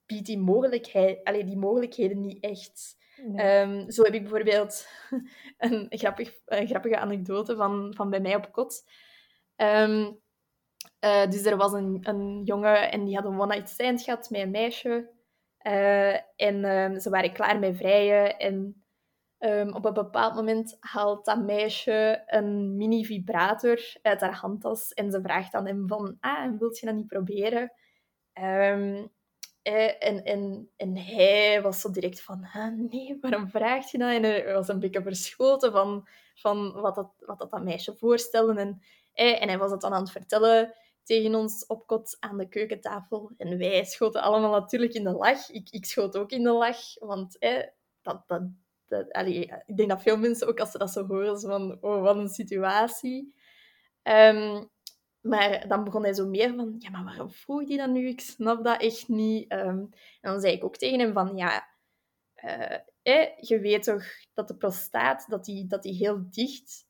biedt 0.05 0.25
die, 0.25 0.39
mogelijkheid, 0.39 1.23
allee, 1.23 1.43
die 1.43 1.57
mogelijkheden 1.57 2.19
niet 2.19 2.43
echt. 2.43 2.97
Ehm, 3.35 3.89
zo 3.89 4.03
heb 4.03 4.13
ik 4.13 4.21
bijvoorbeeld 4.21 4.87
een, 5.57 5.87
grappig, 5.89 6.33
een 6.45 6.67
grappige 6.67 6.97
anekdote 6.97 7.55
van, 7.55 7.93
van 7.95 8.09
bij 8.09 8.19
mij 8.19 8.35
op 8.35 8.51
kot. 8.51 8.83
Ehm, 9.55 10.11
eh, 10.99 11.29
dus 11.29 11.45
er 11.45 11.57
was 11.57 11.73
een, 11.73 11.99
een 12.01 12.41
jongen 12.43 12.91
en 12.91 13.05
die 13.05 13.15
had 13.15 13.25
een 13.25 13.39
one-night 13.39 13.69
stand 13.69 14.01
gehad 14.01 14.29
met 14.29 14.41
een 14.41 14.51
meisje. 14.51 15.09
Uh, 15.67 16.13
en 16.35 16.65
um, 16.65 16.99
ze 16.99 17.09
waren 17.09 17.33
klaar 17.33 17.59
met 17.59 17.77
vrijen. 17.77 18.37
En 18.37 18.83
um, 19.39 19.73
op 19.73 19.85
een 19.85 19.93
bepaald 19.93 20.35
moment 20.35 20.77
haalt 20.79 21.25
dat 21.25 21.43
meisje 21.43 22.23
een 22.25 22.77
mini-vibrator 22.77 23.79
uit 24.01 24.21
haar 24.21 24.33
handtas. 24.35 24.93
En 24.93 25.11
ze 25.11 25.21
vraagt 25.21 25.53
aan 25.53 25.67
hem 25.67 25.87
van, 25.87 26.17
ah, 26.19 26.59
wilt 26.59 26.79
je 26.79 26.85
dat 26.85 26.95
niet 26.95 27.07
proberen? 27.07 27.71
Um, 28.33 29.13
en, 29.61 30.23
en, 30.23 30.69
en 30.75 30.97
hij 30.97 31.61
was 31.61 31.81
zo 31.81 31.91
direct 31.91 32.21
van, 32.21 32.47
nee, 32.89 33.17
waarom 33.21 33.49
vraagt 33.49 33.91
je 33.91 33.97
dat? 33.97 34.11
En 34.11 34.23
hij 34.23 34.53
was 34.53 34.67
een 34.67 34.79
beetje 34.79 35.01
verschoten 35.01 35.71
van, 35.71 36.07
van 36.35 36.71
wat, 36.71 36.95
dat, 36.95 37.13
wat 37.19 37.39
dat, 37.39 37.63
meisje 37.63 37.95
voorstelde. 37.95 38.59
En, 38.59 38.81
en 39.13 39.47
hij 39.47 39.57
was 39.57 39.71
het 39.71 39.81
dan 39.81 39.93
aan 39.93 40.01
het 40.01 40.11
vertellen 40.11 40.73
tegen 41.05 41.35
ons 41.35 41.65
op 41.65 41.87
kot 41.87 42.17
aan 42.19 42.37
de 42.37 42.47
keukentafel. 42.47 43.31
En 43.37 43.57
wij 43.57 43.85
schoten 43.85 44.21
allemaal 44.21 44.51
natuurlijk 44.51 44.93
in 44.93 45.03
de 45.03 45.11
lach. 45.11 45.49
Ik, 45.49 45.69
ik 45.69 45.85
schoot 45.85 46.17
ook 46.17 46.31
in 46.31 46.43
de 46.43 46.51
lach, 46.51 46.99
want 46.99 47.37
dat, 48.01 48.27
dat, 48.27 48.41
ik 49.65 49.77
denk 49.77 49.89
dat 49.89 50.01
veel 50.01 50.17
mensen 50.17 50.47
ook 50.47 50.59
als 50.59 50.71
ze 50.71 50.77
dat 50.77 50.91
zo 50.91 51.07
horen, 51.07 51.39
zo 51.39 51.47
van, 51.47 51.77
oh, 51.81 52.01
wat 52.01 52.15
een 52.15 52.29
situatie. 52.29 53.35
Um, 54.03 54.69
maar 55.21 55.67
dan 55.67 55.83
begon 55.83 56.03
hij 56.03 56.13
zo 56.13 56.27
meer 56.27 56.55
van, 56.55 56.75
ja, 56.77 56.89
maar 56.89 57.03
waarom 57.03 57.31
vroeg 57.31 57.67
hij 57.67 57.77
dat 57.77 57.89
nu? 57.89 58.07
Ik 58.07 58.21
snap 58.21 58.63
dat 58.63 58.81
echt 58.81 59.07
niet. 59.07 59.51
Um, 59.51 59.89
en 60.21 60.31
dan 60.31 60.39
zei 60.39 60.53
ik 60.53 60.63
ook 60.63 60.77
tegen 60.77 60.99
hem 60.99 61.13
van, 61.13 61.37
ja, 61.37 61.67
uh, 62.43 62.77
je 63.39 63.59
weet 63.59 63.83
toch 63.83 64.03
dat 64.33 64.47
de 64.47 64.55
prostaat 64.55 65.25
dat 65.29 65.45
die, 65.45 65.67
dat 65.67 65.83
die 65.83 65.93
heel 65.93 66.25
dicht 66.29 66.85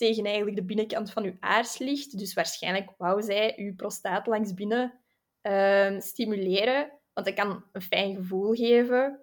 tegen 0.00 0.24
eigenlijk 0.24 0.56
de 0.56 0.64
binnenkant 0.64 1.12
van 1.12 1.24
uw 1.24 1.36
aars 1.40 1.78
ligt. 1.78 2.18
Dus 2.18 2.34
waarschijnlijk 2.34 2.90
wou 2.98 3.22
zij 3.22 3.54
uw 3.56 3.74
prostaat 3.74 4.26
langs 4.26 4.54
binnen 4.54 5.00
um, 5.42 6.00
stimuleren, 6.00 6.92
want 7.12 7.26
dat 7.26 7.34
kan 7.34 7.64
een 7.72 7.82
fijn 7.82 8.14
gevoel 8.14 8.54
geven. 8.54 9.20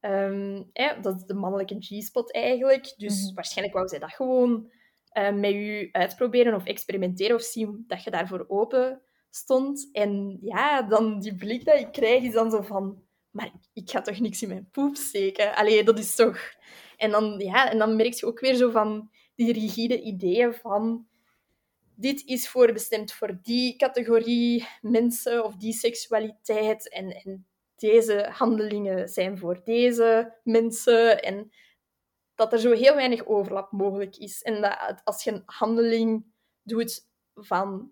Um, 0.00 0.70
dat 1.02 1.16
is 1.16 1.24
de 1.24 1.34
mannelijke 1.34 1.76
G-spot 1.78 2.32
eigenlijk. 2.32 2.94
Dus 2.96 3.24
mhm. 3.24 3.34
waarschijnlijk 3.34 3.76
wou 3.76 3.88
zij 3.88 3.98
dat 3.98 4.12
gewoon 4.12 4.70
uh, 5.18 5.32
met 5.32 5.52
u 5.52 5.88
uitproberen 5.92 6.54
of 6.54 6.64
experimenteren 6.64 7.36
of 7.36 7.42
zien 7.42 7.84
dat 7.86 8.04
je 8.04 8.10
daarvoor 8.10 8.44
open 8.48 9.02
stond. 9.30 9.88
En 9.92 10.38
ja, 10.40 10.82
dan 10.82 11.20
die 11.20 11.34
blik 11.34 11.64
dat 11.64 11.80
ik 11.80 11.92
krijg 11.92 12.22
is 12.22 12.32
dan 12.32 12.50
zo 12.50 12.60
van... 12.60 13.02
Maar 13.30 13.50
ik 13.72 13.90
ga 13.90 14.00
toch 14.00 14.20
niks 14.20 14.42
in 14.42 14.48
mijn 14.48 14.68
poep 14.70 14.96
steken? 14.96 15.54
Allee, 15.54 15.84
dat 15.84 15.98
is 15.98 16.14
toch... 16.14 16.38
En 16.96 17.10
dan, 17.10 17.38
ja, 17.38 17.70
en 17.70 17.78
dan 17.78 17.96
merk 17.96 18.12
je 18.12 18.26
ook 18.26 18.40
weer 18.40 18.54
zo 18.54 18.70
van 18.70 19.10
die 19.40 19.52
rigide 19.52 20.00
ideeën 20.00 20.52
van 20.54 21.06
dit 21.94 22.24
is 22.24 22.48
voorbestemd 22.48 23.12
voor 23.12 23.38
die 23.42 23.76
categorie 23.76 24.68
mensen 24.80 25.44
of 25.44 25.56
die 25.56 25.72
seksualiteit 25.72 26.88
en, 26.88 27.10
en 27.10 27.46
deze 27.76 28.28
handelingen 28.32 29.08
zijn 29.08 29.38
voor 29.38 29.60
deze 29.64 30.36
mensen 30.44 31.22
en 31.22 31.50
dat 32.34 32.52
er 32.52 32.58
zo 32.58 32.72
heel 32.72 32.94
weinig 32.94 33.26
overlap 33.26 33.72
mogelijk 33.72 34.16
is 34.16 34.42
en 34.42 34.60
dat 34.60 35.00
als 35.04 35.24
je 35.24 35.30
een 35.30 35.42
handeling 35.46 36.24
doet 36.62 37.08
van 37.34 37.90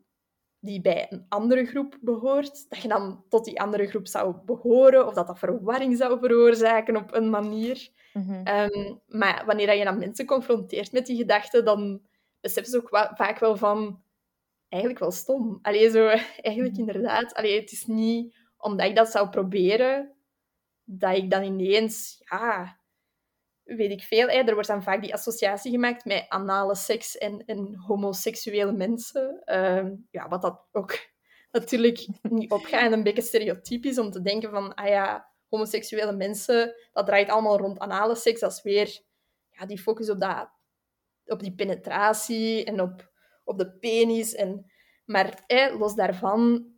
die 0.61 0.81
bij 0.81 1.07
een 1.11 1.27
andere 1.29 1.65
groep 1.65 1.99
behoort, 2.01 2.71
dat 2.71 2.83
je 2.83 2.89
dan 2.89 3.25
tot 3.29 3.45
die 3.45 3.61
andere 3.61 3.87
groep 3.87 4.07
zou 4.07 4.37
behoren 4.45 5.07
of 5.07 5.15
dat 5.15 5.27
dat 5.27 5.39
verwarring 5.39 5.97
zou 5.97 6.19
veroorzaken 6.19 6.97
op 6.97 7.15
een 7.15 7.31
manier. 7.31 7.89
Mhm. 8.13 8.45
Ehm, 8.45 8.95
maar 9.07 9.43
wanneer 9.47 9.75
je 9.75 9.85
dan 9.85 9.99
mensen 9.99 10.27
confronteert 10.27 10.93
met 10.93 11.07
die 11.07 11.17
gedachten, 11.17 11.65
dan 11.65 12.01
beseffen 12.41 12.73
ze 12.73 12.79
ook 12.79 13.11
vaak 13.17 13.39
wel 13.39 13.57
van... 13.57 14.03
Eigenlijk 14.69 15.03
wel 15.03 15.13
stom. 15.13 15.59
Allee, 15.63 15.91
zo, 15.91 16.07
eigenlijk 16.41 16.77
mhm. 16.77 16.89
inderdaad. 16.89 17.35
Allee, 17.35 17.61
het 17.61 17.73
is 17.73 17.87
niet 17.87 18.37
omdat 18.57 18.87
ik 18.87 18.97
dat 18.97 19.09
zou 19.09 19.29
proberen, 19.29 20.15
dat 20.85 21.17
ik 21.17 21.31
dan 21.31 21.43
ineens... 21.43 22.23
Ja, 22.25 22.78
weet 23.77 23.91
ik 23.91 24.03
veel. 24.03 24.29
Er 24.29 24.53
wordt 24.55 24.69
dan 24.69 24.83
vaak 24.83 25.03
die 25.03 25.15
associatie 25.15 25.71
gemaakt 25.71 26.05
met 26.05 26.25
anale 26.29 26.75
seks 26.75 27.17
en, 27.17 27.45
en 27.47 27.77
homoseksuele 27.77 28.73
mensen. 28.73 29.43
Ehm, 29.45 29.95
ja, 30.11 30.29
wat 30.29 30.43
dat 30.43 30.67
ook 30.73 30.99
natuurlijk 31.51 32.07
niet 32.23 32.51
opgaat 32.51 32.83
en 32.83 32.93
een 32.93 33.03
beetje 33.03 33.23
stereotypisch 33.23 33.99
om 33.99 34.11
te 34.11 34.23
denken 34.23 34.51
van, 34.51 34.75
ah 34.75 34.89
ja, 34.89 35.33
homoseksuele 35.49 36.13
mensen, 36.13 36.75
dat 36.93 37.07
draait 37.07 37.29
allemaal 37.29 37.59
rond 37.59 37.79
anale 37.79 38.15
seks. 38.15 38.41
Dat 38.41 38.53
is 38.53 38.63
weer 38.63 39.01
ja, 39.51 39.67
die 39.67 39.79
focus 39.79 40.11
op, 40.11 40.21
dat, 40.21 40.51
op 41.25 41.41
die 41.41 41.55
penetratie 41.55 42.65
en 42.65 42.81
op, 42.81 43.11
op 43.45 43.59
de 43.59 43.71
penis. 43.71 44.35
En, 44.35 44.73
maar 45.05 45.45
los 45.79 45.95
daarvan 45.95 46.73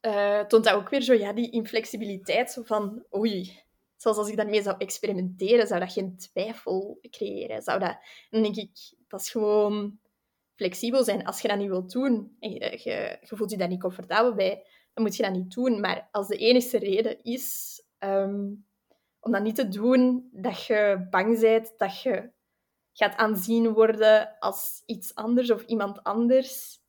uh, 0.00 0.40
toont 0.40 0.64
dat 0.64 0.74
ook 0.74 0.88
weer 0.88 1.02
zo 1.02 1.14
ja, 1.14 1.32
die 1.32 1.50
inflexibiliteit 1.50 2.58
van, 2.64 3.06
oei, 3.16 3.64
Zoals 3.96 4.16
als 4.16 4.28
ik 4.28 4.36
daarmee 4.36 4.62
zou 4.62 4.76
experimenteren, 4.78 5.66
zou 5.66 5.80
dat 5.80 5.92
geen 5.92 6.16
twijfel 6.16 6.98
creëren. 7.10 7.62
Zou 7.62 7.78
dat, 7.78 7.98
dan 8.30 8.42
denk 8.42 8.56
ik, 8.56 8.94
dat 9.08 9.20
is 9.20 9.30
gewoon 9.30 9.98
flexibel 10.54 11.04
zijn. 11.04 11.24
Als 11.24 11.40
je 11.40 11.48
dat 11.48 11.58
niet 11.58 11.68
wilt 11.68 11.92
doen 11.92 12.36
en 12.40 12.50
je, 12.52 13.18
voelt 13.20 13.50
je 13.50 13.56
daar 13.56 13.68
niet 13.68 13.80
comfortabel 13.80 14.34
bij, 14.34 14.66
dan 14.94 15.04
moet 15.04 15.16
je 15.16 15.22
dat 15.22 15.32
niet 15.32 15.54
doen. 15.54 15.80
Maar 15.80 16.08
als 16.12 16.28
de 16.28 16.36
enige 16.36 16.78
reden 16.78 17.22
is 17.22 17.82
ehm, 17.98 18.44
om 19.20 19.32
dat 19.32 19.42
niet 19.42 19.54
te 19.54 19.68
doen, 19.68 20.28
dat 20.32 20.64
je 20.64 21.06
bang 21.10 21.40
bent 21.40 21.74
dat 21.76 22.02
je 22.02 22.30
gaat 22.92 23.16
aanzien 23.16 23.72
worden 23.72 24.38
als 24.38 24.82
iets 24.86 25.14
anders 25.14 25.50
of 25.50 25.64
iemand 25.64 26.02
anders, 26.02 26.80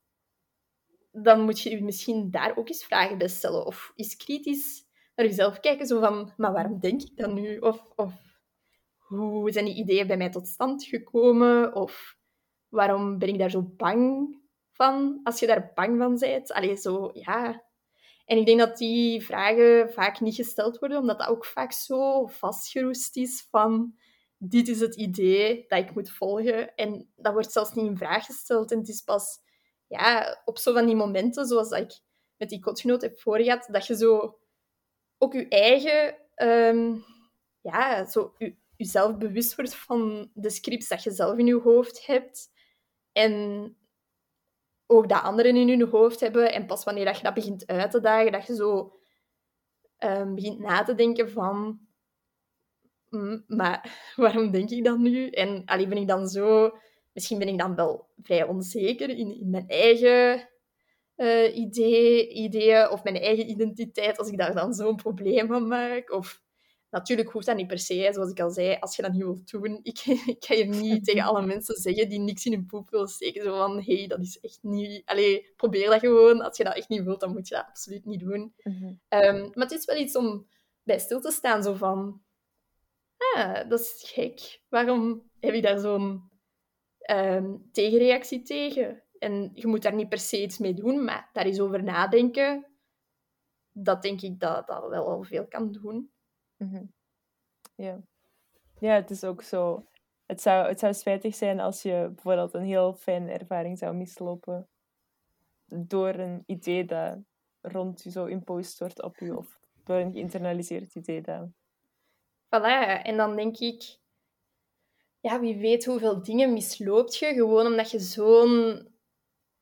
dan 1.12 1.42
moet 1.42 1.62
je 1.62 1.70
je 1.70 1.84
misschien 1.84 2.32
daar 2.32 2.58
ook 2.58 2.68
eens 2.68 2.86
vragen 2.86 3.18
bij 3.18 3.28
stellen. 3.28 3.66
Of 3.66 3.92
eens 3.96 4.16
kritisch 4.18 4.87
naar 5.18 5.26
jezelf 5.26 5.60
kijken, 5.60 5.88
zo 5.88 6.00
van, 6.00 6.32
maar 6.38 6.52
waarom 6.54 6.80
denk 6.80 7.02
ik 7.02 7.18
dat 7.18 7.34
nu? 7.34 7.58
Of, 7.58 7.86
of 7.96 8.14
hoe 8.98 9.52
zijn 9.52 9.66
die 9.66 9.76
ideeën 9.76 10.08
bij 10.08 10.18
mij 10.18 10.30
tot 10.30 10.48
stand 10.48 10.84
gekomen? 10.84 11.76
Of 11.76 12.18
waarom 12.68 13.18
ben 13.18 13.30
ik 13.30 13.38
daar 13.38 13.50
zo 13.50 13.62
bang 13.62 14.36
van, 14.72 15.20
als 15.24 15.40
je 15.40 15.48
daar 15.48 15.72
bang 15.74 15.98
van 15.98 16.18
bent? 16.18 16.52
Allee, 16.52 16.76
zo, 16.76 17.10
ja. 17.14 17.66
En 18.26 18.38
ik 18.38 18.46
denk 18.46 18.60
dat 18.60 18.78
die 18.78 19.26
vragen 19.26 19.94
vaak 19.94 20.20
niet 20.20 20.36
gesteld 20.36 20.80
worden, 20.80 21.00
omdat 21.00 21.20
dat 21.20 21.28
ook 21.28 21.46
vaak 21.46 21.72
zo 21.72 22.26
vastgeroest 22.26 23.18
is 23.18 23.48
van 23.50 23.96
dit 24.38 24.68
is 24.68 24.80
het 24.80 24.96
idee 24.96 25.66
dat 25.68 25.80
ik 25.80 25.96
moet 25.96 26.10
volgen. 26.10 26.76
En 26.76 27.10
dat 27.16 27.34
wordt 27.34 27.52
zelfs 27.52 27.74
niet 27.74 27.86
in 27.86 27.98
vraag 27.98 28.26
gesteld. 28.26 28.72
En 28.72 28.78
het 28.78 28.90
is 28.90 29.02
pas 29.02 29.40
ja, 29.88 30.42
op 30.46 30.58
zo 30.58 30.74
van 30.74 30.86
die 30.86 30.96
momenten, 30.96 31.46
zoals 31.46 31.70
dat 31.70 31.80
ik 31.80 32.00
met 32.38 32.50
die 32.50 32.60
kotgenoot 32.60 33.02
heb 33.02 33.20
voorgehad, 33.20 33.68
dat 33.72 33.88
je 33.88 33.96
zo 33.96 34.38
ook 35.18 35.34
je 35.34 35.48
eigen, 35.48 36.16
um, 36.36 37.04
ja, 37.62 38.06
zo 38.06 38.34
je, 38.38 38.56
jezelf 38.76 39.18
bewust 39.18 39.56
wordt 39.56 39.76
van 39.76 40.32
de 40.34 40.50
scripts 40.50 40.88
dat 40.88 41.04
je 41.04 41.12
zelf 41.12 41.38
in 41.38 41.46
je 41.46 41.60
hoofd 41.60 42.06
hebt. 42.06 42.50
En 43.12 43.76
ook 44.86 45.10
dat 45.10 45.22
anderen 45.22 45.56
in 45.56 45.70
hun 45.70 45.90
hoofd 45.90 46.20
hebben. 46.20 46.54
En 46.54 46.66
pas 46.66 46.84
wanneer 46.84 47.06
dat 47.06 47.18
je 47.18 47.24
dat 47.24 47.34
begint 47.34 47.68
uit 47.68 47.92
te 47.92 48.00
dagen, 48.00 48.32
dat 48.32 48.48
je 48.48 48.56
zo 48.56 48.98
um, 50.00 50.36
begint 50.36 50.60
na 50.60 50.84
te 50.84 50.96
denken 50.96 51.32
van... 51.32 51.80
Mm, 53.10 53.44
maar 53.48 54.00
waarom 54.16 54.52
denk 54.52 54.70
ik 54.70 54.84
dat 54.84 54.98
nu? 54.98 55.30
En 55.30 55.62
alleen 55.66 55.90
ben 55.90 55.98
ik 55.98 56.08
dan 56.08 56.28
zo... 56.28 56.78
Misschien 57.14 57.40
ben 57.40 57.48
ik 57.48 57.58
dan 57.58 57.76
wel 57.76 58.08
vrij 58.22 58.44
onzeker 58.44 59.10
in, 59.10 59.40
in 59.40 59.50
mijn 59.50 59.68
eigen 59.68 60.50
uh, 61.18 61.56
idee, 61.58 62.30
ideeën 62.30 62.90
of 62.90 63.04
mijn 63.04 63.16
eigen 63.16 63.50
identiteit, 63.50 64.18
als 64.18 64.30
ik 64.30 64.38
daar 64.38 64.54
dan 64.54 64.74
zo'n 64.74 64.96
probleem 64.96 65.48
van 65.48 65.68
maak. 65.68 66.12
Of 66.12 66.42
natuurlijk 66.90 67.32
hoeft 67.32 67.46
dat 67.46 67.56
niet 67.56 67.68
per 67.68 67.80
se, 67.80 68.10
zoals 68.14 68.32
ik 68.32 68.40
al 68.40 68.50
zei, 68.50 68.78
als 68.80 68.96
je 68.96 69.02
dat 69.02 69.12
niet 69.12 69.24
wilt 69.24 69.50
doen. 69.52 69.80
Ik, 69.84 70.00
ik 70.26 70.46
ga 70.46 70.56
hier 70.56 70.68
niet 70.68 71.06
tegen 71.06 71.24
alle 71.24 71.46
mensen 71.46 71.76
zeggen 71.76 72.10
die 72.10 72.20
niks 72.20 72.46
in 72.46 72.52
hun 72.52 72.66
poep 72.66 72.90
willen 72.90 73.08
steken. 73.08 73.44
Zo 73.44 73.58
van, 73.58 73.82
hé, 73.82 73.96
hey, 73.98 74.08
dat 74.08 74.20
is 74.20 74.40
echt 74.40 74.60
niet... 74.62 75.02
Allee, 75.06 75.54
probeer 75.56 75.90
dat 75.90 76.00
gewoon. 76.00 76.42
Als 76.42 76.58
je 76.58 76.64
dat 76.64 76.76
echt 76.76 76.90
niet 76.90 77.04
wilt, 77.04 77.20
dan 77.20 77.32
moet 77.32 77.48
je 77.48 77.56
dat 77.56 77.66
absoluut 77.68 78.06
niet 78.06 78.20
doen. 78.20 78.54
Mhm. 78.64 78.94
Ehm, 79.08 79.42
maar 79.42 79.68
het 79.68 79.72
is 79.72 79.86
wel 79.86 79.98
iets 79.98 80.16
om 80.16 80.48
bij 80.84 81.00
stil 81.00 81.22
te 81.22 81.32
staan, 81.32 81.64
zo 81.64 81.74
van... 81.74 82.22
Ah, 83.36 83.70
dat 83.70 83.80
is 83.80 84.04
gek. 84.06 84.62
Waarom 84.70 85.30
heb 85.40 85.54
je 85.54 85.62
daar 85.62 85.80
zo'n 85.80 86.30
um, 87.12 87.70
tegenreactie 87.72 88.42
tegen? 88.42 89.04
En 89.20 89.52
je 89.54 89.68
moet 89.68 89.82
daar 89.82 89.96
niet 89.96 90.10
per 90.10 90.20
se 90.20 90.42
iets 90.42 90.58
mee 90.58 90.74
doen, 90.74 91.04
maar 91.04 91.30
daar 91.34 91.46
eens 91.46 91.60
over 91.60 91.84
nadenken, 91.84 92.66
dat 93.72 94.02
denk 94.02 94.22
ik 94.22 94.40
dat 94.40 94.68
dat 94.68 94.90
wel 94.90 95.08
al 95.08 95.24
veel 95.24 95.48
kan 95.48 95.72
doen. 95.72 96.12
Mhm. 96.58 96.86
Ja. 97.76 98.00
ja, 98.80 98.94
het 98.94 99.10
is 99.10 99.24
ook 99.24 99.42
zo. 99.42 99.88
Het 100.26 100.42
zou, 100.42 100.68
het 100.68 100.80
zou 100.80 100.94
spijtig 100.94 101.36
zijn 101.36 101.60
als 101.60 101.82
je 101.82 102.12
bijvoorbeeld 102.14 102.54
een 102.54 102.64
heel 102.64 102.94
fijne 102.94 103.32
ervaring 103.32 103.78
zou 103.78 103.96
mislopen 103.96 104.68
door 105.66 106.14
een 106.14 106.44
idee 106.46 106.86
dat 106.86 107.18
rond 107.62 108.04
je 108.04 108.12
zo 108.12 108.26
imposed 108.26 108.80
wordt 108.80 109.02
op 109.02 109.18
je, 109.18 109.38
of 109.38 109.60
door 109.84 109.98
een 109.98 110.12
geïnternaliseerd 110.12 110.96
idee. 110.96 111.22
Dat... 111.22 111.50
Voilà, 112.46 113.02
en 113.04 113.18
dan 113.18 113.36
denk 113.36 113.58
ik, 113.58 114.00
ja, 115.20 115.40
wie 115.40 115.58
weet 115.58 115.86
hoeveel 115.86 116.24
dingen 116.24 116.54
misloopt 116.54 117.16
je, 117.16 117.34
gewoon 117.34 117.66
omdat 117.66 117.92
je 117.92 118.00
zo'n 118.00 118.88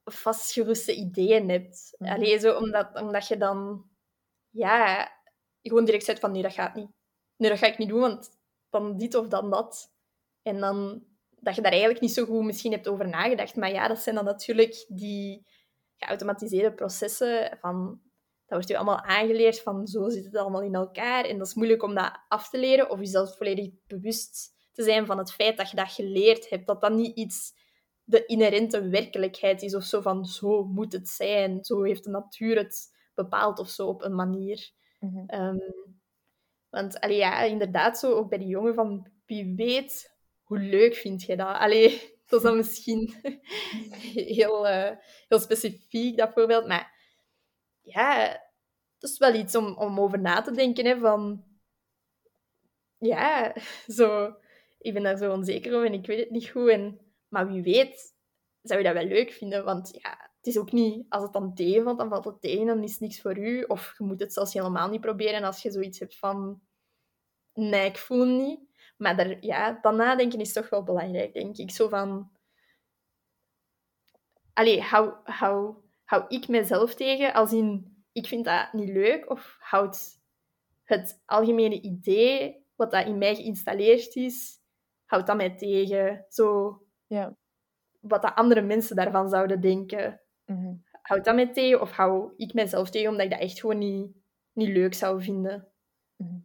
vastgeroeste 0.06 0.96
ideeën 0.96 1.50
hebt. 1.50 1.96
Mm 1.98 2.08
Alleen 2.08 2.40
zo 2.40 2.58
omdat, 2.58 2.96
omdat 2.96 3.28
je 3.28 3.38
dan 3.38 3.86
ja, 4.50 5.12
gewoon 5.62 5.86
direct 5.86 6.06
zegt 6.06 6.20
van 6.20 6.32
nee, 6.32 6.42
dat 6.42 6.54
gaat 6.54 6.76
niet. 6.76 6.90
Nee, 7.38 7.50
dat 7.50 7.60
ga 7.60 7.68
ik 7.68 7.78
niet 7.78 7.90
doen, 7.90 8.00
want 8.00 8.30
dan 8.70 8.98
dit 8.98 9.16
of 9.16 9.28
dan 9.28 9.50
dat. 9.50 9.94
En 10.42 10.60
dan 10.60 11.04
dat 11.46 11.56
je 11.56 11.62
daar 11.62 11.72
eigenlijk 11.72 12.02
niet 12.02 12.14
zo 12.14 12.26
goed 12.26 12.44
misschien 12.44 12.72
hebt 12.72 12.88
over 12.88 13.08
nagedacht. 13.08 13.56
Maar 13.56 13.72
ja, 13.72 13.88
dat 13.88 14.00
zijn 14.00 14.16
dan 14.16 14.26
natuurlijk 14.26 14.86
die 14.88 15.48
geautomatiseerde 15.98 16.74
processen 16.74 17.58
van... 17.60 18.04
Dat 18.46 18.58
wordt 18.58 18.68
je 18.68 18.76
allemaal 18.76 19.02
aangeleerd 19.02 19.62
van 19.62 19.88
zo 19.88 20.10
zit 20.10 20.26
het 20.26 20.36
allemaal 20.36 20.62
in 20.62 20.76
elkaar. 20.76 21.26
En 21.26 21.38
dat 21.38 21.48
is 21.48 21.54
moeilijk 21.54 21.84
om 21.84 21.96
dat 21.96 22.20
af 22.28 22.50
te 22.50 22.58
leren 22.58 22.90
of 22.90 23.00
jezelf 23.00 23.38
volledig 23.38 23.70
bewust 23.88 24.54
te 24.72 24.84
zijn 24.84 25.06
van 25.06 25.18
het 25.18 25.34
feit 25.34 25.58
dat 25.58 25.70
je 25.70 25.76
dat 25.76 25.92
geleerd 25.92 26.50
hebt. 26.50 26.68
Dat 26.68 26.82
dat 26.82 26.94
niet 26.94 27.18
iets 27.18 27.54
de 28.06 28.26
inherente 28.26 28.90
werkelijkheid 28.90 29.62
is 29.62 29.76
of 29.76 29.84
zo 29.84 30.02
van 30.02 30.26
zo 30.26 30.64
moet 30.64 30.94
het 30.94 31.10
zijn, 31.10 31.64
zo 31.64 31.84
heeft 31.84 32.04
de 32.04 32.10
natuur 32.10 32.58
het 32.58 32.94
bepaald 33.14 33.60
of 33.60 33.70
zo 33.70 33.88
op 33.88 34.04
een 34.04 34.16
manier. 34.16 34.72
Mhm. 35.00 35.24
Ehm, 35.28 35.58
want 36.70 37.00
allee, 37.00 37.18
ja, 37.18 37.42
inderdaad, 37.42 38.00
zo 38.00 38.14
ook 38.14 38.30
bij 38.30 38.38
die 38.38 38.48
jongen 38.48 38.74
van 38.74 39.08
wie 39.26 39.56
weet, 39.56 40.16
hoe 40.44 40.60
leuk 40.60 40.94
vind 40.94 41.24
je 41.24 41.36
dat? 41.36 41.58
Allee, 41.58 41.90
dat 42.28 42.40
is 42.40 42.46
dan 42.46 42.58
misschien 42.58 43.14
heel, 44.40 44.68
uh, 44.68 44.92
heel 45.28 45.40
specifiek, 45.40 46.18
dat 46.18 46.34
voorbeeld, 46.34 46.68
maar 46.68 46.94
ja, 47.82 48.28
dat 48.98 49.10
is 49.10 49.18
wel 49.18 49.34
iets 49.34 49.56
om, 49.56 49.78
om 49.78 50.00
over 50.00 50.20
na 50.20 50.42
te 50.42 50.52
denken, 50.52 50.86
hè, 50.86 50.98
van 50.98 51.44
ja, 52.98 53.56
zo, 53.98 54.36
ik 54.80 54.94
ben 54.94 55.04
daar 55.04 55.18
zo 55.18 55.32
onzeker 55.32 55.74
over 55.74 55.88
en 55.88 55.94
ik 55.94 56.06
weet 56.06 56.20
het 56.20 56.30
niet 56.30 56.50
goed 56.50 56.70
en 56.70 57.05
maar 57.36 57.48
wie 57.48 57.64
weet, 57.64 58.16
zou 58.62 58.80
je 58.80 58.86
dat 58.86 58.94
wel 58.94 59.06
leuk 59.06 59.32
vinden. 59.32 59.64
Want 59.64 59.90
ja, 60.02 60.32
het 60.38 60.48
is 60.48 60.58
ook 60.58 60.72
niet, 60.72 61.06
als 61.10 61.24
het 61.24 61.34
dan 61.34 61.54
tegenvalt, 61.54 61.98
dan 61.98 62.10
valt 62.10 62.26
het 62.26 62.42
tegen, 62.42 62.66
dan 62.66 62.84
is 62.84 63.00
niks 63.00 63.22
voor 63.22 63.38
u. 63.38 63.64
Of 63.64 63.96
je 63.98 64.04
moet 64.04 64.20
het 64.20 64.34
zelfs 64.34 64.54
helemaal 64.54 64.90
niet 64.90 65.02
proberen 65.02 65.44
als 65.44 65.62
je 65.62 65.72
zoiets 65.72 66.00
hebt 66.00 66.18
van, 66.18 66.62
nee, 67.54 67.86
ik 67.86 67.98
voel 67.98 68.26
niet. 68.26 68.60
Maar 68.98 69.18
daar, 69.18 69.38
ja, 69.44 69.80
dan 69.82 69.96
nadenken 69.96 70.40
is 70.40 70.54
toch 70.54 70.70
wel 70.70 70.84
belangrijk, 70.84 71.34
denk 71.34 71.58
ik. 71.58 71.72
Zo 71.72 71.88
van, 71.88 72.32
allee, 74.54 74.82
hou, 74.82 75.14
hou, 75.24 75.76
hou 76.04 76.26
ik 76.28 76.48
mezelf 76.48 76.96
tegen 76.96 77.34
als 77.34 77.54
in, 77.54 78.04
ik 78.12 78.28
vind 78.28 78.46
dat 78.46 78.74
niet 78.74 78.90
leuk? 78.90 79.30
Of 79.30 79.58
houdt 79.60 80.22
het 80.84 81.22
algemene 81.26 81.82
idee, 81.82 82.66
wat 82.76 82.92
dat 82.92 83.06
in 83.06 83.18
mij 83.18 83.36
geïnstalleerd 83.36 84.16
is, 84.16 84.60
houdt 85.06 85.28
dat 85.28 85.36
mij 85.36 85.56
tegen? 85.58 86.26
Zo, 86.30 86.80
ja. 87.08 87.36
wat 88.00 88.22
de 88.22 88.36
andere 88.36 88.62
mensen 88.62 88.96
daarvan 88.96 89.30
zouden 89.30 89.62
denken. 89.62 90.22
Mm 90.46 90.84
Houd 91.06 91.26
dat 91.26 91.36
mij 91.36 91.54
tegen 91.54 91.82
of 91.82 91.92
hou 91.92 92.34
ik 92.38 92.54
mijzelf 92.54 92.90
tegen 92.90 93.10
omdat 93.10 93.26
ik 93.26 93.32
dat 93.32 93.40
echt 93.40 93.60
gewoon 93.60 93.78
niet, 93.78 94.12
niet 94.54 94.70
leuk 94.70 94.94
zou 94.94 95.24
vinden? 95.24 95.68
Mhm. 96.16 96.38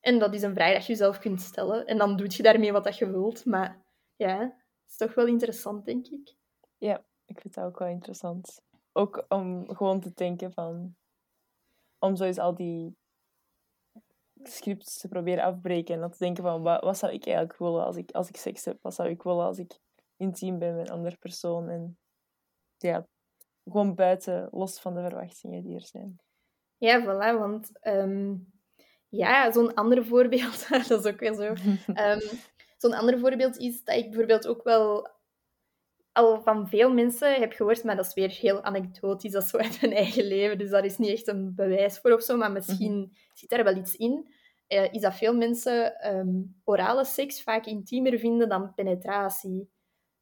En 0.00 0.18
dat 0.18 0.34
is 0.34 0.42
een 0.42 0.54
vraag 0.54 0.72
dat 0.72 0.86
je 0.86 0.92
jezelf 0.92 1.18
kunt 1.18 1.40
stellen. 1.40 1.86
En 1.86 1.98
dan 1.98 2.16
doe 2.16 2.26
je 2.30 2.42
daarmee 2.42 2.72
wat 2.72 2.84
dat 2.84 2.98
je 2.98 3.10
wilt. 3.10 3.44
Maar 3.44 3.84
ja, 4.16 4.38
het 4.38 4.90
is 4.90 4.96
toch 4.96 5.14
wel 5.14 5.26
interessant, 5.26 5.84
denk 5.84 6.06
ik. 6.06 6.34
Ja, 6.78 7.04
ik 7.24 7.40
vind 7.40 7.54
dat 7.54 7.64
ook 7.64 7.78
wel 7.78 7.88
interessant. 7.88 8.62
Ook 8.92 9.24
om 9.28 9.74
gewoon 9.74 10.00
te 10.00 10.12
denken 10.14 10.52
van... 10.52 10.96
Om 11.98 12.16
zo 12.16 12.24
eens 12.24 12.38
al 12.38 12.54
die 12.54 12.96
scripts 14.42 14.98
te 14.98 15.08
proberen 15.08 15.44
afbreken. 15.44 15.94
En 15.94 16.00
dan 16.00 16.10
te 16.10 16.18
denken 16.18 16.42
van, 16.42 16.62
wat, 16.62 16.82
wat 16.82 16.98
zou 16.98 17.12
ik 17.12 17.26
eigenlijk 17.26 17.58
willen 17.58 17.84
als 17.84 17.96
ik, 17.96 18.10
als 18.10 18.28
ik 18.28 18.36
seks 18.36 18.64
heb? 18.64 18.78
Wat 18.82 18.94
zou 18.94 19.08
ik 19.08 19.22
willen 19.22 19.44
als 19.44 19.58
ik 19.58 19.78
intiem 20.20 20.58
ben 20.58 20.76
met 20.76 20.88
een 20.88 20.94
andere 20.94 21.16
persoon? 21.16 21.68
En 21.68 21.98
ja, 22.76 23.06
gewoon 23.64 23.94
buiten, 23.94 24.48
los 24.50 24.80
van 24.80 24.94
de 24.94 25.00
verwachtingen 25.00 25.62
die 25.62 25.74
er 25.74 25.86
zijn. 25.86 26.20
Ja, 26.76 27.02
voilà, 27.02 27.38
want... 27.38 27.80
Ehm, 27.80 28.34
ja, 29.08 29.52
zo'n 29.52 29.74
ander 29.74 30.06
voorbeeld, 30.06 30.68
dat 30.88 31.04
is 31.04 31.12
ook 31.12 31.20
wel 31.20 31.34
zo. 31.34 31.54
Um, 31.86 32.20
zo'n 32.82 32.94
ander 32.94 33.18
voorbeeld 33.18 33.56
is 33.56 33.84
dat 33.84 33.96
ik 33.96 34.04
bijvoorbeeld 34.04 34.46
ook 34.46 34.62
wel 34.62 35.08
al 36.12 36.42
van 36.42 36.68
veel 36.68 36.92
mensen 36.92 37.34
heb 37.34 37.52
gehoord, 37.52 37.84
maar 37.84 37.96
dat 37.96 38.06
is 38.06 38.14
weer 38.14 38.30
heel 38.30 38.62
anekdotisch, 38.62 39.32
dat 39.32 39.42
is 39.42 39.50
zo 39.50 39.56
uit 39.56 39.80
mijn 39.80 39.92
eigen 39.92 40.24
leven, 40.24 40.58
dus 40.58 40.70
daar 40.70 40.84
is 40.84 40.98
niet 40.98 41.10
echt 41.10 41.28
een 41.28 41.54
bewijs 41.54 41.98
voor 41.98 42.12
of 42.12 42.22
zo, 42.22 42.36
maar 42.36 42.52
misschien 42.52 42.98
mm 42.98 43.10
zit 43.34 43.50
daar 43.50 43.64
wel 43.64 43.76
iets 43.76 43.96
in. 43.96 44.34
Uh, 44.68 44.92
is 44.92 45.00
dat 45.00 45.14
veel 45.14 45.36
mensen 45.36 46.08
um, 46.14 46.60
orale 46.64 47.04
seks 47.04 47.42
vaak 47.42 47.66
intiemer 47.66 48.18
vinden 48.18 48.48
dan 48.48 48.74
penetratie. 48.74 49.70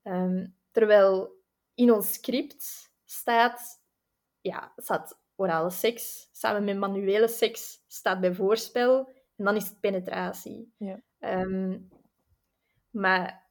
Um, 0.09 0.57
terwijl 0.71 1.37
in 1.75 1.93
ons 1.93 2.13
script 2.13 2.93
staat, 3.05 3.83
ja, 4.41 4.73
staat 4.77 5.21
orale 5.37 5.71
seks 5.71 6.29
samen 6.33 6.65
met 6.65 6.79
manuele 6.79 7.29
seks 7.29 7.85
staat 7.87 8.21
bij 8.21 8.35
voorspel 8.35 9.09
en 9.37 9.45
dan 9.45 9.57
is 9.57 9.69
het 9.69 9.81
penetratie. 9.81 10.73
Ja. 10.77 11.01
Um, 11.19 11.89
maar 12.91 13.47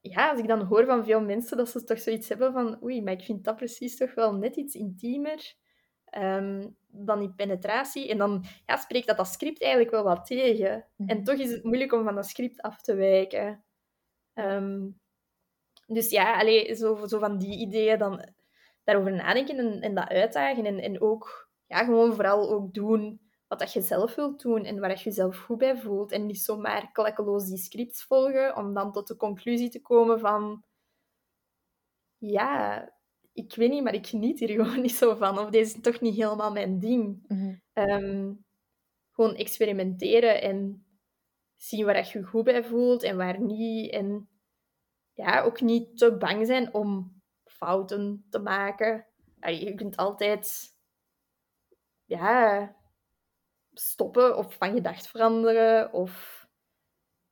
ja, 0.00 0.30
als 0.30 0.38
ik 0.38 0.46
dan 0.46 0.62
hoor 0.62 0.84
van 0.84 1.04
veel 1.04 1.20
mensen 1.20 1.56
dat 1.56 1.68
ze 1.68 1.84
toch 1.84 2.00
zoiets 2.00 2.28
hebben 2.28 2.52
van 2.52 2.82
oei, 2.82 3.02
maar 3.02 3.12
ik 3.12 3.24
vind 3.24 3.44
dat 3.44 3.56
precies 3.56 3.96
toch 3.96 4.14
wel 4.14 4.34
net 4.34 4.56
iets 4.56 4.74
intiemer 4.74 5.54
um, 6.18 6.76
dan 6.86 7.18
die 7.18 7.34
penetratie. 7.34 8.08
En 8.08 8.18
dan 8.18 8.44
ja, 8.66 8.76
spreekt 8.76 9.06
dat 9.06 9.16
dat 9.16 9.26
script 9.26 9.62
eigenlijk 9.62 9.92
wel 9.92 10.04
wat 10.04 10.26
tegen. 10.26 10.86
Mhm. 10.96 11.08
En 11.08 11.24
toch 11.24 11.38
is 11.38 11.50
het 11.50 11.64
moeilijk 11.64 11.92
om 11.92 12.04
van 12.04 12.14
dat 12.14 12.26
script 12.26 12.62
af 12.62 12.82
te 12.82 12.94
wijken. 12.94 13.64
Um, 14.34 15.00
dus 15.86 16.10
ja, 16.10 16.38
allee, 16.38 16.74
zo, 16.74 17.06
zo 17.06 17.18
van 17.18 17.38
die 17.38 17.58
ideeën 17.58 17.98
dan 17.98 18.28
daarover 18.84 19.12
nadenken 19.12 19.58
en, 19.58 19.80
en 19.80 19.94
dat 19.94 20.08
uitdagen. 20.08 20.66
En, 20.66 20.78
en 20.78 21.00
ook 21.00 21.50
ja, 21.66 21.84
gewoon 21.84 22.14
vooral 22.14 22.50
ook 22.50 22.74
doen 22.74 23.20
wat 23.46 23.58
dat 23.58 23.72
je 23.72 23.80
zelf 23.80 24.14
wilt 24.14 24.42
doen 24.42 24.64
en 24.64 24.80
waar 24.80 24.90
je 24.90 25.04
jezelf 25.04 25.36
goed 25.36 25.58
bij 25.58 25.78
voelt. 25.78 26.12
En 26.12 26.26
niet 26.26 26.38
zomaar 26.38 26.92
klakkeloos 26.92 27.46
die 27.46 27.58
scripts 27.58 28.04
volgen 28.04 28.56
om 28.56 28.74
dan 28.74 28.92
tot 28.92 29.06
de 29.06 29.16
conclusie 29.16 29.68
te 29.68 29.82
komen 29.82 30.20
van... 30.20 30.64
Ja, 32.18 32.80
ik 33.32 33.54
weet 33.54 33.70
niet, 33.70 33.82
maar 33.82 33.94
ik 33.94 34.06
geniet 34.06 34.38
hier 34.38 34.48
gewoon 34.62 34.80
niet 34.80 34.96
zo 34.96 35.14
van. 35.14 35.38
Of 35.38 35.50
deze 35.50 35.74
is 35.74 35.80
toch 35.80 36.00
niet 36.00 36.14
helemaal 36.14 36.52
mijn 36.52 36.78
ding. 36.78 37.24
Mhm. 37.26 37.54
Ehm, 37.72 38.32
gewoon 39.12 39.34
experimenteren 39.34 40.42
en 40.42 40.86
zien 41.56 41.84
waar 41.84 41.96
je 42.12 42.18
je 42.18 42.24
goed 42.24 42.44
bij 42.44 42.64
voelt 42.64 43.02
en 43.02 43.16
waar 43.16 43.40
niet. 43.40 43.92
En 43.92 44.28
ja, 45.16 45.42
ook 45.42 45.60
niet 45.60 45.98
te 45.98 46.16
bang 46.16 46.46
zijn 46.46 46.74
om 46.74 47.20
fouten 47.44 48.26
te 48.30 48.38
maken. 48.38 49.06
Je 49.40 49.74
kunt 49.74 49.96
altijd 49.96 50.74
ja, 52.04 52.76
stoppen 53.72 54.36
of 54.36 54.54
van 54.54 54.72
gedacht 54.72 55.08
veranderen 55.08 55.92
of 55.92 56.44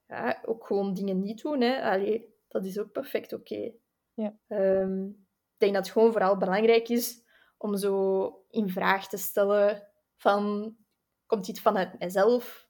ja, 0.07 0.43
ook 0.45 0.67
gewoon 0.67 0.95
dingen 0.95 1.21
niet 1.21 1.43
doen. 1.43 1.61
Hè. 1.61 1.83
Allee, 1.83 2.35
dat 2.49 2.65
is 2.65 2.79
ook 2.79 2.93
perfect 2.93 3.33
oké. 3.33 3.73
Ja. 4.15 4.39
Ehm, 4.49 5.07
ik 5.07 5.61
denk 5.61 5.75
dat 5.75 5.85
het 5.85 5.93
gewoon 5.93 6.13
vooral 6.13 6.37
belangrijk 6.37 6.89
is 6.89 7.23
om 7.57 7.77
zo 7.77 8.45
in 8.49 8.69
vraag 8.69 9.09
te 9.09 9.17
stellen 9.17 9.89
van 10.17 10.75
komt 11.27 11.47
dit 11.47 11.61
vanuit 11.61 11.99
mijzelf 11.99 12.69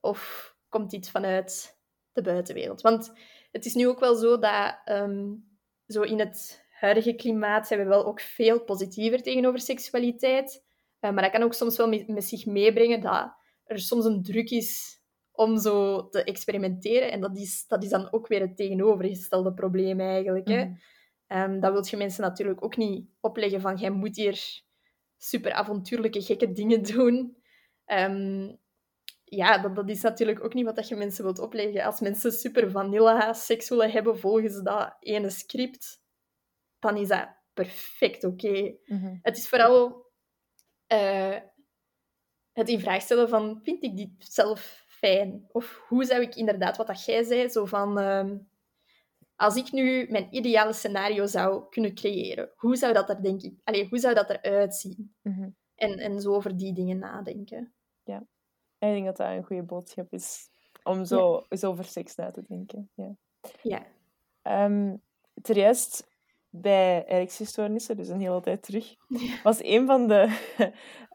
of 0.00 0.52
komt 0.68 0.90
dit 0.90 1.10
vanuit 1.10 1.80
de 2.12 2.22
buitenwereld? 2.22 2.80
Want 2.80 3.12
het 3.52 3.64
is 3.64 3.74
nu 3.74 3.88
ook 3.88 4.00
wel 4.00 4.14
zo 4.14 4.38
dat 4.38 4.80
um, 4.84 5.44
zo 5.86 6.02
in 6.02 6.18
het 6.18 6.66
huidige 6.70 7.14
klimaat 7.14 7.66
zijn 7.66 7.80
we 7.80 7.86
wel 7.86 8.06
ook 8.06 8.20
veel 8.20 8.64
positiever 8.64 9.22
tegenover 9.22 9.60
seksualiteit. 9.60 10.64
Uh, 11.00 11.10
maar 11.10 11.22
dat 11.22 11.32
kan 11.32 11.42
ook 11.42 11.54
soms 11.54 11.76
wel 11.76 11.88
met, 11.88 12.24
zich 12.24 12.46
meebrengen 12.46 13.00
dat 13.00 13.34
er 13.64 13.78
soms 13.78 14.04
een 14.04 14.22
druk 14.22 14.50
is 14.50 15.00
om 15.32 15.58
zo 15.58 16.08
te 16.08 16.24
experimenteren. 16.24 17.12
En 17.12 17.20
dat 17.20 17.38
is, 17.38 17.64
dat 17.66 17.84
is 17.84 17.90
dan 17.90 18.12
ook 18.12 18.26
weer 18.26 18.40
het 18.40 18.56
tegenovergestelde 18.56 19.54
probleem 19.54 20.00
eigenlijk. 20.00 20.48
Hè? 20.48 20.64
Mm. 20.64 20.78
Um, 21.28 21.60
dat 21.60 21.72
wil 21.72 21.86
je 21.90 21.96
mensen 21.96 22.22
natuurlijk 22.22 22.64
ook 22.64 22.76
niet 22.76 23.08
opleggen 23.20 23.60
van 23.60 23.76
jij 23.76 23.90
moet 23.90 24.16
hier 24.16 24.62
super 25.16 25.52
avontuurlijke, 25.52 26.22
gekke 26.22 26.52
dingen 26.52 26.82
doen. 26.94 27.36
Um, 27.86 28.58
ja, 29.34 29.58
dat, 29.58 29.76
dat 29.76 29.88
is 29.88 30.02
natuurlijk 30.02 30.44
ook 30.44 30.54
niet 30.54 30.64
wat 30.64 30.88
je 30.88 30.96
mensen 30.96 31.24
wilt 31.24 31.38
opleggen. 31.38 31.84
Als 31.84 32.00
mensen 32.00 32.32
super 32.32 32.70
vanilla 32.70 33.32
seks 33.32 33.68
willen 33.68 33.90
hebben 33.90 34.18
volgens 34.18 34.62
dat 34.62 34.96
ene 35.00 35.30
script, 35.30 36.02
dan 36.78 36.96
is 36.96 37.08
dat 37.08 37.28
perfect 37.52 38.24
oké. 38.24 38.76
Mhm. 38.84 39.16
Het 39.22 39.36
is 39.36 39.48
vooral 39.48 40.06
uh, 40.92 41.36
het 42.52 42.68
in 42.68 42.80
vraag 42.80 43.02
stellen 43.02 43.28
van, 43.28 43.60
vind 43.62 43.82
ik 43.82 43.96
dit 43.96 44.10
zelf 44.18 44.84
fijn? 44.86 45.44
Of 45.48 45.84
hoe 45.88 46.04
zou 46.04 46.22
ik 46.22 46.34
inderdaad, 46.34 46.76
wat 46.76 46.86
dat 46.86 47.04
jij 47.04 47.22
zei, 47.22 47.48
zo 47.48 47.64
van... 47.64 47.98
Uh, 47.98 48.30
als 49.36 49.56
ik 49.56 49.72
nu 49.72 50.06
mijn 50.10 50.34
ideale 50.34 50.72
scenario 50.72 51.26
zou 51.26 51.68
kunnen 51.68 51.94
creëren, 51.94 52.52
hoe 52.56 52.76
zou 52.76 52.92
dat 52.92 53.08
er, 53.08 53.22
denk 53.22 53.42
ik... 53.42 53.60
Allee, 53.64 53.88
hoe 53.88 53.98
zou 53.98 54.14
dat 54.14 54.30
eruit 54.30 54.74
zien? 54.74 55.14
Mm 55.22 55.60
en, 55.82 55.98
en 55.98 56.20
zo 56.20 56.34
over 56.34 56.56
die 56.56 56.72
dingen 56.72 56.98
nadenken. 56.98 57.72
Ja, 58.02 58.26
ik 58.88 58.94
denk 58.94 59.04
dat 59.04 59.16
dat 59.16 59.28
een 59.28 59.44
goede 59.44 59.62
boodschap 59.62 60.12
is. 60.12 60.50
Om 60.82 61.04
zo, 61.04 61.46
zo 61.48 61.70
over 61.70 61.84
seks 61.84 62.14
na 62.14 62.30
te 62.30 62.42
denken. 62.48 62.90
Ja. 62.94 63.16
ja. 63.62 63.86
Um, 64.64 65.02
bij 66.54 67.04
erectiestoornissen, 67.04 67.96
dus 67.96 68.08
een 68.08 68.20
hele 68.20 68.40
tijd 68.40 68.62
terug, 68.62 68.94
was 69.42 69.62
een 69.62 69.86
van 69.86 70.08
de, 70.08 70.22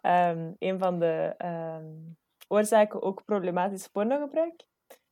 um, 0.01 0.55
een 0.69 0.79
van 0.79 0.99
de 0.99 1.35
um, 1.45 2.17
oorzaken 2.47 3.01
ook 3.01 3.25
problematisch 3.25 3.87
pornogebruik. 3.87 4.63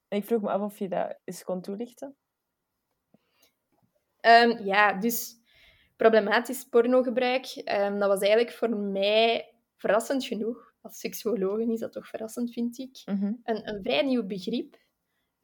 En 0.08 0.18
ik 0.18 0.26
vroeg 0.26 0.42
me 0.42 0.50
af 0.50 0.62
of 0.62 0.80
je 0.80 0.88
dat 0.88 1.18
eens 1.24 1.44
kon 1.44 1.62
toelichten. 1.62 2.16
Um, 4.22 4.66
ja, 4.66 4.94
dus 4.94 5.36
problematisch 5.96 6.64
pornogebruik, 6.64 7.62
dat 8.00 8.08
was 8.08 8.20
eigenlijk 8.20 8.52
voor 8.52 8.70
mij 8.70 9.54
verrassend 9.76 10.26
genoeg. 10.26 10.65
Als 10.86 11.00
seksuoloog 11.00 11.60
is 11.60 11.80
dat 11.80 11.92
toch 11.92 12.08
verrassend, 12.08 12.52
vind 12.52 12.78
ik. 12.78 13.02
Mhm. 13.06 13.34
een, 13.44 13.70
een 13.70 13.84
vrij 13.84 14.02
nieuw 14.04 14.26
begrip. 14.26 14.78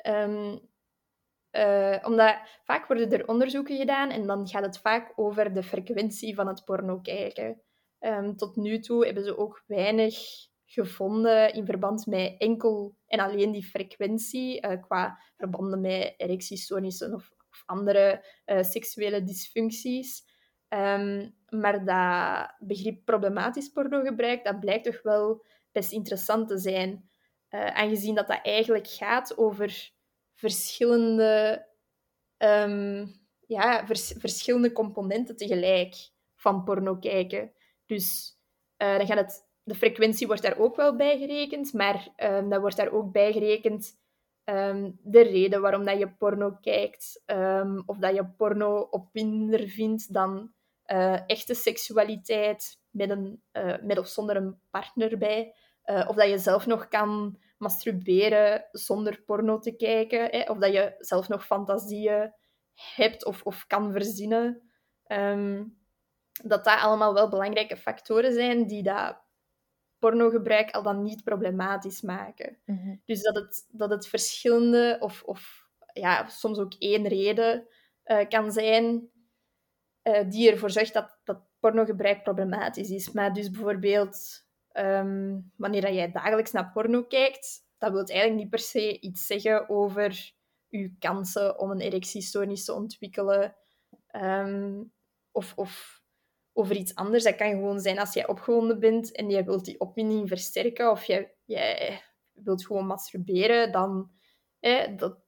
Uh, 0.05 1.97
omdat 2.01 2.35
vaak 2.63 2.87
worden 2.87 3.11
er 3.11 3.27
onderzoeken 3.27 3.77
gedaan 3.77 4.09
en 4.09 4.27
dan 4.27 4.47
gaat 4.47 4.65
het 4.65 4.77
vaak 4.77 5.13
over 5.15 5.53
de 5.53 5.63
frequentie 5.63 6.35
van 6.35 6.47
het 6.47 6.65
porno 6.65 6.99
kijken. 6.99 7.61
Um, 7.99 8.35
tot 8.35 8.55
nu 8.55 8.79
toe 8.79 9.05
hebben 9.05 9.23
ze 9.23 9.37
ook 9.37 9.63
weinig 9.67 10.15
gevonden 10.65 11.53
in 11.53 11.65
verband 11.65 12.05
met 12.05 12.35
enkel 12.37 12.95
en 13.07 13.19
alleen 13.19 13.51
die 13.51 13.65
frequentie, 13.65 14.65
uh, 14.65 14.81
qua 14.81 15.19
verbanden 15.37 15.81
met 15.81 16.13
erectiestoornissen 16.17 17.13
of, 17.13 17.31
of 17.49 17.63
andere 17.65 18.25
uh, 18.45 18.63
seksuele 18.63 19.23
dysfuncties. 19.23 20.23
Um, 20.69 21.35
maar 21.51 21.85
dat 21.85 22.67
begrip 22.67 23.05
problematisch 23.05 23.69
pornogebruik, 23.69 24.43
dat 24.43 24.59
blijkt 24.59 24.83
toch 24.83 25.01
wel 25.01 25.45
best 25.71 25.91
interessant 25.91 26.47
te 26.47 26.57
zijn. 26.57 27.09
aangezien 27.49 28.15
dat 28.15 28.27
dat 28.27 28.39
eigenlijk 28.43 28.87
gaat 28.87 29.37
over 29.37 29.91
verschillende, 30.33 31.65
um, 32.37 33.13
ja, 33.47 33.85
vers, 33.85 34.13
verschillende 34.17 34.71
componenten 34.71 35.35
tegelijk 35.35 35.95
van 36.35 36.63
porno 36.63 36.95
kijken. 36.95 37.53
Dus 37.85 38.37
uh, 38.77 38.97
dan 38.97 39.05
gaat 39.05 39.17
het, 39.17 39.49
de 39.63 39.75
frequentie 39.75 40.27
wordt 40.27 40.41
daar 40.41 40.57
ook 40.57 40.75
wel 40.75 40.95
bij 40.95 41.17
gerekend, 41.17 41.73
maar 41.73 42.07
um, 42.17 42.49
dan 42.49 42.61
wordt 42.61 42.77
daar 42.77 42.91
ook 42.91 43.11
bij 43.11 43.31
gerekend 43.31 43.99
um, 44.45 44.99
de 45.03 45.21
reden 45.21 45.61
waarom 45.61 45.85
dat 45.85 45.99
je 45.99 46.09
porno 46.09 46.57
kijkt, 46.61 47.23
of 47.85 47.97
dat 47.97 48.15
je 48.15 48.25
porno 48.37 48.79
opwindender 48.79 49.67
vindt 49.67 50.13
dan 50.13 50.53
uh, 50.91 51.19
echte 51.25 51.53
seksualiteit 51.53 52.79
met, 52.89 53.09
een, 53.09 53.43
uh, 53.53 53.75
met 53.81 53.97
of 53.97 54.07
zonder 54.07 54.35
een 54.35 54.59
partner 54.69 55.17
bij. 55.17 55.55
of 56.07 56.15
dat 56.15 56.29
je 56.29 56.37
zelf 56.37 56.65
nog 56.65 56.87
kan 56.87 57.39
masturberen 57.57 58.67
zonder 58.71 59.21
porno 59.21 59.59
te 59.59 59.75
kijken. 59.75 60.27
Hè? 60.29 60.49
Of 60.49 60.57
dat 60.57 60.73
je 60.73 60.95
zelf 60.97 61.27
nog 61.27 61.45
fantasieën 61.45 62.33
hebt 62.95 63.25
of, 63.25 63.43
of 63.43 63.67
kan 63.67 63.91
verzinnen, 63.91 64.71
ehm, 65.03 65.63
dat 66.43 66.63
dat 66.63 66.79
allemaal 66.79 67.13
wel 67.13 67.29
belangrijke 67.29 67.77
factoren 67.77 68.33
zijn 68.33 68.67
die 68.67 68.83
dat 68.83 69.19
pornogebruik 69.99 70.71
al 70.71 70.83
dan 70.83 71.01
niet 71.01 71.23
problematisch 71.23 72.01
maken. 72.01 72.57
Mhm. 72.65 72.95
Dus 73.05 73.21
dat 73.21 73.35
het, 73.35 73.67
dat 73.71 73.89
het 73.89 74.07
verschillende 74.07 74.97
of, 74.99 75.23
of 75.23 75.69
ja, 75.93 76.27
soms 76.27 76.57
ook 76.57 76.73
één 76.77 77.07
reden 77.07 77.67
uh, 78.05 78.27
kan 78.27 78.51
zijn 78.51 79.09
uh, 80.03 80.29
die 80.29 80.51
ervoor 80.51 80.71
zorgt 80.71 80.93
dat, 80.93 81.19
dat 81.23 81.41
pornogebruik 81.59 82.23
problematisch 82.23 82.89
is. 82.89 83.11
Maar 83.11 83.33
dus 83.33 83.49
bijvoorbeeld 83.49 84.45
um, 84.73 85.51
wanneer 85.55 85.93
jij 85.93 86.11
dagelijks 86.11 86.51
naar 86.51 86.71
porno 86.71 87.03
kijkt, 87.03 87.65
dat 87.77 87.91
wil 87.91 88.03
eigenlijk 88.03 88.39
niet 88.39 88.49
per 88.49 88.59
se 88.59 88.99
iets 88.99 89.25
zeggen 89.25 89.69
over 89.69 90.33
je 90.67 90.95
kansen 90.99 91.59
om 91.59 91.71
een 91.71 91.79
erectiestoornis 91.79 92.65
te 92.65 92.73
ontwikkelen. 92.73 93.55
Um, 94.15 94.91
of, 95.31 95.53
of 95.55 96.01
over 96.53 96.75
iets 96.75 96.95
anders. 96.95 97.23
Dat 97.23 97.35
kan 97.35 97.49
gewoon 97.49 97.79
zijn 97.79 97.99
als 97.99 98.13
jij 98.13 98.27
opgewonden 98.27 98.79
bent 98.79 99.15
en 99.15 99.29
je 99.29 99.43
wilt 99.43 99.65
die 99.65 99.79
opwinding 99.79 100.27
versterken 100.27 100.91
of 100.91 101.03
jij, 101.03 101.35
jij 101.45 102.01
wilt 102.31 102.65
gewoon 102.65 102.85
masturberen, 102.85 103.71
dan 103.71 104.11
eh, 104.59 104.97
dat, 104.97 105.19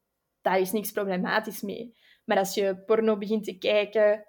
daar 0.42 0.60
is 0.60 0.72
niks 0.72 0.92
problematisch 0.92 1.62
mee. 1.62 1.98
Maar 2.26 2.38
als 2.38 2.54
je 2.54 2.78
porno 2.78 3.18
begint 3.18 3.44
te 3.44 3.58
kijken 3.58 4.26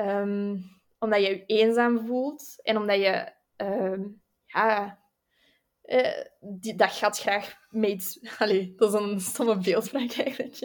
um, 0.00 0.64
omdat 0.98 1.20
je 1.20 1.28
je 1.28 1.44
eenzaam 1.46 2.06
voelt 2.06 2.60
en 2.62 2.76
omdat 2.76 2.96
je 2.96 3.32
um, 3.56 4.22
ja, 4.46 4.98
uh, 5.84 6.24
die, 6.40 6.74
dat 6.74 6.92
gaat 6.92 7.18
graag 7.18 7.56
met 7.70 8.20
Allee, 8.38 8.74
dat 8.76 8.94
is 8.94 9.00
een 9.00 9.20
stomme 9.20 9.58
beeldspraak 9.58 10.12
eigenlijk. 10.12 10.60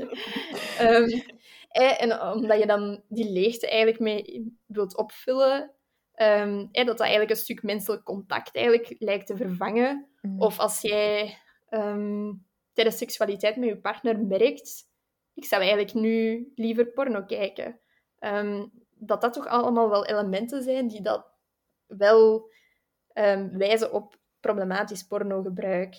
um, 0.81 1.23
en 1.97 2.21
omdat 2.21 2.59
je 2.59 2.65
dan 2.65 3.03
die 3.07 3.31
leegte 3.31 3.69
eigenlijk 3.69 3.99
mee 3.99 4.55
wilt 4.65 4.97
opvullen, 4.97 5.71
um, 6.15 6.69
dat 6.71 6.85
dat 6.85 6.99
eigenlijk 6.99 7.31
een 7.31 7.37
stuk 7.37 7.63
menselijk 7.63 8.03
contact 8.03 8.55
eigenlijk 8.55 8.95
lijkt 8.99 9.27
te 9.27 9.35
vervangen. 9.35 10.09
Mm. 10.21 10.41
Of 10.41 10.59
als 10.59 10.81
jij 10.81 11.37
um, 11.69 12.45
tijdens 12.73 12.97
seksualiteit 12.97 13.55
met 13.55 13.69
je 13.69 13.77
partner 13.77 14.19
merkt, 14.19 14.89
ik 15.33 15.45
zou 15.45 15.61
eigenlijk 15.61 15.93
nu 15.93 16.51
liever 16.55 16.91
porno 16.91 17.23
kijken. 17.23 17.79
Dat 19.03 19.21
dat 19.21 19.33
toch 19.33 19.47
allemaal 19.47 19.89
wel 19.89 20.05
elementen 20.05 20.63
zijn 20.63 20.87
die 20.87 21.01
dat 21.01 21.31
wel 21.85 22.49
wijzen 23.51 23.93
op 23.93 24.19
problematisch 24.39 25.03
pornogebruik. 25.03 25.95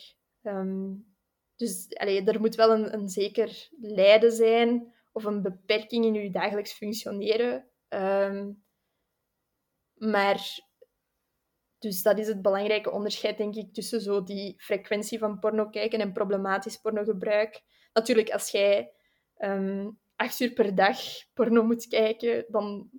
dus 1.57 1.95
allee, 1.95 2.25
er 2.25 2.41
moet 2.41 2.55
wel 2.55 2.71
een, 2.71 2.95
een 2.95 3.09
zeker 3.09 3.69
lijden 3.81 4.33
zijn 4.33 4.95
of 5.13 5.25
een 5.25 5.43
beperking 5.43 6.05
in 6.05 6.15
je 6.15 6.31
dagelijks 6.31 6.73
functioneren. 6.73 7.71
Maar 9.95 10.71
dus 11.79 12.03
dat 12.03 12.19
is 12.19 12.27
het 12.27 12.43
belangrijke 12.43 12.91
onderscheid, 12.91 13.37
denk 13.37 13.55
ik, 13.55 13.75
tussen 13.75 14.01
zo 14.01 14.23
die 14.23 14.55
frequentie 14.59 15.19
van 15.19 15.39
porno 15.39 15.69
kijken 15.69 16.01
en 16.01 16.13
problematisch 16.13 16.77
pornogebruik. 16.77 17.63
Natuurlijk, 17.93 18.31
als 18.31 18.51
jij 18.51 18.93
acht 20.23 20.41
uur 20.41 20.53
per 20.53 20.75
dag 20.75 20.99
porno 21.35 21.63
moet 21.65 21.89
kijken, 21.89 22.45
dan 22.49 22.91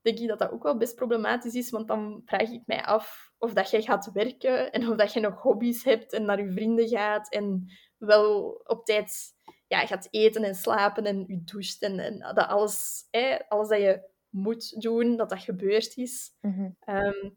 denk 0.00 0.18
ik 0.18 0.28
dat 0.28 0.38
dat 0.38 0.50
ook 0.50 0.62
wel 0.62 0.76
best 0.76 0.94
problematisch 0.94 1.54
is. 1.54 1.70
Want 1.70 1.88
dan 1.88 2.22
vraag 2.24 2.50
ik 2.50 2.62
mij 2.66 2.84
af 2.84 3.32
of 3.38 3.52
dat 3.52 3.70
jij 3.70 3.82
gaat 3.82 4.12
werken 4.12 4.72
en 4.72 4.88
of 4.88 4.96
dat 4.96 5.12
je 5.12 5.20
nog 5.20 5.42
hobby's 5.42 5.84
hebt 5.84 6.12
en 6.12 6.24
naar 6.24 6.42
je 6.42 6.52
vrienden 6.52 6.88
gaat 6.88 7.32
en 7.32 7.72
wel 7.96 8.60
op 8.64 8.84
tijd 8.84 9.34
ja, 9.66 9.86
gaat 9.86 10.08
eten 10.10 10.44
en 10.44 10.54
slapen 10.54 11.04
en 11.04 11.24
je 11.26 11.44
doucht 11.44 11.82
en, 11.82 11.98
en 11.98 12.18
dat 12.18 12.46
alles, 12.46 13.06
hè, 13.10 13.48
alles 13.48 13.68
dat 13.68 13.80
je 13.80 14.08
moet 14.28 14.80
doen, 14.80 15.16
dat 15.16 15.28
dat 15.28 15.42
gebeurd 15.42 15.96
is. 15.96 16.36
Mhm. 16.40 16.70
Ehm, 16.80 17.30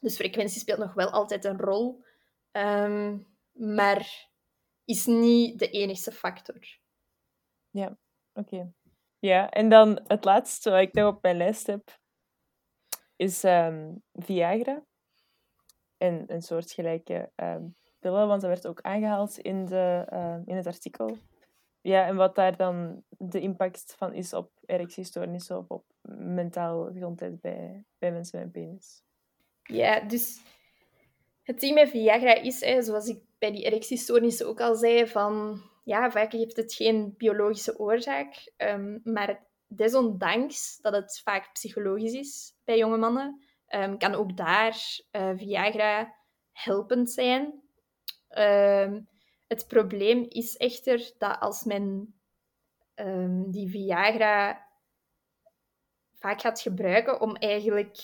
dus 0.00 0.16
frequentie 0.16 0.60
speelt 0.60 0.78
nog 0.78 0.94
wel 0.94 1.10
altijd 1.10 1.44
een 1.44 1.58
rol, 1.58 2.04
um, 2.52 3.26
maar 3.52 4.28
is 4.84 5.06
niet 5.06 5.58
de 5.58 5.70
enige 5.70 6.12
factor. 6.12 6.78
Ja, 7.70 7.98
oké. 8.38 8.72
Ja, 9.18 9.50
en 9.50 9.68
dan 9.68 10.00
het 10.06 10.24
laatste 10.24 10.70
wat 10.70 10.80
ik 10.80 10.92
nog 10.92 11.14
op 11.14 11.22
mijn 11.22 11.36
lijst 11.36 11.66
heb, 11.66 11.98
is 13.16 13.44
um, 13.44 14.02
Viagra. 14.12 14.84
En 15.96 16.24
een 16.26 16.42
soortgelijke 16.42 17.32
um, 17.36 17.76
pillen, 17.98 18.28
want 18.28 18.40
dat 18.40 18.50
werd 18.50 18.66
ook 18.66 18.80
aangehaald 18.80 19.38
in, 19.38 19.64
de, 19.64 20.04
in 20.44 20.56
het 20.56 20.66
artikel. 20.66 21.16
Ja, 21.80 22.06
en 22.06 22.16
wat 22.16 22.34
daar 22.34 22.56
dan 22.56 23.04
de 23.08 23.40
impact 23.40 23.94
van 23.96 24.12
is 24.12 24.32
op 24.32 24.50
erectiestoornissen 24.66 25.58
of 25.58 25.68
op 25.68 25.84
mentale 26.18 26.92
gezondheid 26.92 27.40
bij, 27.40 27.84
bij 27.98 28.12
mensen 28.12 28.40
met 28.40 28.52
penis. 28.52 29.02
Ja, 29.62 30.00
dus 30.00 30.40
het 31.42 31.60
ding 31.60 31.74
met 31.74 31.88
Viagra 31.88 32.34
is, 32.34 32.60
hè, 32.60 32.82
zoals 32.82 33.06
ik 33.06 33.22
bij 33.38 33.52
die 33.52 33.64
erectiestoornissen 33.64 34.46
ook 34.46 34.60
al 34.60 34.74
zei, 34.74 35.06
van 35.06 35.60
ja, 35.88 36.10
vaak 36.10 36.32
heeft 36.32 36.56
het 36.56 36.74
geen 36.74 37.14
biologische 37.16 37.78
oorzaak, 37.78 38.52
um, 38.56 39.00
maar 39.04 39.46
desondanks 39.66 40.78
dat 40.80 40.92
het 40.92 41.20
vaak 41.24 41.52
psychologisch 41.52 42.12
is 42.12 42.54
bij 42.64 42.78
jonge 42.78 42.96
mannen, 42.96 43.44
um, 43.68 43.98
kan 43.98 44.14
ook 44.14 44.36
daar 44.36 44.76
uh, 45.12 45.32
Viagra 45.36 46.14
helpend 46.52 47.10
zijn. 47.10 47.62
Um, 48.38 49.08
het 49.46 49.66
probleem 49.68 50.26
is 50.28 50.56
echter 50.56 51.12
dat 51.18 51.40
als 51.40 51.64
men 51.64 52.14
die 53.46 53.70
Viagra 53.70 54.66
vaak 56.14 56.40
gaat 56.40 56.60
gebruiken 56.60 57.20
om 57.20 57.36
eigenlijk 57.36 57.96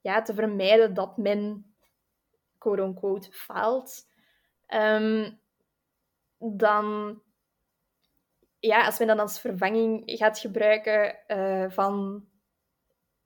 ja, 0.00 0.22
te 0.22 0.34
vermijden 0.34 0.94
dat 0.94 1.16
men 1.16 1.74
quote-unquote 2.58 3.32
faalt, 3.32 4.06
um, 4.68 5.42
dan 6.52 7.18
ja, 8.58 8.84
als 8.84 8.98
men 8.98 9.08
dan 9.08 9.18
als 9.18 9.40
vervanging 9.40 10.02
gaat 10.04 10.38
gebruiken 10.38 11.18
uh, 11.28 11.70
van 11.70 12.24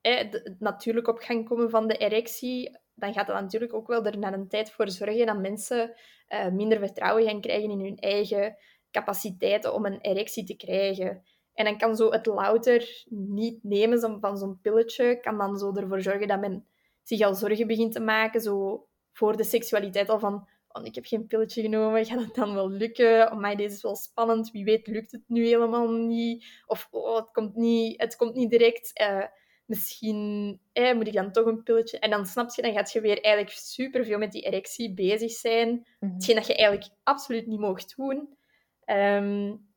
eh, 0.01 0.17
het 0.17 0.55
natuurlijk 0.59 1.07
op 1.07 1.19
gang 1.19 1.47
komen 1.47 1.69
van 1.69 1.87
de 1.87 1.97
erectie, 1.97 2.79
dan 2.95 3.13
gaat 3.13 3.27
dat 3.27 3.41
natuurlijk 3.41 3.73
ook 3.73 3.87
wel 3.87 4.05
er 4.05 4.17
na 4.17 4.33
een 4.33 4.47
tijd 4.47 4.71
voor 4.71 4.89
zorgen 4.89 5.25
dat 5.25 5.39
mensen 5.39 5.95
uh, 6.29 6.47
minder 6.47 6.79
vertrouwen 6.79 7.23
gaan 7.23 7.41
krijgen 7.41 7.69
in 7.69 7.79
hun 7.79 7.97
eigen 7.97 8.55
capaciteiten 8.91 9.73
om 9.73 9.85
een 9.85 10.01
erectie 10.01 10.43
te 10.43 10.55
krijgen. 10.55 11.23
En 11.53 11.65
dan 11.65 11.77
kan 11.77 11.95
zo 11.95 12.11
het 12.11 12.25
louter 12.25 13.05
niet 13.09 13.63
nemen 13.63 14.19
van 14.19 14.37
zo'n 14.37 14.59
pilletje, 14.61 15.19
kan 15.19 15.37
dan 15.37 15.57
zo 15.57 15.75
ervoor 15.75 16.01
zorgen 16.01 16.27
dat 16.27 16.39
men 16.39 16.67
zich 17.03 17.21
al 17.21 17.35
zorgen 17.35 17.67
begint 17.67 17.91
te 17.91 17.99
maken, 17.99 18.41
zo 18.41 18.87
voor 19.11 19.37
de 19.37 19.43
seksualiteit 19.43 20.09
al 20.09 20.19
van, 20.19 20.47
ik 20.85 20.95
heb 20.95 21.05
geen 21.05 21.27
pilletje 21.27 21.61
genomen, 21.61 22.05
gaat 22.05 22.25
het 22.25 22.35
dan 22.35 22.53
wel 22.53 22.69
lukken? 22.69 23.31
Oh, 23.31 23.39
maar 23.39 23.57
deze 23.57 23.75
is 23.75 23.81
wel 23.81 23.95
spannend, 23.95 24.51
wie 24.51 24.63
weet 24.63 24.87
lukt 24.87 25.11
het 25.11 25.23
nu 25.27 25.45
helemaal 25.45 25.91
niet? 25.91 26.45
Of 26.65 26.87
oh, 26.91 27.15
het, 27.15 27.31
komt 27.31 27.55
niet, 27.55 28.01
het 28.01 28.15
komt 28.15 28.35
niet 28.35 28.49
direct. 28.49 29.01
Uh, 29.01 29.23
misschien 29.65 30.59
eh, 30.73 30.93
moet 30.93 31.07
ik 31.07 31.13
dan 31.13 31.31
toch 31.31 31.45
een 31.45 31.63
pilletje. 31.63 31.99
En 31.99 32.09
dan 32.09 32.25
snap 32.25 32.55
je, 32.55 32.61
dan 32.61 32.73
gaat 32.73 32.91
je 32.91 33.01
weer 33.01 33.21
eigenlijk 33.21 33.55
superveel 33.55 34.17
met 34.17 34.31
die 34.31 34.41
erectie 34.41 34.93
bezig 34.93 35.31
zijn. 35.31 35.87
Mm 35.99 36.13
Hetgeen 36.13 36.35
dat 36.35 36.47
je 36.47 36.55
eigenlijk 36.55 36.91
absoluut 37.03 37.47
niet 37.47 37.59
mocht 37.59 37.93
doen. 37.97 38.37
Um, 38.85 39.67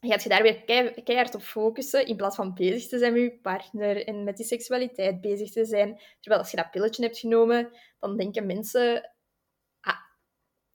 gaat 0.00 0.22
je 0.22 0.28
daar 0.28 0.42
weer 0.42 0.64
keihard 1.04 1.34
op 1.34 1.42
focussen, 1.42 2.06
in 2.06 2.16
plaats 2.16 2.36
van 2.36 2.54
bezig 2.54 2.88
te 2.88 2.98
zijn 2.98 3.12
met 3.12 3.22
je 3.22 3.38
partner 3.42 4.06
en 4.06 4.24
met 4.24 4.36
die 4.36 4.46
seksualiteit 4.46 5.20
bezig 5.20 5.50
te 5.50 5.64
zijn. 5.64 6.00
Terwijl 6.20 6.42
als 6.42 6.50
je 6.50 6.56
dat 6.56 6.70
pilletje 6.70 7.02
hebt 7.02 7.18
genomen, 7.18 7.70
dan 8.00 8.16
denken 8.16 8.46
mensen... 8.46 9.10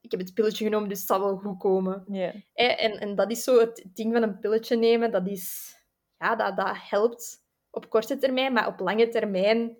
Ik 0.01 0.11
heb 0.11 0.19
het 0.19 0.33
pilletje 0.33 0.63
genomen, 0.63 0.89
dus 0.89 0.99
het 0.99 1.07
zal 1.07 1.19
wel 1.19 1.37
goed 1.37 1.59
komen. 1.59 2.03
Yeah. 2.07 2.35
En, 2.53 2.99
en 2.99 3.15
dat 3.15 3.31
is 3.31 3.43
zo 3.43 3.59
het 3.59 3.85
ding 3.93 4.13
van 4.13 4.23
een 4.23 4.39
pilletje 4.39 4.77
nemen, 4.77 5.11
dat 5.11 5.27
is... 5.27 5.75
Ja, 6.17 6.35
dat, 6.35 6.57
dat 6.57 6.77
helpt 6.89 7.39
op 7.69 7.89
korte 7.89 8.17
termijn, 8.17 8.53
maar 8.53 8.67
op 8.67 8.79
lange 8.79 9.09
termijn, 9.09 9.77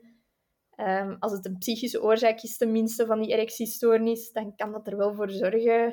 um, 0.78 1.16
als 1.20 1.32
het 1.32 1.46
een 1.46 1.58
psychische 1.58 2.02
oorzaak 2.02 2.42
is 2.42 2.58
tenminste 2.58 3.06
van 3.06 3.22
die 3.22 3.32
erectiestoornis, 3.32 4.32
dan 4.32 4.56
kan 4.56 4.72
dat 4.72 4.88
er 4.88 4.98
wel 4.98 5.14
voor 5.14 5.30
zorgen 5.30 5.90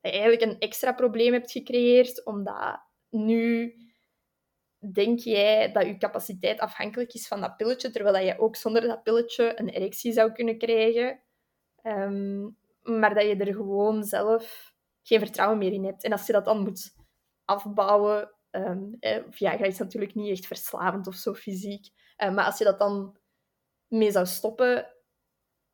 dat 0.00 0.12
je 0.12 0.18
eigenlijk 0.18 0.42
een 0.42 0.58
extra 0.58 0.92
probleem 0.92 1.32
hebt 1.32 1.50
gecreëerd, 1.50 2.24
omdat 2.24 2.80
nu 3.10 3.74
denk 4.92 5.18
jij 5.18 5.72
dat 5.72 5.86
je 5.86 5.98
capaciteit 5.98 6.60
afhankelijk 6.60 7.14
is 7.14 7.28
van 7.28 7.40
dat 7.40 7.56
pilletje, 7.56 7.90
terwijl 7.90 8.14
dat 8.14 8.24
je 8.24 8.38
ook 8.38 8.56
zonder 8.56 8.82
dat 8.82 9.02
pilletje 9.02 9.60
een 9.60 9.68
erectie 9.68 10.12
zou 10.12 10.32
kunnen 10.32 10.58
krijgen. 10.58 11.20
Um, 11.82 12.56
maar 12.88 13.14
dat 13.14 13.24
je 13.24 13.36
er 13.36 13.54
gewoon 13.54 14.04
zelf 14.04 14.72
geen 15.02 15.18
vertrouwen 15.18 15.58
meer 15.58 15.72
in 15.72 15.84
hebt. 15.84 16.04
En 16.04 16.12
als 16.12 16.26
je 16.26 16.32
dat 16.32 16.44
dan 16.44 16.62
moet 16.62 16.96
afbouwen 17.44 18.38
Um, 18.50 18.96
eh, 19.00 19.22
Viagra 19.30 19.64
is 19.64 19.78
natuurlijk 19.78 20.14
niet 20.14 20.30
echt 20.30 20.46
verslavend 20.46 21.06
of 21.06 21.14
zo 21.14 21.34
fysiek. 21.34 21.86
Uh, 22.18 22.34
maar 22.34 22.44
als 22.44 22.58
je 22.58 22.64
dat 22.64 22.78
dan 22.78 23.16
mee 23.88 24.10
zou 24.10 24.26
stoppen, 24.26 24.86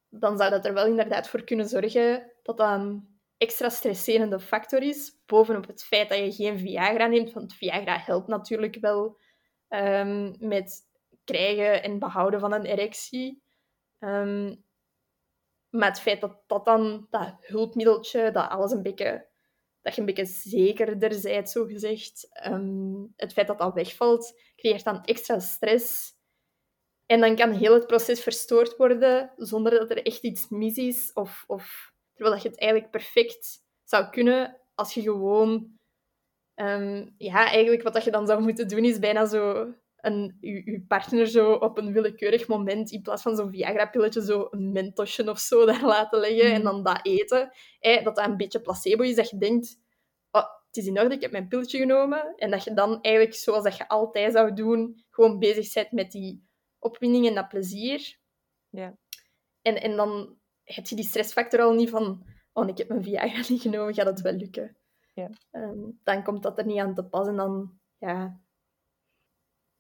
dan 0.09 0.39
zou 0.39 0.51
dat 0.51 0.65
er 0.65 0.75
wel 0.75 0.87
inderdaad 0.87 1.29
voor 1.29 1.45
kunnen 1.45 1.69
zorgen 1.69 2.33
dat 2.43 2.57
dat 2.57 2.71
een 2.71 3.19
extra 3.37 3.69
stresserende 3.69 4.41
factor 4.41 4.83
is. 4.83 5.23
Bovenop 5.27 5.67
het 5.67 5.85
feit 5.85 6.09
dat 6.09 6.19
je 6.19 6.33
geen 6.33 6.59
Viagra 6.59 7.07
neemt, 7.07 7.33
want 7.33 7.55
Viagra 7.55 7.99
helpt 7.99 8.29
natuurlijk 8.29 8.77
wel 8.81 9.21
um, 9.69 10.37
met 10.39 10.83
krijgen 11.25 11.83
en 11.83 11.99
behouden 11.99 12.41
van 12.41 12.53
een 12.53 12.65
erectie. 12.65 13.43
Um, 13.99 14.64
maar 15.75 15.89
het 15.89 16.01
feit 16.01 16.21
dat 16.21 16.43
dat 16.47 16.65
dan, 16.65 17.07
dat 17.11 17.35
hulpmiddeltje, 17.41 18.31
dat 18.31 18.49
alles 18.49 18.73
een 18.73 18.83
beetje, 18.83 19.29
dat 19.83 19.95
je 19.95 20.01
een 20.01 20.07
beetje 20.07 20.25
zekerder 20.25 21.21
bent, 21.23 21.51
zo 21.51 21.65
gezegd. 21.65 22.29
Um, 22.47 23.13
het 23.17 23.33
feit 23.33 23.47
dat 23.47 23.59
dat 23.59 23.75
wegvalt, 23.75 24.41
creëert 24.57 24.85
dan 24.85 25.05
extra 25.05 25.39
stress. 25.39 26.13
En 27.07 27.21
dan 27.21 27.37
kan 27.37 27.53
heel 27.53 27.75
het 27.75 27.87
proces 27.87 28.23
verstoord 28.23 28.77
worden 28.77 29.33
zonder 29.37 29.79
dat 29.79 29.91
er 29.91 30.03
echt 30.03 30.23
iets 30.23 30.49
mis 30.49 30.77
is. 30.77 31.13
Of, 31.13 31.45
of 31.47 31.93
terwijl 32.15 32.43
je 32.43 32.49
het 32.49 32.59
eigenlijk 32.61 32.91
perfect 32.91 33.63
zou 33.85 34.11
kunnen 34.11 34.61
als 34.75 34.95
je 34.95 35.03
gewoon... 35.03 35.73
Um, 36.55 37.15
ja, 37.19 37.47
eigenlijk 37.47 37.83
wat 37.83 37.93
dat 37.93 38.05
je 38.05 38.11
dan 38.11 38.27
zou 38.27 38.43
moeten 38.43 38.69
doen 38.69 38.85
is 38.85 38.99
bijna 38.99 39.27
zo 39.27 39.75
een, 40.07 40.37
je, 40.41 40.85
partner 40.89 41.27
zo 41.27 41.53
op 41.53 41.79
een 41.79 41.93
willekeurig 41.93 42.49
moment, 42.49 42.91
in 42.91 43.03
plaats 43.03 43.23
van 43.23 43.37
zo'n 43.37 43.51
Viagra-pilletje, 43.51 44.25
zo 44.25 44.47
een 44.51 44.73
mentosje 44.73 45.31
of 45.31 45.39
zo 45.39 45.67
daar 45.67 45.85
laten 45.85 46.21
leggen 46.21 46.53
en 46.53 46.63
mhm. 46.63 46.65
dan 46.65 46.83
dat 46.83 47.01
eten. 47.03 47.53
dat 47.81 48.05
dat 48.05 48.19
een 48.19 48.37
beetje 48.37 48.61
placebo 48.61 49.03
is, 49.03 49.15
dat 49.15 49.31
je 49.31 49.39
denkt, 49.39 49.79
oh, 50.31 50.45
het 50.67 50.77
is 50.77 50.87
in 50.87 51.01
orde, 51.01 51.15
ik 51.15 51.21
heb 51.21 51.33
mijn 51.33 51.49
pilletje 51.49 51.79
genomen. 51.79 52.35
En 52.37 52.51
dat 52.51 52.65
je 52.65 52.75
dan 52.75 53.01
eigenlijk, 53.01 53.35
zoals 53.35 53.65
dat 53.65 53.77
je 53.77 53.89
altijd 53.89 54.33
zou 54.33 54.55
doen, 54.55 55.05
gewoon 55.11 55.39
bezig 55.39 55.73
bent 55.73 55.93
met 55.93 56.11
die 56.11 56.49
opwinding 56.79 57.27
en 57.27 57.35
dat 57.35 57.49
plezier. 57.49 58.19
Ja. 58.69 58.97
En, 59.63 59.83
en 59.83 59.97
dan 59.97 60.39
heb 60.65 60.87
je 60.87 60.97
die 60.97 61.05
stressfactor 61.05 61.61
al 61.61 61.73
niet 61.73 61.91
van, 61.91 62.27
oh, 62.53 62.69
ik 62.69 62.79
heb 62.79 62.89
mijn 62.89 63.03
Viagra 63.03 63.43
niet 63.53 63.63
genomen, 63.63 63.95
gaat 63.95 64.07
het 64.07 64.21
wel 64.21 64.33
lukken? 64.33 64.77
Ja. 65.15 65.31
Ehm, 65.51 65.91
dan 66.03 66.23
komt 66.23 66.43
dat 66.43 66.59
er 66.59 66.67
niet 66.67 66.79
aan 66.79 66.95
te 66.95 67.05
pas 67.05 67.27
en 67.27 67.37
dan, 67.37 67.79
ja, 67.99 68.41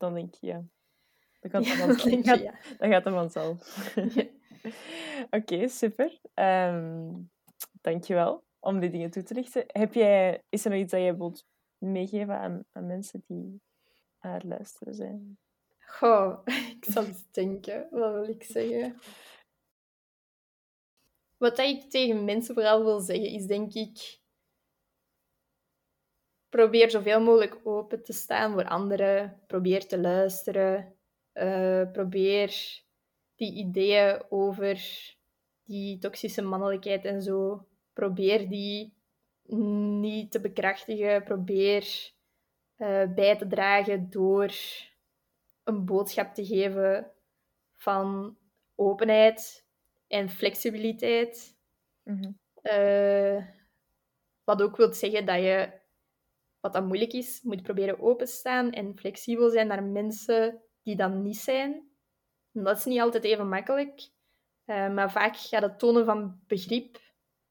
dan 0.05 0.14
denk 0.14 0.35
je, 0.35 0.47
ja. 0.47 0.64
Dan 1.40 1.51
gaat 1.51 1.66
het 1.66 1.78
vanzelf. 1.98 2.24
Dan, 2.24 2.43
ja. 2.43 2.55
dan 2.78 2.90
gaat 2.90 3.05
het 3.05 3.14
vanzelf. 3.14 3.94
Oké, 5.39 5.68
super. 5.68 6.20
Um, 6.35 7.31
dankjewel 7.81 8.44
om 8.60 8.81
die 8.81 8.90
dingen 8.90 9.10
toe 9.10 9.22
te 9.22 9.35
lichten. 9.35 9.64
Heb 9.66 9.94
jij, 9.94 10.43
is 10.48 10.64
er 10.64 10.70
nog 10.70 10.81
iets 10.81 10.93
dat 10.93 11.01
je 11.01 11.16
wilt 11.16 11.47
meegeven 11.78 12.39
aan, 12.39 12.64
aan 12.72 12.86
mensen 12.86 13.22
die 13.26 13.60
aan 14.18 14.32
het 14.32 14.44
luisteren 14.44 14.94
zijn? 14.94 15.39
Goh, 15.78 16.39
ik 16.76 16.85
zal 16.85 17.05
eens 17.05 17.24
denken. 17.31 17.86
Wat 17.90 18.12
wil 18.12 18.28
ik 18.28 18.43
zeggen? 18.43 18.98
Wat 21.36 21.59
ik 21.59 21.90
tegen 21.90 22.24
mensen 22.24 22.55
vooral 22.55 22.85
wil 22.85 23.01
zeggen, 23.01 23.28
is 23.28 23.47
denk 23.47 23.74
ik 23.74 24.18
probeer 26.55 26.90
zoveel 26.90 27.20
mogelijk 27.20 27.60
open 27.64 28.02
te 28.02 28.12
staan 28.12 28.52
voor 28.52 28.68
anderen. 28.68 29.40
Probeer 29.47 29.86
te 29.86 29.98
luisteren. 29.98 30.94
Uh, 31.35 31.90
probeer 31.93 32.82
die 33.36 33.55
ideeën 33.55 34.22
over 34.28 34.81
die 35.64 35.98
toxische 35.98 36.43
mannelijkheid 36.43 37.05
en 37.05 37.22
zo, 37.22 37.66
probeer 37.93 38.48
die 38.48 38.94
niet 40.01 40.31
te 40.31 40.40
bekrachtigen. 40.40 41.24
Probeer 41.24 42.12
uh, 42.78 43.14
bij 43.14 43.36
te 43.36 43.47
dragen 43.47 44.10
door 44.10 44.52
een 45.64 45.85
boodschap 45.85 46.35
te 46.35 46.47
geven 46.47 47.10
van 47.72 48.36
openheid 48.74 49.66
en 50.06 50.28
flexibiliteit. 50.28 51.56
Mm 52.02 52.43
wat 54.44 54.62
ook 54.62 54.76
wil 54.76 54.93
zeggen 54.93 55.26
dat 55.26 55.36
je 55.36 55.82
wat 56.64 56.72
dan 56.72 56.86
moeilijk 56.86 57.12
is, 57.12 57.40
moet 57.42 57.62
proberen 57.62 58.00
openstaan 58.00 58.70
en 58.70 58.98
flexibel 58.98 59.50
zijn 59.50 59.66
naar 59.66 59.82
mensen 59.82 60.62
die 60.82 60.96
dan 60.96 61.22
niet 61.22 61.36
zijn. 61.36 61.88
dat 62.52 62.76
is 62.76 62.84
niet 62.84 63.00
altijd 63.00 63.24
even 63.24 63.48
makkelijk. 63.48 64.08
Uh, 64.66 64.94
maar 64.94 65.12
vaak 65.12 65.36
gaat 65.36 65.62
het 65.62 65.78
tonen 65.78 66.04
van 66.04 66.40
begrip, 66.46 66.98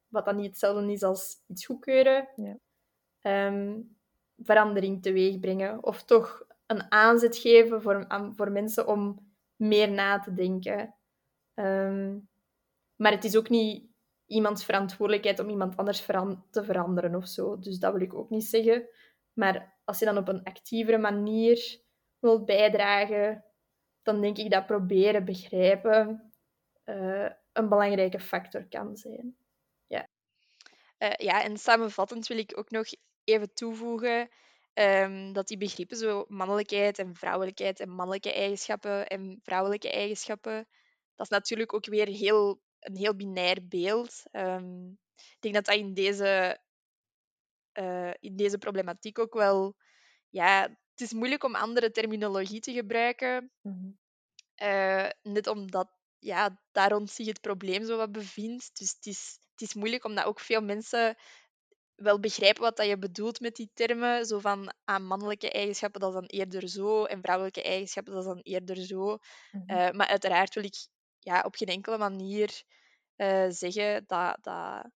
wat 0.08 0.26
dan 0.26 0.36
niet 0.36 0.46
hetzelfde 0.46 0.92
is 0.92 1.04
als 1.04 1.36
iets 1.48 1.66
goedkeuren, 1.66 2.30
ja. 2.36 3.48
um, 3.48 3.98
verandering 4.38 5.02
teweeg 5.02 5.40
brengen. 5.40 5.84
Of 5.84 6.04
toch 6.04 6.46
een 6.66 6.92
aanzet 6.92 7.38
geven 7.38 7.82
voor, 7.82 8.08
voor 8.36 8.52
mensen 8.52 8.88
om 8.88 9.34
meer 9.56 9.92
na 9.92 10.20
te 10.20 10.34
denken. 10.34 10.96
Um, 11.54 12.30
maar 12.96 13.12
het 13.12 13.24
is 13.24 13.38
ook 13.38 13.50
niet 13.50 13.93
iemands 14.34 14.66
verantwoordelijkheid 14.66 15.40
om 15.40 15.50
iemand 15.50 15.78
anders 15.78 16.06
te 16.50 16.64
veranderen 16.64 17.16
of 17.16 17.28
zo. 17.28 17.60
Dus 17.60 17.80
dat 17.80 17.94
wil 17.94 18.02
ik 18.02 18.14
ook 18.14 18.30
niet 18.30 18.44
zeggen. 18.46 18.88
Maar 19.34 19.78
als 19.86 20.00
je 20.00 20.06
dan 20.06 20.18
op 20.18 20.28
een 20.28 20.44
actievere 20.44 20.98
manier 20.98 21.82
wilt 22.20 22.46
bijdragen, 22.46 23.46
dan 24.02 24.22
denk 24.22 24.38
ik 24.38 24.52
dat 24.52 24.66
proberen 24.66 25.26
begrijpen 25.26 26.32
uh, 26.86 27.30
een 27.54 27.70
belangrijke 27.70 28.20
factor 28.20 28.68
kan 28.68 28.96
zijn. 28.96 29.36
Ja. 29.88 30.08
Uh, 31.00 31.14
ja, 31.16 31.44
en 31.44 31.58
samenvattend 31.58 32.28
wil 32.28 32.38
ik 32.38 32.58
ook 32.58 32.70
nog 32.70 32.86
even 33.24 33.54
toevoegen 33.54 34.30
um, 34.74 35.34
dat 35.34 35.48
die 35.48 35.58
begrippen, 35.58 35.98
zo 35.98 36.26
mannelijkheid 36.28 37.00
en 37.00 37.16
vrouwelijkheid 37.16 37.80
en 37.80 37.90
mannelijke 37.90 38.34
eigenschappen 38.34 39.08
en 39.08 39.40
vrouwelijke 39.44 39.92
eigenschappen, 39.92 40.68
dat 41.16 41.26
is 41.26 41.38
natuurlijk 41.38 41.74
ook 41.74 41.86
weer 41.86 42.08
heel, 42.08 42.62
een 42.84 42.96
heel 42.96 43.16
binair 43.16 43.68
beeld. 43.68 44.24
Um, 44.32 45.00
ik 45.16 45.38
denk 45.40 45.54
dat 45.54 45.66
dat 45.66 45.76
in 45.76 45.94
deze 45.94 46.60
uh, 47.74 48.14
in 48.20 48.36
deze 48.36 48.58
problematiek 48.58 49.20
ook 49.20 49.34
wel. 49.34 49.76
Ja, 50.30 50.62
het 50.92 51.02
is 51.02 51.14
moeilijk 51.14 51.44
om 51.44 51.56
andere 51.56 51.92
terminologie 51.92 52.60
te 52.60 52.74
gebruiken. 52.74 53.52
Mm 53.62 54.02
net 55.22 55.48
omdat 55.48 55.90
ja, 56.20 56.62
daar 56.72 56.92
rond 56.92 57.12
zich 57.12 57.28
het 57.28 57.42
probleem 57.42 57.86
zo 57.86 57.98
wat 57.98 58.12
bevindt. 58.12 58.78
Dus 58.78 58.94
het 58.94 59.06
is, 59.06 59.40
het 59.52 59.62
is 59.62 59.74
moeilijk 59.74 60.04
omdat 60.04 60.26
ook 60.26 60.40
veel 60.40 60.62
mensen 60.62 61.16
wel 61.96 62.20
begrijpen 62.20 62.62
wat 62.62 62.78
dat 62.78 62.88
je 62.88 62.98
bedoelt 62.98 63.40
met 63.40 63.56
die 63.56 63.72
termen. 63.74 64.26
Zo 64.26 64.40
van 64.40 64.74
aan 64.84 65.02
ah, 65.02 65.08
mannelijke 65.08 65.52
eigenschappen, 65.52 66.02
dat 66.02 66.10
is 66.10 66.16
dan 66.16 66.26
eerder 66.26 66.70
zo. 66.70 67.04
En 67.04 67.22
vrouwelijke 67.22 67.64
eigenschappen, 67.64 68.14
dat 68.14 68.22
is 68.22 68.30
dan 68.30 68.40
eerder 68.40 68.76
zo. 68.76 69.18
Mhm. 69.52 69.70
Eh, 69.70 69.92
maar 69.92 70.08
uiteraard 70.08 70.54
wil 70.54 70.64
ik 70.64 70.88
ja, 71.24 71.42
op 71.42 71.56
geen 71.56 71.68
enkele 71.68 71.98
manier 71.98 72.64
uh, 73.18 73.46
zeggen 73.50 74.04
dat, 74.08 74.38
dat 74.42 74.92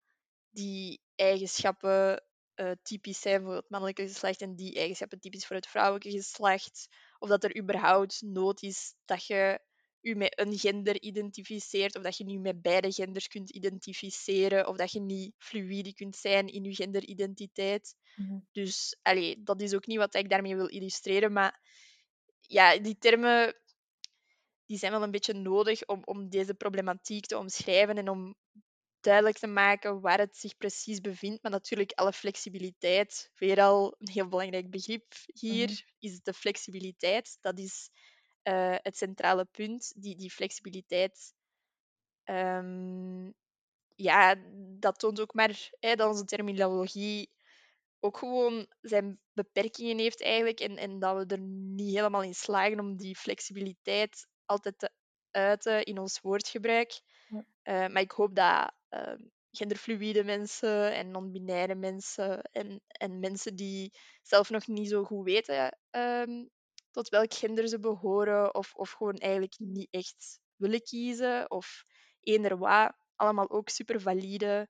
die 0.49 1.02
eigenschappen 1.16 2.24
uh, 2.56 2.72
typisch 2.82 3.22
zijn 3.22 3.41
voor 3.41 3.56
het 3.56 3.70
mannelijke 3.70 4.08
geslacht 4.08 4.41
en 4.41 4.56
die 4.56 4.76
eigenschappen 4.76 5.20
typisch 5.20 5.45
voor 5.45 5.56
het 5.56 5.68
vrouwelijke 5.68 6.12
geslacht. 6.12 6.88
Of 7.20 7.30
dat 7.30 7.44
er 7.44 7.58
überhaupt 7.58 8.22
nood 8.22 8.62
is 8.62 8.95
dat 9.06 9.26
je 9.26 9.60
je 9.99 10.16
met 10.16 10.40
een 10.40 10.58
gender 10.58 11.02
identificeert, 11.02 11.95
of 11.95 12.04
dat 12.04 12.18
je 12.18 12.24
nu 12.24 12.40
met 12.40 12.62
beide 12.62 12.91
genders 12.91 13.28
kunt 13.28 13.49
identificeren, 13.49 14.68
of 14.68 14.78
dat 14.78 14.91
je 14.91 14.99
niet 14.99 15.34
fluïde 15.38 15.94
kunt 15.94 16.16
zijn 16.16 16.48
in 16.48 16.64
je 16.64 16.76
genderidentiteit. 16.76 17.95
Mhm. 18.16 18.40
Dus 18.52 18.98
allee, 19.02 19.44
dat 19.44 19.62
is 19.62 19.76
ook 19.76 19.86
niet 19.86 19.98
wat 19.98 20.16
ik 20.16 20.30
daarmee 20.30 20.56
wil 20.56 20.68
illustreren, 20.68 21.34
maar 21.34 21.62
ja, 22.41 22.78
die 22.78 22.98
termen 22.98 23.56
die 24.68 24.77
zijn 24.77 24.91
wel 24.91 25.03
een 25.03 25.11
beetje 25.11 25.34
nodig 25.34 25.85
om, 25.85 26.02
om 26.03 26.30
deze 26.30 26.53
problematiek 26.53 27.26
te 27.26 27.38
omschrijven 27.38 27.98
en 27.98 28.10
om 28.10 28.35
duidelijk 28.99 29.38
te 29.38 29.48
maken 29.48 30.02
waar 30.02 30.19
het 30.19 30.38
zich 30.38 30.57
precies 30.57 31.02
bevindt. 31.02 31.41
Maar 31.41 31.52
natuurlijk, 31.52 31.91
alle 31.91 32.14
flexibiliteit, 32.14 33.31
weer 33.35 33.61
al 33.61 33.95
een 33.98 34.11
heel 34.11 34.27
belangrijk 34.27 34.69
begrip 34.69 35.14
hier, 35.26 35.69
mhm. 35.69 35.81
is 35.99 36.22
de 36.22 36.34
flexibiliteit. 36.34 37.38
Dat 37.41 37.60
is 37.60 37.89
uh, 38.44 38.76
het 38.77 38.98
centrale 38.98 39.45
punt. 39.45 39.94
Die, 39.95 40.15
die 40.15 40.31
flexibiliteit, 40.31 41.34
um, 42.26 43.34
ja, 43.95 44.35
dat 44.80 44.99
toont 44.99 45.22
ook 45.22 45.34
maar 45.34 45.69
hè, 45.80 45.95
dat 45.95 46.10
onze 46.10 46.26
terminologie 46.26 47.31
ook 47.99 48.18
gewoon 48.18 48.68
zijn 48.81 49.19
beperkingen 49.34 49.98
heeft 49.98 50.22
eigenlijk. 50.22 50.60
En, 50.60 50.77
en 50.77 50.99
dat 50.99 51.15
we 51.15 51.35
er 51.35 51.41
niet 51.41 51.95
helemaal 51.95 52.23
in 52.23 52.35
slagen 52.35 52.80
om 52.80 52.98
die 52.98 53.15
flexibiliteit 53.15 54.27
altijd 54.48 54.80
te 54.80 54.90
uiten 55.32 55.84
in 55.84 55.98
ons 55.99 56.22
woordgebruik. 56.22 57.02
Ja. 57.28 57.45
Uh, 57.64 57.94
maar 57.94 58.02
ik 58.02 58.11
hoop 58.11 58.36
dat 58.36 58.72
uh, 58.90 59.14
genderfluïde 59.52 60.24
mensen 60.24 60.94
en 60.94 61.11
non-binaire 61.11 61.76
mensen 61.76 62.41
en, 62.41 62.82
en 62.88 63.19
mensen 63.19 63.56
die 63.56 63.94
zelf 64.22 64.49
nog 64.49 64.68
niet 64.68 64.90
zo 64.90 65.03
goed 65.03 65.24
weten 65.24 65.78
um, 65.91 66.49
tot 66.91 67.10
welk 67.10 67.34
gender 67.34 67.68
ze 67.68 67.80
behoren 67.80 68.56
of, 68.56 68.74
of 68.76 68.91
gewoon 68.91 69.18
eigenlijk 69.18 69.56
niet 69.57 69.88
echt 69.91 70.40
willen 70.56 70.82
kiezen 70.82 71.52
of 71.52 71.84
eender 72.19 72.57
wat, 72.57 72.94
allemaal 73.15 73.49
ook 73.49 73.69
super 73.69 74.02
valide. 74.02 74.69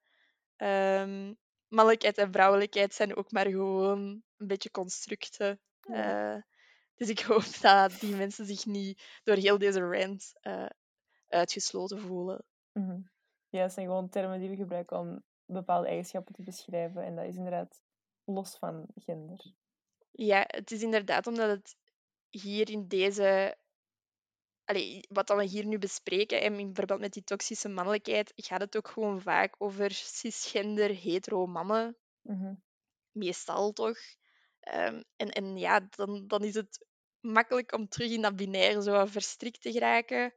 Um, 0.58 1.38
mannelijkheid 1.68 2.18
en 2.18 2.32
vrouwelijkheid 2.32 2.94
zijn 2.94 3.16
ook 3.16 3.32
maar 3.32 3.46
gewoon 3.46 4.24
een 4.38 4.48
beetje 4.48 4.72
constructen. 4.72 5.60
Uh, 5.82 6.38
dus 6.98 7.10
ik 7.10 7.20
hoop 7.30 7.62
dat 7.62 8.00
die 8.00 8.16
mensen 8.16 8.46
zich 8.46 8.66
niet 8.66 9.20
door 9.24 9.36
heel 9.36 9.58
deze 9.58 9.80
rant 9.80 10.34
uh, 10.42 10.70
uitgesloten 11.28 12.00
voelen. 12.00 12.44
Mm 12.74 13.16
ja, 13.50 13.62
het 13.62 13.74
zijn 13.74 13.86
gewoon 13.86 14.10
termen 14.10 14.40
die 14.40 14.50
we 14.50 14.56
gebruiken 14.56 14.98
om 15.00 15.24
bepaalde 15.46 15.88
eigenschappen 15.88 16.34
te 16.34 16.44
beschrijven. 16.44 17.04
En 17.04 17.16
dat 17.16 17.26
is 17.26 17.36
inderdaad 17.36 17.84
los 18.24 18.58
van 18.58 18.86
gender. 18.96 19.54
Ja, 20.12 20.44
het 20.48 20.72
is 20.72 20.82
inderdaad 20.82 21.28
omdat 21.28 21.50
het 21.50 21.76
hier 22.30 22.70
in 22.70 22.88
deze 22.88 23.58
allee, 24.66 25.06
wat 25.10 25.30
we 25.30 25.44
hier 25.44 25.66
nu 25.66 25.78
bespreken, 25.78 26.42
en 26.42 26.60
in 26.60 26.76
verband 26.76 27.00
met 27.00 27.14
die 27.14 27.24
toxische 27.24 27.70
mannelijkheid, 27.70 28.32
gaat 28.36 28.62
het 28.62 28.78
ook 28.78 28.88
gewoon 28.88 29.22
vaak 29.22 29.56
over 29.58 29.92
cisgender, 29.92 30.90
hetero 30.90 31.46
mannen. 31.46 31.98
Mhm. 32.22 32.54
Meestal 33.12 33.72
toch. 33.72 33.98
Ehm, 34.60 35.02
en, 35.16 35.30
en 35.30 35.58
ja, 35.58 35.88
dan, 35.90 36.28
dan 36.28 36.44
is 36.44 36.54
het 36.54 36.86
makkelijk 37.32 37.72
om 37.74 37.88
terug 37.88 38.12
in 38.12 38.22
dat 38.22 38.36
binair 38.36 38.82
zo 38.82 39.06
verstrikt 39.06 39.62
te 39.62 39.72
geraken. 39.72 40.34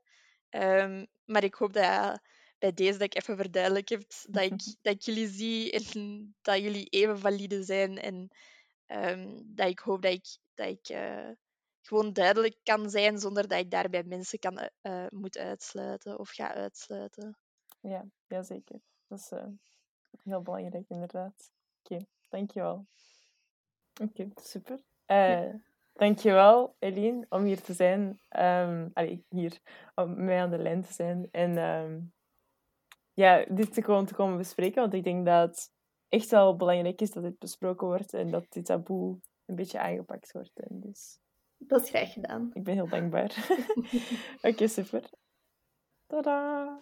Um, 0.50 1.06
maar 1.24 1.44
ik 1.44 1.54
hoop 1.54 1.72
dat 1.72 2.20
bij 2.58 2.72
deze 2.74 2.98
dat 2.98 3.14
ik 3.14 3.14
even 3.14 3.36
verduidelijk 3.36 3.88
heb 3.88 4.02
dat 4.28 4.42
ik, 4.42 4.52
dat 4.82 4.94
ik 4.94 5.02
jullie 5.02 5.28
zie 5.28 5.72
en 5.72 6.34
dat 6.42 6.58
jullie 6.58 6.86
even 6.86 7.18
valide 7.18 7.62
zijn. 7.62 7.98
En 7.98 8.30
um, 8.86 9.42
dat 9.54 9.68
ik 9.68 9.78
hoop 9.78 10.02
dat 10.02 10.12
ik, 10.12 10.36
dat 10.54 10.66
ik 10.66 10.88
uh, 10.88 11.30
gewoon 11.82 12.12
duidelijk 12.12 12.56
kan 12.62 12.90
zijn 12.90 13.18
zonder 13.18 13.48
dat 13.48 13.58
ik 13.58 13.70
daarbij 13.70 14.02
mensen 14.02 14.38
kan, 14.38 14.70
uh, 14.82 15.06
moet 15.08 15.38
uitsluiten 15.38 16.18
of 16.18 16.30
ga 16.30 16.54
uitsluiten. 16.54 17.38
Ja, 17.80 18.04
ja 18.26 18.42
zeker. 18.42 18.80
Dat 19.06 19.18
is 19.18 19.30
uh, 19.32 19.46
heel 20.22 20.42
belangrijk, 20.42 20.88
inderdaad. 20.88 21.50
Oké, 21.82 21.94
okay, 21.94 22.06
dankjewel. 22.28 22.86
Oké, 24.00 24.22
okay, 24.22 24.30
super. 24.34 24.80
Dankjewel, 25.92 26.76
Eline, 26.78 27.26
om 27.28 27.44
hier 27.44 27.60
te 27.60 27.72
zijn. 27.72 28.20
Um, 28.38 28.90
allee, 28.92 29.24
hier, 29.28 29.60
om 29.94 30.24
mij 30.24 30.40
aan 30.40 30.50
de 30.50 30.58
lijn 30.58 30.82
te 30.82 30.92
zijn. 30.92 31.28
En 31.30 31.58
um, 31.58 32.12
ja, 33.12 33.44
dit 33.48 33.74
te 33.74 33.82
gewoon 33.82 34.06
te 34.06 34.14
komen 34.14 34.36
bespreken, 34.36 34.80
want 34.80 34.94
ik 34.94 35.04
denk 35.04 35.26
dat 35.26 35.48
het 35.48 35.72
echt 36.08 36.30
wel 36.30 36.56
belangrijk 36.56 37.00
is 37.00 37.10
dat 37.10 37.22
dit 37.22 37.38
besproken 37.38 37.86
wordt 37.86 38.14
en 38.14 38.30
dat 38.30 38.46
dit 38.48 38.64
taboe 38.64 39.18
een 39.46 39.54
beetje 39.54 39.80
aangepakt 39.80 40.32
wordt. 40.32 40.60
En 40.60 40.80
dus... 40.80 41.18
Dat 41.58 41.82
is 41.82 41.88
graag 41.88 42.12
gedaan. 42.12 42.50
Ik 42.52 42.64
ben 42.64 42.74
heel 42.74 42.88
dankbaar. 42.88 43.46
Oké, 44.36 44.48
okay, 44.48 44.66
super. 44.66 45.10
Tada! 46.06 46.80